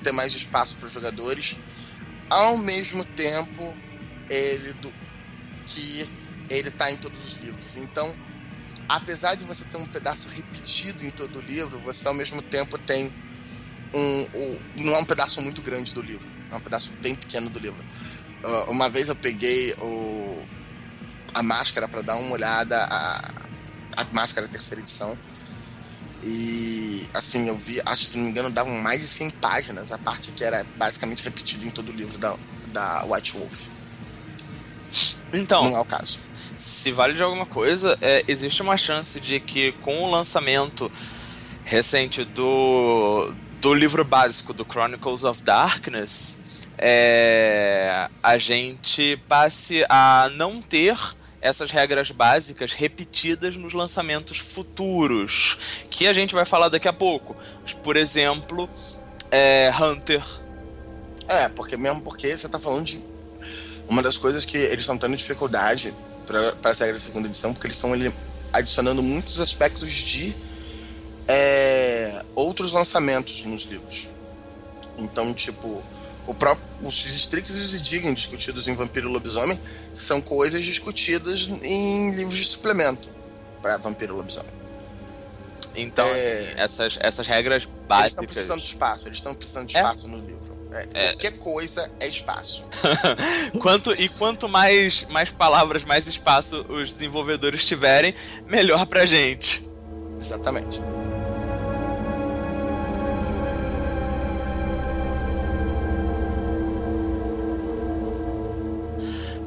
ter 0.04 0.12
mais 0.12 0.34
espaço 0.34 0.76
para 0.76 0.86
os 0.86 0.92
jogadores, 0.92 1.56
ao 2.30 2.58
mesmo 2.58 3.04
tempo 3.04 3.74
ele 4.30 4.74
do, 4.74 4.94
que 5.66 6.08
ele 6.50 6.70
está 6.70 6.92
em 6.92 6.98
todos 6.98 7.24
os 7.26 7.34
livros. 7.42 7.78
Então, 7.78 8.14
apesar 8.88 9.36
de 9.36 9.44
você 9.46 9.64
ter 9.66 9.78
um 9.78 9.86
pedaço 9.86 10.28
repetido 10.30 11.06
em 11.06 11.10
todo 11.10 11.40
o 11.40 11.42
livro, 11.42 11.80
você 11.80 12.08
ao 12.08 12.14
mesmo 12.14 12.42
tempo 12.42 12.78
tem 12.78 13.12
um, 13.94 14.28
um 14.34 14.60
não 14.76 14.96
é 14.96 15.00
um 15.00 15.06
pedaço 15.06 15.42
muito 15.42 15.62
grande 15.62 15.94
do 15.94 16.02
livro, 16.02 16.28
é 16.52 16.56
um 16.56 16.62
pedaço 16.62 16.92
bem 17.02 17.16
pequeno 17.16 17.50
do 17.50 17.60
livro. 17.60 17.84
Uh, 18.44 18.72
uma 18.72 18.90
vez 18.90 19.10
eu 19.10 19.16
peguei 19.16 19.74
o, 19.82 20.44
a 21.34 21.42
máscara 21.42 21.88
para 21.88 22.02
dar 22.02 22.16
uma 22.16 22.32
olhada, 22.32 22.84
a, 22.84 23.32
a 23.98 24.06
máscara 24.12 24.48
terceira 24.48 24.82
edição. 24.82 25.18
E 26.24 27.08
assim, 27.14 27.48
eu 27.48 27.58
vi, 27.58 27.82
acho 27.86 28.06
que 28.06 28.12
se 28.12 28.18
não 28.18 28.26
me 28.26 28.32
engano, 28.32 28.50
davam 28.50 28.74
mais 28.76 29.02
de 29.02 29.08
100 29.08 29.30
páginas, 29.32 29.92
a 29.92 29.98
parte 29.98 30.32
que 30.32 30.44
era 30.44 30.66
basicamente 30.76 31.24
repetida 31.24 31.66
em 31.66 31.70
todo 31.70 31.90
o 31.90 31.92
livro 31.92 32.18
da, 32.18 32.36
da 32.68 33.06
White 33.06 33.34
Wolf. 33.38 33.68
Então. 35.34 35.64
Não 35.64 35.78
é 35.78 35.80
o 35.80 35.86
caso. 35.86 36.20
Se 36.58 36.92
vale 36.92 37.14
de 37.14 37.22
alguma 37.22 37.46
coisa, 37.46 37.98
é, 38.02 38.24
existe 38.28 38.62
uma 38.62 38.78
chance 38.78 39.20
de 39.20 39.40
que 39.40 39.74
com 39.84 40.04
o 40.04 40.10
lançamento 40.10 40.92
recente 41.64 42.24
do, 42.24 43.32
do 43.62 43.74
livro 43.74 44.04
básico 44.04 44.54
do 44.54 44.66
Chronicles 44.66 45.24
of 45.24 45.44
Darkness, 45.44 46.37
é, 46.78 48.08
a 48.22 48.38
gente 48.38 49.18
passe 49.28 49.86
a 49.90 50.30
não 50.36 50.62
ter 50.62 50.98
essas 51.42 51.72
regras 51.72 52.12
básicas 52.12 52.74
repetidas 52.74 53.56
nos 53.56 53.74
lançamentos 53.74 54.38
futuros, 54.38 55.58
que 55.90 56.08
a 56.08 56.14
gente 56.14 56.34
vai 56.34 56.46
falar 56.46 56.70
daqui 56.70 56.88
a 56.88 56.94
pouco. 56.94 57.36
Por 57.84 57.96
exemplo, 57.96 58.70
é, 59.32 59.72
Hunter. 59.80 60.24
É, 61.28 61.50
porque 61.50 61.78
mesmo 61.78 62.02
porque 62.02 62.36
você 62.36 62.46
está 62.46 62.60
falando 62.60 62.86
de 62.86 63.02
uma 63.90 64.02
das 64.02 64.18
coisas 64.18 64.46
que 64.46 64.58
eles 64.58 64.80
estão 64.80 64.98
tendo 64.98 65.16
dificuldade 65.16 65.94
para 66.26 66.72
essa 66.72 66.84
regra 66.84 67.00
da 67.00 67.04
segunda 67.04 67.28
edição, 67.28 67.54
porque 67.54 67.68
eles 67.68 67.78
estão 67.78 67.92
adicionando 68.52 69.02
muitos 69.02 69.40
aspectos 69.40 69.92
de 69.92 70.36
é, 71.28 72.24
outros 72.36 72.72
lançamentos 72.72 73.44
nos 73.46 73.64
livros. 73.64 74.10
Então, 74.98 75.34
tipo, 75.34 75.84
o 76.28 76.34
próprio, 76.34 76.68
os 76.84 76.94
Strix 77.06 77.56
e 77.56 77.60
os 77.60 77.82
Digging 77.82 78.14
discutidos 78.14 78.68
em 78.68 78.76
Vampiro 78.76 79.10
e 79.10 79.12
Lobisomem 79.12 79.60
são 79.94 80.22
coisas 80.22 80.64
discutidas 80.64 81.48
em 81.64 82.12
livros 82.12 82.38
de 82.38 82.46
suplemento 82.46 83.10
para 83.62 83.78
Vampiro 83.78 84.14
e 84.14 84.18
Lobisomem. 84.18 84.52
Então, 85.76 86.06
é... 86.06 86.10
assim, 86.10 86.60
essas, 86.60 86.98
essas 87.00 87.28
regras 87.28 87.66
básicas. 87.88 88.00
Eles 88.00 88.12
estão 88.12 88.26
precisando 88.26 88.62
de 88.62 88.68
espaço, 88.68 89.08
eles 89.08 89.18
estão 89.18 89.34
precisando 89.34 89.68
de 89.68 89.78
é? 89.78 89.80
espaço 89.80 90.06
é? 90.06 90.10
no 90.10 90.18
livro. 90.18 90.38
É, 90.94 91.12
qualquer 91.12 91.38
coisa 91.40 91.90
é 92.00 92.08
espaço. 92.08 92.66
quanto, 93.60 93.94
e 93.94 94.10
quanto 94.10 94.50
mais, 94.50 95.06
mais 95.10 95.30
palavras, 95.30 95.86
mais 95.86 96.08
espaço 96.08 96.66
os 96.68 96.90
desenvolvedores 96.90 97.64
tiverem, 97.64 98.14
melhor 98.46 98.86
pra 98.86 99.06
gente. 99.06 99.68
Exatamente. 100.20 100.82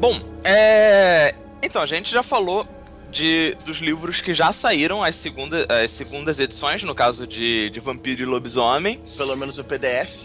Bom, 0.00 0.18
é... 0.42 1.34
então 1.62 1.82
a 1.82 1.86
gente 1.86 2.10
já 2.10 2.22
falou 2.22 2.66
de, 3.10 3.54
dos 3.66 3.80
livros 3.80 4.22
que 4.22 4.32
já 4.32 4.50
saíram, 4.50 5.04
as, 5.04 5.14
segunda, 5.14 5.66
as 5.68 5.90
segundas 5.90 6.40
edições, 6.40 6.82
no 6.82 6.94
caso 6.94 7.26
de, 7.26 7.68
de 7.68 7.80
Vampiro 7.80 8.22
e 8.22 8.24
Lobisomem. 8.24 8.98
Pelo 9.14 9.36
menos 9.36 9.58
o 9.58 9.64
PDF. 9.64 10.22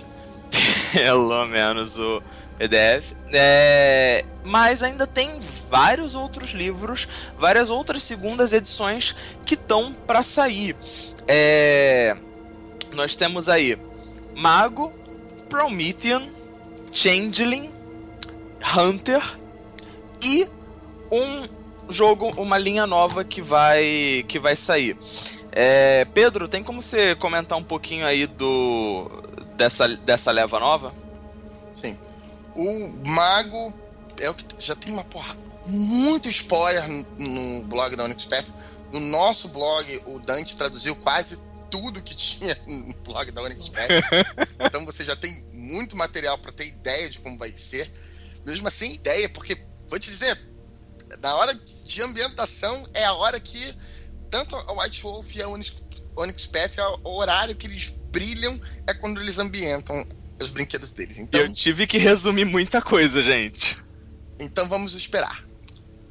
Pelo 0.93 1.45
menos 1.45 1.99
o 1.99 2.23
PDF. 2.57 3.11
É... 3.34 4.23
Mas 4.45 4.81
ainda 4.81 5.06
tem 5.06 5.41
vários 5.69 6.15
outros 6.15 6.52
livros, 6.52 7.06
várias 7.38 7.69
outras 7.69 8.02
segundas 8.02 8.53
edições 8.53 9.14
que 9.45 9.56
estão 9.56 9.91
para 9.91 10.23
sair. 10.23 10.73
É... 11.27 12.15
Nós 12.93 13.18
temos 13.18 13.49
aí 13.49 13.77
Mago, 14.34 14.93
Promethean, 15.49 16.30
Changeling, 16.93 17.73
Hunter 18.73 19.22
e 20.26 20.49
um 21.11 21.43
jogo, 21.93 22.30
uma 22.41 22.57
linha 22.57 22.88
nova 22.88 23.23
que 23.23 23.41
vai 23.41 24.26
que 24.27 24.39
vai 24.39 24.56
sair. 24.56 24.97
É, 25.52 26.03
Pedro, 26.06 26.47
tem 26.47 26.64
como 26.64 26.81
você 26.81 27.15
comentar 27.15 27.57
um 27.57 27.64
pouquinho 27.64 28.06
aí 28.06 28.26
do 28.26 29.07
dessa, 29.56 29.88
dessa 29.88 30.31
leva 30.31 30.60
nova? 30.60 30.93
Sim. 31.73 31.97
O 32.56 32.91
Mago 33.07 33.73
é 34.19 34.30
o 34.30 34.34
que 34.34 34.45
já 34.57 34.76
tem 34.76 34.91
uma 34.91 35.03
porra 35.03 35.35
muito 35.68 36.27
spoiler 36.27 36.88
no, 37.19 37.61
blog 37.64 37.95
da 37.95 38.03
Onyx 38.03 38.26
Path. 38.26 38.47
No 38.91 38.99
nosso 38.99 39.47
blog, 39.49 40.02
o 40.07 40.19
Dante 40.19 40.56
traduziu 40.56 40.95
quase 40.95 41.38
tudo 41.69 42.02
que 42.02 42.15
tinha 42.15 42.57
no 42.65 42.93
blog 43.03 43.31
da 43.31 43.43
Onyx 43.43 43.69
Path. 43.69 43.89
então 44.60 44.85
você 44.85 45.03
já 45.03 45.15
tem 45.15 45.45
muito 45.53 45.95
material 45.95 46.38
para 46.38 46.52
ter 46.52 46.68
ideia 46.68 47.10
de 47.10 47.19
como 47.19 47.38
vai 47.38 47.53
ser. 47.56 47.91
Mesmo 48.45 48.68
assim, 48.68 48.93
ideia, 48.93 49.27
porque 49.30 49.65
vou 49.88 49.99
te 49.99 50.10
dizer, 50.10 50.38
na 51.22 51.36
hora 51.36 51.53
de 51.53 52.02
ambientação 52.02 52.86
é 52.94 53.06
a 53.06 53.14
hora 53.14 53.40
que 53.40 53.76
tanto 54.30 54.56
a 54.56 54.84
White 54.84 55.02
Wolf 55.02 55.36
e 55.36 55.41
a 55.41 55.48
Onyx, 55.48 55.74
Onyx 56.18 56.45
Path, 56.48 56.78
é 56.78 56.84
o 57.03 57.18
horário 57.18 57.56
que 57.56 57.68
eles 57.68 57.94
brilham 58.12 58.60
é 58.88 58.94
quando 58.94 59.22
eles 59.22 59.38
ambientam 59.38 60.06
os 60.41 60.49
brinquedos 60.49 60.91
deles. 60.91 61.18
Então, 61.18 61.41
Eu 61.41 61.52
tive 61.52 61.88
que 61.88 61.98
resumir 61.98 62.45
muita 62.45 62.82
coisa, 62.82 63.22
gente. 63.22 63.78
Então 64.40 64.68
vamos 64.68 64.94
esperar. 64.94 65.45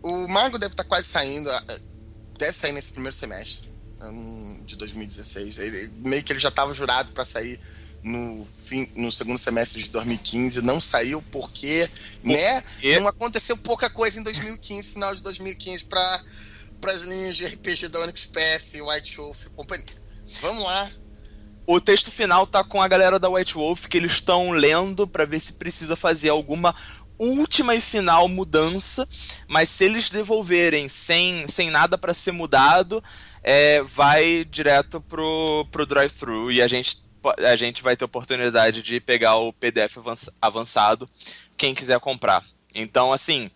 O 0.02 0.28
Mago 0.28 0.58
deve 0.58 0.72
estar 0.72 0.84
quase 0.84 1.06
saindo, 1.08 1.50
deve 2.38 2.56
sair 2.56 2.72
nesse 2.72 2.90
primeiro 2.90 3.16
semestre 3.16 3.72
de 4.64 4.76
2016. 4.76 5.58
Ele, 5.58 5.92
meio 5.96 6.22
que 6.22 6.32
ele 6.32 6.40
já 6.40 6.48
estava 6.48 6.72
jurado 6.74 7.12
para 7.12 7.24
sair 7.24 7.58
no, 8.04 8.44
fim, 8.44 8.86
no 8.94 9.10
segundo 9.10 9.38
semestre 9.38 9.82
de 9.82 9.90
2015, 9.90 10.60
não 10.60 10.78
saiu 10.78 11.22
porque, 11.32 11.88
Por 12.22 12.32
né, 12.32 12.60
quê? 12.78 13.00
não 13.00 13.08
aconteceu 13.08 13.56
pouca 13.56 13.88
coisa 13.88 14.20
em 14.20 14.22
2015, 14.22 14.90
final 14.90 15.14
de 15.14 15.22
2015, 15.22 15.86
para 15.86 16.22
as 16.86 17.02
linhas 17.02 17.34
de 17.34 17.46
RPG 17.46 17.88
da 17.88 18.00
Onyx 18.00 18.26
Path, 18.26 18.74
White 18.74 19.16
Wolf 19.16 19.46
e 19.46 19.50
companhia. 19.50 19.86
Vamos 20.42 20.64
lá. 20.64 20.90
O 21.66 21.80
texto 21.80 22.10
final 22.10 22.46
tá 22.46 22.62
com 22.62 22.82
a 22.82 22.86
galera 22.86 23.18
da 23.18 23.30
White 23.30 23.54
Wolf 23.54 23.86
que 23.86 23.96
eles 23.96 24.12
estão 24.12 24.50
lendo 24.50 25.08
para 25.08 25.24
ver 25.24 25.40
se 25.40 25.54
precisa 25.54 25.96
fazer 25.96 26.28
alguma 26.28 26.74
última 27.18 27.74
e 27.74 27.80
final 27.80 28.28
mudança, 28.28 29.08
mas 29.48 29.70
se 29.70 29.84
eles 29.84 30.10
devolverem 30.10 30.90
sem, 30.90 31.46
sem 31.48 31.70
nada 31.70 31.96
para 31.96 32.12
ser 32.12 32.32
mudado, 32.32 33.02
é, 33.42 33.82
vai 33.82 34.44
direto 34.44 35.00
pro, 35.00 35.66
pro 35.70 35.86
drive-thru 35.86 36.50
e 36.52 36.60
a 36.60 36.66
gente 36.68 37.03
a 37.38 37.56
gente 37.56 37.82
vai 37.82 37.96
ter 37.96 38.04
oportunidade 38.04 38.82
de 38.82 39.00
pegar 39.00 39.36
o 39.36 39.52
PDF 39.52 39.98
avançado, 40.40 41.08
quem 41.56 41.74
quiser 41.74 41.98
comprar. 42.00 42.44
Então, 42.74 43.12
assim, 43.12 43.50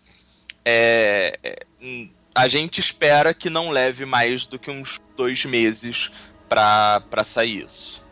é, 0.63 1.39
é, 1.43 1.65
a 2.33 2.47
gente 2.47 2.79
espera 2.79 3.33
que 3.33 3.49
não 3.49 3.69
leve 3.69 4.05
mais 4.05 4.45
do 4.45 4.57
que 4.57 4.71
uns 4.71 4.99
dois 5.15 5.45
meses 5.45 6.11
para 6.47 7.23
sair 7.23 7.65
isso. 7.65 8.03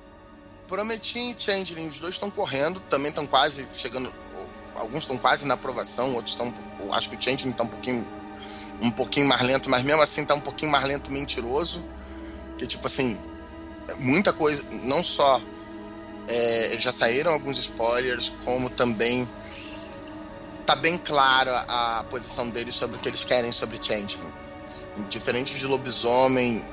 Prometi 0.67 1.31
e 1.31 1.35
Changeling, 1.37 1.87
os 1.87 1.99
dois 1.99 2.15
estão 2.15 2.29
correndo, 2.29 2.79
também 2.81 3.09
estão 3.09 3.25
quase 3.25 3.65
chegando. 3.73 4.13
Alguns 4.75 5.03
estão 5.03 5.17
quase 5.17 5.47
na 5.47 5.53
aprovação, 5.53 6.13
outros 6.13 6.33
estão. 6.33 6.53
Acho 6.91 7.09
que 7.09 7.15
o 7.15 7.21
Changeling 7.21 7.51
está 7.51 7.63
um 7.63 7.67
pouquinho, 7.67 8.07
um 8.81 8.91
pouquinho 8.91 9.27
mais 9.27 9.41
lento, 9.41 9.69
mas 9.69 9.81
mesmo 9.83 10.01
assim 10.01 10.21
está 10.21 10.35
um 10.35 10.41
pouquinho 10.41 10.71
mais 10.71 10.85
lento 10.85 11.11
mentiroso. 11.11 11.83
Que 12.57 12.67
tipo 12.67 12.85
assim, 12.85 13.19
muita 13.95 14.33
coisa, 14.33 14.63
não 14.83 15.01
só 15.01 15.41
é, 16.27 16.75
já 16.77 16.91
saíram 16.91 17.31
alguns 17.31 17.57
spoilers, 17.57 18.33
como 18.43 18.69
também 18.69 19.27
tá 20.65 20.75
bem 20.75 20.97
clara 20.97 21.63
a 21.67 22.03
posição 22.03 22.49
deles 22.49 22.75
sobre 22.75 22.97
o 22.97 22.99
que 22.99 23.07
eles 23.07 23.23
querem 23.23 23.51
sobre 23.51 23.81
Changeling. 23.81 24.33
Diferente 25.09 25.57
de 25.57 25.65
lobisomem 25.65 26.65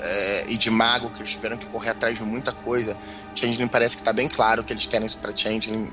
é, 0.00 0.44
e 0.48 0.56
de 0.56 0.70
mago, 0.70 1.10
que 1.10 1.18
eles 1.18 1.30
tiveram 1.30 1.58
que 1.58 1.66
correr 1.66 1.90
atrás 1.90 2.16
de 2.16 2.24
muita 2.24 2.52
coisa, 2.52 2.96
Changeling 3.34 3.68
parece 3.68 3.96
que 3.96 4.02
tá 4.02 4.12
bem 4.12 4.28
claro 4.28 4.62
o 4.62 4.64
que 4.64 4.72
eles 4.72 4.86
querem 4.86 5.08
para 5.20 5.36
Changeling. 5.36 5.92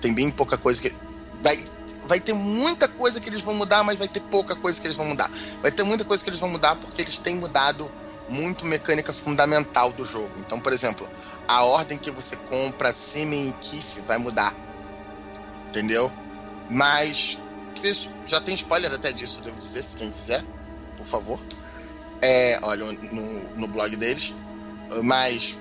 Tem 0.00 0.12
bem 0.12 0.30
pouca 0.30 0.58
coisa 0.58 0.80
que. 0.82 0.92
Vai, 1.40 1.64
vai 2.04 2.20
ter 2.20 2.34
muita 2.34 2.86
coisa 2.86 3.20
que 3.20 3.28
eles 3.28 3.40
vão 3.40 3.54
mudar, 3.54 3.82
mas 3.82 3.98
vai 3.98 4.08
ter 4.08 4.20
pouca 4.20 4.54
coisa 4.54 4.78
que 4.80 4.86
eles 4.86 4.96
vão 4.96 5.06
mudar. 5.06 5.30
Vai 5.62 5.72
ter 5.72 5.82
muita 5.84 6.04
coisa 6.04 6.22
que 6.22 6.28
eles 6.28 6.40
vão 6.40 6.50
mudar 6.50 6.76
porque 6.76 7.00
eles 7.00 7.18
têm 7.18 7.36
mudado 7.36 7.90
muito 8.28 8.64
mecânica 8.64 9.12
fundamental 9.12 9.92
do 9.92 10.04
jogo. 10.04 10.32
Então, 10.38 10.60
por 10.60 10.72
exemplo, 10.72 11.08
a 11.46 11.64
ordem 11.64 11.98
que 11.98 12.10
você 12.10 12.36
compra 12.36 12.92
Semen 12.92 13.50
e 13.50 13.52
Kiff 13.54 14.00
vai 14.00 14.18
mudar. 14.18 14.54
Entendeu? 15.68 16.12
Mas 16.70 17.40
isso 17.82 18.10
já 18.24 18.40
tem 18.40 18.54
spoiler 18.54 18.92
até 18.92 19.12
disso, 19.12 19.40
devo 19.40 19.58
dizer, 19.58 19.82
se 19.82 19.96
quem 19.96 20.10
quiser, 20.10 20.44
por 20.96 21.06
favor. 21.06 21.40
É, 22.20 22.58
olha, 22.62 22.86
no, 22.86 23.42
no 23.56 23.66
blog 23.66 23.96
deles. 23.96 24.34
Mas 25.02 25.58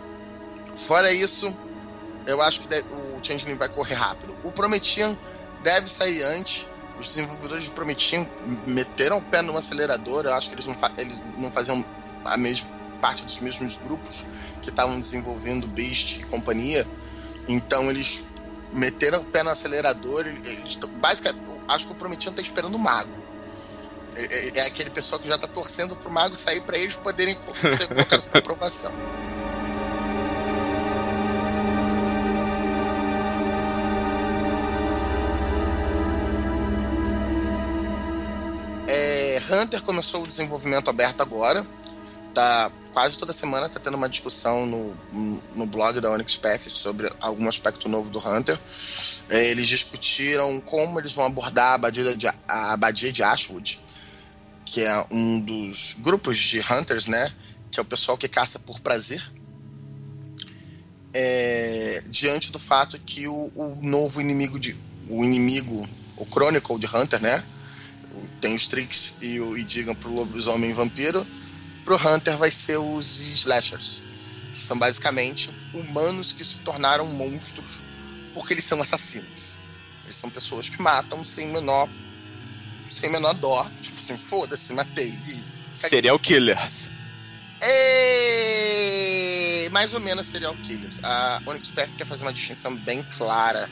Fora 0.75 1.11
isso, 1.11 1.55
eu 2.25 2.41
acho 2.41 2.61
que 2.61 2.67
deve, 2.67 2.88
o 2.93 3.19
Changeling 3.21 3.55
vai 3.55 3.69
correr 3.69 3.95
rápido. 3.95 4.35
O 4.43 4.51
Prometian 4.51 5.17
deve 5.63 5.88
sair 5.88 6.23
antes. 6.23 6.67
Os 6.99 7.07
desenvolvedores 7.09 7.63
de 7.63 7.71
Prometian 7.71 8.27
meteram 8.67 9.17
o 9.17 9.21
pé 9.21 9.41
no 9.41 9.57
acelerador. 9.57 10.25
Eu 10.25 10.33
acho 10.33 10.49
que 10.49 10.55
eles 10.55 10.67
não, 10.67 10.75
eles 10.97 11.21
não 11.38 11.51
faziam 11.51 11.83
a 12.26 12.38
mesma 12.38 12.69
parte 13.02 13.26
dos 13.26 13.39
mesmos 13.39 13.77
grupos 13.77 14.23
que 14.61 14.69
estavam 14.69 14.99
desenvolvendo 14.99 15.68
Beast 15.68 16.18
e 16.18 16.23
companhia. 16.26 16.88
Então 17.48 17.89
eles 17.89 18.23
meteram 18.72 19.22
o 19.22 19.26
pé 19.26 19.43
no 19.43 19.49
acelerador. 19.49 20.26
Eles, 20.27 20.77
basicamente, 20.99 21.43
acho 21.68 21.88
que 21.88 21.93
o 21.93 21.95
Prometian 21.95 22.30
está 22.30 22.41
esperando 22.41 22.76
o 22.76 22.80
mago. 22.80 23.11
É, 24.15 24.22
é, 24.22 24.52
é, 24.60 24.68
aquele 24.68 24.89
pessoal 24.89 25.19
que 25.19 25.27
já 25.27 25.35
está 25.35 25.48
torcendo 25.48 25.95
para 25.95 26.10
o 26.10 26.11
mago 26.11 26.35
sair 26.35 26.61
para 26.61 26.77
eles 26.77 26.95
poderem 26.95 27.38
ser 27.77 27.88
colocados 27.88 28.26
para 28.26 28.39
aprovação. 28.39 28.91
É, 38.88 39.39
Hunter 39.49 39.81
começou 39.84 40.23
o 40.23 40.27
desenvolvimento 40.27 40.89
aberto 40.89 41.22
agora. 41.22 41.65
Tá, 42.34 42.72
quase 42.94 43.18
toda 43.18 43.34
semana 43.34 43.68
está 43.68 43.80
tendo 43.80 43.98
uma 43.98 44.08
discussão 44.08 44.66
no, 44.66 44.98
no 45.53 45.66
blog 45.66 45.99
da 45.99 46.12
Onyx 46.12 46.38
Path 46.38 46.70
sobre 46.70 47.12
algum 47.20 47.48
aspecto 47.48 47.90
novo 47.90 48.10
do 48.10 48.20
Hunter. 48.20 48.58
É, 49.30 49.49
eles 49.49 49.68
discutiram 49.68 50.60
como 50.62 50.99
eles 50.99 51.14
vão 51.14 51.26
abordar 51.26 51.72
a 51.72 51.74
abadia 51.74 52.16
de, 52.16 52.28
a 52.28 52.74
abadia 52.74 53.12
de 53.12 53.22
Ashwood, 53.22 53.82
que 54.66 54.82
é 54.82 55.06
um 55.12 55.40
dos 55.40 55.95
grupos 55.99 56.38
de 56.38 56.60
Hunters, 56.60 57.08
né? 57.08 57.28
Que 57.70 57.80
é 57.80 57.84
o 57.84 57.86
pessoal 57.86 58.18
que 58.18 58.28
caça 58.28 58.60
por 58.60 58.80
prazer. 58.80 59.22
É, 61.14 62.02
diante 62.08 62.52
do 62.52 62.60
fato 62.60 62.98
que 62.99 63.28
o, 63.28 63.52
o 63.53 63.78
novo 63.82 64.22
inimigo 64.22 64.58
de 64.58 64.78
o 65.10 65.26
inimigo, 65.26 65.88
o 66.16 66.26
Chronicle 66.26 66.80
de 66.80 66.88
Hunter, 66.88 67.22
né? 67.22 67.44
tem 68.40 68.56
os 68.56 68.68
Tricks 68.68 69.14
e 69.22 69.40
o 69.40 69.58
e 69.58 69.64
digam 69.64 69.94
pro 69.95 70.14
lobisomem 70.14 70.74
vampiro. 70.74 71.26
Pro 71.84 71.95
Hunter 71.95 72.38
vai 72.38 72.52
ser 72.52 72.78
os 72.78 73.20
slashers, 73.20 74.03
que 74.52 74.58
são 74.58 74.78
basicamente 74.78 75.49
humanos 75.74 76.32
que 76.34 76.44
se 76.44 76.58
tornaram 76.60 77.08
monstros 77.08 77.82
porque 78.34 78.53
eles 78.53 78.66
são 78.66 78.82
assassinos. 78.82 79.56
Eles 80.03 80.16
são 80.16 80.30
pessoas 80.30 80.70
que 80.70 80.82
matam 80.82 81.24
sem 81.24 81.48
menor 81.48 81.90
sem 82.90 83.10
menor 83.10 83.34
dó, 83.34 83.66
tipo 83.80 83.98
assim, 83.98 84.18
foda-se, 84.18 84.74
matei. 84.74 85.08
E... 85.08 85.45
Serial 85.74 86.20
killers. 86.20 86.90
E... 87.64 88.10
Mais 89.72 89.94
ou 89.94 90.02
menos 90.02 90.28
serial 90.28 90.53
killers. 90.58 90.99
A 91.02 91.41
Onyx 91.45 91.72
Path 91.72 91.91
quer 91.98 92.06
fazer 92.06 92.24
uma 92.24 92.34
distinção 92.34 92.76
bem 92.76 93.02
clara 93.18 93.70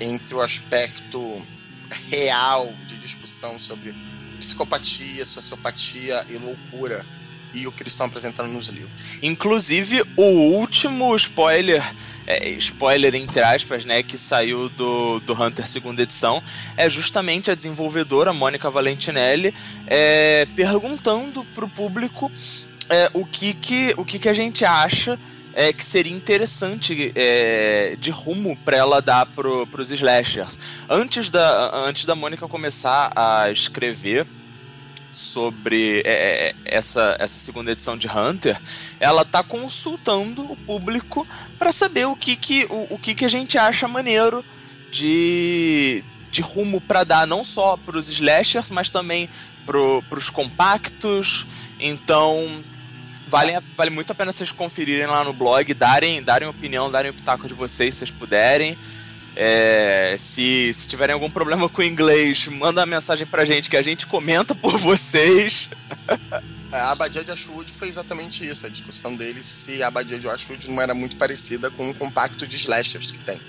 entre 0.00 0.36
o 0.36 0.40
aspecto 0.40 1.44
real 2.08 2.72
de 2.86 2.96
discussão 2.98 3.58
sobre 3.58 3.92
psicopatia, 4.38 5.26
sociopatia 5.26 6.24
e 6.28 6.38
loucura 6.38 7.04
e 7.54 7.66
o 7.66 7.72
que 7.72 7.82
eles 7.82 7.92
estão 7.92 8.06
apresentando 8.06 8.48
nos 8.48 8.68
livros. 8.68 8.92
Inclusive, 9.22 10.02
o 10.16 10.22
último 10.22 11.14
spoiler, 11.16 11.82
é, 12.26 12.48
spoiler 12.50 13.14
entre 13.14 13.40
aspas, 13.40 13.84
né, 13.84 14.02
que 14.02 14.16
saiu 14.16 14.68
do, 14.68 15.20
do 15.20 15.32
Hunter 15.32 15.68
segunda 15.68 16.02
edição, 16.02 16.42
é 16.76 16.88
justamente 16.88 17.50
a 17.50 17.54
desenvolvedora 17.54 18.32
Mônica 18.32 18.70
Valentinelli 18.70 19.54
é, 19.86 20.46
perguntando 20.54 21.44
pro 21.54 21.68
público 21.68 22.30
é, 22.88 23.10
o, 23.14 23.24
que, 23.24 23.54
que, 23.54 23.94
o 23.96 24.04
que, 24.04 24.18
que 24.18 24.28
a 24.28 24.34
gente 24.34 24.64
acha 24.64 25.18
é, 25.52 25.72
que 25.72 25.84
seria 25.84 26.12
interessante 26.12 27.12
é, 27.14 27.96
de 27.98 28.10
rumo 28.10 28.56
para 28.64 28.76
ela 28.76 29.00
dar 29.00 29.26
pro, 29.26 29.66
pros 29.66 29.90
slashers. 29.90 30.58
Antes 30.88 31.30
da, 31.30 31.86
antes 31.86 32.04
da 32.04 32.14
Mônica 32.14 32.46
começar 32.48 33.12
a 33.14 33.50
escrever 33.50 34.26
sobre 35.12 36.02
é, 36.04 36.48
é 36.48 36.54
essa, 36.64 37.16
essa 37.18 37.38
segunda 37.38 37.72
edição 37.72 37.96
de 37.96 38.08
Hunter, 38.08 38.60
ela 38.98 39.24
tá 39.24 39.42
consultando 39.42 40.50
o 40.50 40.56
público 40.56 41.26
para 41.58 41.72
saber 41.72 42.06
o 42.06 42.16
que 42.16 42.36
que, 42.36 42.66
o, 42.66 42.94
o 42.94 42.98
que 42.98 43.14
que 43.14 43.24
a 43.24 43.28
gente 43.28 43.58
acha 43.58 43.88
maneiro 43.88 44.44
de, 44.90 46.04
de 46.30 46.42
rumo 46.42 46.80
para 46.80 47.04
dar 47.04 47.26
não 47.26 47.44
só 47.44 47.76
para 47.76 47.96
os 47.96 48.08
slashers, 48.08 48.70
mas 48.70 48.90
também 48.90 49.28
para 49.66 50.18
os 50.18 50.30
compactos. 50.30 51.46
Então, 51.78 52.62
Vale, 53.30 53.52
vale 53.76 53.90
muito 53.90 54.10
a 54.10 54.14
pena 54.14 54.32
vocês 54.32 54.50
conferirem 54.50 55.06
lá 55.06 55.22
no 55.22 55.32
blog, 55.32 55.72
darem, 55.72 56.20
darem 56.20 56.48
opinião, 56.48 56.90
darem 56.90 57.12
o 57.12 57.14
pitaco 57.14 57.46
de 57.46 57.54
vocês, 57.54 57.94
se 57.94 58.00
vocês 58.00 58.10
puderem. 58.10 58.76
É, 59.36 60.16
se, 60.18 60.72
se 60.74 60.88
tiverem 60.88 61.14
algum 61.14 61.30
problema 61.30 61.68
com 61.68 61.80
o 61.80 61.84
inglês, 61.84 62.46
manda 62.46 62.80
uma 62.80 62.86
mensagem 62.86 63.26
pra 63.26 63.44
gente 63.44 63.70
que 63.70 63.76
a 63.76 63.82
gente 63.82 64.06
comenta 64.06 64.54
por 64.54 64.76
vocês. 64.76 65.68
É, 66.72 66.76
a 66.76 66.92
Abadia 66.92 67.24
de 67.24 67.30
Ashwood 67.30 67.72
foi 67.72 67.88
exatamente 67.88 68.46
isso, 68.46 68.66
a 68.66 68.68
discussão 68.68 69.16
deles 69.16 69.44
se 69.44 69.82
a 69.82 69.88
Abadia 69.88 70.18
de 70.18 70.28
Ashwood 70.28 70.70
não 70.70 70.80
era 70.80 70.94
muito 70.94 71.16
parecida 71.16 71.70
com 71.70 71.90
o 71.90 71.94
compacto 71.94 72.46
de 72.46 72.56
slashers 72.56 73.10
que 73.10 73.18
tem. 73.18 73.40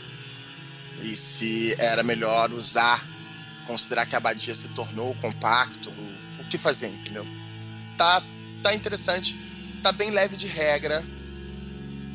E 1.02 1.16
se 1.16 1.76
era 1.80 2.03
melhor 2.03 2.52
usar, 2.52 3.06
considerar 3.66 4.06
que 4.06 4.16
a 4.16 4.18
Abadia 4.18 4.56
se 4.56 4.70
tornou 4.70 5.16
compacto, 5.16 5.90
o, 5.90 6.41
o 6.41 6.45
que 6.45 6.58
fazer, 6.58 6.88
entendeu? 6.88 7.26
Tá, 7.98 8.24
tá 8.64 8.74
interessante 8.74 9.36
tá 9.82 9.91
bem 9.91 10.12
leve 10.12 10.38
de 10.38 10.48
regra 10.48 11.03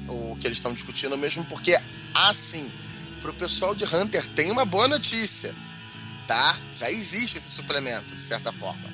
o 0.09 0.37
que 0.37 0.47
eles 0.47 0.59
estão 0.59 0.73
discutindo, 0.73 1.19
mesmo 1.19 1.45
porque, 1.45 1.77
assim, 2.15 2.71
pro 3.27 3.35
pessoal 3.35 3.75
de 3.75 3.85
Hunter 3.85 4.25
tem 4.25 4.53
uma 4.53 4.65
boa 4.65 4.87
notícia, 4.87 5.53
tá? 6.29 6.57
Já 6.73 6.89
existe 6.89 7.39
esse 7.39 7.51
suplemento, 7.51 8.15
de 8.15 8.23
certa 8.23 8.53
forma. 8.53 8.89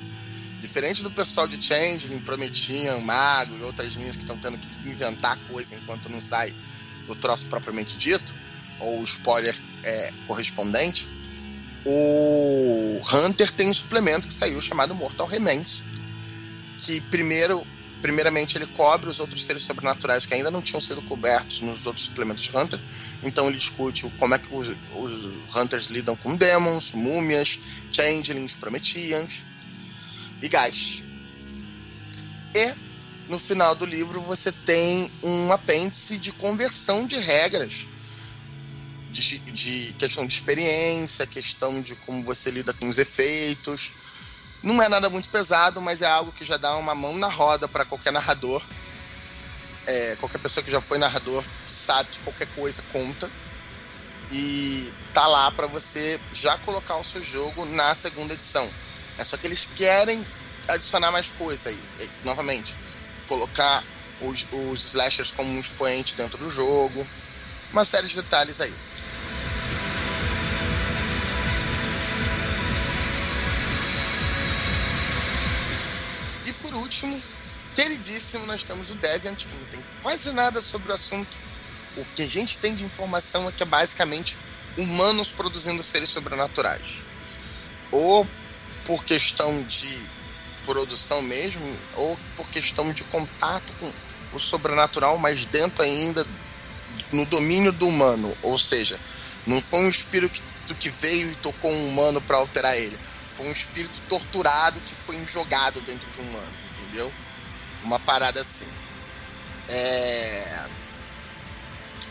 Diferente 0.59 1.03
do 1.03 1.11
pessoal 1.11 1.47
de 1.47 1.63
Changeling, 1.63 2.19
Prometiam, 2.19 2.99
Mago 3.01 3.55
e 3.55 3.61
outras 3.61 3.93
linhas 3.93 4.15
que 4.15 4.23
estão 4.23 4.35
tendo 4.39 4.57
que 4.57 4.89
inventar 4.89 5.37
coisa 5.47 5.75
enquanto 5.75 6.09
não 6.09 6.19
sai 6.19 6.55
o 7.07 7.13
troço 7.13 7.45
propriamente 7.45 7.95
dito, 7.95 8.33
ou 8.79 9.01
o 9.01 9.03
spoiler 9.03 9.55
é, 9.83 10.11
correspondente, 10.25 11.07
o 11.85 12.99
Hunter 13.13 13.51
tem 13.51 13.69
um 13.69 13.73
suplemento 13.73 14.27
que 14.27 14.33
saiu 14.33 14.59
chamado 14.61 14.95
Mortal 14.95 15.27
Remains, 15.27 15.83
que 16.79 16.99
primeiro 17.01 17.67
primeiramente 18.03 18.57
ele 18.57 18.67
cobre 18.67 19.09
os 19.09 19.17
outros 19.17 19.45
seres 19.45 19.63
sobrenaturais 19.63 20.25
que 20.25 20.33
ainda 20.33 20.51
não 20.51 20.61
tinham 20.61 20.81
sido 20.81 21.01
cobertos 21.03 21.61
nos 21.61 21.87
outros 21.87 22.05
suplementos 22.05 22.43
de 22.43 22.55
Hunter. 22.55 22.77
Então 23.23 23.47
ele 23.47 23.57
discute 23.57 24.11
como 24.19 24.35
é 24.35 24.37
que 24.37 24.53
os, 24.53 24.75
os 24.93 25.23
Hunters 25.55 25.85
lidam 25.85 26.13
com 26.13 26.35
demons, 26.35 26.91
múmias, 26.91 27.61
changelings, 27.93 28.55
prometians 28.55 29.41
e 30.41 30.49
gás. 30.49 31.01
E 32.53 32.75
no 33.29 33.39
final 33.39 33.73
do 33.73 33.85
livro 33.85 34.19
você 34.21 34.51
tem 34.51 35.09
um 35.23 35.53
apêndice 35.53 36.17
de 36.17 36.33
conversão 36.33 37.07
de 37.07 37.15
regras. 37.15 37.87
De, 39.09 39.39
de 39.39 39.93
questão 39.93 40.27
de 40.27 40.33
experiência, 40.33 41.25
questão 41.25 41.79
de 41.81 41.95
como 41.95 42.21
você 42.23 42.51
lida 42.51 42.73
com 42.73 42.89
os 42.89 42.97
efeitos, 42.97 43.93
não 44.63 44.81
é 44.81 44.87
nada 44.87 45.09
muito 45.09 45.29
pesado, 45.29 45.81
mas 45.81 46.01
é 46.01 46.07
algo 46.07 46.31
que 46.31 46.45
já 46.45 46.55
dá 46.55 46.75
uma 46.77 46.95
mão 46.95 47.17
na 47.17 47.27
roda 47.27 47.67
para 47.67 47.83
qualquer 47.83 48.13
narrador. 48.13 48.63
É, 49.85 50.15
qualquer 50.15 50.37
pessoa 50.37 50.63
que 50.63 50.71
já 50.71 50.79
foi 50.79 50.97
narrador 50.97 51.43
sabe 51.67 52.09
que 52.11 52.19
qualquer 52.19 52.47
coisa 52.55 52.81
conta. 52.93 53.29
E 54.31 54.91
tá 55.13 55.27
lá 55.27 55.51
para 55.51 55.67
você 55.67 56.19
já 56.31 56.57
colocar 56.59 56.95
o 56.95 57.03
seu 57.03 57.21
jogo 57.21 57.65
na 57.65 57.93
segunda 57.93 58.33
edição. 58.33 58.71
É 59.17 59.23
só 59.25 59.35
que 59.35 59.45
eles 59.45 59.69
querem 59.75 60.25
adicionar 60.69 61.11
mais 61.11 61.27
coisa 61.33 61.67
aí. 61.67 61.79
E, 61.99 62.09
novamente, 62.25 62.73
colocar 63.27 63.83
os, 64.21 64.45
os 64.71 64.85
slashers 64.85 65.31
como 65.31 65.51
um 65.51 65.59
expoente 65.59 66.15
dentro 66.15 66.37
do 66.37 66.49
jogo. 66.49 67.05
Uma 67.71 67.83
série 67.83 68.07
de 68.07 68.15
detalhes 68.15 68.61
aí. 68.61 68.73
Último, 76.83 77.21
queridíssimo, 77.75 78.45
nós 78.45 78.63
temos 78.63 78.91
o 78.91 78.95
Deviant, 78.95 79.45
que 79.45 79.55
não 79.55 79.65
tem 79.65 79.79
quase 80.01 80.31
nada 80.31 80.61
sobre 80.61 80.91
o 80.91 80.95
assunto. 80.95 81.37
O 81.95 82.05
que 82.05 82.23
a 82.23 82.27
gente 82.27 82.57
tem 82.57 82.75
de 82.75 82.83
informação 82.83 83.47
é 83.47 83.51
que 83.51 83.63
é 83.63 83.65
basicamente 83.65 84.37
humanos 84.77 85.31
produzindo 85.31 85.81
seres 85.81 86.09
sobrenaturais. 86.09 87.03
Ou 87.91 88.27
por 88.85 89.03
questão 89.05 89.63
de 89.63 89.97
produção 90.65 91.21
mesmo, 91.21 91.65
ou 91.95 92.17
por 92.35 92.49
questão 92.49 92.91
de 92.91 93.03
contato 93.05 93.73
com 93.79 93.91
o 94.33 94.39
sobrenatural, 94.39 95.17
mas 95.17 95.45
dentro 95.45 95.83
ainda 95.83 96.27
no 97.11 97.25
domínio 97.25 97.71
do 97.71 97.87
humano. 97.87 98.35
Ou 98.41 98.57
seja, 98.57 98.99
não 99.45 99.61
foi 99.61 99.79
um 99.79 99.89
espírito 99.89 100.41
que 100.79 100.89
veio 100.89 101.31
e 101.31 101.35
tocou 101.35 101.71
um 101.71 101.89
humano 101.89 102.21
para 102.21 102.37
alterar 102.37 102.75
ele. 102.75 102.97
Foi 103.33 103.47
um 103.47 103.51
espírito 103.51 104.01
torturado 104.09 104.79
que 104.81 104.95
foi 104.95 105.23
jogado 105.25 105.79
dentro 105.81 106.09
de 106.09 106.19
um 106.19 106.23
humano 106.23 106.62
entendeu? 106.93 107.11
Uma 107.83 107.99
parada 107.99 108.39
assim. 108.39 108.67
É... 109.67 110.65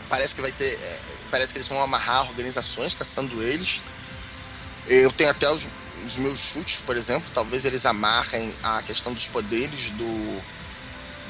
parece 0.09 0.35
que 0.35 0.41
vai 0.41 0.51
ter. 0.51 0.73
É, 0.73 0.99
parece 1.31 1.53
que 1.53 1.57
eles 1.57 1.67
vão 1.67 1.81
amarrar 1.81 2.27
organizações 2.29 2.93
caçando 2.93 3.41
eles. 3.41 3.81
Eu 4.85 5.11
tenho 5.11 5.29
até 5.29 5.49
os, 5.49 5.65
os 6.05 6.17
meus 6.17 6.39
chutes, 6.39 6.81
por 6.85 6.97
exemplo. 6.97 7.29
Talvez 7.33 7.63
eles 7.63 7.85
amarrem 7.85 8.53
a 8.61 8.81
questão 8.83 9.13
dos 9.13 9.27
poderes 9.27 9.89
do, 9.91 10.41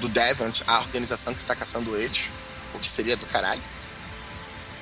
do 0.01 0.09
Deviant, 0.09 0.61
a 0.65 0.79
organização 0.79 1.33
que 1.33 1.41
está 1.41 1.55
caçando 1.55 1.95
eles. 1.95 2.29
O 2.73 2.79
que 2.79 2.89
seria 2.89 3.15
do 3.15 3.27
caralho. 3.27 3.61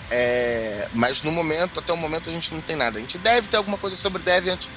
É, 0.09 0.89
mas 0.93 1.21
no 1.21 1.31
momento, 1.31 1.79
até 1.79 1.91
o 1.91 1.97
momento, 1.97 2.29
a 2.29 2.33
gente 2.33 2.53
não 2.53 2.61
tem 2.61 2.77
nada. 2.77 2.97
A 2.97 3.01
gente 3.01 3.17
deve 3.17 3.49
ter 3.49 3.57
alguma 3.57 3.77
coisa 3.77 3.97
sobre 3.97 4.23
Deviant 4.23 4.67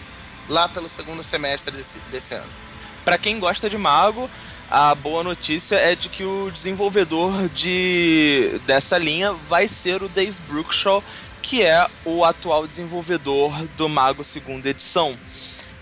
lá 0.49 0.69
pelo 0.69 0.89
segundo 0.89 1.23
semestre 1.23 1.75
desse, 1.75 1.99
desse 2.11 2.35
ano. 2.35 2.64
Para 3.05 3.19
quem 3.19 3.39
gosta 3.39 3.69
de 3.69 3.77
Mago, 3.77 4.31
a 4.71 4.95
boa 4.95 5.23
notícia 5.23 5.77
é 5.77 5.95
de 5.95 6.09
que 6.09 6.25
o 6.25 6.51
desenvolvedor 6.51 7.49
de 7.51 8.59
dessa 8.67 8.97
linha 8.97 9.33
vai 9.33 9.69
ser 9.69 10.03
o 10.03 10.09
Dave 10.09 10.37
Brookshaw, 10.49 11.05
que 11.43 11.63
é 11.63 11.87
o 12.03 12.25
atual 12.25 12.67
desenvolvedor 12.67 13.53
do 13.77 13.91
Mago 13.91 14.25
segunda 14.25 14.71
edição. 14.71 15.15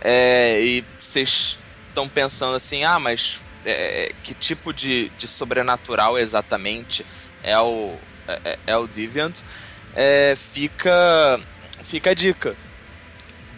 É, 0.01 0.61
e 0.61 0.85
vocês 1.01 1.59
estão 1.89 2.09
pensando 2.09 2.57
assim, 2.57 2.83
ah, 2.83 2.99
mas 2.99 3.41
é, 3.65 4.13
que 4.25 4.35
tipo 4.35 4.73
de, 4.73 5.09
de 5.17 5.29
sobrenatural 5.29 6.19
exatamente 6.19 7.07
é 7.41 7.57
o, 7.61 7.95
é, 8.27 8.41
é, 8.45 8.59
é 8.67 8.77
o 8.77 8.89
Deviant? 8.89 9.39
É, 9.95 10.35
fica, 10.37 11.41
fica 11.85 12.11
a 12.11 12.15
dica. 12.15 12.57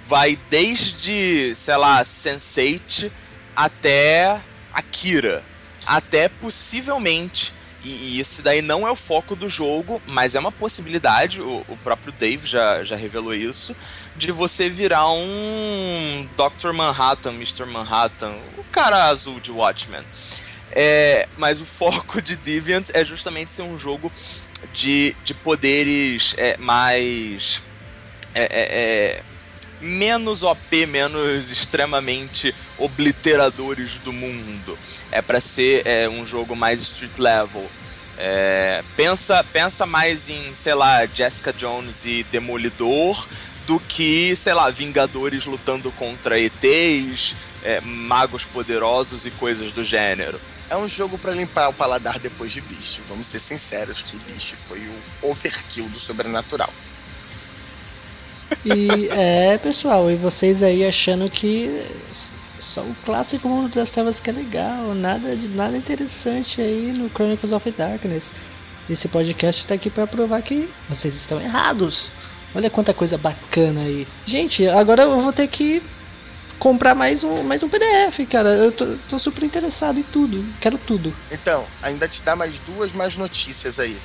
Vai 0.07 0.39
desde, 0.51 1.55
sei 1.55 1.77
lá, 1.79 2.03
Sense8 2.03 3.24
até 3.55 4.41
Akira. 4.73 5.43
Até 5.87 6.29
possivelmente. 6.29 7.53
E, 7.85 8.19
isso 8.19 8.43
daí 8.43 8.63
não 8.63 8.89
é 8.89 8.91
o 8.91 8.97
foco 8.97 9.37
do 9.37 9.49
jogo, 9.49 10.01
mas 10.07 10.35
é 10.35 10.41
uma 10.41 10.51
possibilidade, 10.51 11.43
o, 11.43 11.65
o 11.69 11.77
próprio 11.85 12.13
Dave 12.13 12.47
já, 12.47 12.83
já 12.83 12.97
revelou 12.97 13.35
isso, 13.35 13.77
de 14.17 14.33
você 14.33 14.71
virar 14.71 15.11
um 15.11 16.29
Dr. 16.37 16.73
Manhattan, 16.73 17.33
Mr. 17.33 17.67
Manhattan, 17.67 18.35
o 18.57 18.65
cara 18.65 19.05
azul 19.05 19.39
de 19.39 19.51
Watchmen. 19.51 20.03
É, 20.73 21.29
mas 21.37 21.61
o 21.61 21.65
foco 21.65 22.21
de 22.21 22.37
Deviant 22.37 22.91
é 22.95 23.05
justamente 23.05 23.53
ser 23.53 23.63
um 23.63 23.79
jogo 23.79 24.11
de, 24.73 25.15
de 25.23 25.35
poderes 25.35 26.35
é, 26.37 26.57
mais. 26.57 27.63
É, 28.35 28.43
é, 28.43 28.49
é 28.51 29.34
menos 29.85 30.43
OP, 30.43 30.87
menos 30.87 31.53
extremamente 31.53 32.55
obliteradores 32.79 33.99
do 33.99 34.13
mundo. 34.13 34.79
É 35.13 35.21
para 35.21 35.41
ser 35.41 35.87
é, 35.87 36.09
um 36.09 36.25
jogo 36.25 36.57
mais 36.57 36.81
street 36.81 37.19
level. 37.19 37.69
É, 38.17 38.83
pensa, 38.97 39.45
pensa 39.45 39.85
mais 39.85 40.29
em, 40.29 40.55
sei 40.55 40.75
lá, 40.75 41.05
Jessica 41.07 41.53
Jones 41.53 42.05
e 42.05 42.25
Demolidor 42.25 43.27
do 43.67 43.81
que, 43.81 44.35
sei 44.37 44.55
lá, 44.55 44.71
Vingadores 44.71 45.47
lutando 45.47 45.91
contra 45.93 46.39
ETs, 46.39 47.35
é, 47.63 47.81
magos 47.81 48.45
poderosos 48.45 49.27
e 49.27 49.31
coisas 49.31 49.73
do 49.73 49.83
gênero. 49.83 50.41
É 50.69 50.77
um 50.77 50.89
jogo 50.89 51.19
para 51.19 51.33
limpar 51.33 51.69
o 51.69 51.73
paladar 51.73 52.19
depois 52.19 52.53
de 52.53 52.61
Beast. 52.61 53.01
Vamos 53.09 53.27
ser 53.27 53.41
sinceros 53.41 54.03
que 54.03 54.19
Beast 54.21 54.55
foi 54.57 54.81
o 54.81 55.31
overkill 55.31 55.89
do 55.89 55.99
sobrenatural. 55.99 56.73
E 58.65 59.09
é, 59.11 59.59
pessoal, 59.59 60.11
e 60.11 60.17
vocês 60.17 60.63
aí 60.63 60.87
achando 60.87 61.31
que 61.31 61.83
só 62.61 62.81
o 62.81 62.97
clássico 63.05 63.49
Mundo 63.49 63.75
das 63.75 63.91
Trevas 63.91 64.19
que 64.19 64.31
é 64.31 64.33
legal, 64.33 64.95
nada 64.95 65.37
de 65.37 65.49
nada 65.49 65.77
interessante 65.77 66.61
aí 66.61 66.93
no 66.93 67.09
Chronicles 67.09 67.53
of 67.53 67.71
Darkness. 67.71 68.25
Esse 68.91 69.09
podcast 69.09 69.63
está 69.63 69.75
aqui 69.75 69.89
para 69.89 70.07
provar 70.07 70.43
que 70.43 70.69
vocês 70.89 71.15
estão 71.15 71.41
errados. 71.41 72.13
Olha 72.55 72.69
quanta 72.69 72.93
coisa 72.93 73.17
bacana 73.17 73.81
aí. 73.81 74.07
Gente, 74.27 74.67
agora 74.69 75.03
eu 75.03 75.23
vou 75.23 75.33
ter 75.33 75.49
que 75.49 75.83
comprar 76.59 76.95
mais 76.95 77.25
um, 77.25 77.43
mais 77.43 77.63
um 77.63 77.69
PDF, 77.69 78.27
cara. 78.31 78.51
Eu 78.51 78.73
tô, 78.73 78.97
tô 79.09 79.19
super 79.19 79.45
interessado 79.45 79.99
em 79.99 80.03
tudo. 80.03 80.45
Quero 80.61 80.79
tudo. 80.79 81.15
Então, 81.31 81.65
ainda 81.83 82.09
te 82.09 82.23
dá 82.23 82.37
mais 82.37 82.59
duas 82.61 82.93
mais 82.93 83.17
notícias 83.17 83.79
aí. 83.79 83.99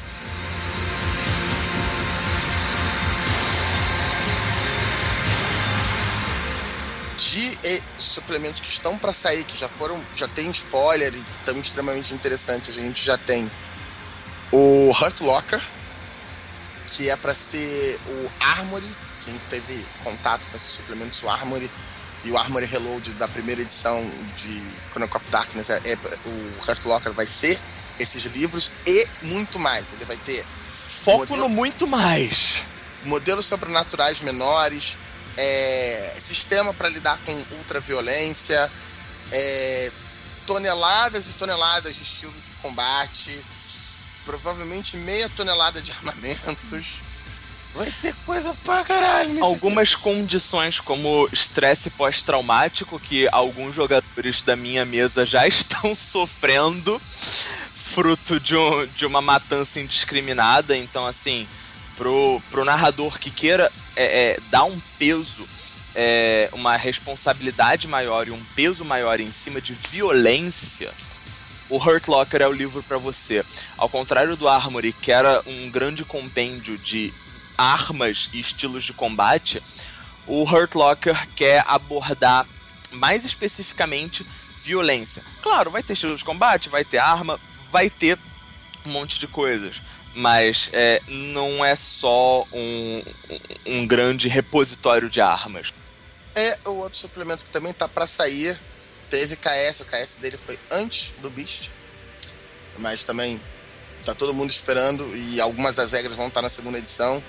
De 7.20 7.82
suplementos 7.98 8.62
que 8.62 8.70
estão 8.70 8.98
para 8.98 9.12
sair, 9.12 9.44
que 9.44 9.58
já 9.58 9.68
foram, 9.68 10.02
já 10.16 10.28
tem 10.28 10.50
spoiler 10.52 11.14
e 11.14 11.24
estão 11.40 11.60
extremamente 11.60 12.14
interessantes. 12.14 12.78
A 12.78 12.82
gente 12.82 13.04
já 13.04 13.18
tem 13.18 13.52
o 14.52 14.92
Hurt 14.92 15.20
Locker, 15.22 15.62
que 16.88 17.10
é 17.10 17.16
para 17.16 17.36
ser 17.36 18.00
o 18.08 18.32
Armory. 18.40 18.90
Quem 19.26 19.38
teve 19.50 19.86
contato 20.04 20.48
com 20.50 20.58
esses 20.58 20.72
suplementos, 20.72 21.22
o 21.22 21.30
Armory 21.30 21.70
e 22.24 22.32
o 22.32 22.38
Armory 22.38 22.66
Reload 22.66 23.14
da 23.14 23.28
primeira 23.28 23.62
edição 23.62 24.02
de 24.36 24.62
Chronicle 24.92 25.18
of 25.18 25.30
Darkness, 25.30 25.70
é, 25.70 25.82
é, 25.86 25.98
o 26.26 26.54
Hurt 26.66 26.86
Locker 26.86 27.12
vai 27.12 27.26
ser 27.26 27.60
esses 28.00 28.24
livros 28.24 28.72
e 28.88 29.08
muito 29.22 29.60
mais. 29.60 29.92
Ele 29.94 30.06
vai 30.06 30.18
ter 30.18 30.46
foco 31.04 31.20
modelo, 31.20 31.38
no 31.38 31.50
muito 31.50 31.86
mais. 31.86 32.66
Modelos 33.04 33.46
sobrenaturais 33.46 34.20
menores, 34.22 34.98
é, 35.42 36.18
sistema 36.20 36.74
para 36.74 36.90
lidar 36.90 37.18
com 37.20 37.32
ultraviolência, 37.56 38.70
é, 39.32 39.90
toneladas 40.46 41.30
e 41.30 41.34
toneladas 41.34 41.96
de 41.96 42.04
estilos 42.04 42.50
de 42.50 42.56
combate, 42.62 43.42
provavelmente 44.26 44.98
meia 44.98 45.30
tonelada 45.30 45.82
de 45.82 45.94
armamentos. 46.04 47.00
Vai 47.74 47.90
ter 48.02 48.14
coisa 48.26 48.54
pra 48.66 48.84
caralho. 48.84 49.42
Algumas 49.42 49.96
condições, 49.96 50.80
como 50.82 51.30
estresse 51.32 51.90
pós-traumático, 51.92 53.00
que 53.00 53.30
alguns 53.32 53.76
jogadores 53.76 54.42
da 54.42 54.58
minha 54.58 54.84
mesa 54.84 55.26
já 55.26 55.48
estão 55.48 55.96
sofrendo, 55.96 57.02
fruto 57.74 58.40
de, 58.42 58.58
um, 58.58 58.86
de 58.88 59.06
uma 59.06 59.22
matança 59.22 59.80
indiscriminada. 59.80 60.76
Então, 60.76 61.06
assim, 61.06 61.48
pro, 61.96 62.42
pro 62.50 62.66
narrador 62.66 63.20
que 63.20 63.30
queira 63.30 63.72
é, 64.00 64.32
é, 64.32 64.40
dar 64.50 64.64
um 64.64 64.80
peso, 64.98 65.46
é, 65.94 66.50
uma 66.54 66.78
responsabilidade 66.78 67.86
maior 67.86 68.30
e 68.30 68.32
um 68.32 68.42
peso 68.56 68.86
maior 68.86 69.20
em 69.20 69.30
cima 69.30 69.60
de 69.60 69.74
violência, 69.74 70.94
o 71.70 71.76
Hurt 71.76 72.08
Locker 72.08 72.42
é 72.42 72.48
o 72.48 72.54
livro 72.54 72.82
para 72.82 72.98
você. 72.98 73.44
Ao 73.78 73.90
contrário 73.90 74.38
do 74.38 74.48
Armory, 74.48 74.94
que 74.94 75.12
era 75.12 75.44
um 75.46 75.70
grande 75.70 76.06
compêndio 76.06 76.78
de 76.78 77.14
armas 77.58 78.30
e 78.32 78.40
estilos 78.40 78.86
de 78.86 78.94
combate, 78.94 79.62
o 80.26 80.44
Hurt 80.44 80.76
Locker 80.76 81.28
quer 81.36 81.66
abordar 81.68 82.48
mais 82.92 83.26
especificamente 83.26 84.26
violência. 84.56 85.24
Claro, 85.42 85.72
vai 85.72 85.84
ter 85.84 85.92
estilo 85.92 86.16
de 86.16 86.24
combate, 86.24 86.70
vai 86.70 86.86
ter 86.86 87.00
arma, 87.00 87.38
vai 87.70 87.90
ter 87.90 88.18
um 88.86 88.92
monte 88.92 89.20
de 89.20 89.28
coisas 89.28 89.82
mas 90.16 90.70
é, 90.74 91.02
não 91.08 91.64
é 91.64 91.76
só 91.76 92.46
um, 92.52 93.04
um 93.66 93.88
grande 93.88 94.28
repositório 94.28 95.10
de 95.10 95.22
armas. 95.22 95.74
É 96.36 96.58
o 96.66 96.72
outro 96.72 97.00
suplemento 97.00 97.44
que 97.44 97.50
também 97.50 97.74
tá 97.74 97.88
para 97.88 98.08
sair. 98.08 98.60
Teve 99.10 99.36
KS, 99.36 99.82
o 99.82 99.86
KS 99.86 100.16
dele 100.16 100.38
foi 100.38 100.60
antes 100.72 101.14
do 101.22 101.30
Beast. 101.30 101.72
Mas 102.78 103.04
também 103.04 103.40
tá 104.06 104.14
todo 104.14 104.34
mundo 104.34 104.50
esperando 104.50 105.16
e 105.16 105.42
algumas 105.42 105.76
das 105.76 105.92
regras 105.92 106.16
vão 106.16 106.28
estar 106.28 106.42
na 106.42 106.50
segunda 106.50 106.78
edição. 106.78 107.24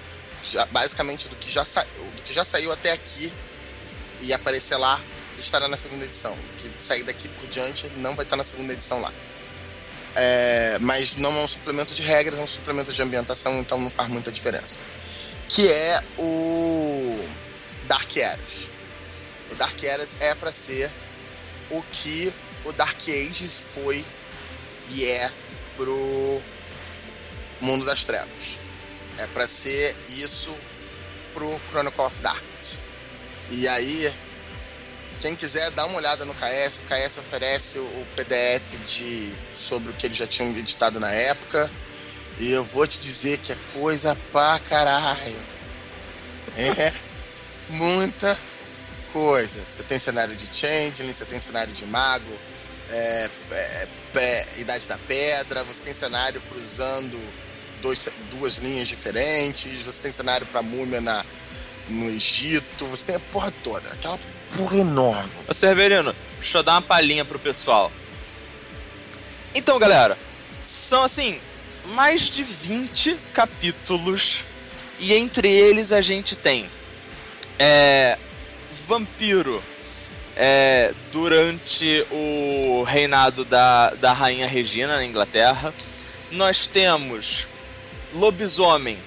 Já, 0.44 0.64
basicamente 0.66 1.28
do 1.28 1.36
que, 1.36 1.50
já 1.50 1.62
do 1.64 2.22
que 2.24 2.32
já 2.32 2.44
saiu 2.44 2.72
até 2.72 2.92
aqui 2.92 3.32
e 4.22 4.32
aparecer 4.32 4.76
lá 4.76 5.00
estará 5.38 5.68
na 5.68 5.76
segunda 5.76 6.04
edição. 6.04 6.32
O 6.32 6.56
que 6.56 6.70
sair 6.82 7.02
daqui 7.02 7.28
por 7.28 7.48
diante 7.48 7.88
não 7.96 8.14
vai 8.14 8.24
estar 8.24 8.36
na 8.36 8.44
segunda 8.44 8.72
edição 8.72 9.00
lá. 9.00 9.12
É, 10.14 10.78
mas 10.80 11.16
não 11.16 11.30
é 11.36 11.44
um 11.44 11.48
suplemento 11.48 11.94
de 11.94 12.02
regras, 12.02 12.38
é 12.38 12.42
um 12.42 12.48
suplemento 12.48 12.92
de 12.92 13.00
ambientação, 13.02 13.60
então 13.60 13.78
não 13.78 13.90
faz 13.90 14.08
muita 14.08 14.32
diferença. 14.32 14.78
Que 15.48 15.70
é 15.70 16.02
o 16.18 17.24
Dark 17.86 18.16
Eras. 18.16 18.68
O 19.50 19.54
Dark 19.54 19.82
Eras 19.82 20.16
é 20.20 20.34
para 20.34 20.52
ser 20.52 20.90
o 21.70 21.82
que 21.82 22.32
o 22.64 22.72
Dark 22.72 23.00
Ages 23.08 23.58
foi 23.74 24.04
e 24.88 25.06
é 25.06 25.30
pro 25.76 26.40
mundo 27.60 27.84
das 27.84 28.04
trevas. 28.04 28.58
É 29.18 29.26
para 29.26 29.46
ser 29.46 29.96
isso 30.08 30.54
pro 31.34 31.60
Chronicle 31.70 32.04
of 32.04 32.20
Darkness. 32.20 32.78
E 33.50 33.66
aí 33.68 34.12
quem 35.20 35.36
quiser 35.36 35.70
dar 35.72 35.86
uma 35.86 35.98
olhada 35.98 36.24
no 36.24 36.34
KS, 36.34 36.78
o 36.78 36.82
KS 36.82 37.18
oferece 37.18 37.78
o 37.78 38.06
PDF 38.16 38.62
de 38.86 39.32
sobre 39.54 39.90
o 39.90 39.92
que 39.92 40.06
eles 40.06 40.16
já 40.16 40.26
tinham 40.26 40.56
editado 40.56 40.98
na 40.98 41.12
época. 41.12 41.70
E 42.38 42.50
eu 42.50 42.64
vou 42.64 42.86
te 42.86 42.98
dizer 42.98 43.38
que 43.38 43.52
é 43.52 43.56
coisa 43.74 44.16
pra 44.32 44.58
caralho. 44.58 45.38
É 46.56 46.92
muita 47.68 48.36
coisa. 49.12 49.62
Você 49.68 49.82
tem 49.82 49.98
cenário 49.98 50.34
de 50.34 50.48
Changeling, 50.56 51.12
você 51.12 51.26
tem 51.26 51.38
cenário 51.38 51.72
de 51.72 51.84
Mago, 51.84 52.38
é, 52.88 53.30
é, 54.14 54.46
Idade 54.56 54.88
da 54.88 54.96
Pedra, 54.96 55.62
você 55.64 55.82
tem 55.82 55.92
cenário 55.92 56.40
cruzando 56.48 57.20
dois, 57.82 58.08
duas 58.30 58.56
linhas 58.56 58.88
diferentes, 58.88 59.82
você 59.82 60.00
tem 60.00 60.12
cenário 60.12 60.46
pra 60.46 60.62
múmia 60.62 61.00
na, 61.00 61.24
no 61.88 62.08
Egito, 62.08 62.86
você 62.86 63.04
tem 63.04 63.16
a 63.16 63.20
porra 63.20 63.52
toda, 63.62 63.86
aquela 63.90 64.18
porra 64.56 64.78
enorme. 64.78 65.30
Ô 65.48 65.54
Cerverino, 65.54 66.14
deixa 66.38 66.58
eu 66.58 66.62
dar 66.62 66.72
uma 66.72 66.82
palhinha 66.82 67.24
pro 67.24 67.38
pessoal. 67.38 67.90
Então, 69.54 69.78
galera, 69.78 70.16
são 70.64 71.02
assim, 71.02 71.40
mais 71.86 72.28
de 72.28 72.42
20 72.42 73.16
capítulos, 73.34 74.44
e 74.98 75.14
entre 75.14 75.50
eles 75.50 75.92
a 75.92 76.00
gente 76.00 76.36
tem 76.36 76.68
é, 77.58 78.16
Vampiro, 78.86 79.62
é, 80.36 80.94
durante 81.12 82.06
o 82.10 82.82
reinado 82.82 83.44
da, 83.44 83.90
da 83.90 84.12
Rainha 84.12 84.46
Regina 84.46 84.96
na 84.96 85.04
Inglaterra. 85.04 85.74
Nós 86.30 86.66
temos 86.66 87.46
Lobisomem 88.14 88.98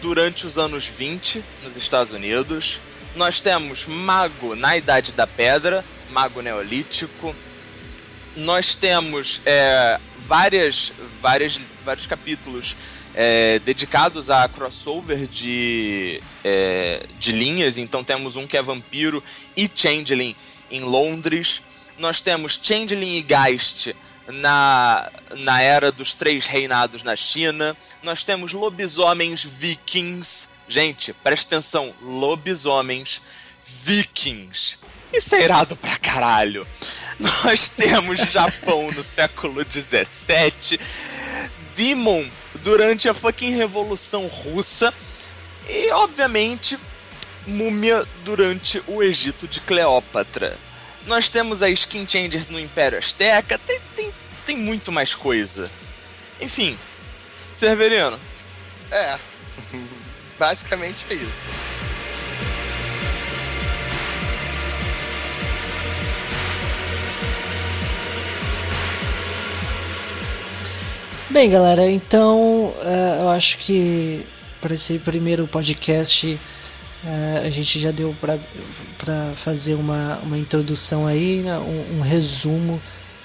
durante 0.00 0.46
os 0.46 0.58
anos 0.58 0.86
20 0.86 1.44
nos 1.64 1.76
Estados 1.76 2.12
Unidos. 2.12 2.80
Nós 3.14 3.40
temos 3.40 3.86
Mago 3.86 4.54
na 4.54 4.76
Idade 4.76 5.12
da 5.12 5.26
Pedra, 5.26 5.84
Mago 6.10 6.40
Neolítico. 6.40 7.34
Nós 8.36 8.76
temos 8.76 9.40
é, 9.44 9.98
várias, 10.18 10.92
várias, 11.20 11.60
vários 11.84 12.06
capítulos 12.06 12.76
é, 13.12 13.58
dedicados 13.58 14.30
a 14.30 14.48
crossover 14.48 15.26
de, 15.26 16.22
é, 16.44 17.04
de 17.18 17.32
linhas. 17.32 17.78
Então 17.78 18.04
temos 18.04 18.36
um 18.36 18.46
que 18.46 18.56
é 18.56 18.62
Vampiro 18.62 19.22
e 19.56 19.68
Changeling 19.72 20.36
em 20.70 20.82
Londres. 20.82 21.62
Nós 21.98 22.20
temos 22.20 22.58
Changeling 22.62 23.16
e 23.16 23.22
Geist 23.22 23.92
na, 24.28 25.10
na 25.36 25.60
era 25.60 25.90
dos 25.90 26.14
três 26.14 26.46
reinados 26.46 27.02
na 27.02 27.16
China. 27.16 27.76
Nós 28.04 28.22
temos 28.22 28.52
lobisomens 28.52 29.42
vikings. 29.42 30.48
Gente, 30.70 31.12
presta 31.12 31.56
atenção: 31.56 31.92
lobisomens 32.00 33.20
vikings. 33.66 34.78
Isso 35.12 35.34
é 35.34 35.42
irado 35.42 35.74
pra 35.74 35.98
caralho. 35.98 36.64
Nós 37.18 37.68
temos 37.68 38.20
Japão 38.20 38.92
no 38.92 39.02
século 39.02 39.64
17, 39.64 40.80
Demon 41.74 42.24
durante 42.62 43.08
a 43.08 43.14
fucking 43.14 43.50
Revolução 43.50 44.28
Russa 44.28 44.94
e, 45.68 45.90
obviamente, 45.90 46.78
Múmia 47.48 48.06
durante 48.24 48.80
o 48.86 49.02
Egito 49.02 49.48
de 49.48 49.60
Cleópatra. 49.60 50.56
Nós 51.04 51.28
temos 51.28 51.64
a 51.64 51.70
Skin 51.70 52.06
Changers 52.08 52.48
no 52.48 52.60
Império 52.60 52.96
Azteca, 52.96 53.58
tem, 53.58 53.80
tem, 53.96 54.12
tem 54.46 54.56
muito 54.56 54.92
mais 54.92 55.14
coisa. 55.14 55.68
Enfim, 56.40 56.78
Cerverino. 57.52 58.20
É, 58.92 59.18
basicamente 60.40 61.04
é 61.10 61.14
isso. 61.14 61.48
Bem, 71.28 71.50
galera, 71.50 71.88
então 71.88 72.38
uh, 72.38 73.20
eu 73.20 73.28
acho 73.28 73.58
que 73.58 74.24
para 74.62 74.74
esse 74.74 74.98
primeiro 74.98 75.46
podcast 75.46 76.26
uh, 77.04 77.46
a 77.46 77.50
gente 77.50 77.78
já 77.78 77.90
deu 77.90 78.16
para 78.18 78.38
fazer 79.44 79.74
uma, 79.74 80.18
uma 80.22 80.38
introdução 80.38 81.06
aí, 81.06 81.42
né, 81.42 81.56
um, 81.58 81.98
um, 81.98 82.00
resumo 82.00 82.80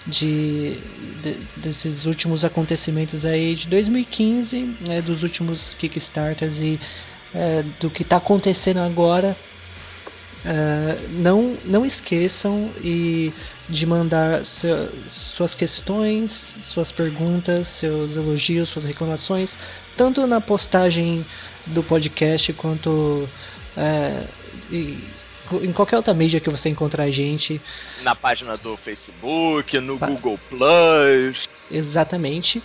de, 0.06 0.78
de, 1.22 1.38
desses 1.58 2.06
últimos 2.06 2.46
acontecimentos 2.46 3.26
aí 3.26 3.56
de 3.56 3.68
2015, 3.68 4.76
né, 4.82 5.02
dos 5.02 5.24
últimos 5.24 5.74
Kickstarters 5.74 6.58
e 6.60 6.80
uh, 7.34 7.64
do 7.80 7.90
que 7.90 8.04
está 8.04 8.18
acontecendo 8.18 8.80
agora. 8.80 9.36
não, 11.22 11.56
não 11.66 11.84
esqueçam 11.84 12.70
e 12.84 13.34
de 13.68 13.86
mandar 13.86 14.46
seu, 14.46 14.90
suas 15.10 15.56
questões, 15.56 16.32
suas 16.62 16.92
perguntas, 16.92 17.68
seus 17.68 18.16
elogios, 18.16 18.70
suas 18.70 18.86
reclamações, 18.86 19.58
tanto 19.98 20.28
na 20.28 20.40
postagem 20.40 21.26
do 21.66 21.82
podcast 21.82 22.54
quanto 22.54 23.28
é, 23.76 24.24
em 25.62 25.72
qualquer 25.72 25.98
outra 25.98 26.14
mídia 26.14 26.40
que 26.40 26.50
você 26.50 26.70
encontrar 26.70 27.04
a 27.04 27.12
gente. 27.12 27.62
Na 28.02 28.16
página 28.16 28.58
do 28.58 28.76
Facebook, 28.76 29.80
no 29.80 29.98
pa 29.98 30.08
Google 30.08 30.40
Plus. 30.50 31.48
Exatamente. 31.72 32.62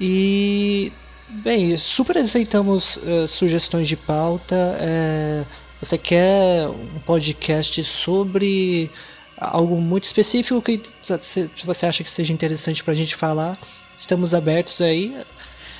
E 0.00 0.92
bem, 1.28 1.76
super 1.76 2.18
aceitamos 2.18 2.96
uh, 2.96 3.28
sugestões 3.28 3.88
de 3.88 3.96
pauta. 3.96 4.54
Uh, 4.54 5.46
você 5.80 5.98
quer 5.98 6.66
um 6.68 6.98
podcast 7.00 7.84
sobre 7.84 8.90
algo 9.36 9.80
muito 9.80 10.04
específico 10.04 10.62
que 10.62 10.82
você 11.64 11.86
acha 11.86 12.04
que 12.04 12.10
seja 12.10 12.32
interessante 12.32 12.82
para 12.82 12.92
a 12.92 12.96
gente 12.96 13.16
falar, 13.16 13.58
estamos 13.98 14.34
abertos 14.34 14.80
aí. 14.80 15.14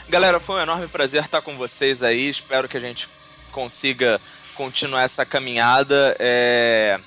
Galera, 0.09 0.39
foi 0.39 0.57
um 0.57 0.63
enorme 0.63 0.87
prazer 0.89 1.23
estar 1.23 1.41
com 1.41 1.57
vocês 1.57 2.03
aí. 2.03 2.29
Espero 2.29 2.69
que 2.69 2.77
a 2.77 2.81
gente 2.81 3.09
consiga 3.51 4.21
continuar 4.55 5.03
essa 5.03 5.27
caminhada. 5.27 6.17
É... 6.19 6.99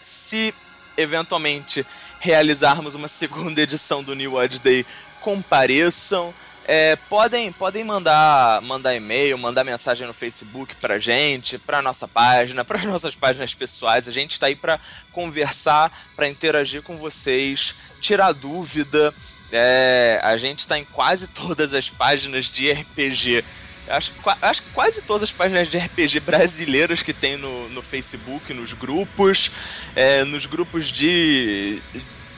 Se 0.00 0.54
eventualmente 0.96 1.86
realizarmos 2.18 2.94
uma 2.94 3.06
segunda 3.08 3.60
edição 3.60 4.02
do 4.02 4.14
New 4.14 4.32
World 4.32 4.58
Day, 4.58 4.86
compareçam. 5.20 6.34
É, 6.70 6.96
podem 6.96 7.50
podem 7.50 7.82
mandar 7.82 8.60
mandar 8.60 8.94
e-mail, 8.94 9.38
mandar 9.38 9.64
mensagem 9.64 10.06
no 10.06 10.12
Facebook 10.12 10.76
pra 10.76 10.98
gente, 10.98 11.56
pra 11.56 11.80
nossa 11.80 12.06
página, 12.06 12.62
para 12.66 12.82
nossas 12.82 13.14
páginas 13.14 13.54
pessoais. 13.54 14.06
A 14.06 14.12
gente 14.12 14.32
está 14.32 14.48
aí 14.48 14.54
para 14.54 14.78
conversar, 15.10 15.90
para 16.14 16.28
interagir 16.28 16.82
com 16.82 16.98
vocês, 16.98 17.74
tirar 18.00 18.32
dúvida. 18.32 19.14
É, 19.50 20.20
a 20.22 20.36
gente 20.36 20.58
está 20.60 20.78
em 20.78 20.84
quase 20.84 21.28
todas 21.32 21.72
as 21.72 21.88
páginas 21.88 22.44
de 22.44 22.70
RPG. 22.70 23.42
Acho, 23.88 24.12
acho 24.42 24.62
que 24.62 24.70
quase 24.70 25.02
todas 25.02 25.22
as 25.22 25.32
páginas 25.32 25.68
de 25.68 25.78
RPG 25.78 26.20
brasileiras 26.20 27.02
que 27.02 27.12
tem 27.12 27.36
no, 27.36 27.68
no 27.68 27.82
Facebook, 27.82 28.52
nos 28.52 28.72
grupos, 28.72 29.50
é, 29.96 30.24
nos 30.24 30.46
grupos 30.46 30.88
de 30.88 31.82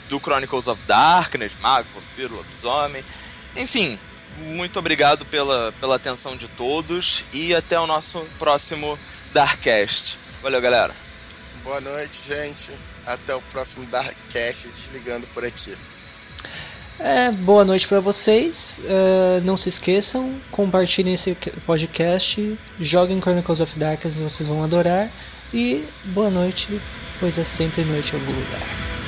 do 0.09 0.19
Chronicles 0.19 0.67
of 0.67 0.83
Darkness, 0.85 1.53
Mago, 1.61 1.89
Vampiro, 1.95 2.35
Lobisomem. 2.35 3.05
Enfim, 3.57 3.99
muito 4.39 4.79
obrigado 4.79 5.25
pela, 5.25 5.73
pela 5.79 5.97
atenção 5.97 6.37
de 6.37 6.49
todos 6.49 7.25
e 7.33 7.55
até 7.55 7.79
o 7.79 7.87
nosso 7.87 8.27
próximo 8.39 8.99
Darkcast. 9.33 10.19
Valeu, 10.43 10.61
galera. 10.61 10.95
Boa 11.63 11.81
noite, 11.81 12.21
gente. 12.27 12.71
Até 13.07 13.35
o 13.35 13.43
próximo 13.43 13.87
Darkcast, 13.87 14.69
desligando 14.69 15.27
por 15.29 15.45
aqui. 15.45 15.77
É, 17.03 17.31
boa 17.31 17.65
noite 17.65 17.89
para 17.89 17.99
vocês. 17.99 18.79
Uh, 18.81 19.43
não 19.43 19.57
se 19.57 19.71
esqueçam, 19.71 20.35
compartilhem 20.51 21.15
esse 21.15 21.35
podcast, 21.65 22.59
joguem 22.79 23.23
Chronicles 23.23 23.59
of 23.59 23.79
Darkness, 23.79 24.17
vocês 24.17 24.47
vão 24.47 24.63
adorar. 24.63 25.11
E 25.53 25.83
boa 26.07 26.29
noite, 26.29 26.79
pois 27.19 27.39
é 27.39 27.45
sempre 27.45 27.85
noite 27.85 28.15
em 28.15 28.21
algum 28.21 28.33
lugar. 28.33 29.00